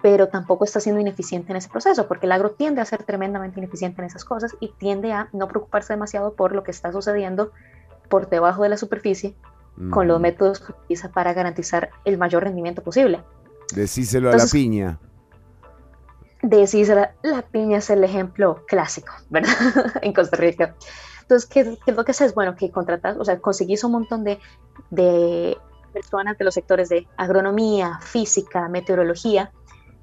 pero 0.00 0.28
tampoco 0.28 0.64
está 0.64 0.80
siendo 0.80 1.02
ineficiente 1.02 1.52
en 1.52 1.56
ese 1.58 1.68
proceso? 1.68 2.08
Porque 2.08 2.24
el 2.24 2.32
agro 2.32 2.52
tiende 2.52 2.80
a 2.80 2.86
ser 2.86 3.02
tremendamente 3.02 3.60
ineficiente 3.60 4.00
en 4.00 4.06
esas 4.06 4.24
cosas 4.24 4.56
y 4.58 4.68
tiende 4.78 5.12
a 5.12 5.28
no 5.34 5.48
preocuparse 5.48 5.92
demasiado 5.92 6.32
por 6.32 6.52
lo 6.52 6.62
que 6.62 6.70
está 6.70 6.92
sucediendo 6.92 7.52
por 8.08 8.30
debajo 8.30 8.62
de 8.62 8.70
la 8.70 8.78
superficie 8.78 9.36
con 9.90 10.08
los 10.08 10.16
Ujú. 10.16 10.22
métodos 10.22 10.60
que 10.60 10.72
utiliza 10.72 11.10
para 11.10 11.32
garantizar 11.34 11.90
el 12.04 12.18
mayor 12.18 12.44
rendimiento 12.44 12.82
posible. 12.82 13.22
Decíselo 13.74 14.28
a 14.28 14.32
Entonces- 14.32 14.52
la 14.54 14.58
piña. 14.58 14.98
Decís, 16.42 16.88
la, 16.88 17.42
piña 17.50 17.78
es 17.78 17.90
el 17.90 18.04
ejemplo 18.04 18.64
clásico, 18.68 19.12
¿verdad? 19.30 19.52
en 20.02 20.12
Costa 20.12 20.36
Rica. 20.36 20.74
Entonces, 21.22 21.48
¿qué, 21.48 21.64
qué 21.84 21.90
es 21.90 21.96
lo 21.96 22.04
que 22.04 22.12
haces? 22.12 22.32
Bueno, 22.34 22.54
que 22.54 22.70
contratas, 22.70 23.16
o 23.18 23.24
sea, 23.24 23.38
conseguís 23.40 23.82
un 23.84 23.92
montón 23.92 24.24
de, 24.24 24.38
de 24.90 25.58
personas 25.92 26.38
de 26.38 26.44
los 26.44 26.54
sectores 26.54 26.88
de 26.88 27.06
agronomía, 27.16 27.98
física, 28.02 28.68
meteorología, 28.68 29.50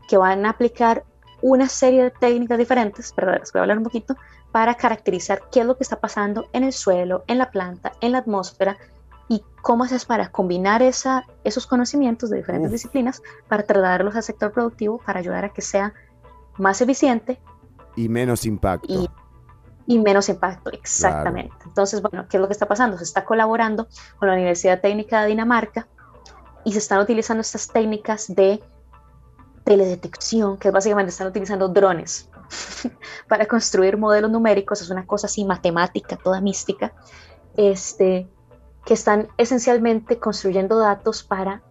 que 0.10 0.18
van 0.18 0.46
a 0.46 0.50
aplicar 0.52 1.04
una 1.42 1.68
serie 1.70 2.04
de 2.04 2.12
técnicas 2.12 2.58
diferentes, 2.58 3.14
¿verdad? 3.16 3.40
Les 3.40 3.52
voy 3.54 3.60
a 3.60 3.64
hablar 3.64 3.78
un 3.78 3.84
poquito, 3.86 4.16
para 4.52 4.76
caracterizar 4.76 5.42
qué 5.52 5.62
es 5.62 5.66
lo 5.66 5.78
que 5.78 5.84
está 5.84 6.00
pasando 6.00 6.48
en 6.54 6.64
el 6.64 6.74
suelo, 6.74 7.24
en 7.28 7.38
la 7.40 7.50
planta, 7.50 7.94
en 8.02 8.12
la 8.12 8.20
atmósfera, 8.20 8.78
y 9.28 9.44
cómo 9.62 9.84
haces 9.84 10.06
para 10.06 10.32
combinar 10.32 10.82
esa, 10.82 11.26
esos 11.44 11.66
conocimientos 11.68 12.30
de 12.30 12.38
diferentes 12.38 12.70
Uf. 12.70 12.74
disciplinas 12.74 13.22
para 13.48 13.64
trasladarlos 13.64 14.16
al 14.16 14.24
sector 14.24 14.52
productivo 14.52 15.00
para 15.00 15.20
ayudar 15.20 15.46
a 15.46 15.50
que 15.50 15.62
sea 15.62 15.94
más 16.58 16.82
eficiente 16.82 17.40
Y 17.96 18.08
menos 18.08 18.46
impacto. 18.46 18.88
y, 18.88 19.10
y 19.88 20.00
menos 20.00 20.30
impacto, 20.30 20.72
exactamente. 20.72 21.56
Entonces, 21.66 22.02
bueno, 22.02 22.28
¿qué 22.30 22.38
es 22.38 22.42
lo 22.42 22.48
que 22.48 22.54
está 22.54 22.68
pasando? 22.68 22.98
Se 22.98 23.04
está 23.04 23.26
colaborando 23.26 23.88
con 24.18 24.28
la 24.28 24.36
Universidad 24.36 24.82
Técnica 24.82 25.22
de 25.22 25.30
Dinamarca 25.30 25.88
y 26.64 26.74
se 26.74 26.80
están 26.80 27.00
utilizando 27.00 27.42
estas 27.42 27.68
técnicas 27.68 28.28
de 28.34 28.62
teledetección, 29.64 30.58
que 30.58 30.72
básicamente 30.72 31.10
están 31.10 31.28
utilizando 31.28 31.68
drones 31.68 32.30
para 33.28 33.48
construir 33.48 33.98
modelos 33.98 34.32
numéricos, 34.32 34.82
es 34.82 34.90
una 34.90 35.06
cosa 35.06 35.28
así 35.28 35.44
matemática, 35.46 36.18
toda 36.18 36.40
mística, 36.42 36.94
este, 37.58 38.28
que 38.86 38.94
están 38.94 39.28
esencialmente 39.38 40.20
construyendo 40.20 40.78
datos 40.80 41.24
para 41.24 41.64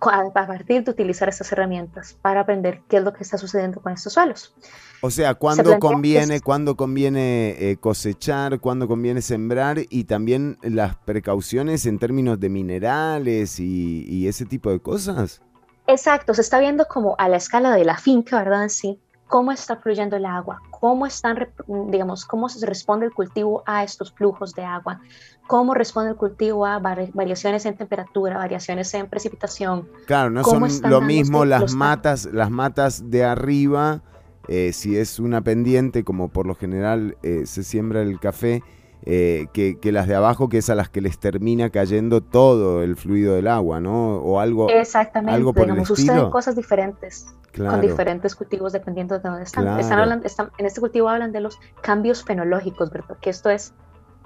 a 0.00 0.46
partir 0.46 0.84
de 0.84 0.92
utilizar 0.92 1.28
estas 1.28 1.50
herramientas 1.50 2.16
para 2.22 2.42
aprender 2.42 2.82
qué 2.88 2.98
es 2.98 3.02
lo 3.02 3.12
que 3.12 3.24
está 3.24 3.36
sucediendo 3.36 3.80
con 3.80 3.92
estos 3.92 4.12
suelos. 4.12 4.54
O 5.02 5.10
sea, 5.10 5.34
cuándo 5.34 5.76
conviene, 5.80 6.36
es- 6.36 6.42
cuándo 6.42 6.76
conviene 6.76 7.56
eh, 7.58 7.76
cosechar, 7.78 8.60
cuándo 8.60 8.86
conviene 8.86 9.22
sembrar 9.22 9.78
y 9.90 10.04
también 10.04 10.56
las 10.62 10.94
precauciones 10.96 11.84
en 11.86 11.98
términos 11.98 12.38
de 12.38 12.48
minerales 12.48 13.58
y, 13.58 14.04
y 14.08 14.28
ese 14.28 14.44
tipo 14.44 14.70
de 14.70 14.80
cosas. 14.80 15.42
Exacto, 15.88 16.32
se 16.32 16.42
está 16.42 16.60
viendo 16.60 16.84
como 16.86 17.16
a 17.18 17.28
la 17.28 17.38
escala 17.38 17.74
de 17.74 17.84
la 17.84 17.96
finca, 17.96 18.38
¿verdad? 18.38 18.68
Sí, 18.68 19.00
cómo 19.28 19.52
está 19.52 19.76
fluyendo 19.76 20.16
el 20.16 20.24
agua, 20.24 20.60
cómo 20.70 21.06
están, 21.06 21.48
digamos, 21.88 22.24
cómo 22.24 22.48
se 22.48 22.64
responde 22.66 23.06
el 23.06 23.12
cultivo 23.12 23.62
a 23.66 23.84
estos 23.84 24.12
flujos 24.12 24.54
de 24.54 24.64
agua, 24.64 25.00
cómo 25.46 25.74
responde 25.74 26.10
el 26.10 26.16
cultivo 26.16 26.66
a 26.66 26.80
vari- 26.80 27.10
variaciones 27.12 27.64
en 27.66 27.76
temperatura, 27.76 28.38
variaciones 28.38 28.92
en 28.94 29.06
precipitación. 29.06 29.86
Claro, 30.06 30.30
no 30.30 30.42
¿Cómo 30.42 30.68
son 30.68 30.90
lo 30.90 31.00
mismo 31.02 31.44
las 31.44 31.60
los 31.60 31.74
matas, 31.74 32.28
las 32.32 32.50
matas 32.50 33.10
de 33.10 33.24
arriba, 33.24 34.02
eh, 34.48 34.72
si 34.72 34.96
es 34.96 35.18
una 35.18 35.42
pendiente, 35.42 36.04
como 36.04 36.28
por 36.28 36.46
lo 36.46 36.54
general 36.54 37.16
eh, 37.22 37.42
se 37.44 37.62
siembra 37.62 38.00
el 38.02 38.18
café, 38.18 38.62
eh, 39.04 39.46
que, 39.52 39.78
que 39.78 39.92
las 39.92 40.06
de 40.08 40.14
abajo, 40.14 40.48
que 40.48 40.58
es 40.58 40.68
a 40.70 40.74
las 40.74 40.88
que 40.88 41.00
les 41.00 41.18
termina 41.18 41.70
cayendo 41.70 42.20
todo 42.20 42.82
el 42.82 42.96
fluido 42.96 43.34
del 43.34 43.46
agua, 43.48 43.80
¿no? 43.80 44.16
O 44.18 44.40
algo, 44.40 44.68
Exactamente, 44.68 45.34
algo 45.34 45.52
por 45.52 45.62
el 45.64 45.70
digamos, 45.70 45.88
suceden 45.88 46.10
estilo. 46.16 46.30
cosas 46.30 46.56
diferentes 46.56 47.26
claro. 47.52 47.72
con 47.72 47.80
diferentes 47.80 48.34
cultivos 48.34 48.72
dependiendo 48.72 49.16
de 49.18 49.20
dónde 49.28 49.44
están. 49.44 49.78
Están 49.78 50.00
hablando, 50.00 50.26
están- 50.26 50.50
en 50.58 50.66
este 50.66 50.80
cultivo 50.80 51.08
hablan 51.08 51.32
de 51.32 51.40
los 51.40 51.58
cambios 51.80 52.24
fenológicos, 52.24 52.90
¿verdad? 52.90 53.16
Que 53.20 53.30
esto 53.30 53.50
es 53.50 53.72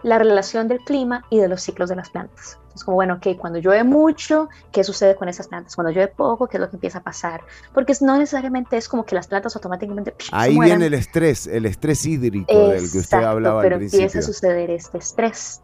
la 0.03 0.19
relación 0.19 0.69
del 0.69 0.81
clima 0.81 1.25
y 1.31 1.39
de 1.39 1.49
los 1.49 1.63
ciclos 1.63 1.89
de 1.89 1.97
las 1.97 2.11
plantas. 2.11 2.59
Es 2.75 2.85
como, 2.85 2.95
bueno, 2.95 3.15
ok, 3.15 3.37
cuando 3.39 3.59
llueve 3.59 3.85
mucho, 3.85 4.49
¿qué 4.73 4.83
sucede 4.83 5.15
con 5.15 5.29
esas 5.29 5.47
plantas? 5.49 5.75
Cuando 5.75 5.91
llueve 5.91 6.09
poco, 6.09 6.47
¿qué 6.47 6.57
es 6.57 6.61
lo 6.63 6.71
que 6.71 6.77
empieza 6.77 6.99
a 6.99 7.03
pasar? 7.03 7.43
Porque 7.75 7.93
no 8.01 8.17
necesariamente 8.17 8.77
es 8.79 8.89
como 8.89 9.05
que 9.05 9.15
las 9.15 9.27
plantas 9.27 9.55
automáticamente 9.57 10.15
psh, 10.19 10.31
Ahí 10.33 10.55
mueran. 10.55 10.79
viene 10.79 10.87
el 10.87 10.95
estrés, 10.95 11.47
el 11.47 11.67
estrés 11.67 12.05
hídrico 12.07 12.53
del 12.69 12.79
que 12.91 12.99
usted 12.99 12.99
Exacto, 13.01 13.29
hablaba 13.29 13.61
pero 13.63 13.77
al 13.77 13.83
empieza 13.83 13.97
a 14.07 14.09
principio. 14.09 14.23
suceder 14.23 14.71
este 14.71 14.99
estrés. 14.99 15.61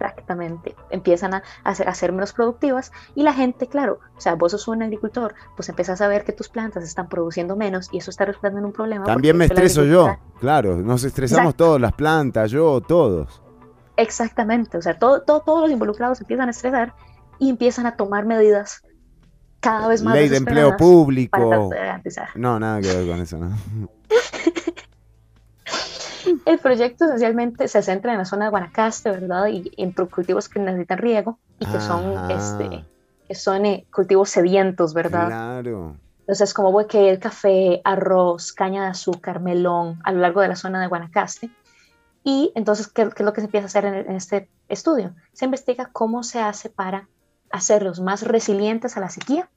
Exactamente. 0.00 0.76
Empiezan 0.90 1.34
a, 1.34 1.42
a 1.64 1.74
ser, 1.74 1.88
a 1.88 1.94
ser 1.94 2.12
menos 2.12 2.32
productivas 2.32 2.92
y 3.14 3.22
la 3.24 3.32
gente, 3.32 3.66
claro, 3.66 3.98
o 4.16 4.20
sea, 4.20 4.34
vos 4.34 4.52
sos 4.52 4.68
un 4.68 4.82
agricultor, 4.82 5.34
pues 5.56 5.68
empiezas 5.68 6.00
a 6.00 6.08
ver 6.08 6.24
que 6.24 6.32
tus 6.32 6.48
plantas 6.48 6.84
están 6.84 7.08
produciendo 7.08 7.56
menos 7.56 7.88
y 7.92 7.98
eso 7.98 8.10
está 8.10 8.24
resultando 8.24 8.58
en 8.60 8.66
un 8.66 8.72
problema. 8.72 9.04
También 9.04 9.36
me 9.36 9.46
estreso 9.46 9.84
yo, 9.84 10.16
claro, 10.40 10.76
nos 10.76 11.02
estresamos 11.04 11.46
Exacto. 11.46 11.64
todos, 11.64 11.80
las 11.80 11.92
plantas, 11.92 12.50
yo, 12.52 12.80
todos. 12.80 13.42
Exactamente, 13.96 14.78
o 14.78 14.82
sea, 14.82 14.96
todo, 14.98 15.22
todo- 15.22 15.40
todos 15.40 15.62
los 15.62 15.70
involucrados 15.72 16.20
empiezan 16.20 16.46
a 16.48 16.52
estresar 16.52 16.94
y 17.40 17.50
empiezan 17.50 17.86
a 17.86 17.96
tomar 17.96 18.24
medidas 18.24 18.82
cada 19.60 19.88
vez 19.88 20.04
más 20.04 20.14
Ley 20.14 20.28
de 20.28 20.36
empleo 20.36 20.76
público. 20.76 21.70
No, 22.36 22.60
nada 22.60 22.80
que 22.80 22.86
ver 22.94 23.08
con 23.08 23.20
eso, 23.20 23.38
¿no? 23.38 23.50
El 26.44 26.58
proyecto 26.58 27.04
esencialmente 27.04 27.68
se 27.68 27.82
centra 27.82 28.12
en 28.12 28.18
la 28.18 28.24
zona 28.24 28.46
de 28.46 28.50
Guanacaste, 28.50 29.10
¿verdad? 29.10 29.46
Y 29.48 29.72
en 29.76 29.92
cultivos 29.92 30.48
que 30.48 30.60
necesitan 30.60 30.98
riego 30.98 31.38
y 31.58 31.66
que 31.66 31.80
son, 31.80 32.30
este, 32.30 32.84
que 33.26 33.34
son 33.34 33.66
eh, 33.66 33.86
cultivos 33.92 34.30
sedientos, 34.30 34.94
¿verdad? 34.94 35.26
Claro. 35.26 35.96
Entonces, 36.20 36.52
como 36.52 36.72
voy 36.72 36.86
que 36.86 37.08
el 37.10 37.18
café, 37.18 37.80
arroz, 37.84 38.52
caña 38.52 38.84
de 38.84 38.90
azúcar, 38.90 39.40
melón, 39.40 39.98
a 40.04 40.12
lo 40.12 40.20
largo 40.20 40.40
de 40.40 40.48
la 40.48 40.56
zona 40.56 40.80
de 40.80 40.86
Guanacaste. 40.86 41.50
Y 42.22 42.52
entonces, 42.54 42.88
¿qué, 42.88 43.08
qué 43.08 43.22
es 43.22 43.24
lo 43.24 43.32
que 43.32 43.40
se 43.40 43.46
empieza 43.46 43.64
a 43.64 43.68
hacer 43.68 43.84
en, 43.86 43.94
en 43.94 44.16
este 44.16 44.48
estudio? 44.68 45.14
Se 45.32 45.46
investiga 45.46 45.88
cómo 45.92 46.22
se 46.22 46.40
hace 46.40 46.68
para 46.68 47.08
hacerlos 47.50 48.00
más 48.00 48.22
resilientes 48.22 48.96
a 48.96 49.00
la 49.00 49.08
sequía, 49.08 49.48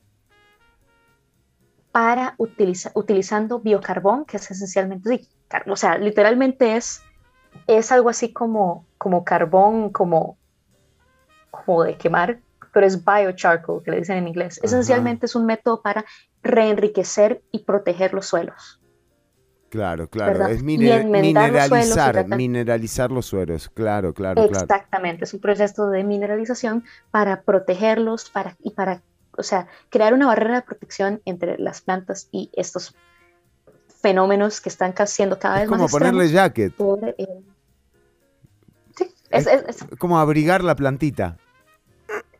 para 1.91 2.35
utilizar, 2.37 2.91
utilizando 2.95 3.59
biocarbón, 3.59 4.25
que 4.25 4.37
es 4.37 4.49
esencialmente, 4.51 5.27
o 5.67 5.75
sea, 5.75 5.97
literalmente 5.97 6.77
es, 6.77 7.01
es 7.67 7.91
algo 7.91 8.09
así 8.09 8.31
como, 8.31 8.85
como 8.97 9.23
carbón, 9.23 9.91
como, 9.91 10.37
como 11.49 11.83
de 11.83 11.97
quemar, 11.97 12.39
pero 12.73 12.85
es 12.87 13.03
biocharcoal, 13.03 13.83
que 13.83 13.91
le 13.91 13.97
dicen 13.97 14.17
en 14.17 14.27
inglés. 14.29 14.57
Ajá. 14.59 14.67
Esencialmente 14.67 15.25
es 15.25 15.35
un 15.35 15.45
método 15.45 15.81
para 15.81 16.05
reenriquecer 16.41 17.43
y 17.51 17.59
proteger 17.65 18.13
los 18.13 18.25
suelos. 18.27 18.81
Claro, 19.69 20.09
claro. 20.09 20.33
¿Verdad? 20.33 20.51
Es 20.51 20.61
Y 20.61 20.63
mine- 20.63 21.01
enmendar 21.01 21.51
los 21.51 21.65
suelos, 21.67 21.95
mineralizar, 21.97 22.37
mineralizar 22.37 23.11
los 23.11 23.25
suelos. 23.25 23.69
Claro, 23.69 24.13
claro, 24.13 24.45
claro. 24.47 24.63
Exactamente, 24.65 25.23
es 25.23 25.33
un 25.33 25.39
proceso 25.39 25.89
de 25.89 26.03
mineralización 26.03 26.83
para 27.09 27.41
protegerlos 27.43 28.29
para, 28.29 28.57
y 28.63 28.71
para, 28.71 29.01
o 29.37 29.43
sea, 29.43 29.67
crear 29.89 30.13
una 30.13 30.27
barrera 30.27 30.55
de 30.55 30.61
protección 30.63 31.21
entre 31.25 31.57
las 31.57 31.81
plantas 31.81 32.27
y 32.31 32.49
estos 32.53 32.95
fenómenos 34.01 34.61
que 34.61 34.69
están 34.69 34.93
siendo 35.07 35.37
cada 35.39 35.55
Es 35.55 35.61
vez 35.61 35.69
más 35.69 35.77
como 35.79 35.89
ponerle 35.89 36.29
jacket. 36.29 36.73
por 36.73 36.99
el- 37.17 37.45
Es- 39.29 39.47
es- 39.47 39.63
es- 39.67 39.85
como 39.97 40.19
abrigar 40.19 40.63
la 40.63 40.75
plantita. 40.75 41.37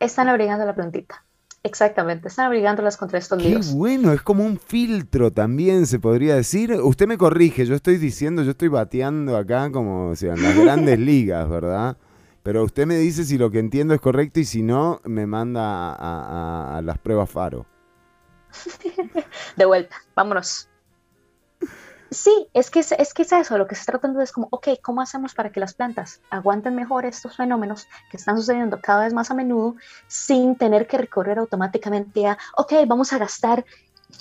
están 0.00 0.28
abrigando 0.28 0.66
la 0.66 0.74
plantita. 0.74 1.24
Exactamente, 1.64 2.26
están 2.26 2.46
abrigándolas 2.46 2.96
contra 2.96 3.20
estos 3.20 3.40
Qué 3.40 3.48
virus. 3.50 3.72
bueno, 3.72 4.12
es 4.12 4.20
como 4.20 4.44
un 4.44 4.58
filtro 4.58 5.30
también, 5.30 5.86
se 5.86 6.00
podría 6.00 6.34
decir. 6.34 6.72
Usted 6.72 7.06
me 7.06 7.16
corrige, 7.16 7.64
yo 7.64 7.76
estoy 7.76 7.98
diciendo, 7.98 8.42
yo 8.42 8.50
estoy 8.50 8.66
bateando 8.66 9.36
acá 9.36 9.70
como 9.70 10.08
o 10.10 10.16
sea, 10.16 10.34
en 10.34 10.42
las 10.42 10.56
grandes 10.56 10.98
ligas, 10.98 11.48
¿verdad? 11.48 11.96
Pero 12.42 12.64
usted 12.64 12.86
me 12.86 12.96
dice 12.96 13.24
si 13.24 13.38
lo 13.38 13.50
que 13.50 13.58
entiendo 13.58 13.94
es 13.94 14.00
correcto 14.00 14.40
y 14.40 14.44
si 14.44 14.62
no, 14.62 15.00
me 15.04 15.26
manda 15.26 15.94
a, 15.94 16.82
las 16.82 16.98
pruebas 16.98 17.30
Faro. 17.30 17.66
De 19.56 19.64
vuelta, 19.64 19.96
vámonos. 20.14 20.68
Sí, 22.10 22.48
es 22.52 22.70
que 22.70 22.80
es, 22.80 22.92
es 22.92 23.14
que 23.14 23.22
es 23.22 23.32
eso, 23.32 23.56
lo 23.56 23.66
que 23.66 23.74
se 23.74 23.80
está 23.80 23.92
tratando 23.92 24.20
es 24.20 24.32
como, 24.32 24.48
ok, 24.50 24.68
¿cómo 24.82 25.00
hacemos 25.00 25.34
para 25.34 25.50
que 25.50 25.60
las 25.60 25.72
plantas 25.72 26.20
aguanten 26.28 26.74
mejor 26.74 27.06
estos 27.06 27.36
fenómenos 27.36 27.88
que 28.10 28.18
están 28.18 28.36
sucediendo 28.36 28.80
cada 28.82 29.04
vez 29.04 29.14
más 29.14 29.30
a 29.30 29.34
menudo 29.34 29.76
sin 30.08 30.56
tener 30.56 30.86
que 30.86 30.98
recorrer 30.98 31.38
automáticamente 31.38 32.26
a, 32.26 32.36
ok, 32.58 32.74
vamos 32.86 33.14
a 33.14 33.18
gastar 33.18 33.64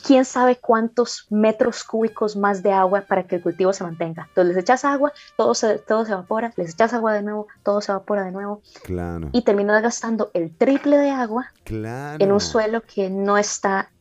quién 0.05 0.25
sabe 0.25 0.55
cuántos 0.57 1.27
metros 1.29 1.83
cúbicos 1.83 2.35
más 2.35 2.63
de 2.63 2.71
agua 2.71 3.01
para 3.07 3.23
que 3.23 3.35
el 3.37 3.41
cultivo 3.43 3.73
se 3.73 3.83
mantenga? 3.83 4.25
Entonces 4.29 4.55
les 4.55 4.63
echas 4.63 4.85
agua, 4.85 5.11
todo 5.37 5.53
se, 5.53 5.77
todo 5.79 6.05
se 6.05 6.11
evapora, 6.11 6.53
les 6.57 6.73
echas 6.73 6.93
agua 6.93 7.13
de 7.13 7.21
nuevo, 7.21 7.47
todo 7.63 7.81
se 7.81 7.91
evapora 7.91 8.23
de 8.23 8.31
nuevo 8.31 8.61
Claro. 8.83 9.29
y 9.31 9.43
terminas 9.43 9.81
gastando 9.81 10.31
el 10.33 10.55
triple 10.55 10.97
de 10.97 11.11
agua 11.11 11.51
Claro. 11.63 12.23
en 12.23 12.31
un 12.31 12.39
suelo 12.39 12.81
que 12.81 13.09
no 13.09 13.37
está, 13.37 13.91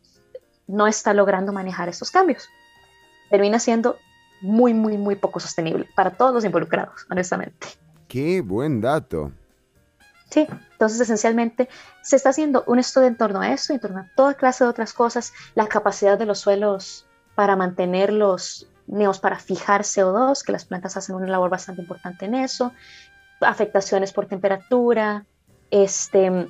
no 0.66 0.86
está 0.86 1.12
logrando 1.14 1.52
manejar 1.52 1.88
estos 1.88 2.10
cambios. 2.10 2.48
Termina 3.28 3.58
siendo 3.58 3.96
muy, 4.40 4.72
muy, 4.74 4.96
muy 4.96 5.16
poco 5.16 5.38
sostenible 5.38 5.88
para 5.94 6.10
todos 6.12 6.32
los 6.34 6.44
involucrados, 6.44 7.06
honestamente. 7.10 7.66
Qué 8.08 8.40
buen 8.40 8.80
dato. 8.80 9.32
Sí, 10.30 10.46
entonces 10.72 11.00
esencialmente 11.00 11.68
se 12.02 12.14
está 12.14 12.30
haciendo 12.30 12.62
un 12.68 12.78
estudio 12.78 13.08
en 13.08 13.16
torno 13.16 13.40
a 13.40 13.52
esto, 13.52 13.72
en 13.72 13.80
torno 13.80 14.00
a 14.00 14.10
toda 14.14 14.34
clase 14.34 14.62
de 14.62 14.70
otras 14.70 14.92
cosas, 14.92 15.32
la 15.56 15.66
capacidad 15.66 16.16
de 16.16 16.24
los 16.24 16.38
suelos 16.38 17.06
para 17.34 17.56
mantenerlos, 17.56 18.68
digamos, 18.86 19.18
para 19.18 19.40
fijar 19.40 19.82
CO2, 19.82 20.44
que 20.44 20.52
las 20.52 20.64
plantas 20.64 20.96
hacen 20.96 21.16
una 21.16 21.26
labor 21.26 21.50
bastante 21.50 21.82
importante 21.82 22.26
en 22.26 22.34
eso, 22.34 22.72
afectaciones 23.40 24.12
por 24.12 24.26
temperatura, 24.26 25.26
este, 25.70 26.48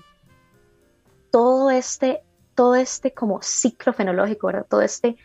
todo 1.31 1.70
este, 1.70 2.23
todo 2.55 2.74
este 2.74 3.15
como 3.15 3.40
ciclo 3.40 3.94
fenológico, 3.94 4.48
¿verdad? 4.48 4.66
Todo 4.69 4.82
este 4.82 5.16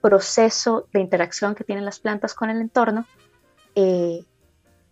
proceso 0.00 0.86
de 0.92 1.00
interacción 1.00 1.56
que 1.56 1.64
tienen 1.64 1.84
las 1.84 1.98
plantas 1.98 2.34
con 2.34 2.50
el 2.50 2.60
entorno, 2.60 3.04
eh, 3.74 4.24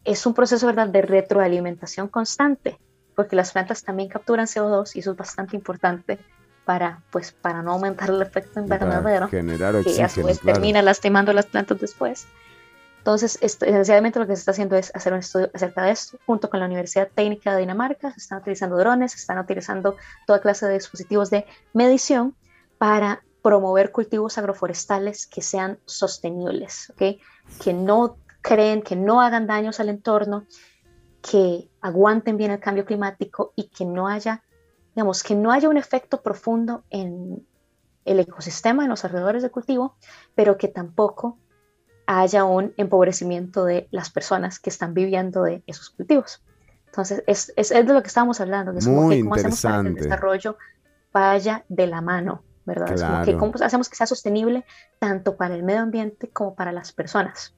es 0.05 0.27
un 0.27 0.35
proceso 0.35 0.70
de 0.73 1.03
retroalimentación 1.03 2.09
constante, 2.09 2.78
porque 3.15 3.36
las 3.36 3.53
plantas 3.53 3.82
también 3.82 4.09
capturan 4.09 4.47
CO2 4.47 4.97
y 4.97 5.01
eso 5.01 5.12
es 5.12 5.16
bastante 5.16 5.57
importante 5.57 6.19
para, 6.65 7.03
pues, 7.11 7.32
para 7.32 7.62
no 7.62 7.73
aumentar 7.73 8.11
el 8.11 8.23
efecto 8.23 8.61
invernadero, 8.61 9.28
generar 9.28 9.74
que 9.82 9.91
a 10.03 10.09
su 10.09 10.20
oxígeno, 10.20 10.27
vez 10.27 10.39
claro. 10.41 10.55
termina 10.55 10.82
lastimando 10.82 11.32
las 11.32 11.47
plantas 11.47 11.81
después. 11.81 12.27
Entonces, 12.99 13.39
esencialmente 13.43 14.19
lo 14.19 14.27
que 14.27 14.35
se 14.35 14.41
está 14.41 14.53
haciendo 14.53 14.77
es 14.77 14.91
hacer 14.95 15.12
un 15.12 15.19
estudio 15.19 15.51
acerca 15.53 15.82
de 15.82 15.91
esto, 15.91 16.16
junto 16.24 16.49
con 16.49 16.61
la 16.61 16.66
Universidad 16.66 17.09
Técnica 17.15 17.53
de 17.53 17.61
Dinamarca, 17.61 18.12
se 18.12 18.20
están 18.20 18.39
utilizando 18.39 18.78
drones, 18.78 19.12
se 19.12 19.19
están 19.19 19.39
utilizando 19.39 19.97
toda 20.27 20.41
clase 20.41 20.66
de 20.66 20.73
dispositivos 20.73 21.28
de 21.28 21.45
medición 21.74 22.35
para 22.78 23.23
promover 23.43 23.93
cultivos 23.93 24.39
agroforestales 24.39 25.27
que 25.27 25.43
sean 25.43 25.78
sostenibles, 25.85 26.91
¿ok? 26.91 27.20
que 27.62 27.74
no 27.74 28.16
creen, 28.41 28.81
que 28.81 28.97
no 28.97 29.20
hagan 29.20 29.47
daños 29.47 29.81
al 29.81 29.91
entorno, 29.91 30.47
que 31.30 31.70
aguanten 31.80 32.36
bien 32.36 32.51
el 32.51 32.60
cambio 32.60 32.84
climático 32.84 33.55
y 33.56 33.68
que 33.68 33.86
no 33.86 34.09
haya, 34.09 34.42
digamos, 34.94 35.22
que 35.22 35.34
no 35.34 35.52
haya 35.52 35.70
un 35.70 35.78
efecto 35.78 36.20
profundo 36.20 36.84
en 36.90 37.46
el 38.05 38.20
ecosistema, 38.20 38.84
en 38.84 38.90
los 38.90 39.06
alrededores 39.06 39.40
del 39.40 39.51
cultivo, 39.51 39.96
pero 40.34 40.59
que 40.59 40.68
tampoco 40.68 41.38
haya 42.06 42.44
un 42.44 42.74
empobrecimiento 42.76 43.64
de 43.64 43.88
las 43.90 44.10
personas 44.10 44.59
que 44.59 44.68
están 44.68 44.92
viviendo 44.92 45.44
de 45.44 45.62
esos 45.66 45.88
cultivos. 45.88 46.42
Entonces, 46.86 47.24
es, 47.26 47.55
es, 47.56 47.70
es 47.70 47.86
de 47.86 47.94
lo 47.94 48.02
que 48.02 48.09
estábamos 48.09 48.42
hablando, 48.42 48.74
que 48.74 48.84
cómo 48.84 49.34
hacemos 49.34 49.62
para 49.62 49.82
que 49.82 49.88
el 49.88 49.94
desarrollo 49.94 50.59
vaya 51.10 51.64
de 51.70 51.86
la 51.86 52.02
mano, 52.02 52.42
¿verdad? 52.66 52.92
Es 52.92 53.02
como 53.02 53.24
que 53.24 53.36
cómo 53.38 53.52
hacemos 53.64 53.88
que 53.88 53.96
sea 53.96 54.06
sostenible 54.06 54.66
tanto 54.98 55.38
para 55.38 55.55
el 55.55 55.62
medio 55.62 55.80
ambiente 55.80 56.28
como 56.28 56.55
para 56.55 56.70
las 56.70 56.92
personas. 56.92 57.55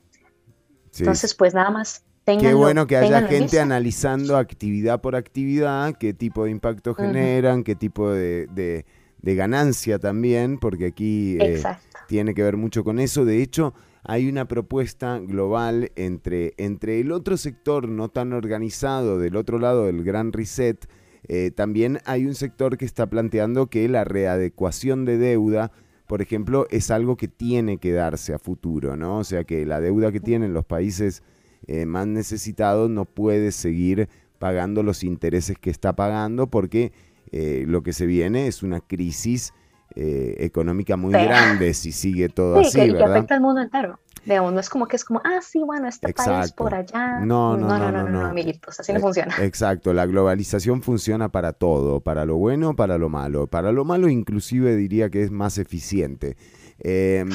Sí, 0.93 1.03
Entonces, 1.03 1.35
pues 1.35 1.53
nada 1.53 1.71
más 1.71 2.07
Qué 2.41 2.55
bueno 2.55 2.87
que 2.87 2.97
haya 2.97 3.21
gente 3.29 3.61
analizando 3.61 4.37
actividad 4.37 5.01
por 5.01 5.15
actividad, 5.17 5.95
qué 5.97 6.13
tipo 6.13 6.45
de 6.45 6.51
impacto 6.51 6.95
generan, 6.95 7.63
qué 7.63 7.75
tipo 7.77 8.11
de, 8.11 8.47
de- 8.49 8.85
de 9.23 9.35
ganancia 9.35 9.99
también, 9.99 10.59
porque 10.59 10.87
aquí 10.87 11.37
eh, 11.41 11.63
tiene 12.09 12.35
que 12.35 12.43
ver 12.43 12.57
mucho 12.57 12.85
con 12.85 12.99
eso. 12.99 13.25
De 13.25 13.43
hecho, 13.43 13.75
hay 14.05 14.29
una 14.29 14.47
propuesta 14.47 15.19
global 15.19 15.91
entre, 15.97 16.55
entre 16.59 17.01
el 17.01 17.11
otro 17.13 17.37
sector 17.37 17.89
no 17.89 18.09
tan 18.09 18.33
organizado, 18.33 19.19
del 19.19 19.35
otro 19.37 19.59
lado 19.59 19.87
del 19.87 20.05
Gran 20.05 20.33
Reset, 20.33 20.87
eh, 21.29 21.51
también 21.53 21.99
hay 22.05 22.27
un 22.27 22.35
sector 22.35 22.77
que 22.77 22.85
está 22.85 23.07
planteando 23.07 23.67
que 23.69 23.89
la 23.89 24.05
readecuación 24.05 25.05
de 25.05 25.19
deuda, 25.19 25.73
por 26.07 26.23
ejemplo, 26.23 26.67
es 26.71 26.91
algo 26.93 27.17
que 27.17 27.27
tiene 27.27 27.79
que 27.79 27.91
darse 27.93 28.33
a 28.35 28.39
futuro, 28.39 28.97
¿no? 28.97 29.19
O 29.19 29.25
sea, 29.25 29.43
que 29.45 29.65
la 29.67 29.81
deuda 29.81 30.13
que 30.13 30.21
tienen 30.21 30.53
los 30.55 30.65
países 30.65 31.23
eh, 31.67 31.87
más 31.87 32.07
necesitados 32.07 32.91
no 32.91 33.05
puede 33.05 33.53
seguir 33.53 34.09
pagando 34.39 34.83
los 34.83 35.03
intereses 35.05 35.57
que 35.59 35.71
está 35.71 35.95
pagando 35.95 36.47
porque 36.49 36.93
eh, 37.33 37.65
lo 37.67 37.83
que 37.83 37.93
se 37.93 38.07
viene 38.07 38.47
es 38.47 38.63
una 38.63 38.81
crisis 38.81 39.53
eh, 39.95 40.37
económica 40.41 40.97
muy 40.97 41.13
grande 41.13 41.73
si 41.75 41.91
sigue 41.93 42.29
todo 42.29 42.61
Sí, 42.61 42.67
así, 42.69 42.79
que, 42.81 42.85
y 42.85 42.89
que 42.89 42.93
¿verdad? 42.95 43.17
afecta 43.17 43.35
al 43.35 43.41
mundo 43.41 43.61
entero. 43.63 43.99
Digamos, 44.27 44.53
no 44.53 44.59
es 44.61 44.69
como 44.69 44.89
que 44.89 44.97
es 44.97 45.05
como, 45.05 45.21
ah, 45.25 45.39
sí, 45.41 45.61
bueno, 45.65 45.87
este 45.89 46.13
país 46.13 46.27
Exacto. 46.29 46.65
por 46.65 46.75
allá. 46.75 47.21
No, 47.21 47.57
no, 47.57 47.69
no, 47.69 47.79
no, 47.79 47.93
no, 47.93 48.03
no, 48.03 48.11
no. 48.11 48.27
amiguitos, 48.27 48.81
así 48.81 48.93
no 48.93 48.99
Eh, 48.99 49.03
funciona. 49.03 49.35
Exacto, 49.41 49.95
la 49.95 50.05
globalización 50.05 50.83
funciona 50.83 51.31
para 51.31 51.53
todo, 51.53 52.01
para 52.01 52.25
lo 52.25 52.37
bueno, 52.37 52.75
para 52.75 52.99
lo 52.99 53.09
malo. 53.09 53.47
Para 53.47 53.71
lo 53.71 53.85
malo 53.85 54.09
inclusive 54.09 54.75
diría 54.75 55.11
que 55.11 55.23
es 55.23 55.31
más 55.31 55.59
eficiente. 55.59 56.37
Em, 56.81 57.31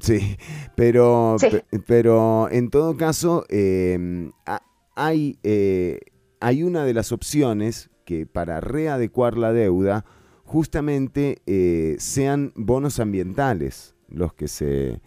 sí, 0.00 0.36
pero, 0.74 1.36
Sí. 1.38 1.48
pero 1.86 2.48
en 2.50 2.70
todo 2.70 2.96
caso 2.96 3.44
em, 3.48 4.32
ha- 4.46 4.62
hay, 4.94 5.38
eh, 5.42 6.00
hay 6.40 6.62
una 6.62 6.84
de 6.84 6.94
las 6.94 7.12
opciones 7.12 7.90
que 8.04 8.24
para 8.26 8.60
readecuar 8.60 9.36
la 9.36 9.52
deuda 9.52 10.04
justamente 10.44 11.38
eh, 11.46 11.96
sean 11.98 12.52
bonos 12.54 13.00
ambientales 13.00 13.94
los 14.08 14.32
que 14.32 14.48
se 14.48 15.00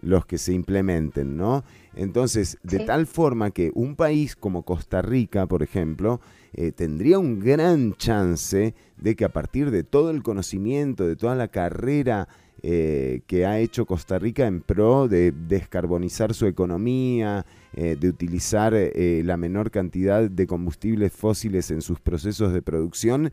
los 0.00 0.26
que 0.26 0.36
se 0.36 0.52
implementen, 0.52 1.34
¿no? 1.38 1.64
Entonces, 1.94 2.58
de 2.62 2.80
Sí. 2.80 2.84
tal 2.84 3.06
forma 3.06 3.52
que 3.52 3.70
un 3.74 3.96
país 3.96 4.36
como 4.36 4.62
Costa 4.62 5.00
Rica, 5.00 5.46
por 5.46 5.62
ejemplo, 5.62 6.20
eh, 6.52 6.72
tendría 6.72 7.18
un 7.18 7.40
gran 7.40 7.94
chance 7.94 8.74
de 8.98 9.16
que 9.16 9.24
a 9.24 9.30
partir 9.30 9.70
de 9.70 9.82
todo 9.82 10.10
el 10.10 10.22
conocimiento, 10.22 11.06
de 11.06 11.16
toda 11.16 11.34
la 11.36 11.48
carrera 11.48 12.28
eh, 12.66 13.20
que 13.26 13.44
ha 13.44 13.58
hecho 13.58 13.84
Costa 13.84 14.18
Rica 14.18 14.46
en 14.46 14.62
pro 14.62 15.06
de 15.06 15.32
descarbonizar 15.32 16.32
su 16.32 16.46
economía, 16.46 17.44
eh, 17.74 17.94
de 18.00 18.08
utilizar 18.08 18.72
eh, 18.74 19.20
la 19.22 19.36
menor 19.36 19.70
cantidad 19.70 20.30
de 20.30 20.46
combustibles 20.46 21.12
fósiles 21.12 21.70
en 21.70 21.82
sus 21.82 22.00
procesos 22.00 22.54
de 22.54 22.62
producción, 22.62 23.32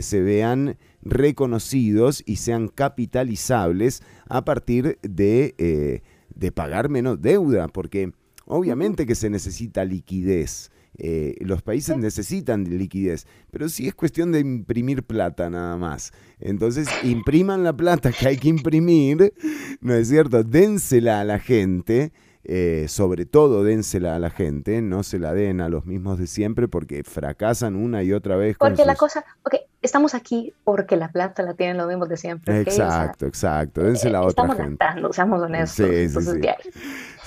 se 0.00 0.20
vean 0.20 0.78
reconocidos 1.00 2.24
y 2.26 2.36
sean 2.36 2.66
capitalizables 2.66 4.02
a 4.28 4.44
partir 4.44 4.98
de, 5.02 6.02
de 6.34 6.52
pagar 6.52 6.88
menos 6.88 7.22
deuda, 7.22 7.68
porque 7.68 8.10
obviamente 8.46 9.06
que 9.06 9.14
se 9.14 9.30
necesita 9.30 9.84
liquidez. 9.84 10.71
Eh, 10.98 11.36
los 11.40 11.62
países 11.62 11.96
necesitan 11.96 12.64
liquidez, 12.64 13.26
pero 13.50 13.68
sí 13.68 13.88
es 13.88 13.94
cuestión 13.94 14.30
de 14.32 14.40
imprimir 14.40 15.02
plata 15.04 15.48
nada 15.50 15.76
más. 15.76 16.12
Entonces, 16.38 16.88
impriman 17.02 17.64
la 17.64 17.72
plata 17.72 18.12
que 18.12 18.28
hay 18.28 18.36
que 18.36 18.48
imprimir, 18.48 19.32
¿no 19.80 19.94
es 19.94 20.08
cierto? 20.08 20.42
Dénsela 20.44 21.20
a 21.20 21.24
la 21.24 21.38
gente, 21.38 22.12
eh, 22.44 22.86
sobre 22.88 23.24
todo 23.24 23.62
dénsela 23.64 24.16
a 24.16 24.18
la 24.18 24.28
gente, 24.30 24.82
no 24.82 25.02
se 25.04 25.18
la 25.18 25.32
den 25.32 25.60
a 25.60 25.68
los 25.68 25.86
mismos 25.86 26.18
de 26.18 26.26
siempre 26.26 26.66
porque 26.68 27.04
fracasan 27.04 27.76
una 27.76 28.02
y 28.02 28.12
otra 28.12 28.36
vez. 28.36 28.58
con 28.58 28.70
Porque 28.70 28.84
la 28.84 28.92
sus- 28.94 28.98
cosa, 29.00 29.24
ok, 29.44 29.54
estamos 29.80 30.14
aquí 30.14 30.52
porque 30.64 30.96
la 30.96 31.10
plata 31.10 31.42
la 31.44 31.54
tienen 31.54 31.76
los 31.78 31.86
mismos 31.88 32.08
de 32.08 32.16
siempre. 32.16 32.60
¿ok? 32.62 32.68
O 32.68 32.70
sea, 32.70 32.84
Exacto, 32.86 33.26
exacto, 33.26 33.82
dénsela 33.82 34.18
a 34.18 34.22
eh, 34.22 34.26
otra 34.26 34.30
estamos 34.44 34.56
gente. 34.56 34.76
gastando, 34.84 35.12
seamos 35.12 35.40
honestos. 35.40 35.86
Sí, 35.86 35.92
sí, 35.92 36.00
Entonces, 36.02 36.34
sí. 36.64 36.70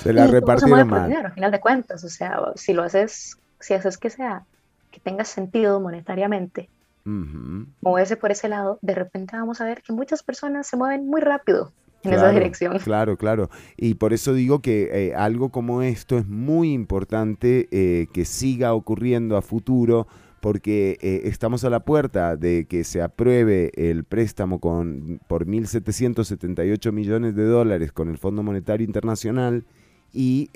Se 0.04 0.14
la 0.14 0.26
Y 0.26 0.28
se 0.28 0.32
repartieron 0.34 0.80
por 0.90 1.00
mal. 1.00 1.10
dinero, 1.10 1.28
al 1.30 1.34
final 1.34 1.52
de 1.52 1.60
cuentas. 1.62 2.04
O 2.04 2.10
sea, 2.10 2.38
si 2.56 2.74
lo 2.74 2.84
haces, 2.84 3.38
si 3.66 3.74
haces 3.74 3.98
que 3.98 4.10
sea, 4.10 4.46
que 4.92 5.00
tenga 5.00 5.26
sentido 5.26 5.80
monetariamente, 5.80 6.70
Ujú. 7.06 7.66
moverse 7.82 8.16
por 8.16 8.32
ese 8.32 8.48
lado, 8.48 8.78
de 8.82 8.94
repente 8.94 9.36
vamos 9.36 9.60
a 9.60 9.66
ver 9.66 9.82
que 9.82 9.92
muchas 9.92 10.22
personas 10.22 10.68
se 10.68 10.78
mueven 10.78 11.08
muy 11.08 11.22
rápido 11.22 11.72
en 12.04 12.14
esa 12.14 12.30
dirección. 12.30 12.78
Claro, 12.80 13.18
claro. 13.18 13.50
Y 13.78 13.96
por 13.96 14.14
eso 14.14 14.34
digo 14.34 14.62
que 14.62 14.90
eh, 14.92 15.16
algo 15.16 15.50
como 15.50 15.82
esto 15.82 16.20
es 16.20 16.28
muy 16.28 16.74
importante 16.74 17.68
eh, 17.72 18.06
que 18.14 18.26
siga 18.26 18.76
ocurriendo 18.76 19.36
a 19.36 19.42
futuro, 19.42 20.08
porque 20.42 21.00
eh, 21.02 21.22
estamos 21.24 21.64
a 21.64 21.72
la 21.72 21.80
puerta 21.80 22.36
de 22.36 22.68
que 22.70 22.84
se 22.84 23.02
apruebe 23.02 23.72
el 23.76 24.04
préstamo 24.04 24.60
con, 24.60 25.20
por 25.28 25.48
1.778 25.48 26.92
millones 26.92 27.36
de 27.36 27.46
dólares 27.46 27.92
con 27.92 28.10
el 28.10 28.20
Fondo 28.20 28.44
Monetario 28.44 28.86
Internacional 28.86 29.66
y 30.14 30.52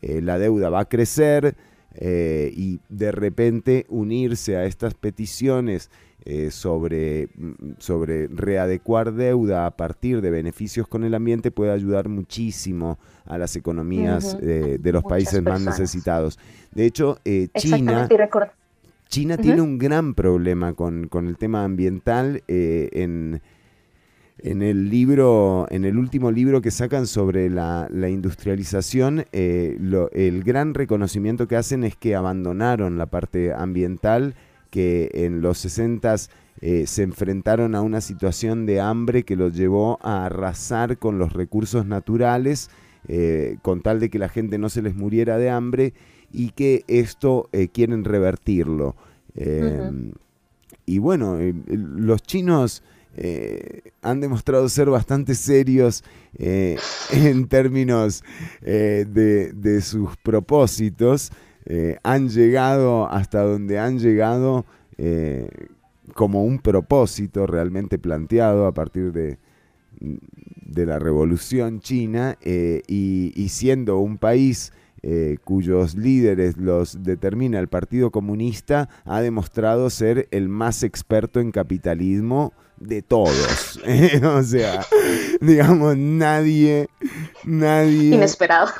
la 0.00 0.38
deuda 0.38 0.70
va 0.70 0.80
a 0.80 0.84
crecer 0.86 1.56
eh, 1.98 2.52
y 2.54 2.80
de 2.88 3.10
repente 3.10 3.86
unirse 3.88 4.56
a 4.56 4.64
estas 4.64 4.94
peticiones 4.94 5.90
eh, 6.24 6.50
sobre, 6.50 7.28
mm, 7.36 7.72
sobre 7.78 8.26
readecuar 8.26 9.14
deuda 9.14 9.64
a 9.66 9.70
partir 9.70 10.20
de 10.20 10.30
beneficios 10.30 10.88
con 10.88 11.04
el 11.04 11.14
ambiente 11.14 11.50
puede 11.50 11.72
ayudar 11.72 12.08
muchísimo 12.08 12.98
a 13.24 13.38
las 13.38 13.56
economías 13.56 14.36
eh, 14.42 14.78
de 14.80 14.92
los 14.92 15.04
Muchas 15.04 15.10
países 15.10 15.42
más 15.42 15.62
necesitados. 15.62 16.38
De 16.72 16.84
hecho, 16.84 17.18
China, 17.54 18.08
China 19.08 19.36
tiene 19.38 19.62
un 19.62 19.78
gran 19.78 20.14
problema 20.14 20.74
con, 20.74 21.06
con 21.08 21.28
el 21.28 21.38
tema 21.38 21.64
ambiental 21.64 22.42
en, 22.46 23.40
en 24.50 24.62
el 24.62 24.88
libro, 24.90 25.66
en 25.70 25.84
el 25.84 25.98
último 25.98 26.30
libro 26.30 26.60
que 26.62 26.70
sacan 26.70 27.06
sobre 27.06 27.50
la, 27.50 27.88
la 27.90 28.08
industrialización, 28.08 29.24
eh, 29.32 29.76
lo- 29.80 30.10
el 30.12 30.42
gran 30.44 30.74
reconocimiento 30.74 31.46
que 31.48 31.56
hacen 31.56 31.84
es 31.84 31.96
que 31.96 32.14
abandonaron 32.14 32.98
la 32.98 33.06
parte 33.06 33.52
ambiental, 33.52 34.34
que 34.70 35.10
en 35.14 35.40
los 35.40 35.58
60 35.58 36.16
se 36.86 37.02
enfrentaron 37.02 37.74
a 37.74 37.82
una 37.82 38.00
situación 38.00 38.64
de 38.64 38.80
hambre 38.80 39.24
que 39.24 39.36
los 39.36 39.54
llevó 39.54 39.98
a 40.02 40.24
arrasar 40.24 40.96
con 40.96 41.18
los 41.18 41.34
recursos 41.34 41.84
naturales, 41.84 42.70
eh, 43.08 43.58
con 43.62 43.82
tal 43.82 44.00
de 44.00 44.08
que 44.08 44.18
la 44.18 44.30
gente 44.30 44.56
no 44.58 44.68
se 44.70 44.80
les 44.80 44.96
muriera 44.96 45.36
de 45.36 45.50
hambre, 45.50 45.92
y 46.32 46.50
que 46.50 46.82
esto 46.88 47.48
eh, 47.52 47.68
quieren 47.68 48.04
revertirlo. 48.04 48.96
Eh, 49.34 49.80
Ujú. 49.90 50.12
Y 50.86 50.98
bueno, 50.98 51.38
eh, 51.40 51.52
los 51.66 52.22
chinos 52.22 52.82
eh, 53.18 53.80
han 54.02 54.20
demostrado 54.20 54.68
ser 54.68 54.90
bastante 54.90 55.34
serios 55.34 56.04
eh, 56.36 56.76
en 57.12 57.48
términos 57.48 58.22
eh, 58.60 59.06
de, 59.08 59.80
sus 59.80 60.16
propósitos. 60.18 61.32
Han 62.04 62.28
llegado 62.28 63.10
hasta 63.10 63.42
donde 63.42 63.80
han 63.80 63.98
llegado 63.98 64.64
como 66.14 66.44
un 66.44 66.60
propósito 66.60 67.44
realmente 67.48 67.98
planteado 67.98 68.66
a 68.66 68.72
partir 68.72 69.12
de, 69.12 69.38
la 70.86 71.00
revolución 71.00 71.80
china 71.80 72.38
y, 72.44 73.48
siendo 73.48 73.98
un 73.98 74.16
país 74.18 74.72
cuyos 75.42 75.96
líderes 75.96 76.56
los 76.56 77.02
determina 77.02 77.58
el 77.58 77.66
Partido 77.66 78.12
Comunista, 78.12 78.88
ha 79.04 79.20
demostrado 79.20 79.90
ser 79.90 80.28
el 80.30 80.48
más 80.48 80.84
experto 80.84 81.40
en 81.40 81.50
capitalismo 81.50 82.52
de 82.78 83.02
todos. 83.02 83.80
o 84.22 84.42
sea, 84.42 84.84
digamos, 85.40 85.96
nadie, 85.96 86.88
nadie... 87.44 88.14
Inesperado. 88.14 88.72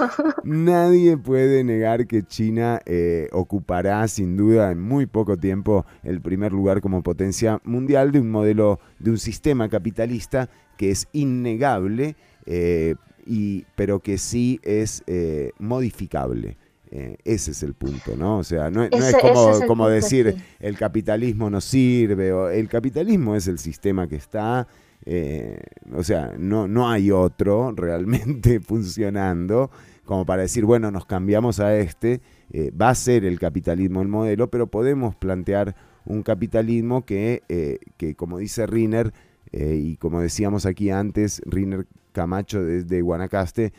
Nadie 0.45 1.17
puede 1.17 1.65
negar 1.65 2.07
que 2.07 2.23
China 2.23 2.81
eh, 2.87 3.29
ocupará 3.33 4.07
sin 4.09 4.37
duda 4.37 4.71
en 4.71 4.81
muy 4.81 5.07
poco 5.07 5.37
tiempo 5.37 5.87
el 6.03 6.21
primer 6.21 6.53
lugar 6.53 6.81
como 6.81 7.03
potencia 7.03 7.61
mundial 7.65 8.13
de 8.13 8.21
un 8.21 8.31
modelo, 8.31 8.81
de 8.99 9.11
un 9.11 9.19
sistema 9.19 9.69
capitalista 9.69 10.49
que 10.77 10.91
es 10.91 11.09
innegable, 11.13 12.17
eh, 12.45 12.97
y, 13.27 13.65
pero 13.75 14.01
que 14.01 14.19
sí 14.19 14.61
es 14.63 15.03
eh, 15.07 15.53
modificable. 15.59 16.57
Eh, 16.91 17.17
ese 17.25 17.51
es 17.51 17.63
el 17.63 17.75
punto, 17.75 18.17
¿no? 18.17 18.39
O 18.39 18.45
sea, 18.45 18.71
no, 18.71 18.89
no 18.89 19.05
es 19.05 19.17
como, 19.17 19.49
ese 19.49 19.51
es 19.51 19.61
el 19.61 19.67
como 19.67 19.85
punto, 19.85 19.89
decir 19.89 20.35
sí. 20.37 20.45
el 20.61 20.79
capitalismo 20.79 21.51
no 21.51 21.61
sirve, 21.61 22.33
o 22.33 22.49
el 22.49 22.69
capitalismo 22.69 23.35
es 23.35 23.49
el 23.49 23.59
sistema 23.59 24.07
que 24.07 24.17
está, 24.17 24.69
eh, 25.05 25.59
o 25.93 26.05
sea, 26.05 26.35
no, 26.39 26.69
no 26.69 26.89
hay 26.89 27.11
otro 27.11 27.73
realmente 27.77 28.61
funcionando 28.61 29.71
como 30.05 30.25
para 30.25 30.43
decir, 30.43 30.65
bueno, 30.65 30.93
nos 30.93 31.07
cambiamos 31.07 31.59
a 31.59 31.77
este, 31.77 32.21
eh, 32.53 32.71
va 32.71 32.91
a 32.91 32.95
ser 32.95 33.25
el 33.25 33.41
capitalismo 33.41 34.03
el 34.03 34.09
modelo, 34.09 34.49
pero 34.49 34.69
podemos 34.69 35.17
plantear 35.17 35.75
un 36.05 36.23
capitalismo 36.23 37.05
que, 37.05 37.81
que 37.97 38.15
como 38.15 38.39
dice 38.39 38.69
Riner, 38.69 39.13
y 39.51 39.97
como 39.97 40.21
decíamos 40.21 40.65
aquí 40.65 40.91
antes, 40.91 41.43
Riner 41.45 41.89
Camacho 42.13 42.63
desde 42.63 43.01
Guanacaste, 43.01 43.73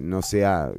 no 0.00 0.22
sea 0.22 0.72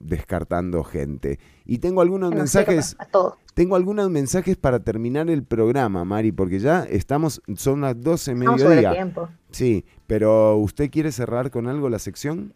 descartando 0.00 0.82
gente. 0.82 1.38
Y 1.64 1.78
tengo 1.78 2.00
algunos 2.00 2.30
nos 2.30 2.38
mensajes 2.38 2.96
a 2.98 3.06
tengo 3.54 3.76
algunos 3.76 4.08
mensajes 4.10 4.56
para 4.56 4.80
terminar 4.80 5.28
el 5.28 5.44
programa, 5.44 6.04
Mari, 6.04 6.32
porque 6.32 6.58
ya 6.58 6.84
estamos, 6.84 7.42
son 7.56 7.82
las 7.82 8.00
12 8.00 8.32
Estamos 8.32 8.60
mediodía. 8.60 8.92
tiempo. 8.92 9.28
Sí, 9.50 9.84
pero 10.06 10.56
¿usted 10.56 10.90
quiere 10.90 11.12
cerrar 11.12 11.50
con 11.50 11.66
algo 11.68 11.88
la 11.90 11.98
sección? 11.98 12.54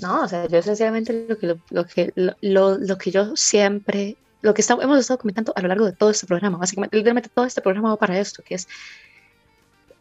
No, 0.00 0.22
o 0.22 0.28
sea, 0.28 0.46
yo 0.46 0.62
sencillamente 0.62 1.26
lo 1.28 1.38
que, 1.38 1.46
lo, 1.46 1.58
lo 1.70 1.84
que, 1.86 2.12
lo, 2.16 2.32
lo- 2.40 2.78
lo 2.78 2.98
que 2.98 3.10
yo 3.10 3.34
siempre, 3.36 4.16
lo 4.42 4.54
que 4.54 4.60
está- 4.62 4.74
hemos 4.80 4.98
estado 4.98 5.18
comentando 5.18 5.52
a 5.56 5.60
lo 5.60 5.68
largo 5.68 5.84
de 5.86 5.92
todo 5.92 6.10
este 6.10 6.26
programa, 6.26 6.58
básicamente, 6.58 6.96
literalmente 6.96 7.30
todo 7.34 7.44
este 7.44 7.60
programa 7.60 7.90
va 7.90 7.96
para 7.96 8.18
esto, 8.18 8.42
que 8.42 8.54
es 8.54 8.68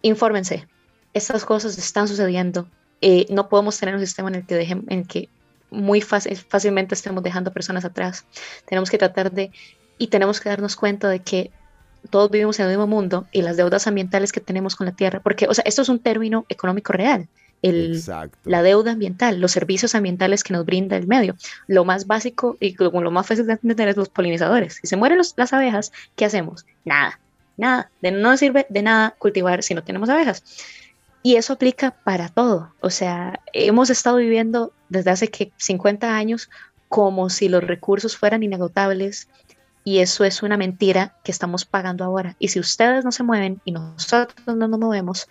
infórmense, 0.01 0.67
estas 1.13 1.45
cosas 1.45 1.77
están 1.77 2.07
sucediendo, 2.07 2.67
eh, 3.01 3.25
no 3.29 3.49
podemos 3.49 3.77
tener 3.79 3.95
un 3.95 4.01
sistema 4.01 4.29
en 4.29 4.35
el 4.35 4.45
que 4.45 4.55
dejen, 4.55 4.85
en 4.89 5.05
que 5.05 5.29
muy 5.71 6.01
fácil, 6.01 6.35
fácilmente 6.37 6.95
estemos 6.95 7.23
dejando 7.23 7.51
personas 7.51 7.85
atrás, 7.85 8.25
tenemos 8.65 8.89
que 8.89 8.97
tratar 8.97 9.31
de, 9.31 9.51
y 9.97 10.07
tenemos 10.07 10.39
que 10.39 10.49
darnos 10.49 10.75
cuenta 10.75 11.09
de 11.09 11.19
que 11.19 11.51
todos 12.09 12.29
vivimos 12.29 12.59
en 12.59 12.65
el 12.65 12.71
mismo 12.71 12.87
mundo 12.87 13.25
y 13.31 13.41
las 13.41 13.57
deudas 13.57 13.87
ambientales 13.87 14.31
que 14.31 14.39
tenemos 14.39 14.75
con 14.75 14.85
la 14.85 14.93
tierra, 14.93 15.21
porque, 15.21 15.47
o 15.47 15.53
sea, 15.53 15.63
esto 15.65 15.81
es 15.81 15.89
un 15.89 15.99
término 15.99 16.45
económico 16.49 16.93
real. 16.93 17.27
El, 17.61 17.99
la 18.43 18.61
deuda 18.61 18.91
ambiental, 18.91 19.39
los 19.41 19.51
servicios 19.51 19.95
ambientales 19.95 20.43
que 20.43 20.53
nos 20.53 20.65
brinda 20.65 20.97
el 20.97 21.07
medio. 21.07 21.35
Lo 21.65 21.83
más 21.83 22.05
básico 22.05 22.57
y 22.59 22.75
lo 22.77 23.09
más 23.11 23.25
fácil 23.25 23.47
de 23.47 23.53
entender 23.53 23.87
es 23.87 23.97
los 23.97 24.09
polinizadores. 24.09 24.77
Si 24.81 24.87
se 24.87 24.97
mueren 24.97 25.17
los- 25.17 25.33
las 25.35 25.51
abejas, 25.51 25.91
¿qué 26.15 26.25
hacemos? 26.25 26.65
Nada, 26.83 27.19
nada. 27.57 27.89
De 28.01 28.11
no 28.11 28.19
nos 28.29 28.39
sirve 28.39 28.67
de 28.69 28.83
nada 28.83 29.15
cultivar 29.17 29.63
si 29.63 29.73
no 29.73 29.83
tenemos 29.83 30.09
abejas. 30.09 30.43
Y 31.25 31.37
eso 31.37 31.53
aplica 31.53 31.89
para 32.03 32.29
todo. 32.29 32.71
O 32.81 32.91
sea, 32.91 33.39
hemos 33.51 33.89
estado 33.89 34.17
viviendo 34.17 34.73
desde 34.89 35.09
hace 35.09 35.27
que 35.29 35.51
50 35.57 36.15
años 36.15 36.51
como 36.87 37.31
si 37.31 37.49
los 37.49 37.63
recursos 37.63 38.15
fueran 38.15 38.43
inagotables 38.43 39.27
y 39.83 39.99
eso 39.99 40.23
es 40.23 40.43
una 40.43 40.55
mentira 40.55 41.17
que 41.23 41.31
estamos 41.31 41.65
pagando 41.65 42.03
ahora. 42.03 42.35
Y 42.37 42.49
si 42.49 42.59
ustedes 42.59 43.03
no 43.03 43.11
se 43.11 43.23
mueven 43.23 43.59
y 43.65 43.71
nosotros 43.71 44.35
no 44.45 44.67
nos 44.67 44.79
movemos, 44.79 45.27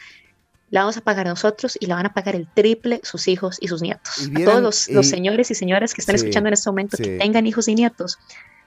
la 0.70 0.80
vamos 0.80 0.96
a 0.96 1.00
pagar 1.00 1.26
nosotros 1.28 1.78
y 1.80 1.86
la 1.86 1.94
van 1.94 2.06
a 2.06 2.12
pagar 2.12 2.34
el 2.34 2.48
triple 2.52 3.00
sus 3.04 3.28
hijos 3.28 3.58
y 3.60 3.68
sus 3.68 3.80
nietos. 3.80 4.18
Y 4.22 4.24
a 4.24 4.28
vieran- 4.30 4.44
todos 4.46 4.62
los, 4.62 4.88
los 4.88 5.06
y- 5.06 5.10
señores 5.10 5.50
y 5.52 5.54
señoras 5.54 5.94
que 5.94 6.00
están 6.00 6.18
Sí, 6.18 6.24
escuchando 6.24 6.48
en 6.48 6.54
este 6.54 6.70
momento, 6.70 6.96
sí. 6.96 7.04
que 7.04 7.18
tengan 7.18 7.46
hijos 7.46 7.68
y 7.68 7.74
nietos, 7.76 8.18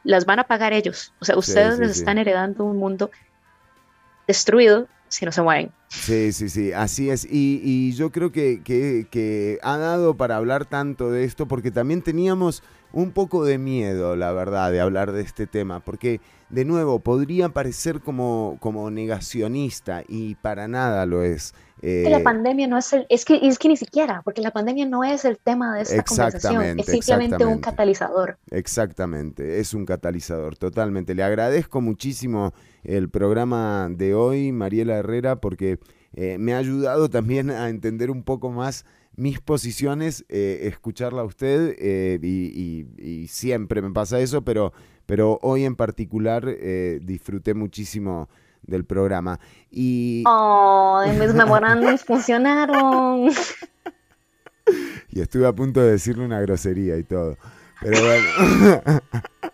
las 0.05 0.23
van 0.25 0.39
a 0.39 0.45
pagar 0.45 0.71
ellos. 0.71 1.11
O 1.19 1.25
sea, 1.25 1.37
ustedes 1.37 1.75
sí, 1.75 1.81
les 1.81 1.97
están 1.97 2.17
heredando 2.19 2.63
un 2.63 2.77
mundo 2.77 3.11
destruido 4.27 4.87
si 5.09 5.25
no 5.25 5.31
se 5.31 5.41
mueven. 5.41 5.71
Sí, 5.89 6.31
sí, 6.33 6.49
sí, 6.49 6.73
así 6.73 7.09
es. 7.09 7.25
Y, 7.25 7.61
y 7.63 7.93
yo 7.93 8.11
creo 8.11 8.31
que, 8.31 8.61
que- 8.63 9.07
que 9.09 9.59
ha 9.63 9.77
dado 9.77 10.15
para 10.17 10.35
hablar 10.37 10.65
tanto 10.65 11.11
de 11.11 11.23
esto 11.23 11.47
porque 11.47 11.71
también 11.71 12.01
teníamos 12.01 12.61
un 12.91 13.11
poco 13.11 13.43
de 13.45 13.57
miedo, 13.57 14.15
la 14.15 14.31
verdad, 14.31 14.71
de 14.71 14.79
hablar 14.81 15.11
de 15.11 15.21
este 15.21 15.45
tema. 15.47 15.79
Porque, 15.81 16.19
de 16.49 16.65
nuevo, 16.65 16.99
podría 16.99 17.49
parecer 17.49 17.99
como, 18.01 18.57
como 18.59 18.89
negacionista 18.91 20.03
y 20.07 20.35
para 20.35 20.67
nada 20.67 21.05
lo 21.05 21.23
es. 21.23 21.53
Que 21.81 22.07
Eh, 22.07 22.09
la 22.09 22.23
pandemia 22.23 22.65
no 22.67 22.77
es 22.77 22.91
el, 22.93 23.05
es 23.09 23.23
que, 23.23 23.39
es 23.43 23.59
que 23.59 23.67
ni 23.67 23.77
siquiera, 23.77 24.21
porque 24.23 24.41
la 24.41 24.51
pandemia 24.51 24.87
no 24.87 25.03
es 25.03 25.25
el 25.25 25.37
tema 25.37 25.75
de 25.75 25.83
esta 25.83 26.03
conversación, 26.03 26.79
es 26.79 26.85
simplemente 26.87 27.45
un 27.45 27.59
catalizador. 27.59 28.37
Exactamente, 28.49 29.59
es 29.59 29.73
un 29.75 29.85
catalizador, 29.85 30.57
totalmente. 30.57 31.13
Le 31.13 31.23
agradezco 31.23 31.79
muchísimo 31.81 32.53
el 32.87 33.09
programa 33.09 33.87
de 33.91 34.15
hoy, 34.15 34.51
Mariela 34.51 34.95
Herrera, 34.97 35.39
porque 35.39 35.77
eh, 36.13 36.37
me 36.39 36.53
ha 36.53 36.57
ayudado 36.57 37.09
también 37.09 37.51
a 37.51 37.69
entender 37.69 38.09
un 38.09 38.23
poco 38.23 38.49
más 38.51 38.85
mis 39.15 39.39
posiciones, 39.39 40.25
eh, 40.29 40.61
escucharla 40.63 41.21
a 41.21 41.25
usted, 41.25 41.75
eh, 41.79 42.17
y, 42.21 42.87
y- 42.97 43.23
y 43.23 43.27
siempre 43.27 43.81
me 43.81 43.91
pasa 43.91 44.19
eso, 44.19 44.41
pero, 44.43 44.73
pero 45.05 45.37
hoy 45.41 45.65
en 45.65 45.75
particular 45.75 46.45
disfruté 47.01 47.53
muchísimo 47.53 48.29
del 48.63 48.83
programa. 48.85 49.39
Y, 49.71 50.23
Oh, 50.27 51.03
mis 51.19 51.33
memorándums 51.33 52.03
funcionaron. 52.05 53.29
y 55.09 55.21
estuve 55.21 55.47
a 55.47 55.53
punto 55.53 55.81
de 55.81 55.91
decirle 55.91 56.25
una 56.25 56.39
grosería 56.41 56.97
y 56.97 57.03
todo. 57.03 57.37
Pero 57.81 57.97
bueno. 58.01 59.01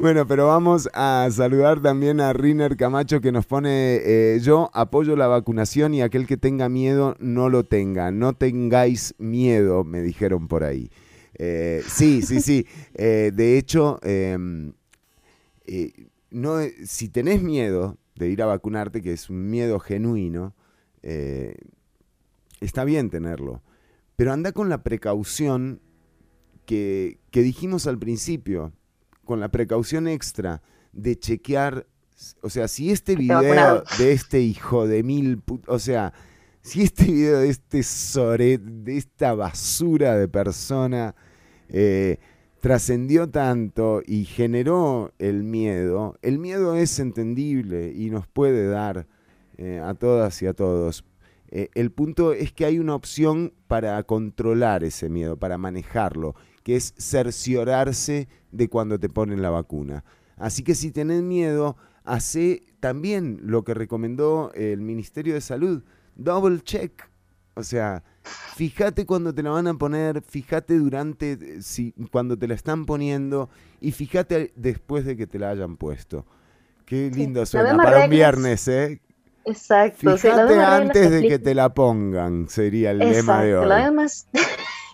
Bueno, 0.00 0.26
pero 0.26 0.46
vamos 0.46 0.88
a 0.94 1.28
saludar 1.30 1.82
también 1.82 2.22
a 2.22 2.32
Riner 2.32 2.78
Camacho 2.78 3.20
que 3.20 3.32
nos 3.32 3.44
pone, 3.44 3.96
eh, 3.96 4.40
yo 4.40 4.70
apoyo 4.72 5.14
la 5.14 5.26
vacunación 5.26 5.92
y 5.92 6.00
aquel 6.00 6.26
que 6.26 6.38
tenga 6.38 6.70
miedo 6.70 7.16
no 7.18 7.50
lo 7.50 7.64
tenga. 7.64 8.10
No 8.10 8.32
tengáis 8.32 9.14
miedo, 9.18 9.84
me 9.84 10.00
dijeron 10.00 10.48
por 10.48 10.64
ahí. 10.64 10.90
Eh, 11.34 11.82
sí, 11.86 12.22
sí, 12.22 12.40
sí. 12.40 12.66
Eh, 12.94 13.30
de 13.34 13.58
hecho, 13.58 14.00
em, 14.02 14.72
no, 16.30 16.56
si 16.86 17.10
tenés 17.10 17.42
miedo 17.42 17.98
de 18.14 18.30
ir 18.30 18.40
a 18.40 18.46
vacunarte, 18.46 19.02
que 19.02 19.12
es 19.12 19.28
un 19.28 19.50
miedo 19.50 19.78
genuino, 19.80 20.54
está 22.58 22.84
bien 22.84 23.10
tenerlo. 23.10 23.62
Pero 24.16 24.32
anda 24.32 24.52
con 24.52 24.70
la 24.70 24.82
precaución 24.82 25.82
que, 26.64 27.18
que 27.30 27.42
dijimos 27.42 27.86
al 27.86 27.98
principio, 27.98 28.72
con 29.30 29.38
la 29.38 29.48
precaución 29.48 30.08
extra 30.08 30.60
de 30.90 31.16
chequear, 31.16 31.86
o 32.40 32.50
sea, 32.50 32.66
si 32.66 32.90
este 32.90 33.12
Está 33.12 33.22
video 33.22 33.84
de 33.96 34.10
este 34.10 34.40
hijo 34.40 34.88
de 34.88 35.04
mil, 35.04 35.40
o 35.68 35.78
sea, 35.78 36.12
si 36.62 36.82
este 36.82 37.04
video 37.04 37.38
de 37.38 37.48
este 37.48 37.84
sobre, 37.84 38.58
de 38.58 38.96
esta 38.96 39.34
basura 39.34 40.16
de 40.16 40.26
persona 40.26 41.14
eh, 41.68 42.18
trascendió 42.58 43.28
tanto 43.30 44.02
y 44.04 44.24
generó 44.24 45.12
el 45.20 45.44
miedo, 45.44 46.18
el 46.22 46.40
miedo 46.40 46.74
es 46.74 46.98
entendible 46.98 47.92
y 47.94 48.10
nos 48.10 48.26
puede 48.26 48.66
dar 48.66 49.06
eh, 49.58 49.80
a 49.80 49.94
todas 49.94 50.42
y 50.42 50.48
a 50.48 50.54
todos. 50.54 51.04
Eh, 51.52 51.68
el 51.74 51.92
punto 51.92 52.32
es 52.32 52.50
que 52.50 52.64
hay 52.64 52.80
una 52.80 52.96
opción 52.96 53.52
para 53.68 54.02
controlar 54.02 54.82
ese 54.82 55.08
miedo, 55.08 55.36
para 55.36 55.56
manejarlo, 55.56 56.34
que 56.62 56.76
es 56.76 56.94
cerciorarse 56.98 58.28
de 58.52 58.68
cuando 58.68 58.98
te 58.98 59.08
ponen 59.08 59.42
la 59.42 59.50
vacuna. 59.50 60.04
Así 60.36 60.62
que 60.62 60.74
si 60.74 60.90
tenés 60.90 61.22
miedo, 61.22 61.76
hace 62.04 62.62
también 62.80 63.40
lo 63.42 63.62
que 63.64 63.74
recomendó 63.74 64.52
el 64.54 64.80
Ministerio 64.80 65.34
de 65.34 65.40
Salud, 65.40 65.82
double 66.16 66.60
check. 66.60 67.08
O 67.54 67.62
sea, 67.62 68.02
fíjate 68.56 69.04
cuando 69.04 69.34
te 69.34 69.42
la 69.42 69.50
van 69.50 69.66
a 69.66 69.74
poner, 69.74 70.22
fíjate 70.22 70.78
durante, 70.78 71.32
eh, 71.32 71.62
si, 71.62 71.92
cuando 72.10 72.38
te 72.38 72.48
la 72.48 72.54
están 72.54 72.86
poniendo 72.86 73.50
y 73.80 73.92
fíjate 73.92 74.52
después 74.56 75.04
de 75.04 75.16
que 75.16 75.26
te 75.26 75.38
la 75.38 75.50
hayan 75.50 75.76
puesto. 75.76 76.24
Qué 76.86 77.10
lindo 77.10 77.40
las 77.40 77.50
suena 77.50 77.76
para 77.76 78.04
un 78.04 78.10
viernes, 78.10 78.66
¿eh? 78.68 79.00
Exacto. 79.44 80.16
sí, 80.16 80.28
Fíjate 80.28 80.54
antes 80.58 81.10
de 81.10 81.28
que 81.28 81.38
te 81.38 81.54
la 81.54 81.72
pongan, 81.72 82.48
sería 82.48 82.90
el 82.90 82.98
lema 82.98 83.42
de 83.42 83.56
hoy. 83.56 83.82
demás 83.82 84.26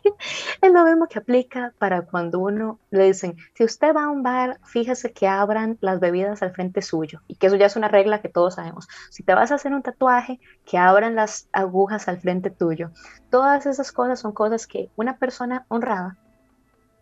es 0.62 0.72
lo 0.72 0.84
mismo 0.84 1.06
que 1.06 1.18
aplica 1.18 1.72
para 1.78 2.02
cuando 2.02 2.38
uno 2.38 2.78
le 2.90 3.06
dicen, 3.06 3.36
si 3.54 3.64
usted 3.64 3.94
va 3.94 4.04
a 4.04 4.10
un 4.10 4.22
bar, 4.22 4.58
fíjese 4.64 5.12
que 5.12 5.26
abran 5.26 5.78
las 5.80 6.00
bebidas 6.00 6.42
al 6.42 6.52
frente 6.52 6.82
suyo, 6.82 7.20
y 7.26 7.36
que 7.36 7.48
eso 7.48 7.56
ya 7.56 7.66
es 7.66 7.76
una 7.76 7.88
regla 7.88 8.20
que 8.20 8.28
todos 8.28 8.54
sabemos. 8.54 8.88
Si 9.10 9.22
te 9.22 9.34
vas 9.34 9.52
a 9.52 9.56
hacer 9.56 9.72
un 9.72 9.82
tatuaje, 9.82 10.40
que 10.64 10.78
abran 10.78 11.14
las 11.14 11.48
agujas 11.52 12.08
al 12.08 12.20
frente 12.20 12.50
tuyo. 12.50 12.90
Todas 13.30 13.66
esas 13.66 13.92
cosas 13.92 14.20
son 14.20 14.32
cosas 14.32 14.66
que 14.66 14.90
una 14.96 15.16
persona 15.16 15.64
honrada 15.68 16.16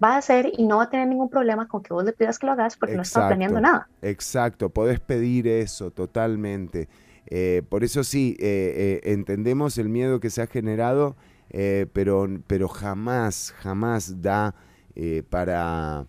va 0.02 0.14
a 0.14 0.18
hacer 0.18 0.50
y 0.56 0.66
no 0.66 0.78
va 0.78 0.84
a 0.84 0.90
tener 0.90 1.08
ningún 1.08 1.30
problema 1.30 1.68
con 1.68 1.82
que 1.82 1.94
vos 1.94 2.04
le 2.04 2.12
pidas 2.12 2.38
que 2.38 2.46
lo 2.46 2.52
hagas 2.52 2.76
porque 2.76 2.96
no 2.96 3.02
está 3.02 3.26
planeando 3.26 3.60
nada. 3.60 3.88
Exacto, 4.02 4.68
podés 4.70 5.00
pedir 5.00 5.46
eso 5.48 5.90
totalmente. 5.90 6.88
Eh, 7.26 7.62
por 7.68 7.84
eso 7.84 8.04
sí, 8.04 8.36
eh, 8.38 9.00
eh, 9.04 9.12
entendemos 9.12 9.78
el 9.78 9.88
miedo 9.88 10.20
que 10.20 10.30
se 10.30 10.42
ha 10.42 10.46
generado, 10.46 11.16
eh, 11.56 11.86
pero, 11.92 12.28
pero 12.48 12.66
jamás, 12.66 13.54
jamás 13.58 14.20
da 14.20 14.56
eh, 14.96 15.22
para, 15.30 16.04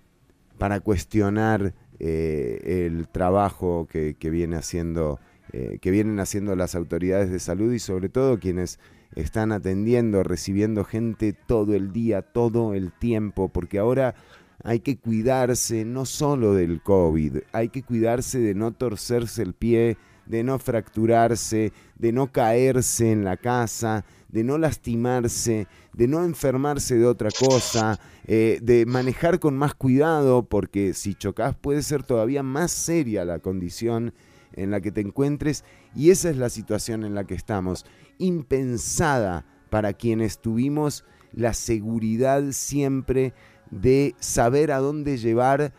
para 0.58 0.80
cuestionar 0.80 1.76
eh, 2.00 2.88
el 2.88 3.08
trabajo 3.08 3.88
que, 3.88 4.16
que 4.16 4.32
viene 4.32 4.56
haciendo, 4.56 5.20
que 5.52 5.92
vienen 5.92 6.20
haciendo 6.20 6.56
las 6.56 6.74
autoridades 6.74 7.30
de 7.30 7.40
salud 7.40 7.72
y 7.72 7.80
sobre 7.80 8.10
todo 8.10 8.40
quienes 8.40 8.80
están 9.16 9.52
atendiendo, 9.52 10.24
recibiendo 10.24 10.84
gente 10.84 11.32
todo 11.34 11.76
el 11.76 11.94
día, 11.94 12.24
todo 12.24 12.74
el 12.74 12.92
tiempo, 12.92 13.48
porque 13.48 13.78
ahora 13.78 14.16
hay 14.64 14.80
que 14.80 14.98
cuidarse 14.98 15.86
no 15.86 16.06
solo 16.06 16.56
del 16.56 16.82
COVID, 16.82 17.38
hay 17.52 17.70
que 17.70 17.84
cuidarse 17.84 18.40
de 18.40 18.56
no 18.56 18.72
torcerse 18.72 19.44
el 19.44 19.54
pie, 19.54 19.96
de 20.26 20.44
no 20.44 20.58
fracturarse, 20.60 21.72
de 21.98 22.12
no 22.12 22.32
caerse 22.32 23.12
en 23.12 23.24
la 23.24 23.38
casa, 23.38 24.04
de 24.36 24.44
no 24.44 24.58
lastimarse, 24.58 25.66
de 25.94 26.08
no 26.10 26.26
enfermarse 26.26 26.98
de 26.98 27.06
otra 27.06 27.30
cosa, 27.32 27.98
eh, 28.28 28.60
de 28.62 28.86
manejar 28.86 29.40
con 29.40 29.56
más 29.56 29.76
cuidado, 29.76 30.44
porque 30.44 30.94
si 30.94 31.16
chocas 31.16 31.56
puede 31.56 31.82
ser 31.82 32.04
todavía 32.04 32.44
más 32.44 32.72
seria 32.72 33.24
la 33.24 33.40
condición 33.40 34.14
en 34.52 34.72
la 34.72 34.82
que 34.82 34.92
te 34.92 35.00
encuentres 35.00 35.64
y 35.96 36.10
esa 36.10 36.30
es 36.30 36.36
la 36.36 36.50
situación 36.50 37.06
en 37.06 37.16
la 37.16 37.24
que 37.24 37.34
estamos, 37.34 37.86
impensada 38.18 39.46
para 39.70 39.94
quienes 39.94 40.42
tuvimos 40.42 41.06
la 41.32 41.54
seguridad 41.54 42.44
siempre 42.52 43.34
de 43.72 44.16
saber 44.20 44.74
a 44.74 44.80
dónde 44.80 45.18
llevar 45.18 45.74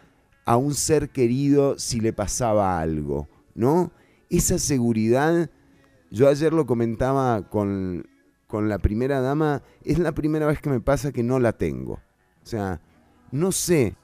a 0.47 0.57
un 0.57 0.73
ser 0.73 1.11
querido 1.11 1.78
si 1.78 2.01
le 2.01 2.15
pasaba 2.15 2.81
algo, 2.81 3.28
¿no? 3.55 3.93
Esa 4.31 4.59
seguridad, 4.59 5.51
yo 6.11 6.27
ayer 6.31 6.55
lo 6.55 6.65
comentaba 6.65 7.51
con, 7.51 8.07
con 8.47 8.68
la 8.68 8.78
primera 8.78 9.20
dama, 9.20 9.62
es 9.85 9.98
la 9.98 10.12
primera 10.12 10.47
vez 10.47 10.60
que 10.60 10.70
me 10.70 10.81
pasa 10.81 11.12
que 11.12 11.23
no 11.23 11.39
la 11.39 11.52
tengo. 11.52 11.94
O 11.94 12.47
sea, 12.47 12.81
no 13.32 13.52
sé, 13.52 13.94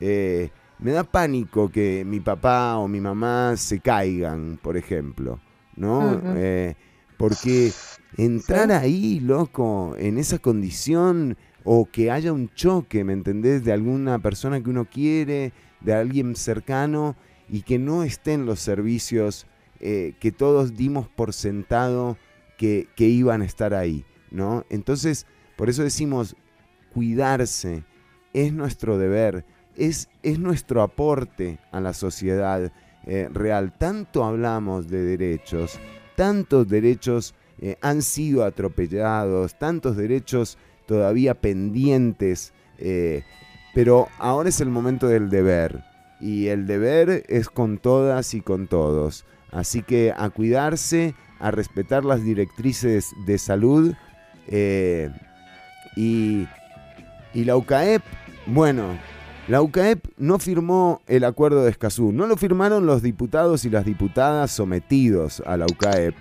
eh, 0.00 0.50
me 0.78 0.92
da 0.92 1.04
pánico 1.04 1.68
que 1.70 2.04
mi 2.04 2.20
papá 2.20 2.76
o 2.78 2.86
mi 2.86 3.00
mamá 3.00 3.56
se 3.56 3.80
caigan, 3.80 4.58
por 4.62 4.76
ejemplo, 4.76 5.40
¿no? 5.76 6.20
Eh, 6.36 6.76
porque 7.16 7.72
entrar 8.16 8.70
ahí, 8.70 9.18
loco, 9.18 9.96
en 9.98 10.18
esa 10.18 10.38
condición, 10.38 11.36
o 11.64 11.88
que 11.90 12.10
haya 12.10 12.32
un 12.32 12.48
choque, 12.54 13.02
¿me 13.02 13.12
entendés? 13.12 13.64
De 13.64 13.72
alguna 13.72 14.20
persona 14.20 14.62
que 14.62 14.70
uno 14.70 14.84
quiere, 14.84 15.52
de 15.80 15.94
alguien 15.94 16.36
cercano, 16.36 17.16
y 17.48 17.62
que 17.62 17.78
no 17.78 18.04
estén 18.04 18.46
los 18.46 18.60
servicios 18.60 19.46
eh, 19.80 20.14
que 20.20 20.32
todos 20.32 20.76
dimos 20.76 21.08
por 21.08 21.32
sentado 21.32 22.16
que, 22.58 22.88
iban 22.98 23.40
a 23.40 23.46
estar 23.46 23.72
ahí, 23.72 24.04
¿no? 24.30 24.64
Entonces, 24.68 25.26
por 25.56 25.70
eso 25.70 25.82
decimos, 25.82 26.36
cuidarse 26.92 27.84
es 28.34 28.52
nuestro 28.52 28.98
deber, 28.98 29.46
es, 29.76 30.10
es 30.22 30.38
nuestro 30.38 30.82
aporte 30.82 31.58
a 31.70 31.80
la 31.80 31.94
sociedad 31.94 32.72
eh, 33.06 33.28
real. 33.32 33.72
Tanto 33.78 34.24
hablamos 34.24 34.88
de 34.88 35.02
derechos, 35.02 35.78
tantos 36.16 36.68
derechos 36.68 37.34
eh, 37.60 37.76
han 37.80 38.02
sido 38.02 38.44
atropellados, 38.44 39.58
tantos 39.58 39.96
derechos 39.96 40.58
todavía 40.86 41.34
pendientes, 41.34 42.52
eh, 42.78 43.22
pero 43.74 44.08
ahora 44.18 44.48
es 44.48 44.60
el 44.60 44.68
momento 44.68 45.06
del 45.06 45.30
deber. 45.30 45.84
Y 46.20 46.48
el 46.48 46.66
deber 46.66 47.22
es 47.28 47.48
con 47.48 47.78
todas 47.78 48.34
y 48.34 48.40
con 48.40 48.66
todos. 48.66 49.24
Así 49.52 49.82
que 49.82 50.12
a 50.16 50.30
cuidarse, 50.30 51.14
a 51.38 51.50
respetar 51.50 52.04
las 52.04 52.22
directrices 52.24 53.12
de 53.26 53.38
salud. 53.38 53.94
eh, 54.48 55.10
y, 55.96 56.46
y 57.34 57.44
la 57.44 57.56
UCAEP, 57.56 58.02
bueno, 58.46 58.96
la 59.48 59.62
UCAEP 59.62 60.04
no 60.16 60.38
firmó 60.38 61.02
el 61.06 61.24
acuerdo 61.24 61.64
de 61.64 61.70
Escazú. 61.70 62.12
No 62.12 62.26
lo 62.26 62.36
firmaron 62.36 62.86
los 62.86 63.02
diputados 63.02 63.64
y 63.64 63.70
las 63.70 63.84
diputadas 63.84 64.50
sometidos 64.50 65.42
a 65.46 65.56
la 65.56 65.66
UCAEP. 65.66 66.14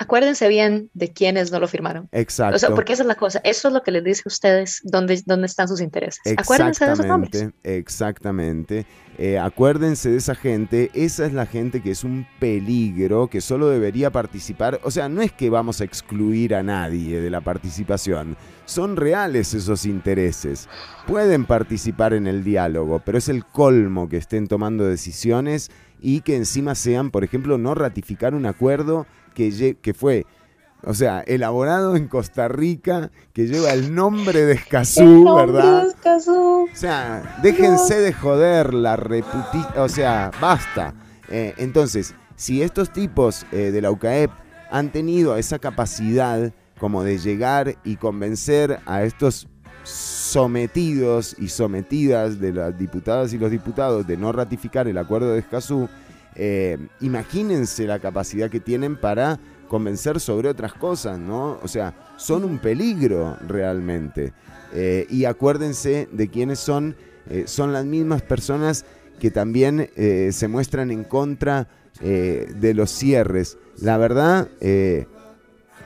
Acuérdense 0.00 0.48
bien 0.48 0.88
de 0.94 1.12
quienes 1.12 1.52
no 1.52 1.60
lo 1.60 1.68
firmaron. 1.68 2.08
Exacto. 2.12 2.56
O 2.56 2.58
sea, 2.58 2.70
porque 2.70 2.94
esa 2.94 3.02
es 3.02 3.06
la 3.06 3.16
cosa. 3.16 3.42
Eso 3.44 3.68
es 3.68 3.74
lo 3.74 3.82
que 3.82 3.90
les 3.90 4.02
dice 4.02 4.22
a 4.24 4.28
ustedes 4.28 4.80
dónde, 4.82 5.22
dónde 5.26 5.44
están 5.44 5.68
sus 5.68 5.82
intereses. 5.82 6.22
Acuérdense 6.38 6.86
de 6.86 6.92
esos 6.94 7.04
nombres. 7.04 7.34
Exactamente, 7.62 7.78
exactamente. 7.78 8.86
Eh, 9.18 9.38
acuérdense 9.38 10.08
de 10.08 10.16
esa 10.16 10.34
gente, 10.34 10.90
esa 10.94 11.26
es 11.26 11.34
la 11.34 11.44
gente 11.44 11.82
que 11.82 11.90
es 11.90 12.02
un 12.02 12.26
peligro, 12.38 13.28
que 13.28 13.42
solo 13.42 13.68
debería 13.68 14.10
participar. 14.10 14.80
O 14.84 14.90
sea, 14.90 15.10
no 15.10 15.20
es 15.20 15.32
que 15.32 15.50
vamos 15.50 15.82
a 15.82 15.84
excluir 15.84 16.54
a 16.54 16.62
nadie 16.62 17.20
de 17.20 17.28
la 17.28 17.42
participación, 17.42 18.38
son 18.64 18.96
reales 18.96 19.52
esos 19.52 19.84
intereses. 19.84 20.70
Pueden 21.06 21.44
participar 21.44 22.14
en 22.14 22.26
el 22.26 22.42
diálogo, 22.42 23.02
pero 23.04 23.18
es 23.18 23.28
el 23.28 23.44
colmo 23.44 24.08
que 24.08 24.16
estén 24.16 24.48
tomando 24.48 24.86
decisiones 24.86 25.70
y 26.00 26.22
que 26.22 26.36
encima 26.36 26.74
sean, 26.74 27.10
por 27.10 27.22
ejemplo, 27.22 27.58
no 27.58 27.74
ratificar 27.74 28.34
un 28.34 28.46
acuerdo 28.46 29.06
que, 29.34 29.94
fue... 29.94 30.26
O 30.82 30.94
sea, 30.94 31.20
elaborado 31.26 31.94
en 31.94 32.08
Costa 32.08 32.48
Rica, 32.48 33.10
que 33.34 33.46
lleva 33.46 33.74
el 33.74 33.94
nombre 33.94 34.46
de 34.46 34.54
Escazú, 34.54 35.34
¿verdad? 35.36 35.88
O 36.16 36.66
sea, 36.72 37.38
déjense 37.42 38.00
de 38.00 38.14
joder 38.14 38.72
la 38.72 38.96
reputi... 38.96 39.62
O 39.76 39.90
sea, 39.90 40.30
basta. 40.40 40.94
Eh, 41.28 41.52
entonces, 41.58 42.14
si 42.36 42.62
estos 42.62 42.90
tipos 42.90 43.44
eh, 43.52 43.70
de 43.70 43.82
la 43.82 43.90
UCAEP 43.90 44.30
han 44.70 44.90
tenido 44.90 45.36
esa 45.36 45.58
capacidad 45.58 46.52
como 46.78 47.04
de 47.04 47.18
llegar 47.18 47.76
y 47.84 47.96
convencer 47.96 48.80
a 48.86 49.02
estos 49.02 49.46
sometidos 49.84 51.36
y 51.38 51.48
sometidas 51.48 52.40
de 52.40 52.52
las 52.52 52.78
diputadas 52.78 53.32
y 53.32 53.38
los 53.38 53.50
diputados 53.50 54.06
de 54.06 54.16
no 54.16 54.32
ratificar 54.32 54.88
el 54.88 54.98
acuerdo 54.98 55.32
de 55.32 55.40
Escazú, 55.40 55.88
eh, 56.42 56.78
imagínense 57.02 57.86
la 57.86 57.98
capacidad 57.98 58.48
que 58.48 58.60
tienen 58.60 58.96
para 58.96 59.38
convencer 59.68 60.20
sobre 60.20 60.48
otras 60.48 60.72
cosas, 60.72 61.18
¿no? 61.18 61.58
O 61.62 61.68
sea, 61.68 61.94
son 62.16 62.44
un 62.44 62.58
peligro 62.58 63.36
realmente. 63.46 64.32
Eh, 64.72 65.06
y 65.10 65.26
acuérdense 65.26 66.08
de 66.10 66.28
quiénes 66.28 66.58
son, 66.58 66.96
eh, 67.28 67.44
son 67.46 67.74
las 67.74 67.84
mismas 67.84 68.22
personas 68.22 68.86
que 69.20 69.30
también 69.30 69.90
se 69.94 70.48
muestran 70.48 70.90
en 70.90 71.04
contra 71.04 71.68
de 72.00 72.72
los 72.74 72.90
cierres. 72.90 73.58
La 73.82 73.98
verdad, 73.98 74.48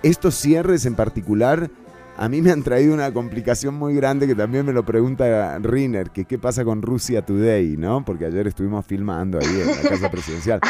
estos 0.04 0.36
cierres 0.36 0.86
en 0.86 0.94
particular 0.94 1.68
a 2.16 2.28
mí 2.28 2.40
me 2.42 2.52
han 2.52 2.62
traído 2.62 2.94
una 2.94 3.12
complicación 3.12 3.74
muy 3.74 3.94
grande 3.94 4.26
que 4.26 4.34
también 4.34 4.64
me 4.64 4.72
lo 4.72 4.84
pregunta 4.84 5.58
Riner, 5.58 6.10
que 6.10 6.24
qué 6.24 6.38
pasa 6.38 6.64
con 6.64 6.80
Rusia 6.80 7.24
Today, 7.24 7.76
¿no? 7.76 8.04
Porque 8.04 8.26
ayer 8.26 8.46
estuvimos 8.46 8.86
filmando 8.86 9.38
ahí 9.38 9.46
en 9.46 9.66
la 9.66 9.88
casa 9.88 10.10
presidencial. 10.10 10.60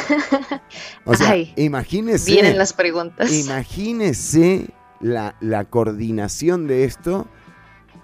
O 1.04 1.14
sea, 1.14 1.30
Ay, 1.30 1.52
imagínese. 1.56 2.32
Vienen 2.32 2.56
las 2.58 2.72
preguntas. 2.72 3.30
Imagínese 3.32 4.70
la, 5.00 5.36
la 5.40 5.64
coordinación 5.64 6.66
de 6.66 6.84
esto. 6.84 7.28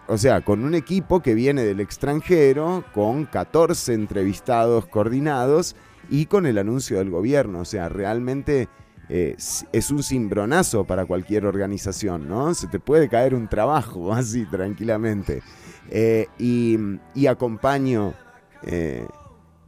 O 0.07 0.19
sea, 0.19 0.43
con 0.43 0.63
un 0.63 0.75
equipo 0.75 1.21
que 1.21 1.35
viene 1.35 1.65
del 1.65 1.81
extranjero, 1.81 2.85
con 2.93 3.25
14 3.25 3.95
entrevistados 3.95 4.87
coordinados 4.87 5.77
y 6.11 6.27
con 6.27 6.47
el 6.47 6.59
anuncio 6.59 6.99
del 6.99 7.11
gobierno. 7.11 7.61
O 7.61 7.65
sea, 7.65 7.89
realmente 7.89 8.69
eh, 9.13 9.35
es 9.73 9.91
un 9.91 10.05
cimbronazo 10.05 10.85
para 10.85 11.05
cualquier 11.05 11.45
organización, 11.45 12.29
¿no? 12.29 12.55
Se 12.55 12.69
te 12.69 12.79
puede 12.79 13.09
caer 13.09 13.35
un 13.35 13.49
trabajo 13.49 14.13
así 14.15 14.47
tranquilamente. 14.47 15.43
Eh, 15.91 16.29
y, 16.39 16.79
y 17.17 17.27
acompaño 17.27 18.15
eh, 18.63 19.05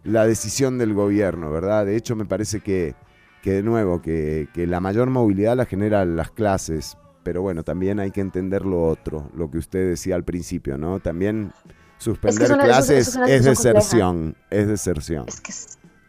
la 0.05 0.27
decisión 0.27 0.78
del 0.78 0.94
gobierno, 0.94 1.51
¿verdad? 1.51 1.86
De 1.86 1.97
hecho, 1.97 2.14
me 2.14 2.24
parece 2.24 2.60
que, 2.60 2.94
que 3.43 3.55
de 3.55 3.62
nuevo, 3.64 4.01
que, 4.01 4.48
que 4.55 4.69
la 4.69 4.78
mayor 4.78 5.10
movilidad 5.10 5.56
la 5.56 5.66
generan 5.66 6.14
las 6.14 6.31
clases, 6.31 6.97
pero 7.24 7.43
bueno, 7.43 7.64
también 7.64 7.98
hay 7.98 8.12
que 8.12 8.20
entender 8.20 8.64
lo 8.64 8.85
otro, 8.85 9.28
lo 9.35 9.51
que 9.51 9.59
usted 9.59 9.89
decía 9.89 10.14
al 10.14 10.23
principio, 10.23 10.78
¿no? 10.78 11.01
También 11.01 11.52
suspender 11.98 12.52
es 12.52 12.56
clases 12.59 13.19
es 13.27 13.44
deserción, 13.44 14.36
es 14.51 14.69
deserción. 14.69 15.24
Es 15.27 15.40
que, 15.40 15.52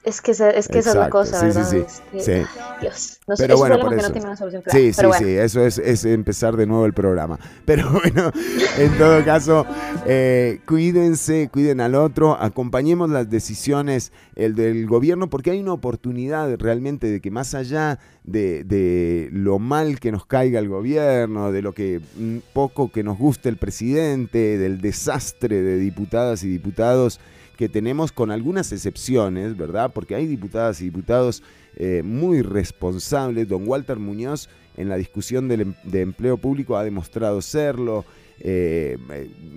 es, 0.04 0.22
que, 0.22 0.32
esa- 0.32 0.50
es 0.50 0.68
que 0.68 0.80
esa 0.80 0.90
es 0.92 0.96
la 0.96 1.10
cosa, 1.10 1.40
sí, 1.40 1.48
sí, 1.52 1.58
¿verdad? 1.58 1.70
sí, 1.70 2.18
Este, 2.18 2.42
sí. 2.44 2.48
Dios, 2.82 3.20
no 3.28 3.36
Pero 3.38 3.58
bueno, 3.58 3.80
por 3.80 3.94
eso. 3.94 4.08
no 4.08 4.12
tiene 4.12 4.28
una 4.28 4.36
solución 4.36 4.62
clara. 4.62 4.78
Sí, 4.80 4.94
sí, 4.94 5.06
bueno. 5.06 5.26
sí, 5.26 5.32
eso 5.36 5.66
es, 5.66 5.78
es 5.78 6.04
empezar 6.06 6.58
de 6.58 6.66
nuevo 6.66 6.86
el 6.86 6.94
programa. 6.94 7.40
Pero 7.66 7.90
bueno, 7.92 8.32
en 8.78 8.98
todo 8.98 9.24
caso, 9.24 9.66
eh, 10.06 10.60
cuídense, 10.68 11.50
cuiden 11.52 11.80
al 11.82 11.96
otro, 11.96 12.34
acompañemos 12.40 13.10
las 13.10 13.30
decisiones 13.30 14.12
el 14.36 14.56
del 14.56 14.88
gobierno, 14.88 15.30
porque 15.30 15.52
hay 15.52 15.60
una 15.60 15.74
oportunidad 15.74 16.58
realmente 16.60 17.08
de 17.08 17.22
que 17.22 17.32
más 17.32 17.54
allá 17.54 18.00
de, 18.24 18.64
de 18.64 19.30
lo 19.32 19.60
mal 19.60 20.00
que 20.00 20.12
nos 20.12 20.26
caiga 20.26 20.60
el 20.60 20.68
gobierno, 20.70 21.52
de 21.52 21.62
lo 21.62 21.74
que 21.74 22.02
mm, 22.18 22.38
poco 22.54 22.92
que 22.92 23.04
nos 23.04 23.18
guste 23.18 23.48
el 23.50 23.58
presidente, 23.58 24.58
del 24.58 24.82
desastre 24.82 25.62
de 25.62 25.78
diputadas 25.78 26.44
y 26.44 26.50
diputados 26.50 27.20
que 27.64 27.70
tenemos 27.70 28.12
con 28.12 28.30
algunas 28.30 28.74
excepciones, 28.74 29.56
¿verdad? 29.56 29.94
Porque 29.94 30.16
hay 30.16 30.28
diputadas 30.28 30.82
y 30.82 30.86
diputados 30.86 31.42
eh, 31.78 32.02
muy 32.04 32.42
responsables. 32.42 33.48
Don 33.48 33.66
Walter 33.66 34.00
Muñoz 34.00 34.50
en 34.76 34.90
la 34.90 34.98
discusión 34.98 35.48
del 35.48 35.62
em- 35.62 35.74
de 35.86 36.02
empleo 36.02 36.36
público 36.36 36.76
ha 36.76 36.84
demostrado 36.84 37.42
serlo. 37.42 38.04
Eh, 38.42 38.98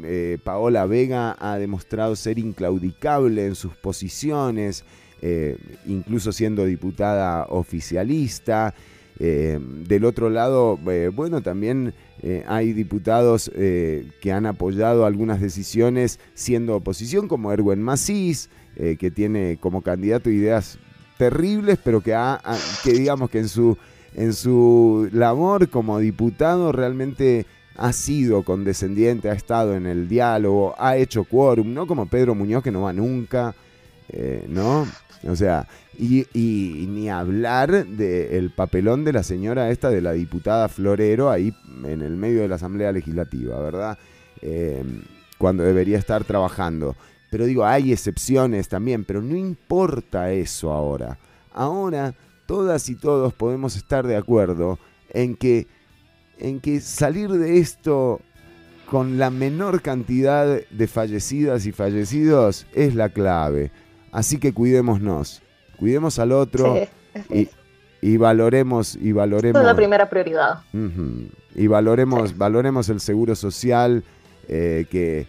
eh, 0.05 0.39
Paola 0.45 0.87
Vega 0.87 1.37
ha 1.41 1.59
demostrado 1.59 2.15
ser 2.15 2.39
inclaudicable 2.39 3.45
en 3.45 3.57
sus 3.57 3.75
posiciones, 3.75 4.85
incluso 5.85 6.31
siendo 6.31 6.65
diputada 6.65 7.47
oficialista. 7.49 8.73
Del 9.19 10.05
otro 10.05 10.31
lado, 10.31 10.79
bueno, 11.13 11.43
también 11.43 11.93
eh, 12.23 12.45
hay 12.47 12.73
diputados 12.73 13.51
eh, 13.55 14.09
que 14.21 14.33
han 14.33 14.47
apoyado 14.47 15.05
algunas 15.05 15.41
decisiones 15.41 16.19
siendo 16.35 16.77
oposición, 16.77 17.29
como 17.29 17.53
Erwin 17.53 17.83
Macís, 17.83 18.49
eh, 18.77 18.97
que 18.99 19.11
tiene 19.11 19.59
como 19.61 19.83
candidato 19.83 20.31
ideas 20.31 20.79
terribles, 21.19 21.79
pero 21.83 22.01
que, 22.01 22.15
ha, 22.15 22.41
digamos 22.85 23.31
que 23.31 23.39
en 23.39 23.49
su, 23.49 23.77
en 24.15 24.33
su 24.33 25.09
labor 25.13 25.69
como 25.69 25.99
diputado 25.99 26.73
realmente 26.73 27.47
ha 27.77 27.93
sido 27.93 28.43
condescendiente, 28.43 29.29
ha 29.29 29.35
estado 29.35 29.75
en 29.77 29.87
el 29.87 30.09
diálogo, 30.09 30.75
ha 30.79 30.97
hecho 30.97 31.25
quórum, 31.25 31.75
no 31.75 31.87
como 31.87 32.07
Pedro 32.07 32.35
Muñoz 32.35 32.63
que 32.63 32.71
no 32.71 32.83
va 32.83 32.93
nunca, 32.93 33.55
¿no? 34.49 34.87
O 35.29 35.37
sea, 35.37 35.67
y, 35.99 36.27
y 36.33 36.87
ni 36.87 37.09
hablar 37.09 37.87
del 37.87 38.51
papelón 38.51 39.05
de 39.05 39.13
la 39.13 39.23
señora 39.23 39.71
esta, 39.71 39.91
de 39.91 40.01
la 40.01 40.13
diputada 40.13 40.69
Florero, 40.69 41.31
ahí 41.31 41.55
en 41.85 42.03
el 42.03 42.17
medio 42.17 42.43
de 42.43 42.49
la 42.49 42.57
Asamblea 42.57 42.93
Legislativa, 42.93 43.61
¿verdad? 43.61 43.99
Eh, 44.43 44.85
cuando 45.39 45.63
debería 45.63 45.99
estar 45.99 46.25
trabajando. 46.25 46.97
Pero 47.31 47.47
digo, 47.47 47.65
hay 47.65 47.93
excepciones 47.93 48.69
también, 48.69 49.05
pero 49.05 49.21
no 49.21 49.37
importa 49.37 50.33
eso 50.33 50.73
ahora. 50.73 51.19
Ahora 51.53 52.15
todas 52.47 52.89
y 52.89 52.95
todos 52.95 53.35
podemos 53.35 53.77
estar 53.77 54.07
de 54.07 54.17
acuerdo 54.17 54.79
en 55.11 55.37
que, 55.37 55.67
en 56.39 56.61
que 56.61 56.81
salir 56.81 57.31
de 57.31 57.59
esto 57.59 58.21
con 58.89 59.19
la 59.19 59.31
menor 59.31 59.83
cantidad 59.83 60.61
de 60.71 60.87
fallecidas 60.87 61.67
y 61.67 61.73
fallecidos 61.73 62.67
es 62.73 62.95
la 62.95 63.09
clave. 63.09 63.73
Así 64.13 64.39
que 64.39 64.55
cuidémonos, 64.55 65.43
cuidemos 65.79 66.19
al 66.19 66.33
otro 66.33 66.77
Sí, 66.77 66.89
y, 67.35 67.49
y 68.07 68.17
valoremos 68.17 68.97
y 68.97 69.13
valoremos. 69.13 69.61
Es 69.61 69.67
la 69.67 69.75
primera 69.75 70.09
prioridad. 70.09 70.61
Y 71.55 71.67
valoremos, 71.67 72.37
valoremos 72.37 72.89
el 72.89 73.01
seguro 73.01 73.35
social 73.35 74.05
eh, 74.49 74.87
que, 74.91 75.27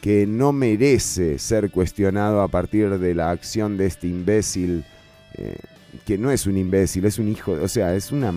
que 0.00 0.26
no 0.26 0.52
merece 0.52 1.38
ser 1.38 1.70
cuestionado 1.70 2.42
a 2.42 2.48
partir 2.48 2.98
de 2.98 3.14
la 3.14 3.30
acción 3.30 3.76
de 3.76 3.86
este 3.86 4.06
imbécil, 4.08 4.84
eh, 5.34 5.56
que 6.04 6.18
no 6.18 6.30
es 6.30 6.46
un 6.46 6.56
imbécil, 6.56 7.04
es 7.06 7.18
un 7.18 7.28
hijo, 7.28 7.52
o 7.52 7.68
sea, 7.68 7.94
es 7.94 8.12
una 8.12 8.32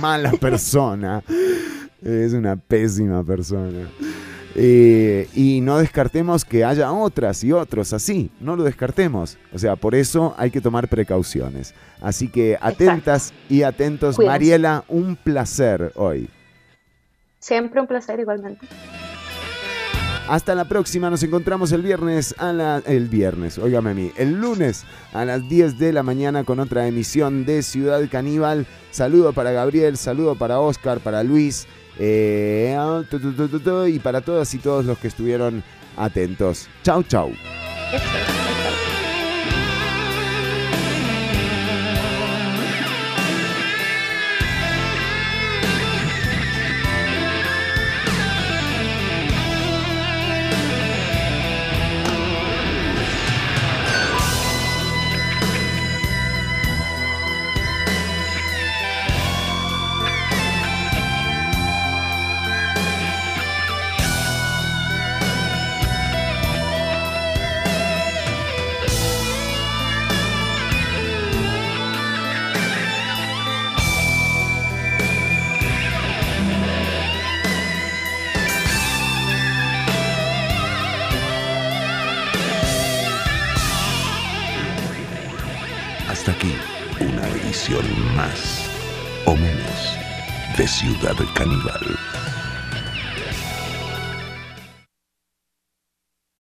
mala 0.00 0.32
persona, 0.40 1.22
es 2.02 2.32
una 2.32 2.56
pésima 2.56 3.22
persona. 3.22 3.88
Eh, 4.56 5.28
y 5.34 5.60
no 5.60 5.78
descartemos 5.78 6.44
que 6.44 6.64
haya 6.64 6.92
otras 6.92 7.42
y 7.42 7.52
otros 7.52 7.92
así, 7.92 8.30
no 8.40 8.54
lo 8.56 8.62
descartemos. 8.62 9.36
O 9.52 9.58
sea, 9.58 9.76
por 9.76 9.94
eso 9.94 10.34
hay 10.38 10.50
que 10.50 10.60
tomar 10.60 10.88
precauciones. 10.88 11.74
Así 12.00 12.28
que 12.28 12.56
atentas 12.60 13.32
y 13.48 13.62
atentos. 13.62 14.16
Cuídense. 14.16 14.32
Mariela, 14.32 14.84
un 14.88 15.16
placer 15.16 15.92
hoy. 15.96 16.28
Siempre 17.40 17.80
un 17.80 17.86
placer 17.86 18.20
igualmente. 18.20 18.66
Hasta 20.26 20.54
la 20.54 20.64
próxima, 20.64 21.10
nos 21.10 21.22
encontramos 21.22 21.70
el 21.72 21.82
viernes 21.82 22.34
a 22.38 22.54
la... 22.54 22.82
El 22.86 23.08
viernes, 23.08 23.58
óigame 23.58 23.90
a 23.90 23.94
mí, 23.94 24.10
el 24.16 24.40
lunes 24.40 24.86
a 25.12 25.26
las 25.26 25.46
10 25.50 25.78
de 25.78 25.92
la 25.92 26.02
mañana 26.02 26.44
con 26.44 26.60
otra 26.60 26.86
emisión 26.86 27.44
de 27.44 27.62
Ciudad 27.62 28.00
Caníbal. 28.10 28.66
Saludo 28.90 29.34
para 29.34 29.52
Gabriel, 29.52 29.98
saludo 29.98 30.34
para 30.34 30.60
Oscar, 30.60 31.00
para 31.00 31.22
Luis 31.22 31.66
eh, 31.98 32.76
tu, 33.10 33.86
y 33.86 33.98
para 33.98 34.20
todas 34.20 34.52
y 34.54 34.58
todos 34.58 34.84
los 34.84 34.98
que 34.98 35.08
estuvieron 35.08 35.62
atentos. 35.96 36.68
Chau, 36.82 37.02
chau. 37.02 37.32